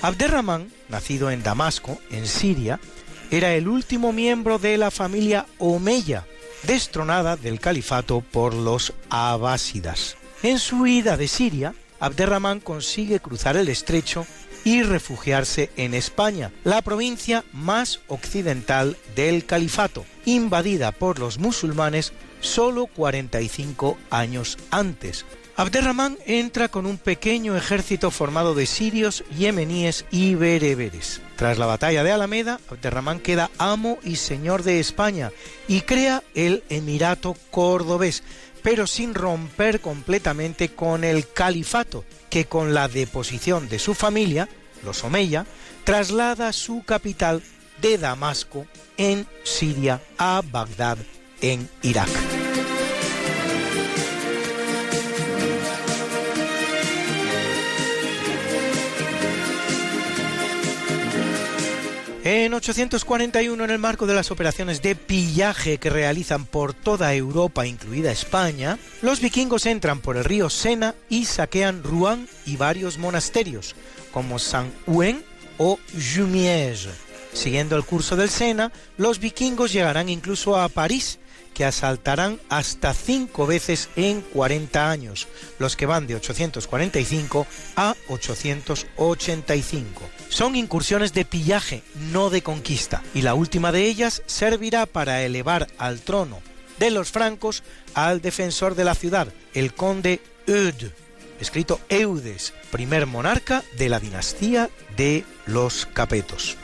Abderramán 0.03 0.69
nacido 0.89 1.31
en 1.31 1.45
Damasco, 1.45 1.97
en 2.11 2.27
Siria, 2.27 2.81
era 3.31 3.55
el 3.55 3.69
último 3.69 4.13
miembro 4.13 4.59
de 4.59 4.77
la 4.77 4.91
familia 4.91 5.47
Omeya, 5.59 6.27
destronada 6.65 7.37
del 7.37 7.61
califato 7.61 8.21
por 8.21 8.53
los 8.53 8.93
abásidas. 9.11 10.17
En 10.43 10.59
su 10.59 10.83
huida 10.83 11.17
de 11.17 11.29
Siria, 11.29 11.75
Abderramán 12.01 12.59
consigue 12.59 13.21
cruzar 13.21 13.57
el 13.57 13.69
estrecho 13.69 14.27
y 14.65 14.83
refugiarse 14.83 15.71
en 15.77 15.95
España, 15.95 16.51
la 16.65 16.83
provincia 16.83 17.45
más 17.53 18.01
occidental 18.09 18.97
del 19.15 19.47
califato, 19.47 20.05
invadida 20.25 20.91
por 20.91 21.21
los 21.21 21.39
musulmanes 21.39 22.13
solo 22.41 22.87
45 22.87 23.97
años 24.11 24.59
antes, 24.73 25.25
Abderramán 25.63 26.19
entra 26.27 26.67
con 26.67 26.87
un 26.87 26.99
pequeño 26.99 27.57
ejército 27.57 28.11
formado 28.11 28.57
de 28.57 28.67
sirios, 28.67 29.23
yemeníes 29.39 30.07
y 30.11 30.35
bereberes. 30.35 31.21
Tras 31.37 31.57
la 31.57 31.67
batalla 31.67 32.03
de 32.03 32.11
Alameda, 32.11 32.59
Abderramán 32.69 33.21
queda 33.21 33.49
amo 33.59 34.01
y 34.03 34.17
señor 34.17 34.65
de 34.65 34.81
España 34.81 35.31
y 35.69 35.83
crea 35.83 36.25
el 36.35 36.65
Emirato 36.69 37.37
Cordobés, 37.53 38.25
pero 38.65 38.89
sin 38.89 39.15
romper 39.15 39.81
completamente 39.81 40.71
con 40.71 41.05
el 41.05 41.31
califato, 41.33 42.05
que 42.29 42.47
con 42.47 42.75
la 42.75 42.89
deposición 42.89 43.69
de 43.69 43.79
su 43.79 43.95
familia, 43.95 44.49
los 44.85 45.05
Omeya, 45.05 45.47
traslada 45.85 46.53
su 46.53 46.83
capital 46.83 47.41
de 47.81 47.99
Damasco 47.99 48.67
en 48.97 49.29
Siria 49.45 50.03
a 50.19 50.43
Bagdad 50.45 50.99
en 51.41 51.69
Irak. 51.83 52.42
En 62.25 62.55
841, 62.55 63.65
en 63.65 63.71
el 63.71 63.81
marco 63.81 64.07
de 64.07 64.15
las 64.15 64.31
operaciones 64.31 64.81
de 64.81 64.95
pillaje 64.95 65.79
que 65.79 65.91
realizan 65.91 66.45
por 66.45 66.73
toda 66.73 67.13
Europa, 67.15 67.67
incluida 67.67 68.13
España, 68.13 68.79
los 69.01 69.21
vikingos 69.21 69.67
entran 69.67 69.99
por 69.99 70.17
el 70.17 70.23
río 70.23 70.49
Sena 70.49 70.95
y 71.09 71.25
saquean 71.25 71.83
Rouen 71.83 72.29
y 72.47 72.57
varios 72.57 72.97
monasterios, 72.97 73.75
como 74.13 74.39
Saint-Ouen 74.39 75.25
o 75.59 75.81
Jumièges. 75.97 76.91
Siguiendo 77.33 77.75
el 77.75 77.85
curso 77.85 78.15
del 78.15 78.31
Sena, 78.31 78.71
los 78.99 79.19
vikingos 79.19 79.73
llegarán 79.73 80.09
incluso 80.09 80.57
a 80.57 80.69
París, 80.69 81.19
que 81.55 81.65
asaltarán 81.65 82.41
hasta 82.49 82.95
cinco 82.95 83.47
veces 83.47 83.89
en 83.97 84.21
40 84.21 84.91
años, 84.91 85.29
los 85.59 85.77
que 85.77 85.87
van 85.87 86.07
de 86.07 86.17
845 86.17 87.47
a 87.77 87.95
885. 88.09 90.03
Son 90.29 90.57
incursiones 90.57 91.13
de 91.13 91.25
pillaje, 91.25 91.83
no 92.13 92.31
de 92.31 92.43
conquista, 92.43 93.03
y 93.15 93.23
la 93.23 93.35
última 93.35 93.73
de 93.73 93.87
ellas 93.87 94.23
servirá 94.27 94.87
para 94.87 95.23
elevar 95.23 95.69
al 95.79 96.01
trono 96.01 96.41
de 96.79 96.91
los 96.91 97.11
francos 97.11 97.63
al 97.95 98.21
defensor 98.21 98.75
de 98.75 98.85
la 98.85 98.95
ciudad, 98.95 99.29
el 99.55 99.75
conde 99.75 100.21
Eudes, 100.47 100.93
escrito 101.41 101.81
Eudes, 101.89 102.53
primer 102.71 103.07
monarca 103.07 103.63
de 103.77 103.89
la 103.89 104.01
dinastía 104.01 104.71
de 104.97 105.25
los 105.47 105.87
Capetos. 105.87 106.57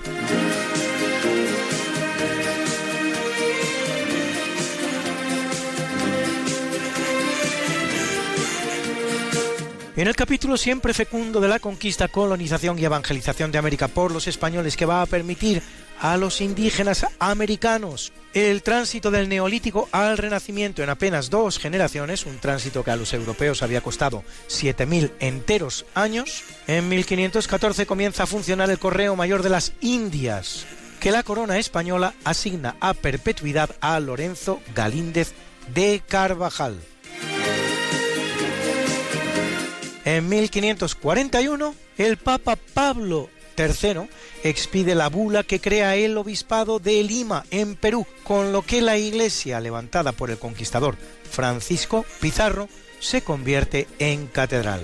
En 9.99 10.07
el 10.07 10.15
capítulo 10.15 10.57
siempre 10.57 10.95
fecundo 10.95 11.41
de 11.41 11.49
la 11.49 11.59
conquista, 11.59 12.07
colonización 12.07 12.79
y 12.79 12.85
evangelización 12.85 13.51
de 13.51 13.59
América 13.59 13.89
por 13.89 14.13
los 14.13 14.29
españoles 14.29 14.77
que 14.77 14.87
va 14.87 15.03
a 15.03 15.07
permitir 15.07 15.61
a 16.01 16.17
los 16.17 16.41
indígenas 16.41 17.05
americanos. 17.19 18.13
El 18.33 18.63
tránsito 18.63 19.11
del 19.11 19.29
neolítico 19.29 19.89
al 19.91 20.17
renacimiento 20.17 20.85
en 20.85 20.91
apenas 20.91 21.31
dos 21.31 21.59
generaciones, 21.59 22.27
un 22.27 22.39
tránsito 22.39 22.85
que 22.85 22.93
a 22.93 22.97
los 22.97 23.13
europeos 23.13 23.61
había 23.65 23.81
costado 23.81 24.23
7.000 24.47 25.11
enteros 25.19 25.85
años, 25.97 26.45
en 26.69 26.89
1514 26.89 27.85
comienza 27.85 28.23
a 28.23 28.29
funcionar 28.29 28.71
el 28.71 28.79
Correo 28.79 29.17
Mayor 29.17 29.43
de 29.43 29.51
las 29.51 29.73
Indias, 29.81 30.65
que 31.01 31.11
la 31.11 31.25
corona 31.25 31.59
española 31.59 32.15
asigna 32.23 32.77
a 32.79 32.95
perpetuidad 32.95 33.75
a 33.81 33.99
Lorenzo 33.99 34.61
Galíndez 34.77 35.33
de 35.75 36.01
Carvajal. 36.07 36.79
En 40.09 40.27
1541, 40.27 41.75
el 41.99 42.17
Papa 42.17 42.57
Pablo 42.57 43.29
III 43.59 44.09
expide 44.43 44.95
la 44.95 45.11
bula 45.11 45.43
que 45.43 45.61
crea 45.61 45.97
el 45.97 46.17
obispado 46.17 46.79
de 46.79 47.05
Lima, 47.05 47.45
en 47.51 47.77
Perú, 47.77 48.07
con 48.25 48.51
lo 48.51 48.63
que 48.63 48.81
la 48.81 48.97
iglesia 48.97 49.61
levantada 49.61 50.13
por 50.13 50.31
el 50.31 50.39
conquistador 50.39 50.97
Francisco 51.31 52.07
Pizarro 52.23 52.71
se 53.01 53.21
convierte 53.21 53.87
en 53.99 54.29
catedral. 54.29 54.81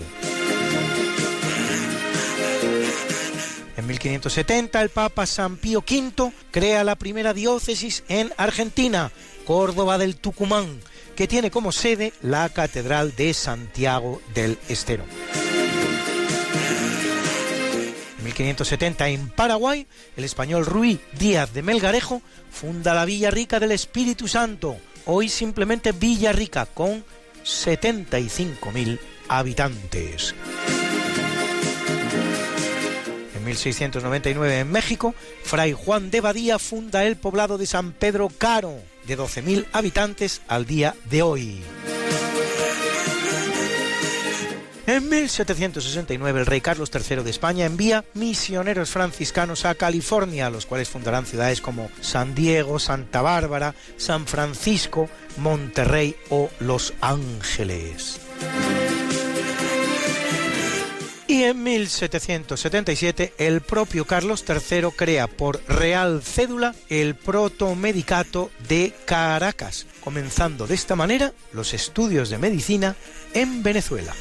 En 3.79 3.87
1570 3.87 4.83
el 4.83 4.91
Papa 4.91 5.25
San 5.25 5.57
Pío 5.57 5.79
V 5.79 6.35
crea 6.51 6.85
la 6.85 6.97
primera 6.97 7.33
diócesis 7.33 8.05
en 8.09 8.31
Argentina, 8.37 9.11
Córdoba 9.47 9.97
del 9.97 10.17
Tucumán, 10.17 10.81
que 11.15 11.29
tiene 11.29 11.51
como 11.51 11.73
sede 11.73 12.13
la 12.23 12.49
Catedral 12.49 13.15
de 13.17 13.35
Santiago 13.35 14.21
del 14.35 14.59
Estero. 14.69 15.05
En 18.19 18.25
1570 18.25 19.09
en 19.09 19.29
Paraguay, 19.29 19.87
el 20.17 20.25
español 20.25 20.67
Ruy 20.67 20.99
Díaz 21.19 21.53
de 21.53 21.63
Melgarejo 21.63 22.23
funda 22.51 22.95
la 22.95 23.05
Villa 23.05 23.31
Rica 23.31 23.61
del 23.61 23.73
Espíritu 23.73 24.29
Santo, 24.29 24.77
hoy 25.05 25.29
simplemente 25.29 25.93
Villa 25.93 26.33
Rica, 26.33 26.67
con 26.67 27.05
75.000 27.45 28.99
habitantes. 29.29 30.35
En 33.37 33.45
1699 33.45 34.61
en 34.61 34.73
México, 34.73 35.15
Fray 35.43 35.73
Juan 35.73 36.11
de 36.11 36.23
Badía 36.23 36.59
funda 36.59 37.05
el 37.05 37.17
poblado 37.17 37.59
de 37.59 37.67
San 37.67 37.93
Pedro 37.93 38.31
Caro, 38.31 38.81
de 39.07 39.19
12.000 39.19 39.67
habitantes 39.73 40.43
al 40.49 40.67
día 40.67 40.95
de 41.11 41.23
hoy. 41.23 41.63
En 44.87 45.09
1769 45.09 46.41
el 46.41 46.47
rey 46.47 46.61
Carlos 46.61 46.91
III 46.93 47.23
de 47.23 47.31
España 47.31 47.65
envía 47.65 48.05
misioneros 48.13 48.91
franciscanos 48.91 49.65
a 49.65 49.75
California, 49.75 50.51
los 50.51 50.67
cuales 50.67 50.91
fundarán 50.91 51.25
ciudades 51.25 51.63
como 51.63 51.91
San 52.03 52.35
Diego, 52.35 52.79
Santa 52.79 53.23
Bárbara, 53.23 53.75
San 53.97 54.27
Francisco, 54.27 55.09
Monterrey 55.39 56.17
o 56.29 56.51
Los 56.61 56.93
Ángeles. 57.01 58.21
Y 61.35 61.43
en 61.43 61.65
1777 61.65 63.35
el 63.39 63.61
propio 63.61 64.05
Carlos 64.05 64.45
III 64.49 64.91
crea 64.97 65.27
por 65.27 65.61
real 65.67 66.23
cédula 66.23 66.77
el 66.89 67.17
protomedicato 67.17 68.53
de 68.69 68.95
Caracas, 69.05 69.89
comenzando 70.01 70.69
de 70.69 70.77
esta 70.77 70.95
manera 70.95 71.33
los 71.53 71.75
estudios 71.75 72.31
de 72.31 72.39
medicina 72.39 72.95
en 73.33 73.65
Venezuela. 73.65 74.15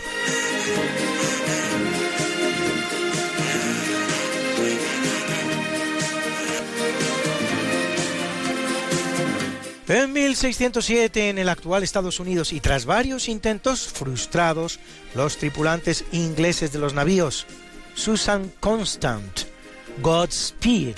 En 9.93 10.11
1607, 10.11 11.29
en 11.29 11.37
el 11.37 11.49
actual 11.49 11.83
Estados 11.83 12.19
Unidos 12.19 12.51
y 12.51 12.59
tras 12.59 12.85
varios 12.87 13.29
intentos 13.29 13.87
frustrados, 13.93 14.79
los 15.13 15.37
tripulantes 15.37 16.05
ingleses 16.11 16.73
de 16.73 16.79
los 16.79 16.95
navíos 16.95 17.45
Susan 17.93 18.51
Constant, 18.59 19.41
Godspeed 20.01 20.95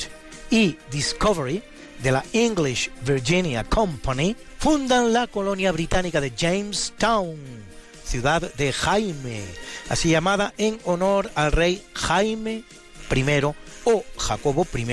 y 0.50 0.78
Discovery 0.92 1.62
de 2.02 2.12
la 2.14 2.24
English 2.32 2.90
Virginia 3.06 3.66
Company 3.66 4.34
fundan 4.60 5.12
la 5.12 5.28
colonia 5.28 5.74
británica 5.74 6.22
de 6.22 6.32
Jamestown, 6.32 7.36
ciudad 8.06 8.50
de 8.54 8.72
Jaime, 8.72 9.44
así 9.90 10.12
llamada 10.12 10.54
en 10.58 10.80
honor 10.86 11.30
al 11.36 11.52
rey 11.52 11.84
Jaime 11.96 12.64
I 13.14 13.42
o 13.84 14.06
Jacobo 14.18 14.66
I 14.74 14.86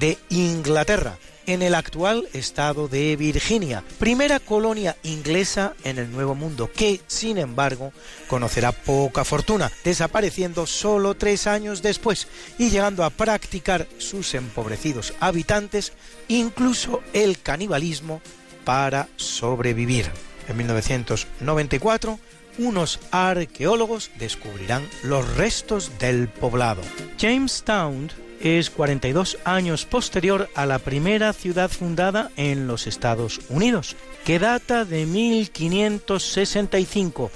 de 0.00 0.18
Inglaterra, 0.30 1.16
en 1.46 1.62
el 1.62 1.74
actual 1.74 2.28
estado 2.32 2.88
de 2.88 3.16
Virginia, 3.16 3.82
primera 3.98 4.40
colonia 4.40 4.96
inglesa 5.02 5.74
en 5.84 5.98
el 5.98 6.10
Nuevo 6.10 6.34
Mundo, 6.34 6.70
que, 6.74 7.00
sin 7.06 7.38
embargo, 7.38 7.92
conocerá 8.28 8.72
poca 8.72 9.24
fortuna, 9.24 9.70
desapareciendo 9.84 10.66
solo 10.66 11.14
tres 11.14 11.46
años 11.46 11.82
después 11.82 12.28
y 12.58 12.70
llegando 12.70 13.04
a 13.04 13.10
practicar 13.10 13.86
sus 13.98 14.34
empobrecidos 14.34 15.14
habitantes 15.20 15.92
incluso 16.28 17.02
el 17.12 17.40
canibalismo 17.40 18.20
para 18.64 19.08
sobrevivir. 19.16 20.10
En 20.48 20.56
1994, 20.56 22.18
unos 22.58 23.00
arqueólogos 23.10 24.10
descubrirán 24.18 24.88
los 25.02 25.36
restos 25.36 25.98
del 25.98 26.28
poblado. 26.28 26.82
Jamestown 27.18 28.10
es 28.40 28.70
42 28.70 29.38
años 29.44 29.84
posterior 29.84 30.48
a 30.54 30.64
la 30.66 30.78
primera 30.78 31.32
ciudad 31.32 31.70
fundada 31.70 32.30
en 32.36 32.66
los 32.66 32.86
Estados 32.86 33.40
Unidos, 33.48 33.96
que 34.24 34.38
data 34.38 34.84
de 34.84 35.06
1565, 35.06 37.30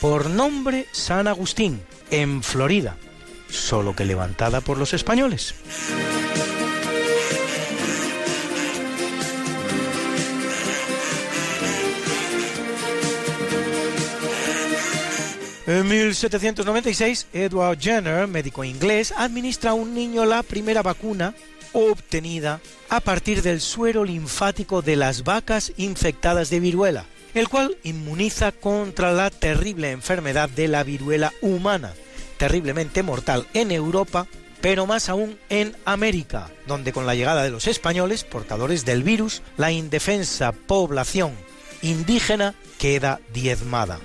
por 0.00 0.30
nombre 0.30 0.86
San 0.92 1.28
Agustín, 1.28 1.82
en 2.10 2.42
Florida, 2.42 2.96
solo 3.48 3.94
que 3.94 4.04
levantada 4.04 4.60
por 4.60 4.78
los 4.78 4.92
españoles. 4.94 5.54
En 15.66 15.88
1796, 15.88 17.26
Edward 17.32 17.80
Jenner, 17.80 18.28
médico 18.28 18.62
inglés, 18.62 19.12
administra 19.16 19.72
a 19.72 19.74
un 19.74 19.94
niño 19.94 20.24
la 20.24 20.44
primera 20.44 20.80
vacuna 20.80 21.34
obtenida 21.72 22.60
a 22.88 23.00
partir 23.00 23.42
del 23.42 23.60
suero 23.60 24.04
linfático 24.04 24.80
de 24.80 24.94
las 24.94 25.24
vacas 25.24 25.72
infectadas 25.76 26.50
de 26.50 26.60
viruela, 26.60 27.04
el 27.34 27.48
cual 27.48 27.76
inmuniza 27.82 28.52
contra 28.52 29.12
la 29.12 29.28
terrible 29.30 29.90
enfermedad 29.90 30.48
de 30.48 30.68
la 30.68 30.84
viruela 30.84 31.32
humana, 31.42 31.94
terriblemente 32.38 33.02
mortal 33.02 33.48
en 33.52 33.72
Europa, 33.72 34.28
pero 34.60 34.86
más 34.86 35.08
aún 35.08 35.36
en 35.48 35.76
América, 35.84 36.48
donde 36.68 36.92
con 36.92 37.06
la 37.06 37.16
llegada 37.16 37.42
de 37.42 37.50
los 37.50 37.66
españoles, 37.66 38.22
portadores 38.22 38.84
del 38.84 39.02
virus, 39.02 39.42
la 39.56 39.72
indefensa 39.72 40.52
población 40.52 41.32
indígena 41.82 42.54
queda 42.78 43.20
diezmada. 43.34 43.98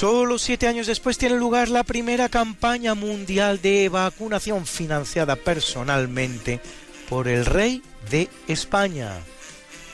Solo 0.00 0.38
siete 0.38 0.66
años 0.66 0.86
después 0.86 1.18
tiene 1.18 1.36
lugar 1.36 1.68
la 1.68 1.84
primera 1.84 2.30
campaña 2.30 2.94
mundial 2.94 3.60
de 3.60 3.90
vacunación 3.90 4.64
financiada 4.64 5.36
personalmente 5.36 6.58
por 7.10 7.28
el 7.28 7.44
rey 7.44 7.82
de 8.10 8.30
España, 8.48 9.18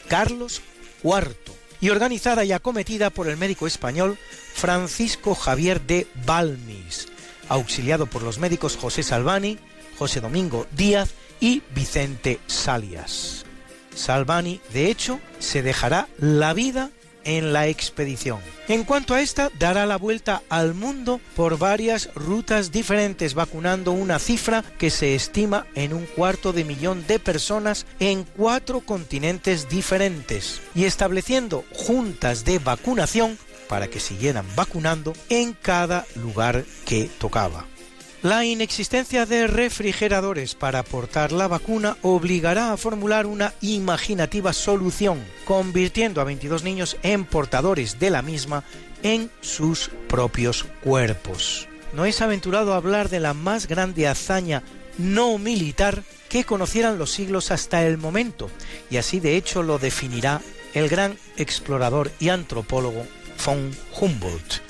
Carlos 0.07 0.63
IV, 1.03 1.35
y 1.81 1.89
organizada 1.89 2.45
y 2.45 2.53
acometida 2.53 3.11
por 3.11 3.27
el 3.27 3.37
médico 3.37 3.67
español 3.67 4.17
Francisco 4.55 5.35
Javier 5.35 5.81
de 5.81 6.07
Balmis, 6.25 7.09
auxiliado 7.49 8.07
por 8.07 8.23
los 8.23 8.39
médicos 8.39 8.77
José 8.77 9.03
Salvani, 9.03 9.59
José 9.99 10.21
Domingo 10.21 10.69
Díaz 10.71 11.15
y 11.41 11.65
Vicente 11.75 12.39
Salias. 12.47 13.45
Salvani, 13.93 14.61
de 14.73 14.89
hecho, 14.89 15.19
se 15.41 15.63
dejará 15.63 16.07
la 16.19 16.55
vida 16.55 16.91
en 17.27 17.53
la 17.53 17.67
expedición. 17.67 18.41
En 18.69 18.85
cuanto 18.85 19.15
a 19.15 19.21
esta, 19.21 19.51
dará 19.59 19.85
la 19.85 19.99
vuelta 19.99 20.43
al 20.49 20.75
mundo 20.75 21.21
por 21.35 21.59
varias 21.59 22.09
rutas 22.15 22.73
diferentes, 22.73 23.35
vacunando 23.35 23.93
una 23.93 24.19
cifra 24.19 24.65
que 24.79 24.91
se 24.91 25.15
estima 25.15 25.67
en 25.75 25.93
un 25.93 26.07
cuarto 26.07 26.53
de 26.53 26.65
millón 26.65 27.07
de 27.07 27.19
personas 27.19 27.87
en 28.01 28.25
cuatro 28.25 28.81
continentes 28.81 29.69
diferentes 29.69 30.61
y 30.75 30.85
estableciendo 30.85 31.65
juntas 31.73 32.45
de 32.45 32.59
vacunación 32.59 33.39
para 33.69 33.89
que 33.89 34.01
siguieran 34.01 34.47
vacunando 34.55 35.13
en 35.29 35.53
cada 35.53 36.07
lugar 36.15 36.65
que 36.85 37.11
tocaba. 37.19 37.67
La 38.27 38.45
inexistencia 38.45 39.25
de 39.25 39.47
refrigeradores 39.47 40.57
para 40.57 40.81
aportar 40.81 41.31
la 41.31 41.47
vacuna 41.47 41.97
obligará 42.03 42.73
a 42.73 42.77
formular 42.77 43.25
una 43.25 43.55
imaginativa 43.61 44.53
solución, 44.53 45.25
convirtiendo 45.45 46.21
a 46.21 46.25
22 46.25 46.65
niños 46.65 46.97
en 47.05 47.25
portadores 47.25 48.01
de 48.01 48.11
la 48.11 48.23
misma 48.23 48.65
en 49.05 49.31
sus 49.43 49.93
propios 50.09 50.65
cuerpos. 50.83 51.69
No 51.93 52.05
es 52.05 52.21
aventurado 52.21 52.75
hablar 52.75 53.11
de 53.11 53.21
la 53.21 53.33
más 53.33 53.69
grande 53.69 54.09
hazaña 54.09 54.65
no 54.99 55.39
militar 55.39 56.03
que 56.29 56.43
conocieran 56.43 56.99
los 56.99 57.13
siglos 57.13 57.53
hasta 57.53 57.87
el 57.87 57.97
momento, 57.97 58.51
y 58.91 58.97
así 58.97 59.21
de 59.21 59.37
hecho 59.37 59.63
lo 59.63 59.79
definirá 59.79 60.43
el 60.75 60.89
gran 60.89 61.17
explorador 61.37 62.11
y 62.19 62.31
antropólogo 62.31 63.07
von 63.45 63.71
Humboldt, 64.01 64.66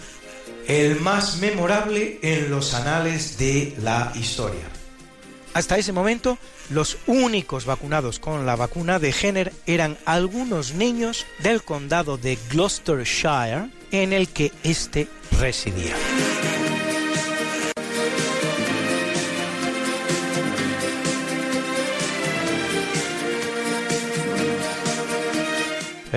el 0.67 1.01
más 1.01 1.39
memorable 1.39 2.19
en 2.23 2.51
los 2.51 2.75
anales 2.75 3.39
de 3.39 3.75
la 3.83 4.13
historia. 4.15 4.65
Hasta 5.55 5.79
ese 5.79 5.93
momento, 5.93 6.37
los 6.69 6.99
únicos 7.07 7.65
vacunados 7.65 8.19
con 8.19 8.45
la 8.45 8.57
vacuna 8.57 8.99
de 8.99 9.13
Jenner 9.13 9.53
eran 9.67 9.97
algunos 10.05 10.75
niños 10.75 11.25
del 11.39 11.63
condado 11.63 12.19
de 12.19 12.39
Gloucestershire 12.51 13.71
en 13.91 14.13
el 14.13 14.29
que 14.29 14.53
éste 14.65 15.09
residía. 15.41 15.95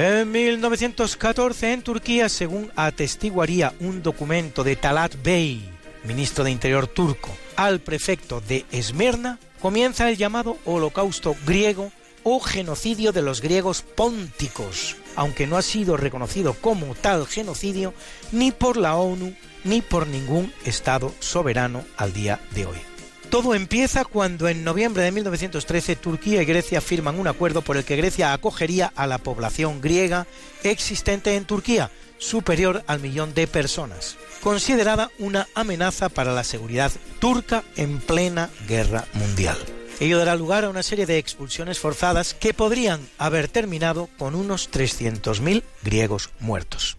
En 0.01 0.31
1914 0.31 1.73
en 1.73 1.81
Turquía, 1.81 2.29
según 2.29 2.71
atestiguaría 2.77 3.73
un 3.81 4.01
documento 4.01 4.63
de 4.63 4.77
Talat 4.77 5.13
Bey, 5.21 5.69
ministro 6.05 6.45
de 6.45 6.51
Interior 6.51 6.87
turco, 6.87 7.35
al 7.57 7.81
prefecto 7.81 8.39
de 8.39 8.65
Esmirna, 8.71 9.39
comienza 9.61 10.09
el 10.09 10.15
llamado 10.15 10.57
Holocausto 10.63 11.35
griego 11.45 11.91
o 12.23 12.39
genocidio 12.39 13.11
de 13.11 13.23
los 13.23 13.41
griegos 13.41 13.81
pónticos, 13.81 14.95
aunque 15.17 15.47
no 15.47 15.57
ha 15.57 15.61
sido 15.61 15.97
reconocido 15.97 16.53
como 16.53 16.95
tal 16.95 17.27
genocidio 17.27 17.93
ni 18.31 18.53
por 18.53 18.77
la 18.77 18.95
ONU 18.95 19.35
ni 19.65 19.81
por 19.81 20.07
ningún 20.07 20.53
Estado 20.63 21.13
soberano 21.19 21.83
al 21.97 22.13
día 22.13 22.39
de 22.55 22.67
hoy. 22.67 22.88
Todo 23.29 23.53
empieza 23.53 24.05
cuando 24.05 24.49
en 24.49 24.63
noviembre 24.63 25.03
de 25.03 25.11
1913 25.11 25.95
Turquía 25.95 26.41
y 26.41 26.45
Grecia 26.45 26.81
firman 26.81 27.19
un 27.19 27.27
acuerdo 27.27 27.61
por 27.61 27.77
el 27.77 27.85
que 27.85 27.95
Grecia 27.95 28.33
acogería 28.33 28.91
a 28.95 29.05
la 29.05 29.19
población 29.19 29.81
griega 29.81 30.25
existente 30.63 31.35
en 31.35 31.45
Turquía, 31.45 31.91
superior 32.17 32.83
al 32.87 32.99
millón 32.99 33.35
de 33.35 33.45
personas, 33.45 34.17
considerada 34.41 35.11
una 35.19 35.47
amenaza 35.53 36.09
para 36.09 36.33
la 36.33 36.43
seguridad 36.43 36.91
turca 37.19 37.63
en 37.75 37.99
plena 37.99 38.49
guerra 38.67 39.05
mundial. 39.13 39.57
Ello 39.99 40.17
dará 40.17 40.35
lugar 40.35 40.65
a 40.65 40.69
una 40.69 40.81
serie 40.81 41.05
de 41.05 41.19
expulsiones 41.19 41.77
forzadas 41.77 42.33
que 42.33 42.55
podrían 42.55 43.07
haber 43.19 43.47
terminado 43.47 44.09
con 44.17 44.33
unos 44.33 44.71
300.000 44.71 45.61
griegos 45.83 46.31
muertos. 46.39 46.97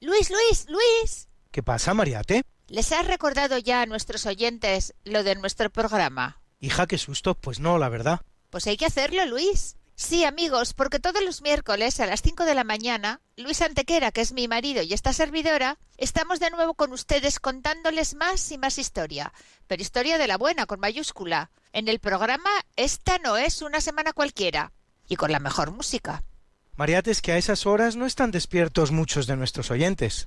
Luis, 0.00 0.28
Luis, 0.30 0.66
Luis. 0.68 1.28
¿Qué 1.52 1.62
pasa, 1.62 1.94
Mariate? 1.94 2.42
¿Les 2.68 2.90
has 2.90 3.06
recordado 3.06 3.58
ya 3.58 3.82
a 3.82 3.86
nuestros 3.86 4.26
oyentes 4.26 4.92
lo 5.04 5.22
de 5.22 5.36
nuestro 5.36 5.70
programa? 5.70 6.42
Hija, 6.58 6.88
qué 6.88 6.98
susto, 6.98 7.36
pues 7.36 7.60
no, 7.60 7.78
la 7.78 7.88
verdad. 7.88 8.22
Pues 8.50 8.66
hay 8.66 8.76
que 8.76 8.86
hacerlo, 8.86 9.24
Luis. 9.24 9.76
Sí, 9.94 10.24
amigos, 10.24 10.74
porque 10.74 10.98
todos 10.98 11.24
los 11.24 11.42
miércoles 11.42 12.00
a 12.00 12.06
las 12.06 12.22
5 12.22 12.44
de 12.44 12.54
la 12.56 12.64
mañana, 12.64 13.20
Luis 13.36 13.62
Antequera, 13.62 14.10
que 14.10 14.20
es 14.20 14.32
mi 14.32 14.48
marido 14.48 14.82
y 14.82 14.92
esta 14.92 15.12
servidora, 15.12 15.78
estamos 15.96 16.40
de 16.40 16.50
nuevo 16.50 16.74
con 16.74 16.92
ustedes 16.92 17.38
contándoles 17.38 18.14
más 18.14 18.50
y 18.50 18.58
más 18.58 18.78
historia, 18.78 19.32
pero 19.68 19.80
historia 19.80 20.18
de 20.18 20.26
la 20.26 20.36
buena, 20.36 20.66
con 20.66 20.80
mayúscula. 20.80 21.50
En 21.72 21.86
el 21.86 22.00
programa 22.00 22.50
Esta 22.74 23.18
no 23.18 23.36
es 23.36 23.62
una 23.62 23.80
semana 23.80 24.12
cualquiera, 24.12 24.72
y 25.08 25.14
con 25.14 25.30
la 25.30 25.38
mejor 25.38 25.70
música. 25.70 26.24
Mariate, 26.74 27.12
es 27.12 27.22
que 27.22 27.32
a 27.32 27.38
esas 27.38 27.64
horas 27.64 27.96
no 27.96 28.04
están 28.06 28.32
despiertos 28.32 28.90
muchos 28.90 29.26
de 29.26 29.36
nuestros 29.36 29.70
oyentes. 29.70 30.26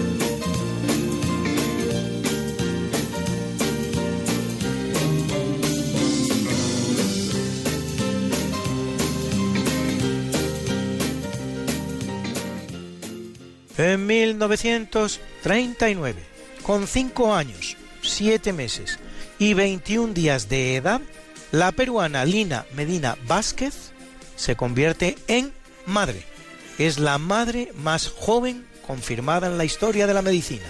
En 13.81 14.05
1939, 14.05 16.21
con 16.61 16.85
5 16.85 17.33
años, 17.33 17.75
7 18.03 18.53
meses 18.53 18.99
y 19.39 19.55
21 19.55 20.13
días 20.13 20.49
de 20.49 20.75
edad, 20.75 21.01
la 21.51 21.71
peruana 21.71 22.23
Lina 22.23 22.67
Medina 22.75 23.17
Vázquez 23.25 23.73
se 24.35 24.55
convierte 24.55 25.17
en 25.27 25.51
madre. 25.87 26.23
Es 26.77 26.99
la 26.99 27.17
madre 27.17 27.71
más 27.75 28.07
joven 28.07 28.67
confirmada 28.85 29.47
en 29.47 29.57
la 29.57 29.65
historia 29.65 30.05
de 30.05 30.13
la 30.13 30.21
medicina. 30.21 30.67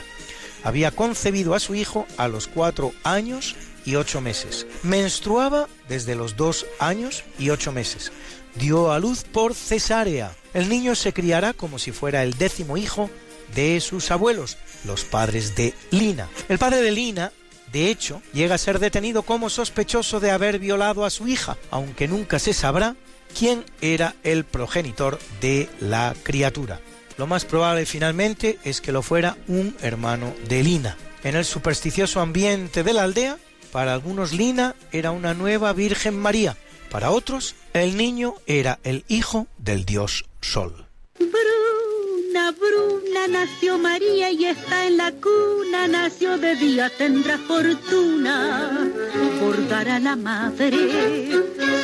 Había 0.63 0.91
concebido 0.91 1.53
a 1.53 1.59
su 1.59 1.75
hijo 1.75 2.07
a 2.15 2.29
los 2.29 2.47
4 2.47 2.93
años 3.03 3.57
y 3.83 3.95
8 3.95 4.21
meses. 4.21 4.65
Menstruaba 4.83 5.67
desde 5.89 6.15
los 6.15 6.38
2 6.38 6.65
años 6.79 7.25
y 7.38 7.49
8 7.49 7.73
meses. 7.73 8.13
Dio 8.56 8.91
a 8.91 8.99
luz 8.99 9.23
por 9.23 9.56
cesárea. 9.56 10.36
El 10.53 10.69
niño 10.69 10.95
se 10.95 11.14
criará 11.14 11.53
como 11.53 11.80
si 11.80 11.91
fuera 11.91 12.23
el 12.23 12.34
décimo 12.34 12.78
hijo 12.78 13.10
de 13.56 13.80
sus 13.82 14.11
abuelos, 14.11 14.57
los 14.86 15.03
padres 15.03 15.56
de 15.56 15.73
Lina. 15.91 16.30
El 16.49 16.57
padre 16.57 16.82
de 16.82 16.91
Lina, 16.91 17.32
de 17.72 17.90
hecho, 17.90 18.22
llega 18.34 18.56
a 18.56 18.60
ser 18.60 18.80
detenido 18.80 19.23
como 19.23 19.49
sospechoso 19.49 20.19
de 20.19 20.32
haber 20.32 20.60
violado 20.60 21.06
a 21.06 21.10
su 21.10 21.28
hija, 21.28 21.57
aunque 21.69 22.07
nunca 22.07 22.40
se 22.40 22.53
sabrá 22.53 22.95
quién 23.38 23.64
era 23.82 24.15
el 24.23 24.44
progenitor 24.44 25.19
de 25.40 25.69
la 25.80 26.14
criatura. 26.23 26.80
Lo 27.18 27.28
más 27.28 27.45
probable 27.45 27.86
finalmente 27.86 28.57
es 28.64 28.82
que 28.82 28.91
lo 28.91 29.02
fuera 29.02 29.38
un 29.48 29.76
hermano 29.82 30.34
de 30.48 30.64
Lina. 30.64 30.98
En 31.23 31.36
el 31.36 31.45
supersticioso 31.45 32.19
ambiente 32.19 32.84
de 32.84 32.94
la 32.94 33.03
aldea, 33.03 33.38
para 33.72 33.94
algunos 33.94 34.34
Lina 34.34 34.76
era 34.91 35.11
una 35.11 35.34
nueva 35.34 35.72
Virgen 35.72 36.18
María, 36.18 36.57
para 36.91 37.11
otros 37.11 37.55
el 37.73 37.95
niño 37.95 38.35
era 38.45 38.80
el 38.84 39.05
hijo 39.07 39.47
del 39.57 39.85
dios 39.85 40.26
Sol. 40.41 40.85
Bruna, 41.18 42.51
Bruna, 42.51 43.27
nació 43.30 43.77
María 43.77 44.30
y 44.31 44.45
está 44.45 44.85
en 44.88 44.97
la 44.97 45.11
cuna, 45.13 45.88
nació 45.88 46.38
de 46.38 46.55
día, 46.55 46.91
tendrá 46.97 47.38
fortuna 47.38 48.91
por 49.39 49.68
dar 49.69 49.88
a 49.88 49.99
la 49.99 50.15
madre 50.15 51.31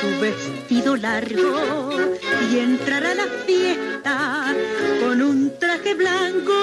su 0.02 0.20
vestido 0.20 0.98
largo 0.98 1.92
y 2.52 2.60
entrar 2.60 3.06
a 3.06 3.16
la 3.16 3.28
fiesta 3.46 4.56
con 5.02 5.22
un 5.22 5.58
traje 5.58 5.94
blanco 5.94 6.54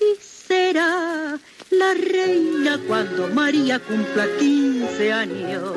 y 0.00 0.20
será 0.20 1.38
la 1.78 1.94
reina 1.94 2.80
cuando 2.86 3.28
María 3.28 3.78
cumpla 3.78 4.26
15 4.38 5.12
años. 5.12 5.72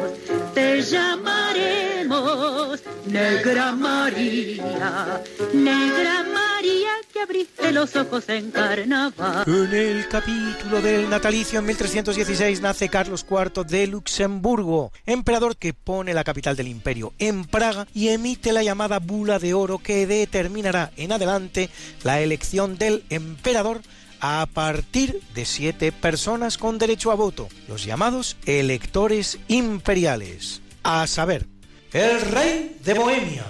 Te 0.54 0.82
llamaremos 0.82 2.82
Negra 3.06 3.72
María, 3.74 5.22
Negra 5.54 6.24
María 6.24 6.90
que 7.12 7.22
abriste 7.22 7.72
los 7.72 7.96
ojos 7.96 8.30
en 8.30 8.52
carnaval. 8.52 9.44
En 9.48 9.74
el 9.74 10.08
capítulo 10.08 10.82
del 10.82 11.10
natalicio 11.10 11.60
en 11.60 11.66
1316 11.66 12.62
nace 12.62 12.90
Carlos 12.90 13.26
IV 13.30 13.66
de 13.66 13.88
Luxemburgo, 13.88 14.92
emperador 15.06 15.58
que 15.58 15.74
pone 15.74 16.14
la 16.14 16.24
capital 16.24 16.56
del 16.56 16.68
imperio 16.68 17.14
en 17.18 17.46
Praga 17.46 17.88
y 17.94 18.10
emite 18.10 18.54
la 18.54 18.64
llamada 18.64 19.00
bula 19.00 19.40
de 19.40 19.54
oro 19.54 19.80
que 19.80 20.06
determinará 20.06 20.92
en 20.98 21.12
adelante 21.12 21.70
la 22.04 22.22
elección 22.22 22.78
del 22.78 23.04
emperador 23.10 23.82
a 24.20 24.48
partir 24.54 25.22
de 25.34 25.46
siete 25.46 25.92
personas 25.92 26.58
con 26.58 26.78
derecho 26.78 27.12
a 27.12 27.16
voto, 27.16 27.48
los 27.68 27.86
llamados 27.86 28.38
electores 28.46 29.40
imperiales, 29.48 30.62
a 30.84 31.08
saber, 31.08 31.46
el 31.94 32.22
rey 32.22 32.78
de 32.84 32.94
Bohemia, 32.94 33.46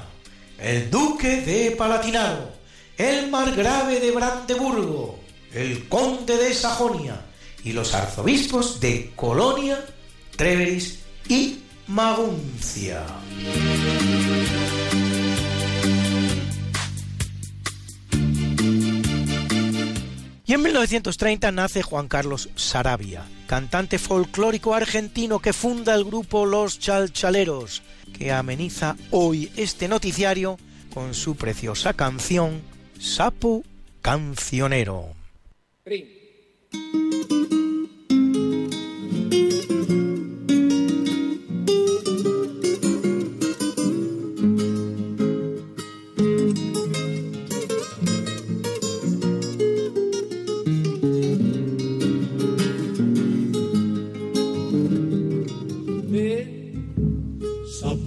el 0.60 0.90
duque 0.90 1.42
de 1.42 1.72
Palatinado, 1.72 2.54
el 2.98 3.30
margrave 3.30 4.00
de 4.00 4.12
Brandeburgo, 4.12 5.20
el 5.54 5.88
conde 5.88 6.38
de 6.38 6.54
Sajonia 6.54 7.26
y 7.64 7.74
los 7.74 7.94
arzobispos 7.94 8.80
de 8.80 9.12
Colonia, 9.16 9.84
Treveris 10.36 11.00
y 11.28 11.60
Maguncia. 11.88 13.04
Y 20.50 20.54
en 20.54 20.64
1930 20.64 21.52
nace 21.52 21.84
Juan 21.84 22.08
Carlos 22.08 22.50
Sarabia, 22.56 23.24
cantante 23.46 24.00
folclórico 24.00 24.74
argentino 24.74 25.38
que 25.38 25.54
funda 25.54 25.94
el 25.94 26.04
grupo 26.04 26.48
Los 26.48 26.80
Chalchaleros, 26.80 27.84
que 28.18 28.32
ameniza 28.32 28.96
hoy 29.12 29.52
este 29.58 29.88
noticiario 29.88 30.58
con 30.92 31.14
su 31.14 31.36
preciosa 31.36 31.94
canción 31.94 32.64
Sapo 33.00 33.62
Cancionero. 34.02 35.14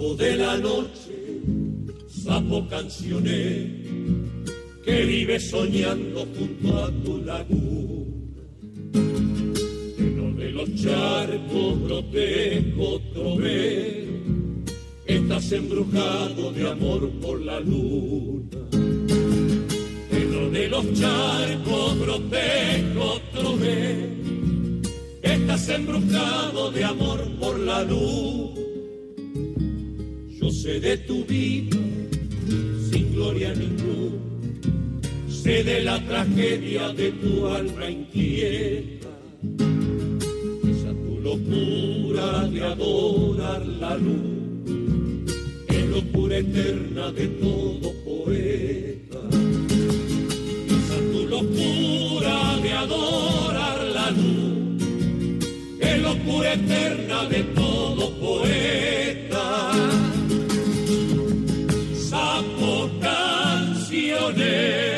De 0.02 0.36
la 0.36 0.58
noche, 0.58 1.40
sapo 2.08 2.66
cancionero, 2.68 3.70
que 4.84 5.04
vive 5.04 5.38
soñando 5.38 6.26
junto 6.36 6.84
a 6.84 6.90
tu 6.90 7.18
laguna. 7.18 8.42
Lleno 9.96 10.36
de 10.36 10.50
los 10.50 10.74
charcos 10.74 11.82
grotesco 11.84 13.00
trovero, 13.14 14.12
estás 15.06 15.52
embrujado 15.52 16.52
de 16.52 16.68
amor 16.68 17.08
por 17.20 17.40
la 17.40 17.60
luna. 17.60 18.58
Lleno 20.10 20.50
de 20.50 20.68
los 20.68 20.92
charcos 20.94 21.98
grotesco 22.00 23.20
trovero, 23.32 24.08
estás 25.22 25.68
embrujado 25.68 26.72
de 26.72 26.84
amor 26.84 27.20
por 27.40 27.56
la 27.60 27.84
luna. 27.84 28.61
Sé 30.62 30.78
de 30.78 30.96
tu 30.96 31.24
vida 31.24 31.76
sin 32.88 33.14
gloria 33.14 33.52
ninguna, 33.52 34.22
sé 35.28 35.64
de 35.64 35.82
la 35.82 35.98
tragedia 36.06 36.90
de 36.90 37.10
tu 37.10 37.48
alma 37.48 37.90
inquieta, 37.90 39.08
esa 40.70 40.92
tu 41.02 41.18
locura 41.20 42.46
de 42.46 42.62
adorar 42.62 43.66
la 43.66 43.96
luz, 43.96 45.34
es 45.66 45.84
locura 45.88 46.38
eterna 46.38 47.10
de 47.10 47.26
todo 47.26 47.92
poeta, 48.04 49.20
esa 50.78 50.98
tu 51.12 51.26
locura 51.26 52.36
de 52.62 52.72
adorar 52.72 53.78
la 53.96 54.10
luz, 54.12 54.82
es 55.80 56.02
locura 56.02 56.52
eterna 56.52 57.24
de 57.28 57.42
todo 57.52 58.12
poeta. 58.20 59.21
Canciones, 64.34 64.91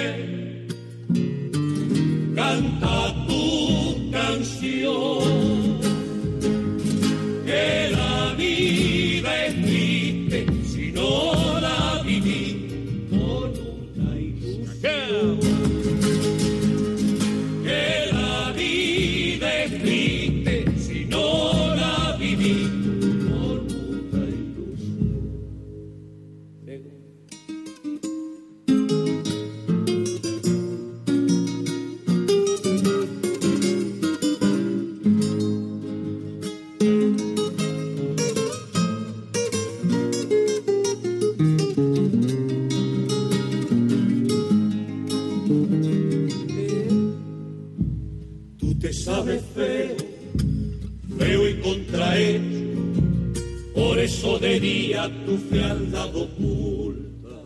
día 55.09 55.27
tu 55.27 55.37
fealdad 55.37 56.15
oculta, 56.17 57.37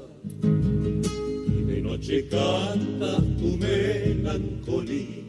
y 0.42 1.62
de 1.62 1.80
noche 1.82 2.28
canta 2.28 3.16
tu 3.38 3.56
melancolía, 3.56 5.24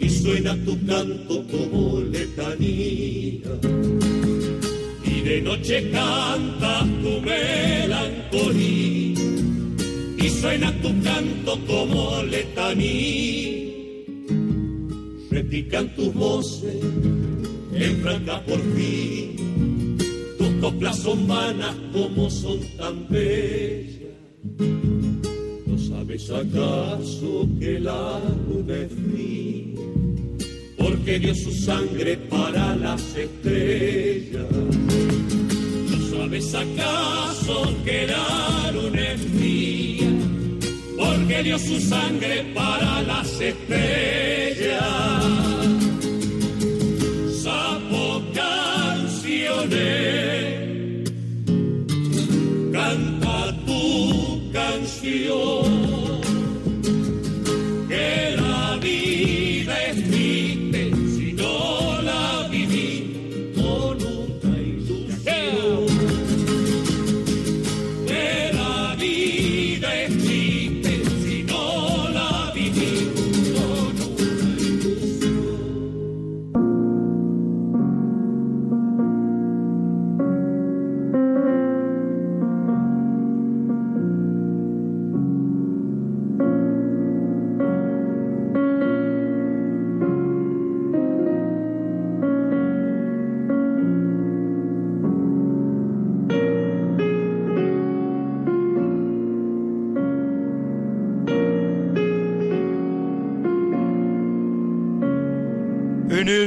y 0.00 0.08
suena 0.08 0.56
tu 0.64 0.86
canto 0.86 1.44
como 1.50 2.00
letanía, 2.00 3.50
y 5.04 5.20
de 5.22 5.42
noche 5.42 5.90
canta 5.90 6.86
tu 7.02 7.20
melancolía, 7.20 9.14
y 10.18 10.30
suena 10.30 10.72
tu 10.80 11.02
canto 11.02 11.58
como 11.66 12.22
letanía. 12.22 13.44
Repican 15.30 15.94
tus 15.96 16.14
voces 16.14 16.33
como 21.92 22.30
son 22.30 22.60
tan 22.76 23.08
bellas. 23.08 24.12
¿No 25.66 25.76
sabes 25.78 26.30
acaso 26.30 27.48
que 27.58 27.80
la 27.80 28.20
luna 28.48 28.76
es 28.76 28.92
fría? 28.92 29.80
Porque 30.78 31.18
dio 31.18 31.34
su 31.34 31.50
sangre 31.52 32.16
para 32.16 32.76
las 32.76 33.02
estrellas. 33.16 34.46
¿No 35.90 35.96
sabes 36.10 36.54
acaso 36.54 37.74
que 37.84 38.06
la 38.06 38.70
luna 38.72 39.12
es 39.12 39.20
fría? 39.36 40.10
Porque 40.96 41.42
dio 41.42 41.58
su 41.58 41.80
sangre 41.80 42.44
para 42.54 43.02
las 43.02 43.40
estrellas. 43.40 45.53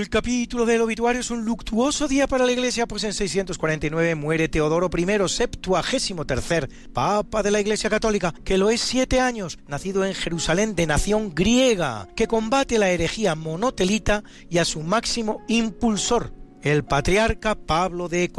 El 0.08 0.12
capítulo 0.12 0.66
del 0.66 0.80
obituario 0.80 1.20
es 1.20 1.32
un 1.32 1.44
luctuoso 1.44 2.08
día 2.08 2.28
para 2.28 2.46
la 2.46 2.54
Iglesia, 2.54 2.88
pues 2.88 3.04
en 3.04 3.12
649 3.12 4.16
muere 4.16 4.48
Teodoro 4.48 4.90
I, 4.96 5.28
septuagésimo 5.28 6.26
tercer 6.26 6.70
Papa 6.94 7.44
de 7.44 7.52
la 7.52 7.60
Iglesia 7.60 7.90
Católica, 7.90 8.34
que 8.46 8.58
lo 8.58 8.70
es 8.70 8.80
siete 8.80 9.20
años, 9.20 9.60
nacido 9.68 10.06
en 10.06 10.14
Jerusalén 10.14 10.76
de 10.76 10.88
nación 10.88 11.36
griega, 11.36 12.08
que 12.16 12.26
combate 12.26 12.80
la 12.80 12.90
herejía 12.90 13.36
monotelita 13.36 14.24
y 14.50 14.60
a 14.60 14.66
su 14.66 14.80
máximo 14.80 15.42
impulsor, 15.50 16.32
el 16.62 16.86
patriarca 16.86 17.56
Pablo 17.56 18.08
de 18.08 18.32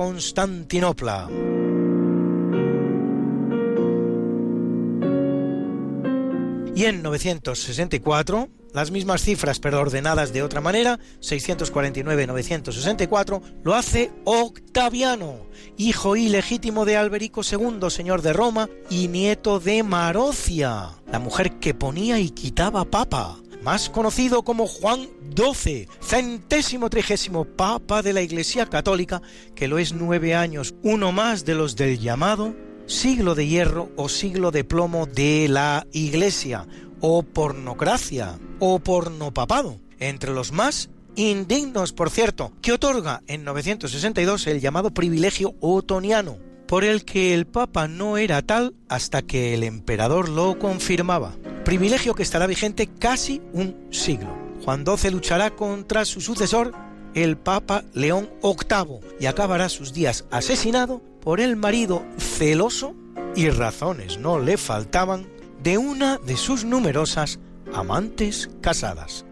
Y 6.75 6.85
en 6.87 7.03
964, 7.03 8.49
las 8.73 8.91
mismas 8.91 9.23
cifras 9.23 9.61
pero 9.61 9.81
ordenadas 9.81 10.33
de 10.33 10.43
otra 10.43 10.61
manera, 10.61 10.99
649-964, 11.21 13.41
lo 13.63 13.75
hace 13.75 14.11
Octaviano, 14.25 15.47
hijo 15.77 16.17
ilegítimo 16.17 16.85
de 16.85 16.97
Alberico 16.97 17.43
II, 17.43 17.91
señor 17.91 18.23
de 18.23 18.33
Roma, 18.33 18.69
y 18.91 19.07
nieto 19.09 19.61
de 19.61 19.83
Marocia, 19.83 20.91
la 21.11 21.19
mujer 21.19 21.59
que 21.59 21.75
ponía 21.75 22.19
y 22.19 22.31
quitaba 22.31 22.85
papa 22.85 23.39
más 23.63 23.91
conocido 23.91 24.45
como 24.45 24.69
Juan 24.69 25.09
XII, 25.37 25.89
centésimo 26.01 26.89
trigésimo 26.91 27.45
papa 27.45 28.03
de 28.03 28.13
la 28.13 28.23
Iglesia 28.23 28.67
Católica, 28.67 29.21
que 29.57 29.67
lo 29.67 29.79
es 29.79 29.93
nueve 29.93 30.33
años, 30.35 30.77
uno 30.83 31.11
más 31.11 31.45
de 31.45 31.57
los 31.57 31.75
del 31.75 31.99
llamado 31.99 32.55
siglo 32.89 33.35
de 33.35 33.47
hierro 33.47 33.91
o 33.97 34.09
siglo 34.09 34.51
de 34.51 34.65
plomo 34.65 35.07
de 35.07 35.47
la 35.49 35.87
Iglesia, 35.93 36.67
o 37.01 37.23
pornocracia, 37.23 38.39
o 38.59 38.79
pornopapado, 38.79 39.79
entre 39.99 40.33
los 40.33 40.53
más 40.53 40.91
indignos, 41.17 41.93
por 41.93 42.11
cierto, 42.11 42.53
que 42.63 42.73
otorga 42.73 43.23
en 43.27 43.45
962 43.45 44.47
el 44.47 44.61
llamado 44.61 44.93
privilegio 44.93 45.55
otoniano, 45.61 46.39
por 46.67 46.85
el 46.85 47.05
que 47.05 47.35
el 47.35 47.47
Papa 47.47 47.89
no 47.89 48.19
era 48.19 48.43
tal 48.43 48.75
hasta 48.89 49.23
que 49.23 49.55
el 49.55 49.65
emperador 49.65 50.29
lo 50.29 50.59
confirmaba, 50.59 51.35
privilegio 51.65 52.15
que 52.15 52.23
estará 52.23 52.47
vigente 52.47 52.87
casi 52.87 53.41
un 53.53 53.89
siglo. 53.91 54.37
Juan 54.65 54.85
XII 54.87 55.11
luchará 55.11 55.51
contra 55.51 56.05
su 56.05 56.21
sucesor, 56.21 56.73
el 57.15 57.37
Papa 57.37 57.85
León 57.95 58.31
VIII, 58.43 59.01
y 59.19 59.27
acabará 59.27 59.69
sus 59.69 59.93
días 59.93 60.27
asesinado 60.31 61.03
por 61.21 61.41
el 61.41 61.57
marido 61.57 62.05
celoso, 62.19 62.95
y 63.35 63.51
razones 63.51 64.19
no 64.19 64.39
le 64.39 64.57
faltaban, 64.57 65.27
de 65.63 65.79
una 65.79 66.19
de 66.19 66.37
sus 66.37 66.65
numerosas 66.65 67.41
amantes 67.73 68.51
casadas. 68.61 69.25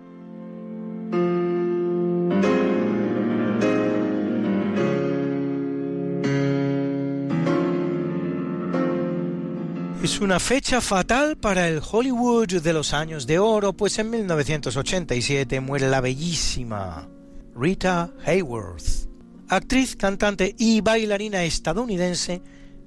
Es 10.07 10.21
una 10.21 10.39
fecha 10.39 10.81
fatal 10.81 11.37
para 11.37 11.69
el 11.69 11.81
Hollywood 11.83 12.63
de 12.63 12.73
los 12.73 12.93
años 12.93 13.27
de 13.27 13.41
oro, 13.41 13.73
pues 13.73 13.99
en 13.99 14.11
1987 14.11 15.61
muere 15.61 15.91
la 15.91 16.01
bellísima 16.01 17.09
Rita 17.57 18.13
Hayworth, 18.25 19.09
actriz, 19.49 19.97
cantante 19.97 20.55
y 20.59 20.81
bailarina 20.81 21.43
estadounidense, 21.43 22.41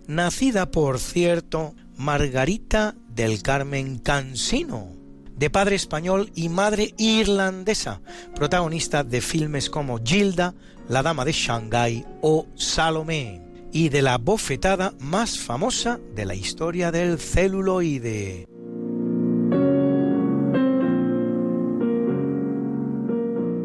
nacida 0.08 0.72
por 0.72 0.98
cierto 0.98 1.76
Margarita 1.98 2.96
del 3.10 3.42
Carmen 3.42 4.00
Cansino, 4.00 4.99
de 5.40 5.49
padre 5.49 5.78
español 5.78 6.32
y 6.36 6.49
madre 6.49 6.94
irlandesa, 6.98 8.02
protagonista 8.36 9.06
de 9.06 9.22
filmes 9.22 9.70
como 9.70 9.99
Gilda, 10.03 10.53
La 10.90 11.02
Dama 11.02 11.24
de 11.24 11.32
Shanghái 11.32 12.06
o 12.22 12.45
Salomé 12.56 13.41
y 13.72 13.88
de 13.88 14.02
la 14.02 14.18
bofetada 14.18 14.94
más 14.99 15.40
famosa 15.40 15.98
de 16.14 16.26
la 16.26 16.36
historia 16.36 16.91
del 16.91 17.20
celuloide. 17.20 18.48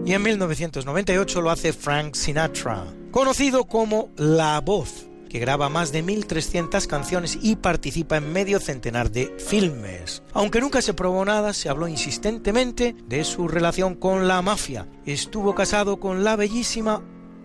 Y 0.07 0.13
en 0.13 0.23
1998 0.23 1.41
lo 1.41 1.51
hace 1.51 1.73
Frank 1.73 2.15
Sinatra, 2.15 2.85
conocido 3.11 3.65
como 3.65 4.11
La 4.17 4.61
Voz, 4.61 5.09
que 5.35 5.41
graba 5.41 5.69
más 5.69 5.91
de 5.91 6.05
1.300 6.05 6.87
canciones 6.87 7.37
y 7.43 7.57
participa 7.57 8.19
en 8.19 8.33
medio 8.33 8.61
centenar 8.61 9.11
de 9.11 9.35
filmes. 9.37 10.23
Aunque 10.33 10.61
nunca 10.61 10.81
se 10.81 10.95
probó 10.95 11.25
nada, 11.25 11.53
se 11.53 11.69
habló 11.69 11.89
insistentemente 11.89 12.95
de 13.09 13.25
su 13.25 13.49
relación 13.49 13.97
con 13.97 14.29
la 14.29 14.43
mafia. 14.43 14.87
Estuvo 15.05 15.53
casado 15.57 15.99
con 15.99 16.23
la 16.23 16.37
bellísima 16.37 17.03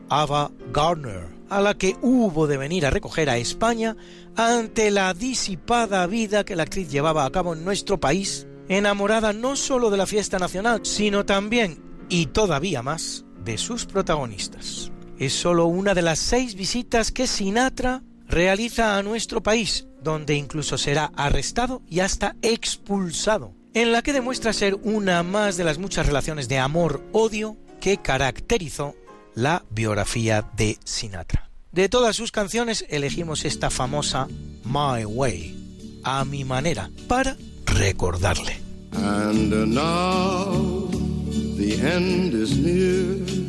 Ava 0.08 0.52
Gardner, 0.72 1.30
a 1.50 1.62
la 1.62 1.74
que 1.74 1.96
hubo 2.04 2.46
de 2.46 2.58
venir 2.58 2.86
a 2.86 2.92
recoger 2.92 3.28
a 3.28 3.38
España 3.38 3.98
ante 4.36 4.92
la 4.92 5.16
disipada 5.16 6.06
vida 6.06 6.44
que 6.44 6.56
la 6.56 6.64
actriz 6.64 6.92
llevaba 6.92 7.26
a 7.26 7.32
cabo 7.32 7.54
en 7.54 7.66
nuestro 7.66 8.00
país, 8.00 8.46
enamorada 8.68 9.34
no 9.34 9.56
solo 9.56 9.90
de 9.90 9.98
la 9.98 10.06
fiesta 10.06 10.38
nacional, 10.38 10.82
sino 10.84 11.26
también, 11.26 11.82
y 12.08 12.28
todavía 12.28 12.84
más, 12.84 13.26
de 13.44 13.58
sus 13.58 13.88
protagonistas. 13.88 14.92
Es 15.20 15.34
solo 15.34 15.66
una 15.66 15.94
de 15.94 16.02
las 16.02 16.18
seis 16.18 16.56
visitas 16.56 17.12
que 17.12 17.28
Sinatra 17.28 18.04
realiza 18.26 18.98
a 18.98 19.04
nuestro 19.04 19.44
país, 19.44 19.86
donde 20.02 20.36
incluso 20.36 20.78
será 20.78 21.12
arrestado 21.14 21.82
y 21.90 22.00
hasta 22.00 22.38
expulsado, 22.42 23.54
en 23.74 23.92
la 23.92 24.02
que 24.02 24.14
demuestra 24.14 24.54
ser 24.54 24.76
una 24.76 25.22
más 25.24 25.58
de 25.58 25.66
las 25.66 25.78
muchas 25.78 26.06
relaciones 26.06 26.48
de 26.48 26.60
amor-odio 26.60 27.58
que 27.82 27.98
caracterizó 27.98 28.96
la 29.36 29.66
biografía 29.70 30.50
de 30.56 30.78
Sinatra. 30.86 31.50
De 31.74 31.90
todas 31.90 32.16
sus 32.16 32.32
canciones 32.32 32.86
elegimos 32.88 33.44
esta 33.44 33.70
famosa 33.70 34.26
My 34.64 35.04
Way, 35.04 36.02
a 36.06 36.24
mi 36.24 36.46
manera, 36.46 36.92
para 37.10 37.36
recordarle. 37.66 38.62
And 38.94 39.52
now 39.74 40.90
the 41.58 41.74
end 41.76 42.34
is 42.34 42.58
near, 42.58 43.49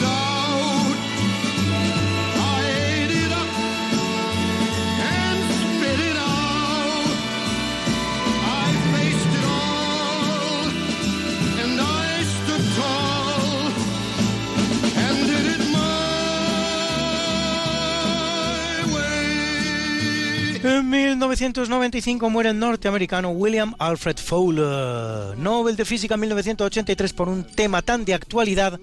1995 20.91 22.29
muere 22.29 22.49
el 22.49 22.59
norteamericano 22.59 23.29
William 23.29 23.73
Alfred 23.79 24.17
Fowler, 24.17 25.37
Nobel 25.37 25.77
de 25.77 25.85
Física 25.85 26.17
1983 26.17 27.13
por 27.13 27.29
un 27.29 27.45
tema 27.45 27.81
tan 27.81 28.03
de 28.03 28.13
actualidad 28.13 28.77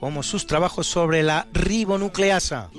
como 0.00 0.24
sus 0.24 0.48
trabajos 0.48 0.88
sobre 0.88 1.22
la 1.22 1.46
ribonucleasa. 1.52 2.70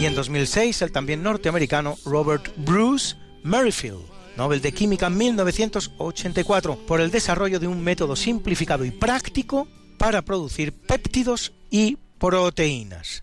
Y 0.00 0.06
en 0.06 0.14
2006 0.14 0.80
el 0.80 0.90
también 0.90 1.22
norteamericano 1.22 1.98
Robert 2.06 2.48
Bruce 2.56 3.16
Merrifield, 3.42 4.00
Nobel 4.38 4.62
de 4.62 4.72
Química 4.72 5.10
1984, 5.10 6.78
por 6.86 7.02
el 7.02 7.10
desarrollo 7.10 7.60
de 7.60 7.66
un 7.66 7.82
método 7.84 8.16
simplificado 8.16 8.86
y 8.86 8.90
práctico 8.90 9.68
para 9.98 10.22
producir 10.22 10.72
péptidos 10.72 11.52
y 11.70 11.98
proteínas. 12.18 13.22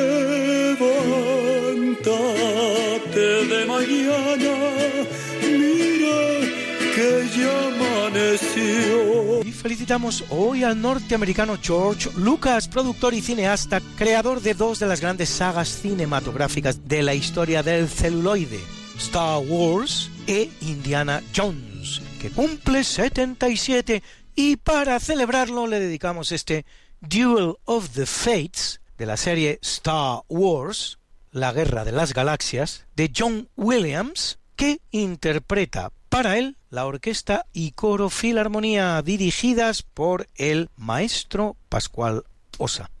Felicitamos 9.61 10.23
hoy 10.29 10.63
al 10.63 10.81
norteamericano 10.81 11.57
George 11.61 12.09
Lucas, 12.17 12.67
productor 12.67 13.13
y 13.13 13.21
cineasta, 13.21 13.79
creador 13.95 14.41
de 14.41 14.55
dos 14.55 14.79
de 14.79 14.87
las 14.87 15.01
grandes 15.01 15.29
sagas 15.29 15.69
cinematográficas 15.69 16.87
de 16.87 17.03
la 17.03 17.13
historia 17.13 17.61
del 17.61 17.87
celuloide, 17.87 18.59
Star 18.97 19.39
Wars 19.45 20.09
e 20.25 20.49
Indiana 20.61 21.21
Jones, 21.35 22.01
que 22.19 22.31
cumple 22.31 22.83
77 22.83 24.01
y 24.35 24.57
para 24.57 24.99
celebrarlo 24.99 25.67
le 25.67 25.79
dedicamos 25.79 26.31
este 26.31 26.65
Duel 26.99 27.53
of 27.65 27.89
the 27.89 28.07
Fates 28.07 28.81
de 28.97 29.05
la 29.05 29.17
serie 29.17 29.59
Star 29.61 30.21
Wars, 30.27 30.97
La 31.31 31.53
Guerra 31.53 31.85
de 31.85 31.91
las 31.91 32.13
Galaxias, 32.13 32.87
de 32.95 33.11
John 33.15 33.47
Williams, 33.55 34.39
que 34.55 34.81
interpreta 34.89 35.91
para 36.11 36.37
él 36.37 36.57
la 36.69 36.85
orquesta 36.85 37.45
y 37.53 37.71
coro 37.71 38.09
filarmonía 38.09 39.01
dirigidas 39.01 39.81
por 39.81 40.27
el 40.35 40.69
maestro 40.75 41.55
Pascual 41.69 42.25
Osa. 42.57 42.91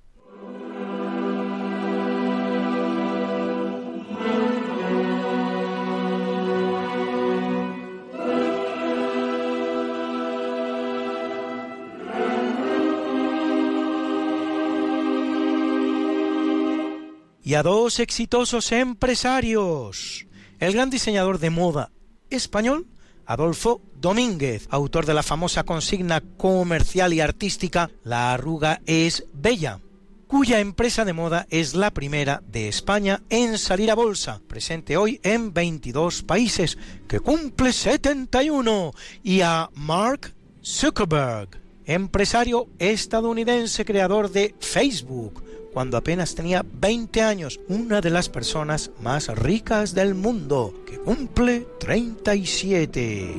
Y 17.43 17.55
a 17.55 17.63
dos 17.63 17.99
exitosos 17.99 18.71
empresarios. 18.71 20.25
El 20.59 20.71
gran 20.71 20.89
diseñador 20.89 21.39
de 21.39 21.49
moda 21.49 21.91
español 22.29 22.87
Adolfo 23.31 23.81
Domínguez, 23.95 24.67
autor 24.71 25.05
de 25.05 25.13
la 25.13 25.23
famosa 25.23 25.63
consigna 25.63 26.19
comercial 26.19 27.13
y 27.13 27.21
artística 27.21 27.89
La 28.03 28.33
arruga 28.33 28.81
es 28.85 29.23
bella, 29.31 29.79
cuya 30.27 30.59
empresa 30.59 31.05
de 31.05 31.13
moda 31.13 31.47
es 31.49 31.73
la 31.73 31.91
primera 31.91 32.43
de 32.45 32.67
España 32.67 33.23
en 33.29 33.57
salir 33.57 33.89
a 33.89 33.95
bolsa, 33.95 34.41
presente 34.49 34.97
hoy 34.97 35.21
en 35.23 35.53
22 35.53 36.23
países, 36.23 36.77
que 37.07 37.21
cumple 37.21 37.71
71, 37.71 38.91
y 39.23 39.39
a 39.39 39.69
Mark 39.75 40.33
Zuckerberg, 40.61 41.61
empresario 41.85 42.67
estadounidense 42.79 43.85
creador 43.85 44.29
de 44.29 44.55
Facebook, 44.59 45.41
cuando 45.73 45.97
apenas 45.97 46.35
tenía 46.35 46.65
20 46.71 47.21
años, 47.21 47.59
una 47.67 48.01
de 48.01 48.09
las 48.09 48.29
personas 48.29 48.91
más 49.01 49.27
ricas 49.29 49.93
del 49.93 50.15
mundo, 50.15 50.73
que 50.85 50.97
cumple 50.97 51.67
37. 51.79 53.35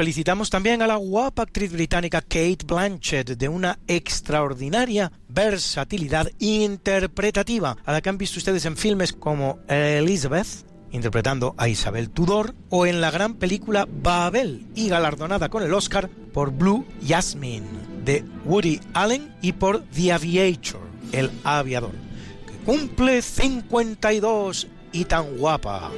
Felicitamos 0.00 0.48
también 0.48 0.80
a 0.80 0.86
la 0.86 0.96
guapa 0.96 1.42
actriz 1.42 1.72
británica 1.72 2.22
Kate 2.22 2.64
Blanchett 2.64 3.32
de 3.36 3.50
una 3.50 3.78
extraordinaria 3.86 5.12
versatilidad 5.28 6.26
interpretativa, 6.38 7.76
a 7.84 7.92
la 7.92 8.00
que 8.00 8.08
han 8.08 8.16
visto 8.16 8.38
ustedes 8.38 8.64
en 8.64 8.78
filmes 8.78 9.12
como 9.12 9.58
Elizabeth, 9.68 10.64
interpretando 10.90 11.54
a 11.58 11.68
Isabel 11.68 12.08
Tudor, 12.08 12.54
o 12.70 12.86
en 12.86 13.02
la 13.02 13.10
gran 13.10 13.34
película 13.34 13.86
Babel 13.86 14.68
y 14.74 14.88
galardonada 14.88 15.50
con 15.50 15.62
el 15.62 15.74
Oscar 15.74 16.08
por 16.08 16.50
Blue 16.50 16.86
Jasmine 17.06 17.66
de 18.02 18.24
Woody 18.46 18.80
Allen 18.94 19.36
y 19.42 19.52
por 19.52 19.84
The 19.84 20.14
Aviator, 20.14 20.80
el 21.12 21.30
aviador, 21.44 21.92
que 22.46 22.54
cumple 22.64 23.20
52 23.20 24.66
y 24.92 25.04
tan 25.04 25.36
guapa. 25.36 25.90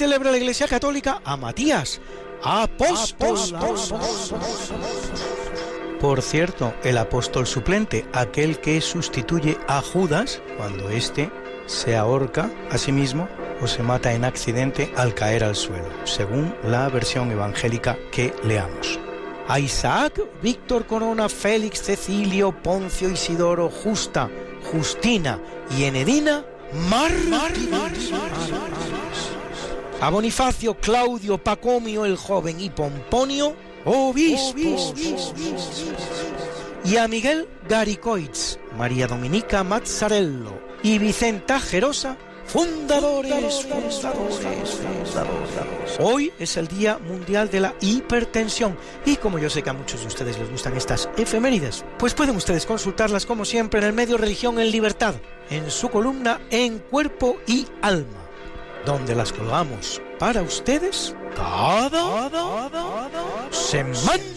Celebra 0.00 0.30
la 0.30 0.38
Iglesia 0.38 0.66
Católica 0.66 1.20
a 1.26 1.36
Matías, 1.36 2.00
apóstol. 2.42 3.38
Por 6.00 6.22
cierto, 6.22 6.72
el 6.84 6.96
apóstol 6.96 7.46
suplente, 7.46 8.06
aquel 8.14 8.60
que 8.60 8.80
sustituye 8.80 9.58
a 9.68 9.82
Judas 9.82 10.40
cuando 10.56 10.88
éste 10.88 11.30
se 11.66 11.98
ahorca 11.98 12.50
a 12.70 12.78
sí 12.78 12.92
mismo 12.92 13.28
o 13.60 13.66
se 13.66 13.82
mata 13.82 14.14
en 14.14 14.24
accidente 14.24 14.90
al 14.96 15.12
caer 15.12 15.44
al 15.44 15.54
suelo, 15.54 15.90
según 16.04 16.54
la 16.64 16.88
versión 16.88 17.30
evangélica 17.30 17.98
que 18.10 18.32
leamos. 18.42 18.98
A 19.48 19.60
Isaac, 19.60 20.18
Víctor 20.42 20.86
Corona, 20.86 21.28
Félix, 21.28 21.82
Cecilio, 21.82 22.52
Poncio, 22.52 23.10
Isidoro, 23.10 23.68
Justa, 23.68 24.30
Justina 24.72 25.38
y 25.76 25.84
Enedina, 25.84 26.42
Mar, 26.88 27.12
a 30.00 30.08
Bonifacio, 30.08 30.74
Claudio, 30.74 31.38
Pacomio 31.38 32.06
el 32.06 32.16
joven 32.16 32.60
y 32.60 32.70
Pomponio, 32.70 33.54
obispos. 33.84 34.94
Y 36.84 36.96
a 36.96 37.06
Miguel 37.06 37.48
Garicoitz, 37.68 38.58
María 38.78 39.06
Dominica 39.06 39.62
Mazzarello 39.62 40.58
y 40.82 40.98
Vicenta 40.98 41.60
Gerosa, 41.60 42.16
fundadores, 42.46 43.66
fundadores, 43.66 44.70
fundadores. 44.70 45.96
Hoy 45.98 46.32
es 46.38 46.56
el 46.56 46.66
Día 46.66 46.98
Mundial 46.98 47.50
de 47.50 47.60
la 47.60 47.74
Hipertensión 47.80 48.78
y 49.04 49.16
como 49.16 49.38
yo 49.38 49.50
sé 49.50 49.62
que 49.62 49.70
a 49.70 49.74
muchos 49.74 50.00
de 50.00 50.06
ustedes 50.06 50.38
les 50.38 50.50
gustan 50.50 50.74
estas 50.76 51.10
efemérides, 51.18 51.84
pues 51.98 52.14
pueden 52.14 52.36
ustedes 52.36 52.64
consultarlas 52.64 53.26
como 53.26 53.44
siempre 53.44 53.80
en 53.80 53.86
el 53.86 53.92
medio 53.92 54.16
Religión 54.16 54.58
en 54.58 54.70
Libertad, 54.70 55.14
en 55.50 55.70
su 55.70 55.90
columna 55.90 56.40
En 56.50 56.78
Cuerpo 56.78 57.36
y 57.46 57.66
Alma 57.82 58.19
donde 58.84 59.14
las 59.14 59.32
colgamos 59.32 60.00
para 60.18 60.42
ustedes 60.42 61.14
cada 61.36 62.30
semana. 63.50 64.30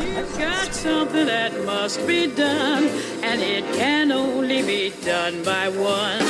You've 0.00 0.38
got 0.38 0.72
something 0.72 1.26
that 1.26 1.52
must 1.64 2.06
be 2.06 2.26
done, 2.28 2.88
and 3.22 3.40
it 3.40 3.64
can 3.74 4.12
only 4.12 4.62
be 4.62 4.92
done 5.04 5.42
by 5.44 5.68
one. 5.68 6.24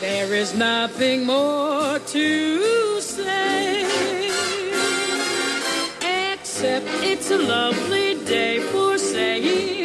There 0.00 0.34
is 0.34 0.54
nothing 0.54 1.24
more 1.24 1.98
to 1.98 3.00
say, 3.00 3.86
except 6.00 6.86
it's 7.02 7.30
a 7.30 7.38
lovely 7.38 8.16
day 8.24 8.60
for 8.60 8.98
saying 8.98 9.75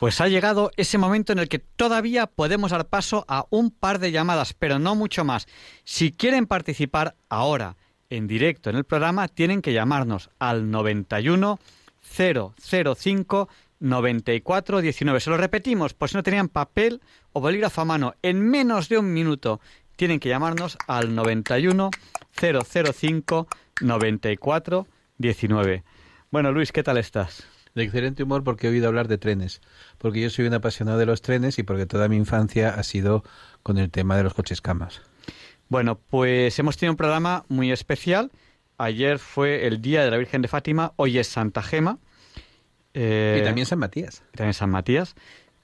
Pues 0.00 0.22
ha 0.22 0.28
llegado 0.28 0.70
ese 0.78 0.96
momento 0.96 1.34
en 1.34 1.40
el 1.40 1.50
que 1.50 1.58
todavía 1.58 2.26
podemos 2.26 2.70
dar 2.70 2.88
paso 2.88 3.26
a 3.28 3.44
un 3.50 3.70
par 3.70 3.98
de 3.98 4.10
llamadas, 4.10 4.54
pero 4.54 4.78
no 4.78 4.94
mucho 4.94 5.26
más. 5.26 5.46
Si 5.84 6.10
quieren 6.10 6.46
participar 6.46 7.16
ahora 7.28 7.76
en 8.08 8.26
directo 8.26 8.70
en 8.70 8.76
el 8.76 8.84
programa, 8.84 9.28
tienen 9.28 9.60
que 9.60 9.74
llamarnos 9.74 10.30
al 10.38 10.70
91 10.70 11.58
005 12.00 13.48
94 13.78 14.80
19. 14.80 15.20
Se 15.20 15.28
lo 15.28 15.36
repetimos, 15.36 15.92
por 15.92 16.08
si 16.08 16.16
no 16.16 16.22
tenían 16.22 16.48
papel 16.48 17.02
o 17.34 17.42
bolígrafo 17.42 17.82
a 17.82 17.84
mano. 17.84 18.14
En 18.22 18.40
menos 18.40 18.88
de 18.88 18.96
un 18.96 19.12
minuto 19.12 19.60
tienen 19.96 20.18
que 20.18 20.30
llamarnos 20.30 20.78
al 20.86 21.14
91 21.14 21.90
005 22.40 23.48
94 23.82 24.86
19. 25.18 25.84
Bueno, 26.30 26.52
Luis, 26.52 26.72
¿qué 26.72 26.82
tal 26.82 26.96
estás? 26.96 27.46
De 27.74 27.84
excelente 27.84 28.22
humor 28.22 28.42
porque 28.42 28.66
he 28.66 28.70
oído 28.70 28.88
hablar 28.88 29.06
de 29.06 29.18
trenes, 29.18 29.60
porque 30.00 30.22
yo 30.22 30.30
soy 30.30 30.46
un 30.46 30.54
apasionado 30.54 30.96
de 30.98 31.04
los 31.04 31.20
trenes 31.20 31.58
y 31.58 31.62
porque 31.62 31.84
toda 31.84 32.08
mi 32.08 32.16
infancia 32.16 32.70
ha 32.70 32.82
sido 32.82 33.22
con 33.62 33.76
el 33.76 33.90
tema 33.90 34.16
de 34.16 34.22
los 34.22 34.32
coches 34.32 34.62
camas. 34.62 35.02
Bueno, 35.68 36.00
pues 36.08 36.58
hemos 36.58 36.78
tenido 36.78 36.94
un 36.94 36.96
programa 36.96 37.44
muy 37.48 37.70
especial. 37.70 38.30
Ayer 38.78 39.18
fue 39.18 39.66
el 39.66 39.82
Día 39.82 40.02
de 40.02 40.10
la 40.10 40.16
Virgen 40.16 40.40
de 40.40 40.48
Fátima, 40.48 40.94
hoy 40.96 41.18
es 41.18 41.28
Santa 41.28 41.62
Gema. 41.62 41.98
Eh, 42.94 43.40
Y 43.42 43.44
también 43.44 43.66
San 43.66 43.78
Matías. 43.78 44.22
y 44.32 44.36
también 44.38 44.54
San 44.54 44.70
Matías. 44.70 45.14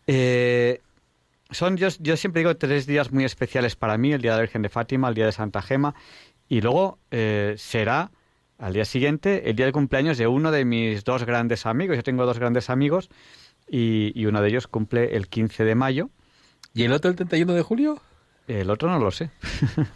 Eh, 0.06 0.82
son, 1.50 1.78
yo, 1.78 1.88
yo 2.00 2.18
siempre 2.18 2.40
digo, 2.40 2.56
tres 2.58 2.86
días 2.86 3.10
muy 3.12 3.24
especiales 3.24 3.74
para 3.74 3.96
mí, 3.96 4.12
el 4.12 4.20
Día 4.20 4.32
de 4.32 4.36
la 4.36 4.42
Virgen 4.42 4.60
de 4.60 4.68
Fátima, 4.68 5.08
el 5.08 5.14
Día 5.14 5.24
de 5.24 5.32
Santa 5.32 5.62
Gema, 5.62 5.94
y 6.46 6.60
luego 6.60 6.98
eh, 7.10 7.54
será 7.56 8.10
al 8.58 8.72
día 8.72 8.84
siguiente 8.84 9.50
el 9.50 9.56
día 9.56 9.66
de 9.66 9.72
cumpleaños 9.72 10.18
de 10.18 10.26
uno 10.26 10.50
de 10.50 10.64
mis 10.64 11.04
dos 11.04 11.24
grandes 11.24 11.64
amigos. 11.66 11.96
Yo 11.96 12.02
tengo 12.02 12.26
dos 12.26 12.38
grandes 12.38 12.70
amigos 12.70 13.08
y, 13.68 14.12
y 14.14 14.26
uno 14.26 14.40
de 14.40 14.48
ellos 14.48 14.66
cumple 14.66 15.16
el 15.16 15.28
15 15.28 15.64
de 15.64 15.74
mayo. 15.74 16.10
¿Y 16.74 16.84
el 16.84 16.92
otro 16.92 17.10
el 17.10 17.16
31 17.16 17.54
de 17.54 17.62
julio? 17.62 18.00
El 18.46 18.70
otro 18.70 18.90
no 18.90 18.98
lo 18.98 19.10
sé. 19.10 19.30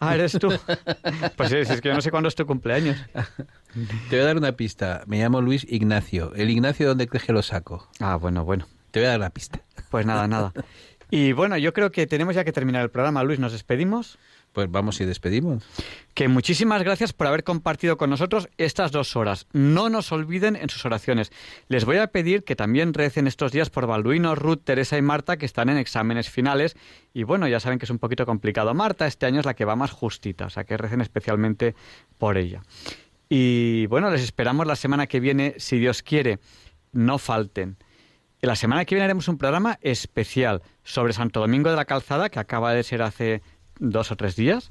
ah, 0.00 0.14
eres 0.14 0.32
tú. 0.32 0.52
Pues 1.36 1.52
es, 1.52 1.70
es 1.70 1.80
que 1.80 1.88
yo 1.88 1.94
no 1.94 2.00
sé 2.00 2.10
cuándo 2.10 2.28
es 2.28 2.34
tu 2.34 2.46
cumpleaños. 2.46 2.96
Te 4.08 4.16
voy 4.16 4.20
a 4.20 4.24
dar 4.24 4.36
una 4.36 4.52
pista. 4.52 5.02
Me 5.06 5.18
llamo 5.18 5.40
Luis 5.40 5.66
Ignacio. 5.68 6.32
El 6.34 6.50
Ignacio, 6.50 6.86
¿dónde 6.86 7.08
crees 7.08 7.24
que 7.24 7.32
lo 7.32 7.42
saco? 7.42 7.88
Ah, 8.00 8.16
bueno, 8.16 8.44
bueno. 8.44 8.66
Te 8.90 9.00
voy 9.00 9.06
a 9.06 9.10
dar 9.10 9.20
la 9.20 9.30
pista. 9.30 9.60
Pues 9.90 10.06
nada, 10.06 10.28
nada. 10.28 10.52
Y 11.10 11.32
bueno, 11.32 11.56
yo 11.56 11.72
creo 11.72 11.90
que 11.90 12.06
tenemos 12.06 12.34
ya 12.34 12.44
que 12.44 12.52
terminar 12.52 12.82
el 12.82 12.90
programa. 12.90 13.22
Luis, 13.24 13.38
¿nos 13.38 13.52
despedimos? 13.52 14.18
Pues 14.54 14.70
vamos 14.70 15.00
y 15.00 15.04
despedimos. 15.04 15.64
Que 16.14 16.28
muchísimas 16.28 16.84
gracias 16.84 17.12
por 17.12 17.26
haber 17.26 17.42
compartido 17.42 17.96
con 17.96 18.08
nosotros 18.08 18.48
estas 18.56 18.92
dos 18.92 19.16
horas. 19.16 19.48
No 19.52 19.90
nos 19.90 20.12
olviden 20.12 20.54
en 20.54 20.70
sus 20.70 20.84
oraciones. 20.84 21.32
Les 21.66 21.84
voy 21.84 21.96
a 21.96 22.06
pedir 22.06 22.44
que 22.44 22.54
también 22.54 22.94
recen 22.94 23.26
estos 23.26 23.50
días 23.50 23.68
por 23.68 23.88
Balduino, 23.88 24.36
Ruth, 24.36 24.60
Teresa 24.62 24.96
y 24.96 25.02
Marta, 25.02 25.38
que 25.38 25.44
están 25.44 25.70
en 25.70 25.76
exámenes 25.76 26.30
finales. 26.30 26.76
Y 27.12 27.24
bueno, 27.24 27.48
ya 27.48 27.58
saben 27.58 27.80
que 27.80 27.84
es 27.84 27.90
un 27.90 27.98
poquito 27.98 28.26
complicado. 28.26 28.72
Marta 28.74 29.08
este 29.08 29.26
año 29.26 29.40
es 29.40 29.46
la 29.46 29.54
que 29.54 29.64
va 29.64 29.74
más 29.74 29.90
justita, 29.90 30.46
o 30.46 30.50
sea 30.50 30.62
que 30.62 30.76
recen 30.76 31.00
especialmente 31.00 31.74
por 32.16 32.38
ella. 32.38 32.62
Y 33.28 33.86
bueno, 33.86 34.08
les 34.08 34.22
esperamos 34.22 34.68
la 34.68 34.76
semana 34.76 35.08
que 35.08 35.18
viene, 35.18 35.54
si 35.58 35.80
Dios 35.80 36.04
quiere. 36.04 36.38
No 36.92 37.18
falten. 37.18 37.76
La 38.40 38.56
semana 38.56 38.84
que 38.84 38.94
viene 38.94 39.06
haremos 39.06 39.26
un 39.28 39.38
programa 39.38 39.78
especial 39.80 40.60
sobre 40.82 41.14
Santo 41.14 41.40
Domingo 41.40 41.70
de 41.70 41.76
la 41.76 41.86
Calzada, 41.86 42.28
que 42.28 42.38
acaba 42.38 42.74
de 42.74 42.82
ser 42.82 43.00
hace 43.00 43.42
dos 43.78 44.10
o 44.10 44.16
tres 44.16 44.36
días, 44.36 44.70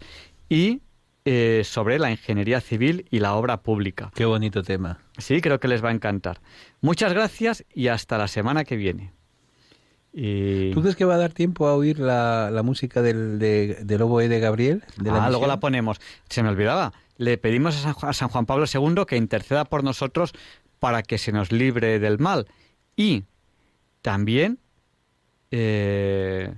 y 0.50 0.82
eh, 1.26 1.62
sobre 1.64 2.00
la 2.00 2.12
ingeniería 2.12 2.60
civil 2.62 3.06
y 3.10 3.20
la 3.20 3.36
obra 3.36 3.62
pública. 3.62 4.12
Qué 4.14 4.26
bonito 4.26 4.62
tema. 4.64 5.00
Sí, 5.18 5.40
creo 5.42 5.60
que 5.60 5.68
les 5.68 5.84
va 5.84 5.90
a 5.90 5.94
encantar. 5.94 6.42
Muchas 6.82 7.14
gracias 7.14 7.64
y 7.74 7.88
hasta 7.88 8.18
la 8.18 8.28
semana 8.28 8.64
que 8.66 8.76
viene. 8.76 9.14
Y... 10.12 10.72
¿Tú 10.72 10.82
crees 10.82 10.96
que 10.96 11.06
va 11.06 11.16
a 11.16 11.18
dar 11.18 11.32
tiempo 11.32 11.68
a 11.68 11.76
oír 11.76 11.98
la, 11.98 12.52
la 12.52 12.62
música 12.62 13.02
del, 13.02 13.40
de, 13.40 13.80
del 13.84 14.02
oboe 14.04 14.28
de 14.28 14.40
Gabriel? 14.40 14.84
De 14.98 15.10
la 15.12 15.26
ah, 15.26 15.30
luego 15.30 15.48
la 15.48 15.60
ponemos. 15.60 16.00
Se 16.30 16.44
me 16.44 16.50
olvidaba. 16.50 16.94
Le 17.18 17.38
pedimos 17.38 17.76
a 17.78 17.80
San, 17.80 17.94
Ju- 17.94 18.10
a 18.10 18.14
San 18.14 18.30
Juan 18.30 18.46
Pablo 18.46 18.66
II 18.72 19.06
que 19.08 19.18
interceda 19.18 19.66
por 19.66 19.84
nosotros 19.84 20.34
para 20.80 21.02
que 21.04 21.18
se 21.18 21.32
nos 21.32 21.52
libre 21.52 21.98
del 22.00 22.20
mal. 22.20 22.48
Y 22.96 23.24
también, 24.04 24.60
eh, 25.50 26.54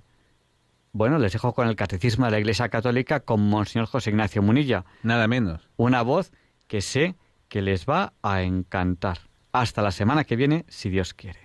bueno, 0.96 1.20
les 1.20 1.34
dejo 1.34 1.54
con 1.54 1.68
el 1.68 1.76
Catecismo 1.76 2.24
de 2.24 2.32
la 2.32 2.40
Iglesia 2.40 2.70
Católica 2.70 3.20
con 3.20 3.42
Monseñor 3.42 3.86
José 3.86 4.12
Ignacio 4.12 4.42
Munilla. 4.42 4.86
Nada 5.04 5.28
menos. 5.28 5.68
Una 5.76 6.02
voz 6.04 6.32
que 6.70 6.80
sé 6.80 7.16
que 7.50 7.62
les 7.62 7.86
va 7.86 8.14
a 8.22 8.44
encantar. 8.44 9.18
Hasta 9.52 9.82
la 9.82 9.92
semana 9.92 10.24
que 10.24 10.38
viene, 10.38 10.64
si 10.70 10.90
Dios 10.90 11.14
quiere. 11.14 11.45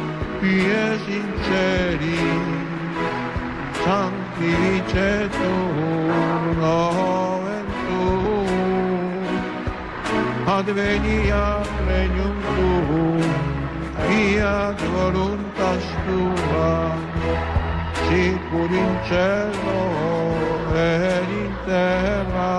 pie 0.41 0.97
sinceri, 1.05 2.17
sanctificetur 3.85 6.41
nomen 6.61 7.67
tuum, 7.85 9.21
adveniat 10.57 11.69
regnum 11.87 12.37
tuum, 12.55 13.29
fiat 14.05 14.79
voluntas 14.95 15.85
tua, 16.05 16.73
sicur 18.09 18.71
in 18.81 18.93
cielo 19.07 19.81
ed 20.73 21.29
in 21.43 21.53
terra. 21.67 22.55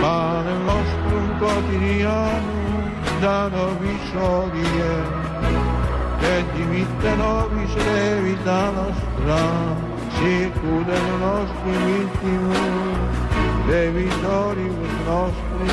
Pane 0.00 0.54
nostrum 0.64 1.26
quotidianum 1.40 2.57
visorie 3.80 4.90
che 6.20 6.44
dimittano 6.54 7.48
viscerevi 7.48 8.30
vita 8.30 8.70
nostra 8.70 9.38
si 10.18 10.50
chiudono 10.60 11.08
i 11.14 11.18
nostri 11.18 11.72
vittimi 11.84 12.54
dei 13.66 13.90
vittori 13.90 14.70
nostri 15.04 15.68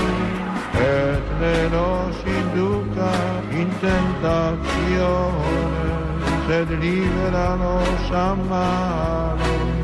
e 0.73 1.21
ne 1.39 1.67
nos 1.67 2.15
induca 2.25 3.11
in 3.49 3.69
tentazione 3.79 5.53
se 6.47 6.63
libera 6.79 7.55
nos 7.55 8.11
a 8.11 9.74